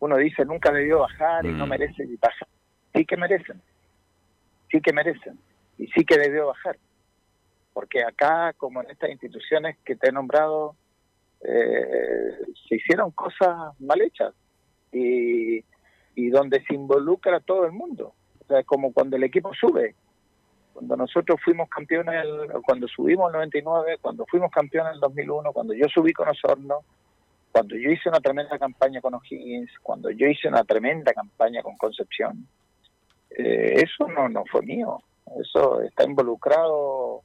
uno 0.00 0.16
dice 0.16 0.44
nunca 0.44 0.72
debió 0.72 1.00
bajar 1.00 1.46
y 1.46 1.52
no 1.52 1.66
Mm. 1.66 1.70
merece 1.70 2.06
ni 2.06 2.16
bajar. 2.16 2.48
Sí 2.94 3.04
que 3.04 3.16
merecen, 3.16 3.60
sí 4.70 4.80
que 4.80 4.92
merecen 4.92 5.38
y 5.78 5.86
sí 5.88 6.04
que 6.04 6.18
debió 6.18 6.46
bajar. 6.48 6.76
Porque 7.72 8.04
acá, 8.04 8.52
como 8.56 8.82
en 8.82 8.90
estas 8.90 9.10
instituciones 9.10 9.76
que 9.84 9.96
te 9.96 10.08
he 10.08 10.12
nombrado, 10.12 10.76
eh, 11.40 12.38
se 12.68 12.76
hicieron 12.76 13.10
cosas 13.10 13.78
mal 13.80 14.00
hechas 14.00 14.32
y, 14.92 15.64
y 16.14 16.28
donde 16.30 16.62
se 16.64 16.74
involucra 16.74 17.40
todo 17.40 17.66
el 17.66 17.72
mundo. 17.72 18.14
O 18.40 18.46
sea, 18.46 18.62
como 18.62 18.92
cuando 18.92 19.16
el 19.16 19.24
equipo 19.24 19.52
sube, 19.54 19.94
cuando 20.72 20.96
nosotros 20.96 21.40
fuimos 21.44 21.68
campeones, 21.68 22.24
cuando 22.64 22.86
subimos 22.88 23.28
el 23.28 23.32
99, 23.34 23.98
cuando 24.00 24.24
fuimos 24.26 24.50
campeones 24.50 24.90
en 24.90 24.94
el 24.96 25.00
2001, 25.00 25.52
cuando 25.52 25.74
yo 25.74 25.86
subí 25.88 26.12
con 26.12 26.28
Osorno, 26.28 26.80
cuando 27.54 27.76
yo 27.76 27.88
hice 27.88 28.08
una 28.08 28.18
tremenda 28.18 28.58
campaña 28.58 29.00
con 29.00 29.14
O'Higgins, 29.14 29.70
cuando 29.80 30.10
yo 30.10 30.26
hice 30.26 30.48
una 30.48 30.64
tremenda 30.64 31.12
campaña 31.14 31.62
con 31.62 31.76
Concepción, 31.76 32.48
eh, 33.30 33.74
eso 33.76 34.08
no, 34.08 34.28
no 34.28 34.44
fue 34.50 34.62
mío. 34.62 35.00
Eso 35.40 35.80
está 35.82 36.02
involucrado, 36.04 37.22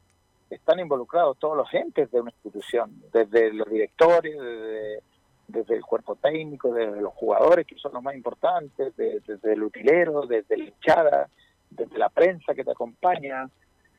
están 0.51 0.79
involucrados 0.79 1.39
todos 1.39 1.57
los 1.57 1.73
entes 1.73 2.11
de 2.11 2.21
una 2.21 2.29
institución, 2.29 3.01
desde 3.11 3.51
los 3.51 3.67
directores, 3.71 4.37
desde, 4.39 5.01
desde 5.47 5.75
el 5.77 5.81
cuerpo 5.81 6.15
técnico, 6.15 6.71
desde 6.75 7.01
los 7.01 7.13
jugadores, 7.15 7.65
que 7.65 7.75
son 7.77 7.93
los 7.93 8.03
más 8.03 8.13
importantes, 8.15 8.95
de- 8.97 9.21
desde 9.25 9.53
el 9.53 9.63
utilero, 9.63 10.27
desde 10.27 10.57
la 10.57 10.63
hinchada, 10.65 11.29
desde 11.71 11.97
la 11.97 12.09
prensa 12.09 12.53
que 12.53 12.63
te 12.63 12.71
acompaña. 12.71 13.49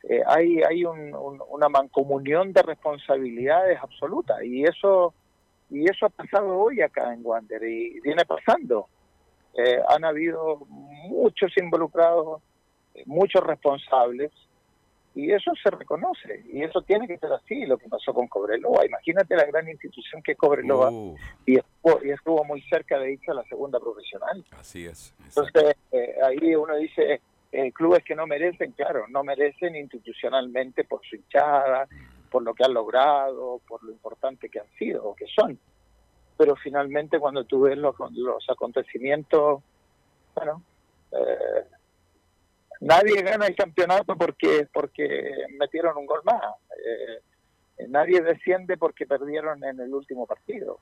Eh, 0.05 0.23
hay 0.24 0.62
hay 0.62 0.85
un- 0.85 1.12
un- 1.12 1.43
una 1.51 1.69
mancomunión 1.69 2.52
de 2.52 2.62
responsabilidades 2.62 3.81
absoluta 3.82 4.44
y 4.44 4.62
eso 4.62 5.12
y 5.71 5.85
eso 5.89 6.07
ha 6.07 6.11
pasado 6.11 6.59
hoy 6.59 6.81
acá 6.81 7.13
en 7.13 7.21
Wander 7.25 7.63
y 7.63 8.01
viene 8.01 8.25
pasando. 8.25 8.89
Eh, 9.55 9.81
han 9.89 10.05
habido 10.05 10.59
muchos 10.69 11.57
involucrados, 11.57 12.43
eh, 12.95 13.03
muchos 13.07 13.43
responsables 13.43 14.31
y 15.15 15.33
eso 15.33 15.53
se 15.61 15.71
reconoce 15.71 16.45
y 16.53 16.63
eso 16.63 16.83
tiene 16.83 17.09
que 17.09 17.19
ser 17.19 17.33
así 17.33 17.67
lo 17.67 17.77
que 17.79 17.89
pasó 17.89 18.15
con 18.15 18.29
Cobreloa. 18.29 18.87
Imagínate 18.87 19.37
la 19.37 19.45
gran 19.45 19.69
institución 19.69 20.23
que 20.23 20.33
es 20.33 20.39
Cobreloa 20.39 20.91
Uf, 20.91 21.21
y 21.47 21.57
estuvo, 21.59 22.05
y 22.05 22.11
estuvo 22.11 22.45
muy 22.45 22.63
cerca 22.63 22.99
de 22.99 23.13
irse 23.13 23.31
a 23.31 23.35
la 23.35 23.45
segunda 23.45 23.81
profesional. 23.81 24.45
así 24.53 24.87
es. 24.87 25.15
Entonces, 25.25 25.77
eh, 25.93 26.15
ahí 26.23 26.55
uno 26.55 26.77
dice, 26.77 27.21
eh, 27.53 27.73
clubes 27.73 28.05
que 28.05 28.15
no 28.15 28.27
merecen, 28.27 28.73
claro, 28.73 29.07
no 29.09 29.25
merecen 29.25 29.75
institucionalmente 29.75 30.85
por 30.85 31.01
su 31.05 31.17
hinchada, 31.17 31.89
por 32.31 32.43
lo 32.43 32.55
que 32.55 32.65
han 32.65 32.74
logrado, 32.74 33.61
por 33.66 33.82
lo 33.82 33.90
importante 33.90 34.48
que 34.48 34.61
han 34.61 34.70
sido 34.78 35.05
o 35.05 35.15
que 35.15 35.27
son. 35.27 35.59
Pero 36.36 36.57
finalmente 36.57 37.19
cuando 37.19 37.44
tú 37.44 37.62
ves 37.62 37.77
los, 37.77 37.94
los 38.12 38.48
acontecimientos, 38.48 39.62
bueno, 40.35 40.62
eh, 41.12 41.66
nadie 42.81 43.23
gana 43.23 43.47
el 43.47 43.57
campeonato 43.57 44.16
porque 44.16 44.69
porque 44.73 45.47
metieron 45.59 45.97
un 45.98 46.07
gol 46.07 46.20
más. 46.24 46.43
Eh, 46.85 47.86
nadie 47.89 48.20
desciende 48.23 48.77
porque 48.77 49.07
perdieron 49.07 49.62
en 49.65 49.81
el 49.81 49.93
último 49.93 50.27
partido. 50.27 50.78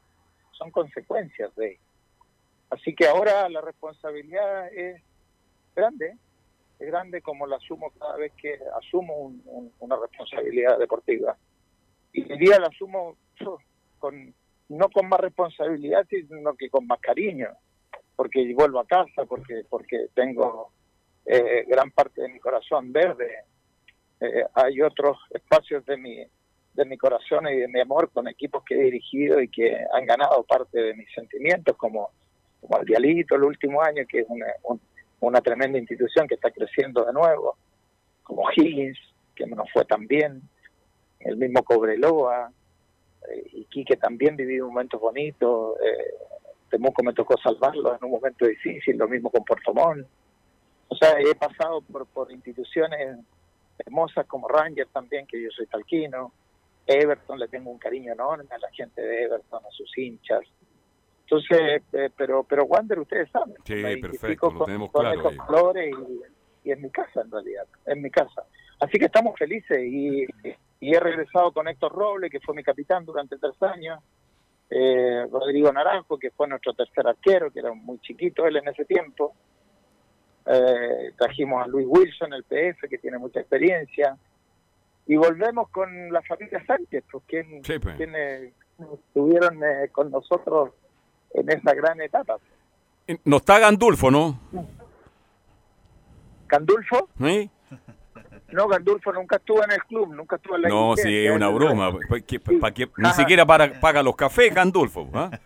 Son 0.53 0.71
consecuencias 0.71 1.55
de 1.57 1.79
Así 2.71 2.95
que 2.95 3.07
ahora 3.07 3.49
la 3.49 3.61
responsabilidad 3.61 4.73
es 4.73 5.03
grande, 5.75 6.17
grande 6.87 7.21
como 7.23 7.47
la 7.47 7.57
asumo 7.57 7.91
cada 7.99 8.17
vez 8.17 8.33
que 8.41 8.59
asumo 8.81 9.15
un- 9.17 9.43
un- 9.47 9.73
una 9.81 9.97
responsabilidad 9.97 10.79
deportiva. 10.79 11.37
Y 12.13 12.23
día 12.39 12.59
la 12.59 12.69
asumo 12.69 13.17
con, 13.99 14.35
no 14.69 14.89
con 14.91 15.09
más 15.09 15.21
responsabilidad, 15.21 16.07
sino 16.09 16.55
que 16.55 16.71
con 16.71 16.87
más 16.87 17.01
cariño, 17.01 17.49
porque 18.17 18.53
vuelvo 18.55 18.81
a 18.81 18.87
casa, 18.87 19.25
porque, 19.27 19.63
porque 19.69 20.09
tengo 20.15 20.73
eh, 21.27 21.65
gran 21.69 21.91
parte 21.91 22.23
de 22.23 22.29
mi 22.29 22.39
corazón 22.41 22.93
verde. 22.93 23.45
Eh, 24.21 24.45
hay 24.55 24.81
otros 24.81 25.19
espacios 25.31 25.85
de 25.87 25.97
mi, 25.97 26.27
de 26.75 26.85
mi 26.85 26.97
corazón 26.97 27.47
y 27.49 27.57
de 27.57 27.69
mi 27.69 27.81
amor 27.81 28.11
con 28.11 28.27
equipos 28.29 28.65
que 28.65 28.75
he 28.75 28.85
dirigido 28.85 29.41
y 29.41 29.49
que 29.49 29.77
han 29.93 30.07
ganado 30.07 30.43
parte 30.45 30.81
de 30.81 30.95
mis 30.95 31.13
sentimientos, 31.13 31.77
como, 31.77 32.11
como 32.61 32.79
el 32.79 32.87
Dialito 32.87 33.35
el 33.37 33.45
último 33.45 33.83
año, 33.83 34.05
que 34.09 34.21
es 34.21 34.27
una, 34.29 34.47
un- 34.65 34.81
una 35.21 35.41
tremenda 35.41 35.79
institución 35.79 36.27
que 36.29 36.35
está 36.35 36.51
creciendo 36.51 37.05
de 37.05 37.13
nuevo, 37.13 37.57
como 38.23 38.51
Higgins, 38.51 38.99
que 39.35 39.47
no 39.47 39.65
fue 39.73 39.85
tan 39.85 40.07
bien, 40.07 40.43
el 41.21 41.37
mismo 41.37 41.63
Cobreloa, 41.63 42.53
eh, 43.31 43.51
y 43.53 43.65
Quique 43.65 43.97
también 43.97 44.37
vivió 44.37 44.67
momentos 44.69 45.01
bonitos, 45.01 45.77
eh, 45.81 46.15
Temuco 46.71 47.03
me 47.03 47.15
tocó 47.15 47.37
salvarlo 47.39 47.97
en 47.97 48.05
un 48.05 48.11
momento 48.11 48.47
difícil, 48.47 48.97
lo 48.97 49.09
mismo 49.09 49.31
con 49.31 49.45
Puerto. 49.45 49.73
O 50.89 50.97
sea, 50.97 51.19
he 51.19 51.35
pasado 51.35 51.81
por, 51.83 52.07
por 52.07 52.31
instituciones 52.31 53.19
hermosas 53.79 54.27
como 54.27 54.49
Ranger 54.49 54.87
también, 54.93 55.27
que 55.27 55.43
yo 55.43 55.51
soy 55.51 55.67
talquino. 55.67 56.33
Everton, 56.87 57.39
le 57.39 57.49
tengo 57.49 57.71
un 57.71 57.79
cariño 57.79 58.13
enorme 58.13 58.49
a 58.51 58.59
la 58.59 58.71
gente 58.71 59.01
de 59.01 59.25
Everton, 59.25 59.63
a 59.65 59.71
sus 59.71 59.97
hinchas. 59.97 60.41
Entonces, 61.31 61.83
eh, 61.93 62.09
pero 62.17 62.43
pero 62.45 62.65
Wander, 62.65 63.01
ustedes 63.01 63.31
saben. 63.31 63.55
Sí, 63.65 63.83
perfecto, 64.01 64.51
lo 64.51 64.59
con- 64.59 64.67
tenemos 64.67 64.91
con 64.91 65.03
claro. 65.05 65.31
colores 65.47 65.95
y, 66.65 66.69
y 66.69 66.73
en 66.73 66.81
mi 66.81 66.91
casa, 66.91 67.21
en 67.21 67.31
realidad, 67.31 67.67
en 67.85 68.01
mi 68.01 68.11
casa. 68.11 68.45
Así 68.81 68.99
que 68.99 69.05
estamos 69.07 69.37
felices 69.39 69.79
y, 69.79 70.25
y 70.81 70.95
he 70.95 71.01
regresado 71.01 71.53
con 71.53 71.69
Héctor 71.69 71.93
Roble, 71.93 72.31
que 72.31 72.41
fue 72.41 72.55
mi 72.55 72.63
capitán 72.63 73.05
durante 73.05 73.37
tres 73.37 73.61
años. 73.63 74.01
eh, 74.71 75.27
Rodrigo 75.31 75.71
Naranjo, 75.73 76.19
que 76.19 76.31
fue 76.31 76.49
nuestro 76.49 76.73
tercer 76.73 77.07
arquero, 77.07 77.51
que 77.51 77.59
era 77.61 77.73
muy 77.75 77.99
chiquito 78.01 78.47
él 78.47 78.57
en 78.57 78.69
ese 78.69 78.85
tiempo. 78.87 79.35
Eh, 80.47 81.13
trajimos 81.19 81.63
a 81.63 81.67
Luis 81.67 81.87
Wilson, 81.89 82.33
el 82.33 82.45
PF, 82.45 82.89
que 82.89 82.99
tiene 82.99 83.19
mucha 83.19 83.41
experiencia. 83.41 84.17
Y 85.07 85.17
volvemos 85.17 85.69
con 85.71 86.11
la 86.13 86.23
familia 86.23 86.65
Sánchez, 86.67 87.05
pues, 87.11 87.25
quien, 87.27 87.63
Sí, 87.65 87.79
pues. 87.79 87.97
quienes 87.97 88.53
estuvieron 89.09 89.63
eh, 89.65 89.89
con 89.93 90.11
nosotros 90.11 90.71
en 91.35 91.51
esa 91.51 91.75
gran 91.75 92.01
etapa. 92.01 92.37
No 93.25 93.37
está 93.39 93.59
Gandulfo, 93.59 94.11
¿no? 94.11 94.39
¿Gandulfo? 96.49 97.09
¿Sí? 97.19 97.51
No, 98.53 98.67
Gandulfo 98.67 99.13
nunca 99.13 99.37
estuvo 99.37 99.63
en 99.63 99.73
el 99.73 99.83
club, 99.85 100.15
nunca 100.15 100.37
estuvo 100.37 100.57
en 100.57 100.63
la 100.63 100.69
No, 100.69 100.97
sí, 100.97 101.27
es 101.27 101.31
una 101.31 101.49
Él- 101.49 101.55
broma. 101.55 101.93
Ni 102.97 103.11
siquiera 103.13 103.45
para, 103.45 103.79
paga 103.79 104.03
los 104.03 104.17
cafés, 104.17 104.55
Gandulfo. 104.55 105.09
¿ah? 105.15 105.31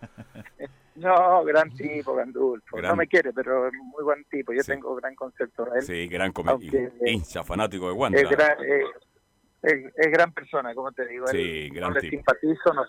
No, 0.95 1.43
gran 1.43 1.75
tipo, 1.75 2.15
Gandulfo. 2.15 2.77
Gran- 2.77 2.91
No 2.91 2.97
me 2.97 3.09
quiere, 3.09 3.33
pero 3.33 3.67
es 3.67 3.73
muy 3.75 4.05
buen 4.05 4.25
tipo. 4.27 4.53
Yo 4.53 4.63
tengo 4.63 4.95
gran 4.95 5.15
concepto 5.17 5.65
de 5.65 5.79
él. 5.81 5.83
Sí, 5.85 6.07
gran 6.07 6.31
come- 6.33 6.53
Aunque, 6.53 6.85
eh, 7.01 7.11
hincha, 7.11 7.43
fanático 7.43 7.87
de 7.87 7.93
es, 7.93 8.31
gran, 8.31 8.63
eh, 8.63 8.85
es- 9.63 9.93
es 9.97 10.13
gran 10.13 10.33
persona, 10.33 10.73
como 10.75 10.93
te 10.93 11.07
digo. 11.09 11.25
Él- 11.29 11.33
Sí, 11.33 11.69
gran 11.71 11.89
no 11.89 11.95
le 11.99 12.09
simpatizo, 12.09 12.73
no, 12.75 12.85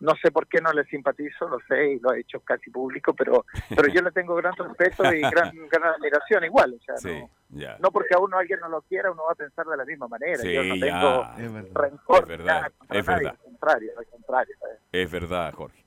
no 0.00 0.14
sé 0.22 0.30
por 0.30 0.46
qué 0.46 0.60
no 0.60 0.72
le 0.72 0.84
simpatizo, 0.84 1.48
lo 1.48 1.58
sé 1.68 1.92
y 1.92 1.98
lo 2.00 2.12
he 2.12 2.20
hecho 2.20 2.40
casi 2.40 2.70
público, 2.70 3.14
pero 3.14 3.44
pero 3.76 3.88
yo 3.88 4.00
le 4.02 4.12
tengo 4.12 4.34
gran 4.36 4.54
respeto 4.56 5.12
y 5.12 5.20
gran, 5.20 5.52
gran 5.68 5.94
admiración 5.94 6.44
igual. 6.44 6.74
O 6.74 6.82
sea, 6.84 6.96
Sí, 6.98 7.20
no, 7.20 7.30
ya. 7.58 7.76
no 7.80 7.90
porque 7.90 8.14
a 8.14 8.18
uno 8.18 8.38
alguien 8.38 8.60
no 8.60 8.68
lo 8.68 8.82
quiera, 8.82 9.10
uno 9.10 9.24
va 9.26 9.32
a 9.32 9.36
pensar 9.36 9.66
de 9.66 9.76
la 9.76 9.84
misma 9.84 10.08
manera. 10.08 10.36
Sí, 10.38 10.52
yo 10.52 10.62
no 10.62 10.76
ya. 10.76 10.86
tengo 10.86 11.28
Es 11.46 11.52
verdad. 11.52 11.70
rencor 11.74 12.22
Es 12.22 12.28
verdad, 12.28 12.46
nada 12.46 12.66
es 12.66 12.88
nadie, 12.88 13.02
verdad. 13.24 13.30
Al 13.32 13.38
contrario, 13.38 13.90
al 13.98 14.06
contrario. 14.06 14.56
¿sabes? 14.60 14.78
Es 14.92 15.10
verdad, 15.10 15.52
Jorge. 15.54 15.84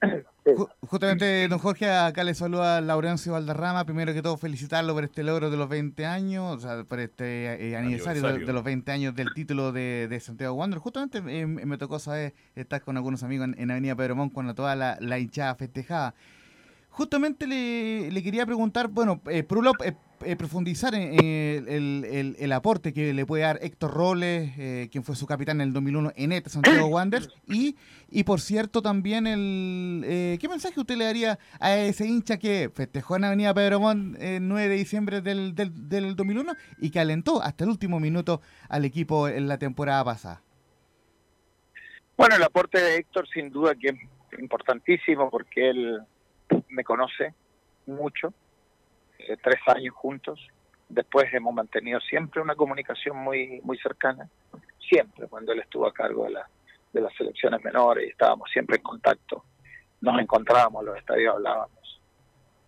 Ju- 0.56 0.68
Justamente, 0.86 1.46
don 1.48 1.58
Jorge, 1.58 1.90
acá 1.90 2.24
le 2.24 2.34
saluda 2.34 2.80
Laurencio 2.80 3.32
Valderrama. 3.32 3.84
Primero 3.84 4.12
que 4.14 4.22
todo, 4.22 4.36
felicitarlo 4.36 4.94
por 4.94 5.04
este 5.04 5.22
logro 5.22 5.50
de 5.50 5.56
los 5.56 5.68
20 5.68 6.06
años, 6.06 6.56
o 6.56 6.60
sea, 6.60 6.84
por 6.84 7.00
este 7.00 7.68
eh, 7.70 7.76
aniversario 7.76 8.22
de, 8.22 8.28
Aniversario. 8.28 8.46
de 8.46 8.52
los 8.52 8.64
20 8.64 8.92
años 8.92 9.14
del 9.14 9.32
título 9.34 9.72
de, 9.72 10.06
de 10.08 10.20
Santiago 10.20 10.54
Wander. 10.54 10.78
Justamente 10.78 11.18
eh, 11.26 11.46
me 11.46 11.76
tocó 11.78 11.98
saber 11.98 12.34
estar 12.54 12.80
con 12.82 12.96
algunos 12.96 13.22
amigos 13.22 13.48
en, 13.48 13.54
en 13.58 13.70
Avenida 13.70 13.94
Pedro 13.96 14.16
Montt 14.16 14.32
cuando 14.32 14.54
toda 14.54 14.74
la, 14.76 14.96
la 15.00 15.18
hinchada 15.18 15.54
festejaba. 15.54 16.14
Justamente 16.90 17.46
le, 17.46 18.10
le 18.10 18.22
quería 18.22 18.44
preguntar, 18.46 18.88
bueno, 18.88 19.20
eh, 19.30 19.42
por 19.44 19.58
un 19.58 19.66
lado, 19.66 19.76
eh, 20.24 20.32
eh, 20.32 20.36
profundizar 20.36 20.94
en, 20.94 21.14
el, 21.68 22.04
el- 22.04 22.36
el- 22.38 22.52
aporte 22.52 22.92
que 22.92 23.12
le 23.12 23.26
puede 23.26 23.42
dar 23.44 23.58
Héctor 23.62 23.92
Robles, 23.92 24.52
eh, 24.58 24.88
quien 24.90 25.04
fue 25.04 25.16
su 25.16 25.26
capitán 25.26 25.60
en 25.60 25.68
el 25.68 25.72
2001 25.72 26.12
en 26.16 26.32
este 26.32 26.50
Santiago 26.50 26.86
Wanderers, 26.88 27.28
y, 27.46 27.76
y 28.10 28.24
por 28.24 28.40
cierto 28.40 28.82
también 28.82 29.26
el... 29.26 30.02
eh, 30.06 30.38
¿Qué 30.40 30.48
mensaje 30.48 30.80
usted 30.80 30.96
le 30.96 31.04
daría 31.04 31.38
a 31.60 31.76
ese 31.76 32.06
hincha 32.06 32.38
que 32.38 32.70
festejó 32.74 33.16
en 33.16 33.24
Avenida 33.24 33.52
Pedro 33.54 33.80
Montt 33.80 34.16
el 34.20 34.46
9 34.48 34.68
de 34.68 34.74
diciembre 34.76 35.20
del, 35.20 35.54
del, 35.54 35.88
del 35.88 36.16
2001 36.16 36.54
y 36.78 36.90
que 36.90 37.00
alentó 37.00 37.42
hasta 37.42 37.64
el 37.64 37.70
último 37.70 38.00
minuto 38.00 38.40
al 38.68 38.84
equipo 38.84 39.28
en 39.28 39.48
la 39.48 39.58
temporada 39.58 40.04
pasada? 40.04 40.42
Bueno, 42.16 42.34
el 42.36 42.42
aporte 42.42 42.80
de 42.80 42.96
Héctor 42.96 43.28
sin 43.28 43.50
duda 43.50 43.74
que 43.74 43.88
es 43.88 44.40
importantísimo 44.40 45.30
porque 45.30 45.70
él 45.70 46.00
me 46.68 46.82
conoce 46.82 47.34
mucho, 47.86 48.32
eh, 49.28 49.36
tres 49.42 49.60
años 49.66 49.94
juntos. 49.94 50.40
Después 50.88 51.32
hemos 51.34 51.52
mantenido 51.54 52.00
siempre 52.00 52.40
una 52.40 52.54
comunicación 52.54 53.16
muy 53.16 53.60
muy 53.62 53.78
cercana, 53.78 54.28
siempre 54.78 55.26
cuando 55.28 55.52
él 55.52 55.60
estuvo 55.60 55.86
a 55.86 55.92
cargo 55.92 56.24
de, 56.24 56.30
la, 56.30 56.48
de 56.92 57.00
las 57.00 57.14
selecciones 57.14 57.62
menores 57.62 58.06
y 58.06 58.10
estábamos 58.10 58.50
siempre 58.50 58.76
en 58.76 58.82
contacto. 58.82 59.44
Nos 60.00 60.18
encontrábamos 60.20 60.82
en 60.82 60.86
los 60.86 60.96
estadios, 60.98 61.34
hablábamos, 61.34 62.00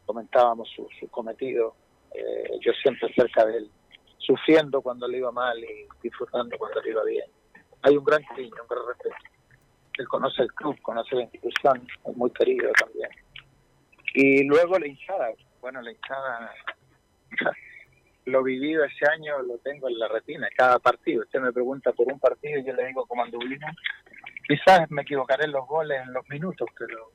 comentábamos 0.07 0.69
su, 0.74 0.89
su 0.99 1.09
cometido. 1.09 1.74
eh, 2.15 2.59
yo 2.61 2.73
siempre 2.82 3.12
cerca 3.15 3.45
de 3.47 3.59
él, 3.59 3.70
sufriendo 4.19 4.82
cuando 4.82 5.07
le 5.09 5.19
iba 5.19 5.32
mal 5.32 5.59
y 5.59 5.87
disfrutando 6.03 6.59
cuando 6.59 6.81
le 6.82 6.91
iba 6.91 7.05
bien. 7.05 7.31
Hay 7.82 7.97
un 7.97 8.05
gran 8.05 8.23
cariño, 8.24 8.55
un 8.62 8.69
gran 8.69 8.87
respeto 8.87 9.31
él 10.01 10.09
conoce 10.09 10.43
el 10.43 10.53
club, 10.55 10.81
conoce 10.82 11.15
la 11.15 11.23
institución, 11.23 11.87
es 12.05 12.16
muy 12.16 12.31
querido 12.31 12.70
también. 12.73 13.11
Y 14.15 14.45
luego 14.45 14.78
la 14.78 14.87
hinchada, 14.87 15.28
bueno, 15.61 15.81
la 15.82 15.91
hinchada, 15.93 16.55
lo 18.27 18.43
vivido 18.43 18.85
ese 18.85 19.07
año 19.11 19.41
lo 19.43 19.59
tengo 19.59 19.89
en 19.89 19.99
la 19.99 20.09
retina, 20.09 20.49
cada 20.57 20.78
partido. 20.78 21.23
Usted 21.23 21.41
me 21.41 21.53
pregunta 21.53 21.93
por 21.93 22.12
un 22.12 22.19
partido 22.20 22.59
y 22.61 22.65
yo 22.65 22.73
le 22.74 22.87
digo 22.87 23.07
como 23.07 23.23
anduvino. 23.24 23.66
Quizás 24.47 24.91
me 24.91 25.03
equivocaré 25.03 25.45
en 25.45 25.53
los 25.53 25.66
goles, 25.66 26.01
en 26.03 26.12
los 26.12 26.28
minutos, 26.28 26.69
pero 26.78 27.12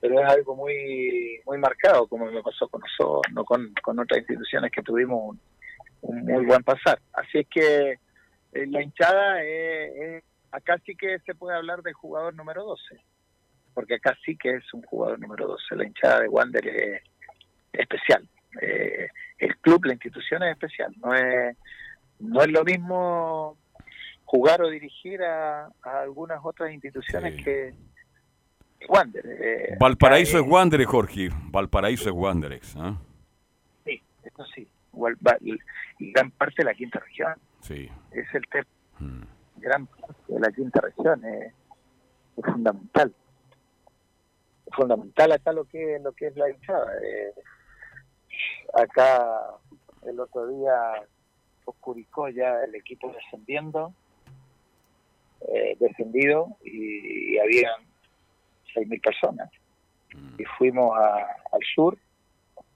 pero 0.00 0.18
es 0.20 0.28
algo 0.28 0.56
muy 0.56 1.40
muy 1.46 1.58
marcado, 1.58 2.08
como 2.08 2.26
me 2.26 2.42
pasó 2.42 2.68
con 2.68 2.80
nosotros, 2.80 3.22
con, 3.46 3.72
con 3.82 3.98
otras 4.00 4.18
instituciones 4.18 4.72
que 4.72 4.82
tuvimos 4.82 5.20
un, 5.30 5.40
un 6.02 6.24
muy 6.24 6.44
buen 6.44 6.62
pasar. 6.64 6.98
Así 7.12 7.38
es 7.38 7.46
que 7.48 7.92
eh, 8.52 8.66
la 8.66 8.82
hinchada 8.82 9.42
es, 9.44 9.92
es- 9.96 10.24
acá 10.50 10.76
sí 10.84 10.94
que 10.96 11.18
se 11.20 11.34
puede 11.34 11.56
hablar 11.56 11.82
de 11.82 11.92
jugador 11.92 12.34
número 12.34 12.64
12, 12.64 12.82
porque 13.74 13.94
acá 13.94 14.16
sí 14.24 14.36
que 14.36 14.56
es 14.56 14.74
un 14.74 14.82
jugador 14.82 15.18
número 15.20 15.46
12. 15.46 15.76
La 15.76 15.86
hinchada 15.86 16.20
de 16.20 16.28
Wander 16.28 16.66
es 16.66 17.02
especial. 17.72 18.28
Eh, 18.60 19.08
el 19.38 19.56
club, 19.58 19.84
la 19.84 19.94
institución 19.94 20.42
es 20.42 20.52
especial. 20.52 20.94
No 21.02 21.14
es, 21.14 21.56
no 22.18 22.42
es 22.42 22.48
lo 22.48 22.64
mismo 22.64 23.56
jugar 24.24 24.62
o 24.62 24.68
dirigir 24.68 25.22
a, 25.22 25.66
a 25.82 26.00
algunas 26.00 26.40
otras 26.42 26.72
instituciones 26.72 27.42
que 27.44 27.74
que 28.82 28.86
Wander. 28.88 29.24
Eh, 29.26 29.76
Valparaíso 29.78 30.38
acá 30.38 30.46
es 30.46 30.52
Wanderers, 30.52 30.90
Jorge. 30.90 31.28
Valparaíso 31.50 32.08
es 32.08 32.14
Wanderers. 32.14 32.76
¿ah? 32.76 32.96
Sí, 33.84 34.02
eso 34.22 34.44
sí. 34.54 34.68
Gran 35.98 36.30
parte 36.32 36.56
de 36.58 36.64
la 36.64 36.74
quinta 36.74 37.00
región. 37.00 37.34
Sí. 37.60 37.88
Es 38.10 38.26
el 38.34 38.46
tema. 38.48 38.66
Gran 39.56 39.86
parte 39.86 40.14
de 40.28 40.40
la 40.40 40.50
quinta 40.50 40.80
región 40.80 41.24
es, 41.24 41.52
es 42.36 42.44
fundamental. 42.44 43.14
Es 44.66 44.74
fundamental 44.74 45.32
acá 45.32 45.52
lo 45.52 45.64
que 45.64 45.98
lo 46.02 46.12
que 46.12 46.26
es 46.28 46.36
la 46.36 46.50
hinchada. 46.50 46.92
Eh, 47.02 47.34
acá 48.74 49.40
el 50.06 50.18
otro 50.20 50.46
día 50.48 50.76
oscuricó 51.64 52.28
ya 52.28 52.62
el 52.64 52.74
equipo 52.74 53.12
descendiendo, 53.12 53.92
eh, 55.48 55.76
descendido 55.80 56.56
y, 56.64 57.34
y 57.34 57.38
habían 57.38 57.72
6.000 58.74 59.00
personas. 59.00 59.50
Y 60.38 60.44
fuimos 60.58 60.96
a- 60.98 61.26
al 61.52 61.60
sur 61.74 61.96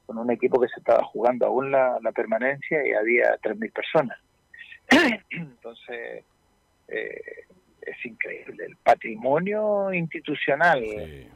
con 0.07 0.19
un 0.19 0.31
equipo 0.31 0.61
que 0.61 0.69
se 0.69 0.79
estaba 0.81 1.03
jugando 1.05 1.47
aún 1.47 1.71
la, 1.73 1.99
la 2.01 2.13
permanencia 2.13 2.87
y 2.87 2.93
había 2.93 3.37
3.000 3.43 3.73
personas. 3.73 4.19
Entonces, 5.31 6.25
eh, 6.89 7.21
es 7.83 8.05
increíble. 8.07 8.67
El 8.67 8.77
patrimonio 8.77 9.93
institucional 9.93 10.83
eh, 10.85 11.29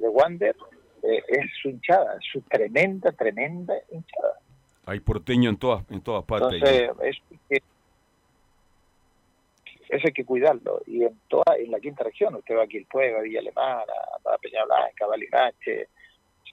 de 0.00 0.08
Wander 0.08 0.56
eh, 1.02 1.22
es 1.28 1.46
su 1.62 1.68
hinchada, 1.70 2.18
su 2.32 2.40
tremenda, 2.42 3.12
tremenda 3.12 3.74
hinchada. 3.90 4.34
Hay 4.86 5.00
porteño 5.00 5.50
en 5.50 5.56
todas, 5.56 5.84
en 5.90 6.00
todas 6.00 6.24
partes. 6.24 6.62
Entonces, 6.62 6.90
eso 7.02 7.22
hay 7.30 7.38
que, 7.48 7.62
eso 9.90 10.06
hay 10.06 10.12
que 10.12 10.24
cuidarlo. 10.24 10.80
Y 10.86 11.04
en 11.04 11.18
toda 11.28 11.56
en 11.58 11.70
la 11.70 11.80
quinta 11.80 12.04
región, 12.04 12.34
usted 12.36 12.56
va 12.56 12.62
aquí 12.64 12.78
el 12.78 12.86
Puebla, 12.86 13.20
Villa 13.20 13.40
Alemana, 13.40 13.92
a 14.24 14.38
Peña 14.38 14.64
Blanca, 14.64 15.06
Valirache, 15.06 15.88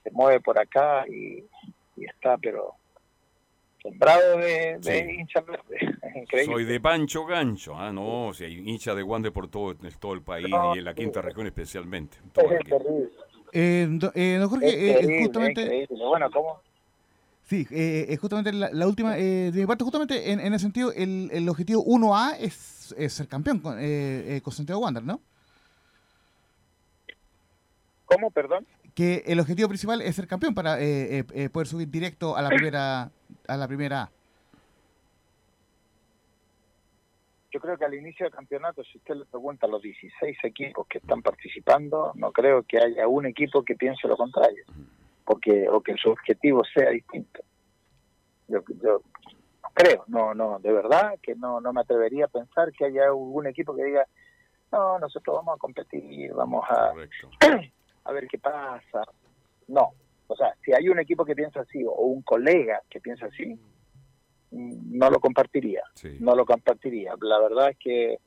se 0.04 0.12
mueve 0.12 0.40
por 0.42 0.60
acá 0.60 1.06
y, 1.08 1.44
y 1.96 2.06
está, 2.06 2.38
pero 2.38 2.76
sembrado 3.82 4.38
de, 4.38 4.78
de 4.80 4.82
Sí. 4.82 5.16
hinchas 5.20 5.46
verdes. 5.46 5.82
Es 6.06 6.16
increíble. 6.16 6.54
Soy 6.54 6.66
de 6.66 6.80
Pancho 6.80 7.26
Gancho. 7.26 7.76
Ah, 7.76 7.92
no, 7.92 8.32
si 8.34 8.44
hay 8.46 8.54
hincha 8.70 8.94
de 8.96 9.04
Wander 9.04 9.32
por 9.34 9.50
todo, 9.50 9.72
en 9.72 9.92
todo 10.00 10.14
el 10.14 10.22
país 10.22 10.48
No, 10.50 10.76
y 10.76 10.80
en 10.80 10.86
la 10.86 10.94
quinta 10.94 11.22
región 11.22 11.48
especialmente. 11.48 12.18
En 12.36 12.52
Es 12.54 12.64
terrible. 12.64 13.10
Eh, 13.58 14.00
eh, 14.16 14.38
don 14.38 14.50
Jorge, 14.50 14.68
Es 14.68 14.74
eh, 14.74 14.90
increíble, 15.00 15.24
justamente... 15.24 15.62
es 15.62 15.68
increíble. 15.84 16.06
Bueno, 16.06 16.30
¿cómo? 16.30 16.60
Sí, 17.48 17.66
eh, 17.72 18.08
eh, 18.10 18.18
justamente 18.18 18.52
la, 18.52 18.70
la 18.74 18.86
última, 18.86 19.18
eh, 19.18 19.52
de 19.54 19.62
mi 19.62 19.66
parte, 19.66 19.84
justamente 19.86 20.32
en, 20.32 20.42
en 20.42 20.54
ese 20.54 20.64
sentido, 20.64 20.92
el, 20.92 21.30
el 21.32 21.48
objetivo 21.48 21.86
1A 21.86 22.36
es, 22.40 22.94
es 22.98 23.14
ser 23.14 23.28
campeón 23.30 23.60
con, 23.60 23.78
eh, 23.80 24.36
eh, 24.36 24.42
con 24.42 24.52
Santiago 24.52 24.82
Wander, 24.82 25.04
¿no? 25.04 25.22
¿Cómo, 28.06 28.30
perdón? 28.30 28.66
Que 28.94 29.24
el 29.26 29.40
objetivo 29.40 29.70
principal 29.70 30.02
es 30.02 30.16
ser 30.16 30.28
campeón 30.28 30.54
para 30.54 30.82
eh, 30.82 31.20
eh, 31.20 31.24
eh, 31.34 31.50
poder 31.50 31.68
subir 31.68 31.90
directo 31.90 32.36
a 32.36 32.42
la 32.42 32.50
primera 32.56 33.10
a 33.48 33.58
la 33.58 33.68
primera 33.68 34.02
A. 34.04 34.12
yo 37.56 37.62
creo 37.62 37.78
que 37.78 37.86
al 37.86 37.94
inicio 37.94 38.26
del 38.26 38.36
campeonato, 38.36 38.84
si 38.84 38.98
usted 38.98 39.16
le 39.16 39.24
pregunta 39.24 39.66
a 39.66 39.70
los 39.70 39.82
16 39.82 40.38
equipos 40.44 40.86
que 40.88 40.98
están 40.98 41.22
participando, 41.22 42.12
no 42.16 42.34
creo 42.34 42.64
que 42.64 42.78
haya 42.78 43.08
un 43.08 43.28
equipo 43.28 43.64
que 43.64 43.76
piense 43.76 44.10
lo 44.10 44.18
contrario, 44.18 44.66
porque 45.24 45.66
o 45.70 45.80
que 45.80 45.96
su 45.96 46.10
objetivo 46.10 46.64
sea 46.66 46.90
distinto. 46.90 47.40
Yo, 48.50 48.60
yo 48.84 49.02
creo, 49.74 50.04
no, 50.08 50.34
no, 50.34 50.60
de 50.60 50.74
verdad 50.74 51.18
que 51.24 51.34
no, 51.36 51.62
no 51.62 51.72
me 51.72 51.80
atrevería 51.80 52.26
a 52.26 52.28
pensar 52.28 52.74
que 52.74 52.88
haya 52.88 53.06
algún 53.06 53.48
equipo 53.48 53.74
que 53.74 53.86
diga, 53.86 54.06
no, 54.74 55.00
nosotros 55.00 55.38
vamos 55.38 55.56
a 55.56 55.60
competir, 55.60 56.34
vamos 56.34 56.66
a, 56.70 56.92
a 58.04 58.12
ver 58.12 58.28
qué 58.28 58.38
pasa. 58.38 59.02
No, 59.70 59.94
o 60.28 60.36
sea, 60.36 60.54
si 60.62 60.74
hay 60.74 60.90
un 60.90 61.00
equipo 61.00 61.24
que 61.24 61.38
piensa 61.38 61.62
así 61.62 61.86
o 61.86 62.02
un 62.02 62.22
colega 62.22 62.82
que 62.90 63.00
piensa 63.00 63.28
así, 63.28 63.58
no 64.56 65.10
lo 65.10 65.20
compartiría, 65.20 65.84
no 66.20 66.36
lo 66.36 66.46
compartiría. 66.46 67.14
La 67.22 67.40
verdad 67.40 67.72
es 67.72 67.78
que 67.78 68.18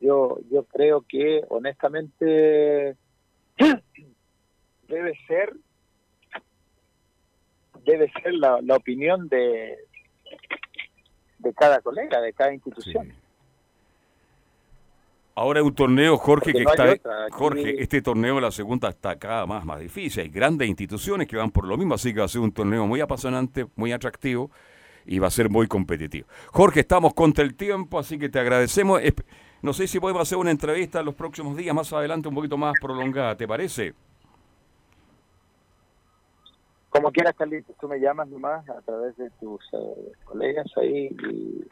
yo 0.00 0.38
yo 0.50 0.64
creo 0.64 1.02
que 1.08 1.42
honestamente 1.48 2.96
debe 4.88 5.18
ser 5.26 5.54
debe 7.84 8.10
ser 8.22 8.34
la, 8.34 8.60
la 8.62 8.76
opinión 8.76 9.28
de 9.28 9.76
de 11.38 11.54
cada 11.54 11.80
colega, 11.80 12.20
de 12.20 12.32
cada 12.32 12.52
institución. 12.54 13.12
Ahora 15.36 15.60
es 15.60 15.66
un 15.66 15.74
torneo, 15.74 16.16
Jorge, 16.16 16.52
Porque 16.52 16.58
que 16.58 16.64
no 16.64 16.70
está. 16.70 16.92
otra, 16.92 17.24
aquí- 17.24 17.32
Jorge, 17.32 17.82
este 17.82 18.00
torneo, 18.00 18.40
la 18.40 18.52
segunda, 18.52 18.88
está 18.90 19.18
cada 19.18 19.46
más, 19.46 19.64
más 19.64 19.80
difícil. 19.80 20.22
Hay 20.22 20.28
grandes 20.28 20.68
instituciones 20.68 21.26
que 21.26 21.36
van 21.36 21.50
por 21.50 21.66
lo 21.66 21.76
mismo, 21.76 21.94
así 21.94 22.12
que 22.14 22.20
va 22.20 22.26
a 22.26 22.28
ser 22.28 22.40
un 22.40 22.52
torneo 22.52 22.86
muy 22.86 23.00
apasionante, 23.00 23.66
muy 23.74 23.90
atractivo 23.92 24.50
y 25.06 25.18
va 25.18 25.28
a 25.28 25.30
ser 25.30 25.50
muy 25.50 25.66
competitivo. 25.66 26.26
Jorge, 26.52 26.80
estamos 26.80 27.14
contra 27.14 27.44
el 27.44 27.54
tiempo, 27.54 27.98
así 27.98 28.18
que 28.18 28.28
te 28.28 28.38
agradecemos. 28.38 29.00
No 29.62 29.72
sé 29.72 29.86
si 29.86 29.98
podemos 30.00 30.22
hacer 30.22 30.38
una 30.38 30.50
entrevista 30.50 31.00
en 31.00 31.06
los 31.06 31.14
próximos 31.14 31.56
días, 31.56 31.74
más 31.74 31.92
adelante, 31.92 32.28
un 32.28 32.34
poquito 32.34 32.56
más 32.58 32.74
prolongada, 32.80 33.36
¿te 33.36 33.48
parece? 33.48 33.94
Como 36.90 37.10
quieras, 37.10 37.34
Carlitos, 37.36 37.74
tú 37.80 37.88
me 37.88 37.98
llamas 37.98 38.28
nomás 38.28 38.68
a 38.68 38.80
través 38.82 39.16
de 39.16 39.28
tus 39.40 39.60
eh, 39.72 40.12
colegas 40.24 40.66
ahí 40.76 41.08
y, 41.28 41.64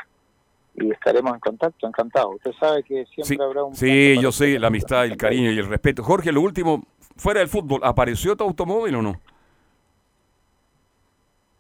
y 0.85 0.91
estaremos 0.91 1.35
en 1.35 1.41
contacto, 1.41 1.87
encantado. 1.87 2.31
Usted 2.31 2.51
sabe 2.59 2.83
que 2.83 3.05
siempre 3.07 3.37
Sí, 3.37 3.39
habrá 3.41 3.63
un... 3.63 3.77
sí, 3.77 4.17
yo 4.21 4.33
sé, 4.33 4.59
la 4.59 4.67
amistad, 4.67 5.05
el 5.05 5.17
cariño 5.17 5.53
y 5.53 5.59
el 5.59 5.69
respeto. 5.69 6.03
Jorge, 6.03 6.33
lo 6.33 6.41
último, 6.41 6.83
fuera 7.17 7.39
del 7.39 7.49
fútbol, 7.49 7.81
¿apareció 7.85 8.35
tu 8.37 8.43
automóvil 8.43 8.97
o 8.97 9.03
no? 9.03 9.21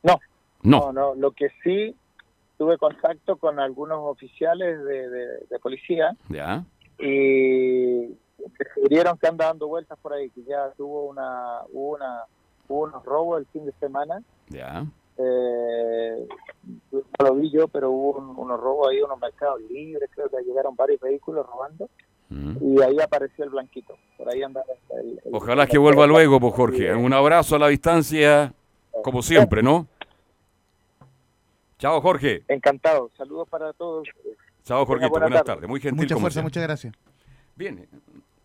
No. 0.02 0.18
No. 0.62 0.92
no, 0.92 1.14
Lo 1.14 1.32
que 1.32 1.48
sí, 1.62 1.94
tuve 2.58 2.78
contacto 2.78 3.36
con 3.36 3.58
algunos 3.58 3.98
oficiales 4.02 4.84
de, 4.84 5.08
de- 5.10 5.38
de 5.50 5.58
policía 5.58 6.14
Ya. 6.28 6.64
y 6.98 8.06
descubrieron 8.58 9.18
que 9.18 9.26
anda 9.28 9.46
dando 9.46 9.68
vueltas 9.68 9.98
por 10.00 10.12
ahí, 10.12 10.30
que 10.30 10.42
ya 10.44 10.70
tuvo 10.76 11.04
una, 11.06 11.60
hubo 11.72 11.94
una, 11.96 12.22
hubo 12.68 12.82
unos 12.84 13.04
robos 13.04 13.40
el 13.40 13.46
fin 13.46 13.64
de 13.66 13.72
semana. 13.80 14.22
Ya. 14.48 14.84
Eh, 15.18 16.26
no 16.92 17.00
lo 17.26 17.34
vi 17.34 17.50
yo, 17.50 17.68
pero 17.68 17.90
hubo 17.90 18.18
un- 18.18 18.36
unos 18.38 18.58
robos 18.60 18.88
ahí, 18.90 19.00
unos 19.02 19.18
mercados 19.20 19.60
libres, 19.70 20.08
creo 20.14 20.28
que 20.28 20.42
llegaron 20.44 20.74
varios 20.76 21.00
vehículos 21.00 21.46
robando. 21.46 21.88
Y 22.62 22.80
ahí 22.80 22.96
apareció 22.98 23.44
el 23.44 23.50
blanquito. 23.50 23.94
Por 24.16 24.26
ahí 24.30 24.42
andaba 24.42 24.64
el, 25.02 25.20
el- 25.22 25.34
Ojalá 25.34 25.66
que 25.66 25.76
vuelva 25.76 26.06
luego, 26.06 26.40
pues 26.40 26.54
Jorge. 26.54 26.94
Un 26.94 27.12
abrazo 27.12 27.56
a 27.56 27.58
la 27.58 27.68
distancia, 27.68 28.54
como 29.04 29.20
siempre, 29.20 29.62
¿no? 29.62 29.86
Chao, 31.82 32.00
Jorge. 32.00 32.44
Encantado. 32.46 33.10
Saludos 33.18 33.48
para 33.48 33.72
todos. 33.72 34.06
Chao, 34.64 34.86
Jorgito. 34.86 35.10
buena 35.10 35.26
Buenas 35.26 35.40
tarde. 35.40 35.54
tardes. 35.56 35.68
Muy 35.68 35.80
gentil. 35.80 36.04
Mucha 36.04 36.16
fuerza, 36.16 36.40
muchas 36.40 36.62
gracias. 36.62 36.94
Bien. 37.56 37.88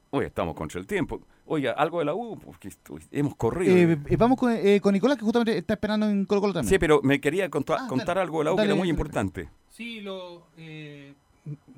Hoy 0.10 0.26
estamos 0.26 0.56
contra 0.56 0.80
el 0.80 0.88
tiempo. 0.88 1.22
Oiga, 1.46 1.74
algo 1.74 2.00
de 2.00 2.06
la 2.06 2.16
U, 2.16 2.40
porque 2.40 2.70
hemos 3.12 3.36
corrido. 3.36 3.76
Eh, 3.76 3.98
eh, 4.10 4.18
vamos 4.18 4.40
con, 4.40 4.52
eh, 4.52 4.82
con 4.82 4.92
Nicolás, 4.92 5.20
que 5.20 5.24
justamente 5.24 5.56
está 5.56 5.76
esperando 5.76 6.10
en 6.10 6.26
Colo 6.26 6.42
Colo 6.42 6.54
también. 6.54 6.70
sí, 6.72 6.80
pero 6.80 7.00
me 7.04 7.22
quería 7.22 7.48
contar, 7.48 7.78
Ah, 7.82 7.88
contar 7.88 8.08
dale. 8.16 8.22
algo 8.22 8.40
de 8.40 8.46
la 8.46 8.54
U 8.54 8.56
que 8.56 8.64
era 8.64 8.74
muy 8.74 8.80
dale. 8.88 8.90
importante. 8.90 9.50
Sí, 9.70 10.02
lo, 10.02 10.48
eh, 10.58 11.14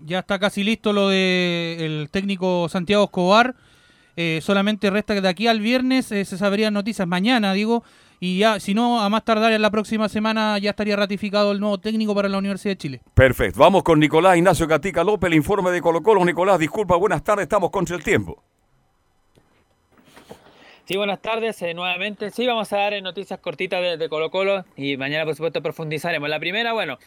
ya 0.05 0.19
está 0.19 0.39
casi 0.39 0.63
listo 0.63 0.93
lo 0.93 1.09
del 1.09 2.07
técnico 2.09 2.69
Santiago 2.69 3.03
Escobar. 3.03 3.53
Eh, 4.15 4.39
solamente 4.41 4.89
resta 4.89 5.13
que 5.13 5.19
de 5.21 5.27
aquí 5.27 5.47
al 5.47 5.59
viernes 5.59 6.09
eh, 6.13 6.23
se 6.23 6.37
sabrían 6.37 6.73
noticias, 6.73 7.05
mañana 7.05 7.51
digo, 7.51 7.83
y 8.19 8.39
ya, 8.39 8.59
si 8.59 8.73
no, 8.73 9.01
a 9.01 9.09
más 9.09 9.23
tardar 9.23 9.53
en 9.53 9.61
la 9.61 9.71
próxima 9.71 10.09
semana 10.09 10.57
ya 10.59 10.71
estaría 10.71 10.95
ratificado 10.95 11.51
el 11.51 11.59
nuevo 11.59 11.77
técnico 11.77 12.13
para 12.13 12.27
la 12.27 12.37
Universidad 12.37 12.73
de 12.73 12.77
Chile. 12.77 13.01
Perfecto. 13.13 13.59
Vamos 13.59 13.83
con 13.83 13.99
Nicolás 13.99 14.37
Ignacio 14.37 14.67
Gatica 14.67 15.03
López, 15.03 15.29
el 15.29 15.35
informe 15.35 15.71
de 15.71 15.81
Colo 15.81 16.03
Colo. 16.03 16.25
Nicolás, 16.25 16.59
disculpa, 16.59 16.95
buenas 16.97 17.23
tardes, 17.23 17.43
estamos 17.43 17.69
contra 17.69 17.95
el 17.95 18.03
tiempo. 18.03 18.43
Sí, 20.83 20.97
buenas 20.97 21.21
tardes 21.21 21.61
eh, 21.61 21.73
nuevamente. 21.75 22.31
Sí, 22.31 22.47
vamos 22.47 22.73
a 22.73 22.77
dar 22.77 22.93
eh, 22.93 23.01
noticias 23.01 23.39
cortitas 23.39 23.79
de, 23.79 23.97
de 23.97 24.09
Colo 24.09 24.31
Colo 24.31 24.65
y 24.75 24.97
mañana 24.97 25.23
por 25.23 25.35
supuesto 25.35 25.61
profundizaremos. 25.61 26.27
La 26.27 26.39
primera, 26.39 26.73
bueno, 26.73 26.97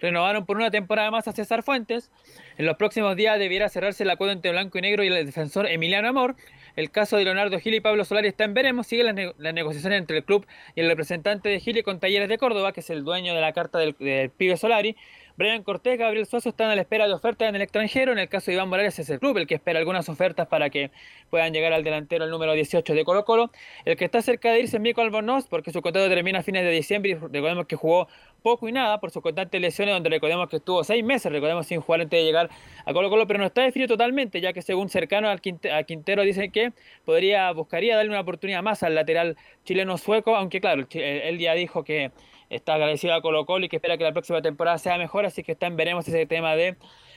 renovaron 0.00 0.46
por 0.46 0.56
una 0.56 0.70
temporada 0.70 1.10
más 1.10 1.26
a 1.28 1.32
César 1.32 1.62
Fuentes. 1.64 2.10
En 2.56 2.66
los 2.66 2.76
próximos 2.76 3.16
días 3.16 3.38
debiera 3.38 3.68
cerrarse 3.68 4.04
el 4.04 4.10
acuerdo 4.10 4.32
entre 4.32 4.52
Blanco 4.52 4.78
y 4.78 4.82
Negro 4.82 5.02
y 5.02 5.08
el 5.08 5.26
defensor 5.26 5.66
Emiliano 5.66 6.08
Amor. 6.08 6.36
El 6.76 6.90
caso 6.90 7.16
de 7.16 7.24
Leonardo 7.24 7.58
Gil 7.60 7.74
y 7.74 7.80
Pablo 7.80 8.04
Solari 8.04 8.28
está 8.28 8.44
en 8.44 8.54
veremos. 8.54 8.86
Sigue 8.86 9.04
la, 9.04 9.12
ne- 9.12 9.32
la 9.38 9.52
negociación 9.52 9.92
entre 9.92 10.18
el 10.18 10.24
club 10.24 10.46
y 10.74 10.80
el 10.80 10.88
representante 10.88 11.48
de 11.48 11.60
Gil 11.60 11.82
con 11.82 12.00
Talleres 12.00 12.28
de 12.28 12.38
Córdoba, 12.38 12.72
que 12.72 12.80
es 12.80 12.90
el 12.90 13.04
dueño 13.04 13.34
de 13.34 13.40
la 13.40 13.52
carta 13.52 13.78
del 13.78 13.94
pibe 13.94 14.56
Solari. 14.56 14.96
Brian 15.42 15.64
Cortés, 15.64 15.98
Gabriel 15.98 16.24
Suazo 16.24 16.50
están 16.50 16.70
a 16.70 16.76
la 16.76 16.82
espera 16.82 17.08
de 17.08 17.14
ofertas 17.14 17.48
en 17.48 17.56
el 17.56 17.62
extranjero. 17.62 18.12
En 18.12 18.20
el 18.20 18.28
caso 18.28 18.46
de 18.46 18.52
Iván 18.52 18.68
Morales 18.68 18.96
es 19.00 19.10
el 19.10 19.18
club 19.18 19.38
el 19.38 19.48
que 19.48 19.56
espera 19.56 19.80
algunas 19.80 20.08
ofertas 20.08 20.46
para 20.46 20.70
que 20.70 20.92
puedan 21.30 21.52
llegar 21.52 21.72
al 21.72 21.82
delantero 21.82 22.24
el 22.24 22.30
número 22.30 22.52
18 22.52 22.94
de 22.94 23.04
Colo 23.04 23.24
Colo. 23.24 23.50
El 23.84 23.96
que 23.96 24.04
está 24.04 24.22
cerca 24.22 24.52
de 24.52 24.60
irse 24.60 24.76
es 24.76 24.80
Mico 24.80 25.00
Albornoz 25.00 25.48
porque 25.48 25.72
su 25.72 25.82
contrato 25.82 26.08
termina 26.08 26.38
a 26.38 26.42
fines 26.44 26.62
de 26.62 26.70
diciembre 26.70 27.10
y 27.10 27.14
recordemos 27.14 27.66
que 27.66 27.74
jugó 27.74 28.06
poco 28.44 28.68
y 28.68 28.72
nada 28.72 29.00
por 29.00 29.10
sus 29.10 29.20
constantes 29.20 29.60
lesiones 29.60 29.96
donde 29.96 30.10
recordemos 30.10 30.48
que 30.48 30.58
estuvo 30.58 30.84
seis 30.84 31.02
meses, 31.02 31.32
recordemos 31.32 31.66
sin 31.66 31.80
jugar 31.80 32.02
antes 32.02 32.20
de 32.20 32.24
llegar 32.24 32.48
a 32.84 32.92
Colo 32.92 33.10
Colo, 33.10 33.26
pero 33.26 33.40
no 33.40 33.46
está 33.46 33.62
definido 33.62 33.88
totalmente 33.88 34.40
ya 34.40 34.52
que 34.52 34.62
según 34.62 34.90
cercano 34.90 35.28
al 35.28 35.40
a 35.72 35.82
Quintero 35.82 36.22
dicen 36.22 36.52
que 36.52 36.72
podría, 37.04 37.50
buscaría 37.50 37.96
darle 37.96 38.10
una 38.10 38.20
oportunidad 38.20 38.62
más 38.62 38.84
al 38.84 38.94
lateral 38.94 39.36
chileno 39.64 39.98
sueco, 39.98 40.36
aunque 40.36 40.60
claro, 40.60 40.86
él 40.92 41.38
ya 41.40 41.54
dijo 41.54 41.82
que 41.82 42.12
está 42.54 42.74
agradecido 42.74 43.14
a 43.14 43.22
Colo 43.22 43.46
Colo 43.46 43.66
y 43.66 43.68
que 43.68 43.76
espera 43.76 43.96
que 43.96 44.04
la 44.04 44.12
próxima 44.12 44.42
temporada 44.42 44.78
sea 44.78 44.98
mejor, 44.98 45.26
así 45.26 45.42
que 45.42 45.52
está 45.52 45.68
veremos 45.70 46.06
ese 46.06 46.26
tema 46.26 46.54
de 46.54 46.76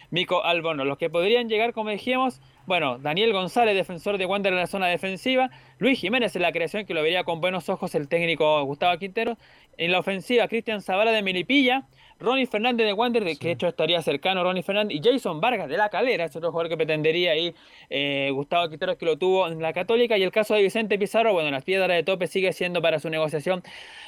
Mico 0.10 0.44
Albono. 0.44 0.86
Los 0.86 0.98
que 0.98 1.10
podrían 1.10 1.50
llegar, 1.50 1.74
como 1.74 1.90
dijimos, 1.90 2.42
bueno, 2.66 2.98
Daniel 2.98 3.32
González, 3.32 3.76
defensor 3.76 4.18
de 4.18 4.26
Wander 4.26 4.54
en 4.54 4.60
la 4.60 4.68
zona 4.68 4.88
defensiva, 4.88 5.50
Luis 5.78 6.00
Jiménez 6.00 6.36
en 6.36 6.42
la 6.42 6.52
creación, 6.52 6.86
que 6.86 6.94
lo 6.94 7.04
vería 7.04 7.24
con 7.24 7.42
buenos 7.42 7.70
ojos 7.70 7.94
el 7.96 8.08
técnico 8.08 8.64
Gustavo 8.64 8.98
Quintero, 8.98 9.38
en 9.78 9.92
la 9.92 10.00
ofensiva 10.00 10.48
Cristian 10.48 10.82
Zavala 10.82 11.12
de 11.12 11.22
Melipilla, 11.22 11.86
Ronnie 12.18 12.48
Fernández 12.48 12.88
de 12.88 12.94
Wander, 12.94 13.26
de 13.26 13.36
que 13.36 13.48
de 13.48 13.54
hecho 13.54 13.68
estaría 13.68 14.02
cercano 14.02 14.42
Ronnie 14.44 14.64
Fernández, 14.64 14.98
y 14.98 15.02
Jason 15.04 15.42
Vargas 15.42 15.68
de 15.68 15.78
la 15.78 15.90
Calera, 15.90 16.26
es 16.26 16.36
otro 16.36 16.52
jugador 16.52 16.70
que 16.70 16.78
pretendería 16.78 17.32
ahí 17.32 17.54
eh, 17.90 18.30
Gustavo 18.32 18.70
Quinteros 18.70 18.96
que 18.96 19.06
lo 19.06 19.18
tuvo 19.18 19.48
en 19.48 19.62
la 19.62 19.74
Católica, 19.74 20.18
y 20.18 20.24
el 20.24 20.32
caso 20.32 20.54
de 20.56 20.62
Vicente 20.62 20.98
Pizarro, 20.98 21.34
bueno, 21.34 21.52
las 21.52 21.64
piedras 21.64 21.90
de 21.90 22.04
tope 22.04 22.28
sigue 22.28 22.54
siendo 22.54 22.82
para 22.82 23.00
su 23.00 23.10
negociación 23.10 23.64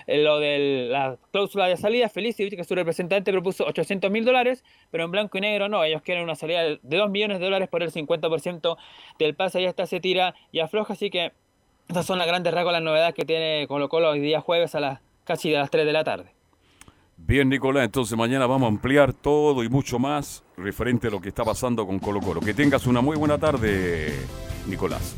eh, 0.08 0.24
lo 0.24 0.40
de 0.40 0.88
la 0.90 1.18
cláusula 1.32 1.68
de 1.68 1.76
salida, 1.76 2.08
Felicity, 2.08 2.56
que 2.56 2.64
su 2.64 2.76
representante 2.76 3.32
propuso 3.32 3.66
800 3.66 4.10
mil 4.10 4.24
dólares, 4.24 4.64
pero 4.90 5.04
en 5.04 5.12
blanco 5.12 5.38
y 5.38 5.42
negro 5.42 5.68
no, 5.68 5.84
ellos 5.84 6.02
quieren 6.02 6.24
una 6.24 6.36
salida 6.36 6.64
de 6.64 6.80
2 6.82 7.10
millones 7.10 7.40
de 7.40 7.46
dólares 7.46 7.68
por 7.68 7.84
el 7.84 7.92
50% 7.92 8.47
del 9.20 9.36
pase, 9.36 9.62
ya 9.62 9.70
está 9.70 9.86
se 9.86 10.00
tira 10.00 10.36
y 10.52 10.60
afloja, 10.60 10.94
así 10.94 11.10
que 11.10 11.32
esas 11.88 12.06
son 12.06 12.18
las 12.18 12.28
grandes 12.28 12.54
rasgos, 12.54 12.74
las 12.74 12.82
novedades 12.82 13.14
que 13.14 13.26
tiene 13.26 13.66
Colo 13.68 13.90
Colo 13.90 14.10
hoy 14.10 14.20
día 14.20 14.42
jueves 14.42 14.76
a 14.76 14.80
las 14.80 15.00
casi 15.24 15.50
de 15.52 15.58
las 15.58 15.70
3 15.70 15.86
de 15.86 15.94
la 15.94 16.04
tarde. 16.04 16.32
Bien, 17.18 17.50
Nicolás, 17.50 17.86
entonces 17.86 18.18
mañana 18.18 18.46
vamos 18.46 18.68
a 18.68 18.70
ampliar 18.70 19.12
todo 19.12 19.64
y 19.64 19.70
mucho 19.70 19.98
más 19.98 20.44
referente 20.56 21.08
a 21.08 21.10
lo 21.10 21.20
que 21.20 21.30
está 21.30 21.44
pasando 21.44 21.86
con 21.88 22.00
Colo 22.00 22.22
Colo. 22.22 22.42
Que 22.42 22.54
tengas 22.54 22.86
una 22.86 23.02
muy 23.02 23.18
buena 23.18 23.38
tarde, 23.38 24.14
Nicolás. 24.68 25.16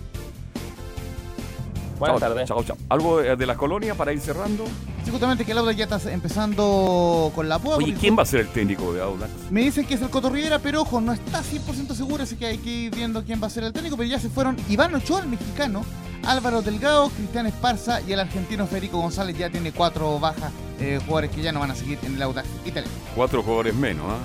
Buenas 1.99 2.19
tardes. 2.19 2.47
Chao, 2.47 2.63
chao. 2.63 2.77
¿Algo 2.87 3.19
de, 3.19 3.35
de 3.35 3.45
la 3.45 3.57
colonia 3.57 3.95
para 3.95 4.13
ir 4.13 4.19
cerrando? 4.21 4.63
Sí, 5.09 5.13
justamente 5.13 5.43
que 5.43 5.53
el 5.53 5.57
Audax 5.57 5.75
ya 5.75 5.85
está 5.85 6.11
empezando 6.11 7.31
con 7.33 7.49
la 7.49 7.57
púa. 7.57 7.77
Oye, 7.77 7.95
¿quién 7.99 8.15
va 8.15 8.21
a 8.21 8.25
ser 8.27 8.41
el 8.41 8.49
técnico 8.49 8.93
de 8.93 9.01
Audax? 9.01 9.31
Me 9.49 9.61
dicen 9.63 9.85
que 9.87 9.95
es 9.95 10.01
el 10.03 10.09
Coto 10.11 10.29
Rivera, 10.29 10.59
pero 10.59 10.81
ojo, 10.83 11.01
no 11.01 11.13
está 11.13 11.41
100% 11.41 11.95
seguro, 11.95 12.23
así 12.23 12.35
que 12.35 12.45
hay 12.45 12.57
que 12.59 12.69
ir 12.69 12.95
viendo 12.95 13.23
quién 13.23 13.41
va 13.41 13.47
a 13.47 13.49
ser 13.49 13.63
el 13.63 13.73
técnico. 13.73 13.97
Pero 13.97 14.07
ya 14.07 14.19
se 14.19 14.29
fueron 14.29 14.55
Iván 14.69 14.93
Ochoa, 14.93 15.21
el 15.21 15.29
mexicano, 15.29 15.83
Álvaro 16.27 16.61
Delgado, 16.61 17.09
Cristian 17.09 17.47
Esparza 17.47 18.01
y 18.01 18.11
el 18.13 18.19
argentino 18.19 18.67
Federico 18.67 18.99
González. 18.99 19.35
Ya 19.35 19.49
tiene 19.49 19.71
cuatro 19.71 20.19
bajas 20.19 20.51
eh, 20.79 20.99
jugadores 21.03 21.31
que 21.31 21.41
ya 21.41 21.51
no 21.51 21.59
van 21.59 21.71
a 21.71 21.75
seguir 21.75 21.97
en 22.03 22.13
el 22.15 22.21
Audax 22.21 22.47
italiano. 22.65 22.93
Cuatro 23.15 23.41
jugadores 23.41 23.73
menos, 23.73 24.05
¿ah? 24.07 24.17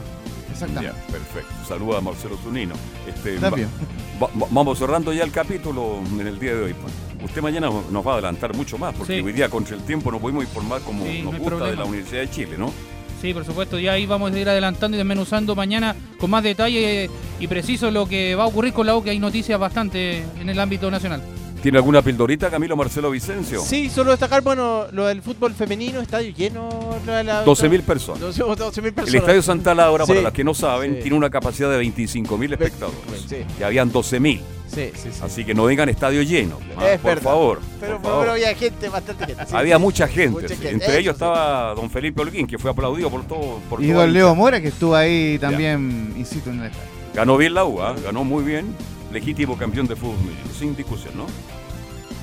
Exactamente. 0.52 0.94
Ya, 0.96 1.06
perfecto. 1.12 1.52
Saluda 1.66 1.98
a 1.98 2.00
Marcelo 2.02 2.36
Zunino. 2.36 2.74
Este, 3.08 3.38
va- 3.38 4.28
vamos 4.50 4.78
cerrando 4.78 5.12
ya 5.14 5.24
el 5.24 5.32
capítulo 5.32 6.00
en 6.20 6.26
el 6.26 6.38
día 6.38 6.54
de 6.54 6.62
hoy. 6.62 6.74
pues. 6.74 6.92
Usted 7.24 7.40
mañana 7.42 7.68
nos 7.90 8.06
va 8.06 8.10
a 8.10 8.14
adelantar 8.14 8.54
mucho 8.54 8.76
más, 8.78 8.94
porque 8.94 9.18
Sí. 9.18 9.20
hoy 9.24 9.32
día 9.32 9.48
contra 9.48 9.74
el 9.76 9.82
tiempo 9.82 10.10
nos 10.12 10.20
podemos 10.20 10.44
informar 10.44 10.80
como 10.82 11.04
Sí, 11.04 11.22
nos 11.22 11.32
no 11.32 11.38
gusta 11.38 11.66
de 11.70 11.76
la 11.76 11.84
Universidad 11.84 12.20
de 12.22 12.30
Chile, 12.30 12.56
¿no? 12.58 12.72
Sí, 13.20 13.32
por 13.32 13.44
supuesto, 13.46 13.78
ya 13.78 13.92
ahí 13.92 14.04
vamos 14.04 14.30
a 14.32 14.38
ir 14.38 14.46
adelantando 14.48 14.96
y 14.96 14.98
desmenuzando 14.98 15.54
mañana 15.56 15.96
con 16.18 16.28
más 16.30 16.42
detalle 16.42 17.08
y 17.40 17.46
preciso 17.48 17.90
lo 17.90 18.06
que 18.06 18.34
va 18.34 18.44
a 18.44 18.46
ocurrir 18.46 18.74
con 18.74 18.86
la 18.86 18.94
U, 18.96 19.02
que 19.02 19.10
hay 19.10 19.18
noticias 19.18 19.58
bastante 19.58 20.22
en 20.38 20.48
el 20.50 20.60
ámbito 20.60 20.90
nacional. 20.90 21.22
¿Tiene 21.64 21.78
alguna 21.78 22.02
pildorita, 22.02 22.50
Camilo 22.50 22.76
Marcelo 22.76 23.10
Vicencio? 23.10 23.58
Sí, 23.62 23.88
solo 23.88 24.10
destacar, 24.10 24.42
bueno, 24.42 24.84
lo 24.92 25.06
del 25.06 25.22
fútbol 25.22 25.54
femenino, 25.54 26.02
estadio 26.02 26.30
lleno. 26.36 26.68
12.000 27.06 27.80
personas. 27.80 28.20
12.000 28.36 28.92
personas. 28.92 29.08
El 29.08 29.14
Estadio 29.14 29.40
Santa 29.40 29.74
Laura, 29.74 30.04
para 30.04 30.20
los 30.20 30.32
que 30.34 30.44
no 30.44 30.52
saben, 30.52 30.96
Sí. 30.96 31.00
tiene 31.00 31.16
una 31.16 31.30
capacidad 31.30 31.70
de 31.70 31.78
25.000 31.78 32.52
espectadores. 32.52 32.98
Sí. 33.26 33.36
Y 33.58 33.62
habían 33.62 33.90
12.000. 33.90 34.42
Sí, 34.66 34.90
sí, 34.94 35.08
sí. 35.10 35.20
Así 35.22 35.42
que 35.46 35.54
no 35.54 35.64
vengan 35.64 35.88
estadio 35.88 36.20
lleno. 36.20 36.58
ah, 36.76 36.90
Es 36.90 37.00
por 37.00 37.14
verdad. 37.14 37.22
favor. 37.22 37.60
Pero, 37.80 37.92
por 37.94 38.02
pero 38.02 38.12
favor. 38.14 38.28
había 38.28 38.54
gente, 38.54 38.88
bastante 38.90 39.24
gente. 39.24 39.46
sí, 39.46 39.56
Había 39.56 39.76
sí. 39.76 39.82
mucha 39.82 40.06
gente. 40.06 40.30
Mucha 40.42 40.48
sí. 40.48 40.54
gente, 40.56 40.68
Entre 40.70 40.88
eso 40.88 40.98
ellos 40.98 41.12
sí. 41.16 41.24
estaba 41.24 41.74
don 41.74 41.88
Felipe 41.88 42.20
Holguín, 42.20 42.46
que 42.46 42.58
fue 42.58 42.72
aplaudido 42.72 43.08
por 43.08 43.26
todo. 43.26 43.60
Por 43.70 43.82
Y 43.82 43.88
don 43.90 44.12
Leo 44.12 44.34
Mora, 44.34 44.60
que 44.60 44.68
estuvo 44.68 44.94
ahí 44.94 45.38
también, 45.38 46.12
insisto, 46.14 46.50
en 46.50 46.60
el 46.60 46.66
estadio. 46.66 46.90
Ganó 47.14 47.38
bien 47.38 47.54
la 47.54 47.64
U, 47.64 47.80
¿ah? 47.80 47.94
ganó 48.04 48.22
muy 48.22 48.44
bien. 48.44 48.66
Legítimo 49.12 49.56
campeón 49.56 49.86
de 49.86 49.94
fútbol, 49.96 50.16
sin 50.58 50.74
discusión, 50.76 51.14
¿no? 51.16 51.26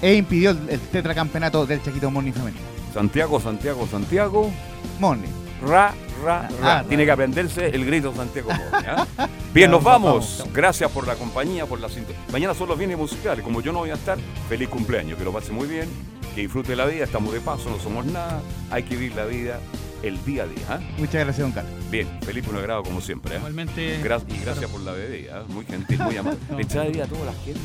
E 0.01 0.15
impidió 0.15 0.51
el, 0.51 0.69
el 0.69 0.79
tetracampeonato 0.79 1.65
del 1.65 1.81
Chaquito 1.83 2.09
Morning 2.09 2.31
femenino. 2.33 2.61
Santiago, 2.93 3.39
Santiago, 3.39 3.87
Santiago. 3.89 4.51
Morning. 4.99 5.29
Ra, 5.61 5.93
ra, 6.23 6.49
ra. 6.61 6.79
Ah, 6.79 6.83
Tiene 6.87 7.05
que 7.05 7.11
aprenderse 7.11 7.67
el 7.67 7.85
grito 7.85 8.13
Santiago 8.15 8.49
Morning, 8.71 8.87
¿ah? 8.89 9.07
Bien, 9.53 9.69
nos 9.69 9.83
vamos. 9.83 10.43
Gracias 10.53 10.89
por 10.91 11.05
la 11.07 11.15
compañía, 11.15 11.65
por 11.67 11.79
la 11.79 11.87
sintonía. 11.89 12.19
Mañana 12.31 12.53
son 12.55 12.67
los 12.69 12.77
bienes 12.79 12.97
musicales. 12.97 13.43
Como 13.43 13.61
yo 13.61 13.71
no 13.71 13.79
voy 13.79 13.91
a 13.91 13.93
estar, 13.93 14.17
feliz 14.49 14.69
cumpleaños. 14.69 15.17
Que 15.19 15.23
lo 15.23 15.31
pase 15.31 15.51
muy 15.51 15.67
bien. 15.67 15.87
Que 16.33 16.41
disfrute 16.41 16.75
la 16.75 16.85
vida. 16.85 17.03
Estamos 17.03 17.31
de 17.33 17.41
paso, 17.41 17.69
no 17.69 17.79
somos 17.79 18.05
nada. 18.07 18.41
Hay 18.71 18.83
que 18.83 18.95
vivir 18.95 19.15
la 19.15 19.25
vida 19.25 19.59
el 20.01 20.23
día 20.25 20.43
a 20.43 20.47
día. 20.47 20.63
¿ah? 20.69 20.79
Muchas 20.97 21.23
gracias, 21.23 21.37
don 21.39 21.51
Carlos. 21.51 21.73
Bien, 21.91 22.07
Felipe, 22.25 22.49
un 22.49 22.55
agrado 22.55 22.81
como 22.83 22.99
siempre. 23.01 23.35
¿eh? 23.35 23.37
Igualmente. 23.37 24.01
Gra- 24.03 24.23
y 24.27 24.43
gracias 24.43 24.69
por 24.71 24.81
la 24.81 24.93
bebida, 24.93 25.41
¿eh? 25.41 25.43
muy 25.49 25.63
gentil, 25.65 25.99
muy 26.01 26.17
amable. 26.17 26.39
Le 26.57 26.65
trae 26.65 26.87
bebida 26.87 27.03
a 27.03 27.07
toda 27.07 27.25
la 27.25 27.33
gente. 27.33 27.59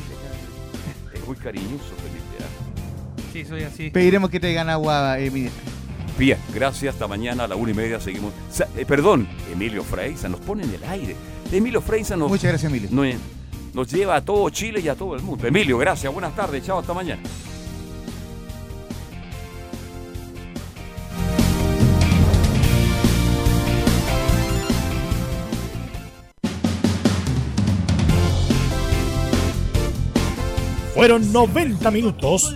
Es 1.13 1.25
muy 1.25 1.35
cariñoso, 1.37 1.83
Felipe. 2.03 2.16
¿Eh? 3.39 3.43
Sí, 3.43 3.49
soy 3.49 3.63
así. 3.63 3.89
Pediremos 3.91 4.29
que 4.29 4.39
traigan 4.39 4.69
agua, 4.69 5.19
eh, 5.19 5.29
Miguel. 5.31 5.51
Bien, 6.17 6.37
gracias. 6.53 6.95
Hasta 6.95 7.07
mañana 7.07 7.43
a 7.43 7.47
la 7.47 7.55
una 7.55 7.71
y 7.71 7.73
media 7.73 7.99
seguimos. 7.99 8.33
Sa- 8.51 8.67
eh, 8.75 8.85
perdón, 8.85 9.27
Emilio 9.51 9.83
Freiza 9.83 10.27
nos 10.29 10.39
pone 10.39 10.63
en 10.63 10.73
el 10.73 10.83
aire. 10.85 11.15
Emilio 11.51 11.81
Freiza 11.81 12.15
nos, 12.15 12.29
Muchas 12.29 12.49
gracias, 12.51 12.71
Emilio. 12.71 12.89
nos, 12.91 13.15
nos 13.73 13.91
lleva 13.91 14.15
a 14.15 14.21
todo 14.25 14.49
Chile 14.49 14.79
y 14.79 14.87
a 14.87 14.95
todo 14.95 15.15
el 15.15 15.21
mundo. 15.21 15.47
Emilio, 15.47 15.77
gracias. 15.77 16.11
Buenas 16.11 16.35
tardes. 16.35 16.63
Chao, 16.65 16.79
hasta 16.79 16.93
mañana. 16.93 17.21
Fueron 30.93 31.31
90 31.31 31.91
minutos 31.91 32.55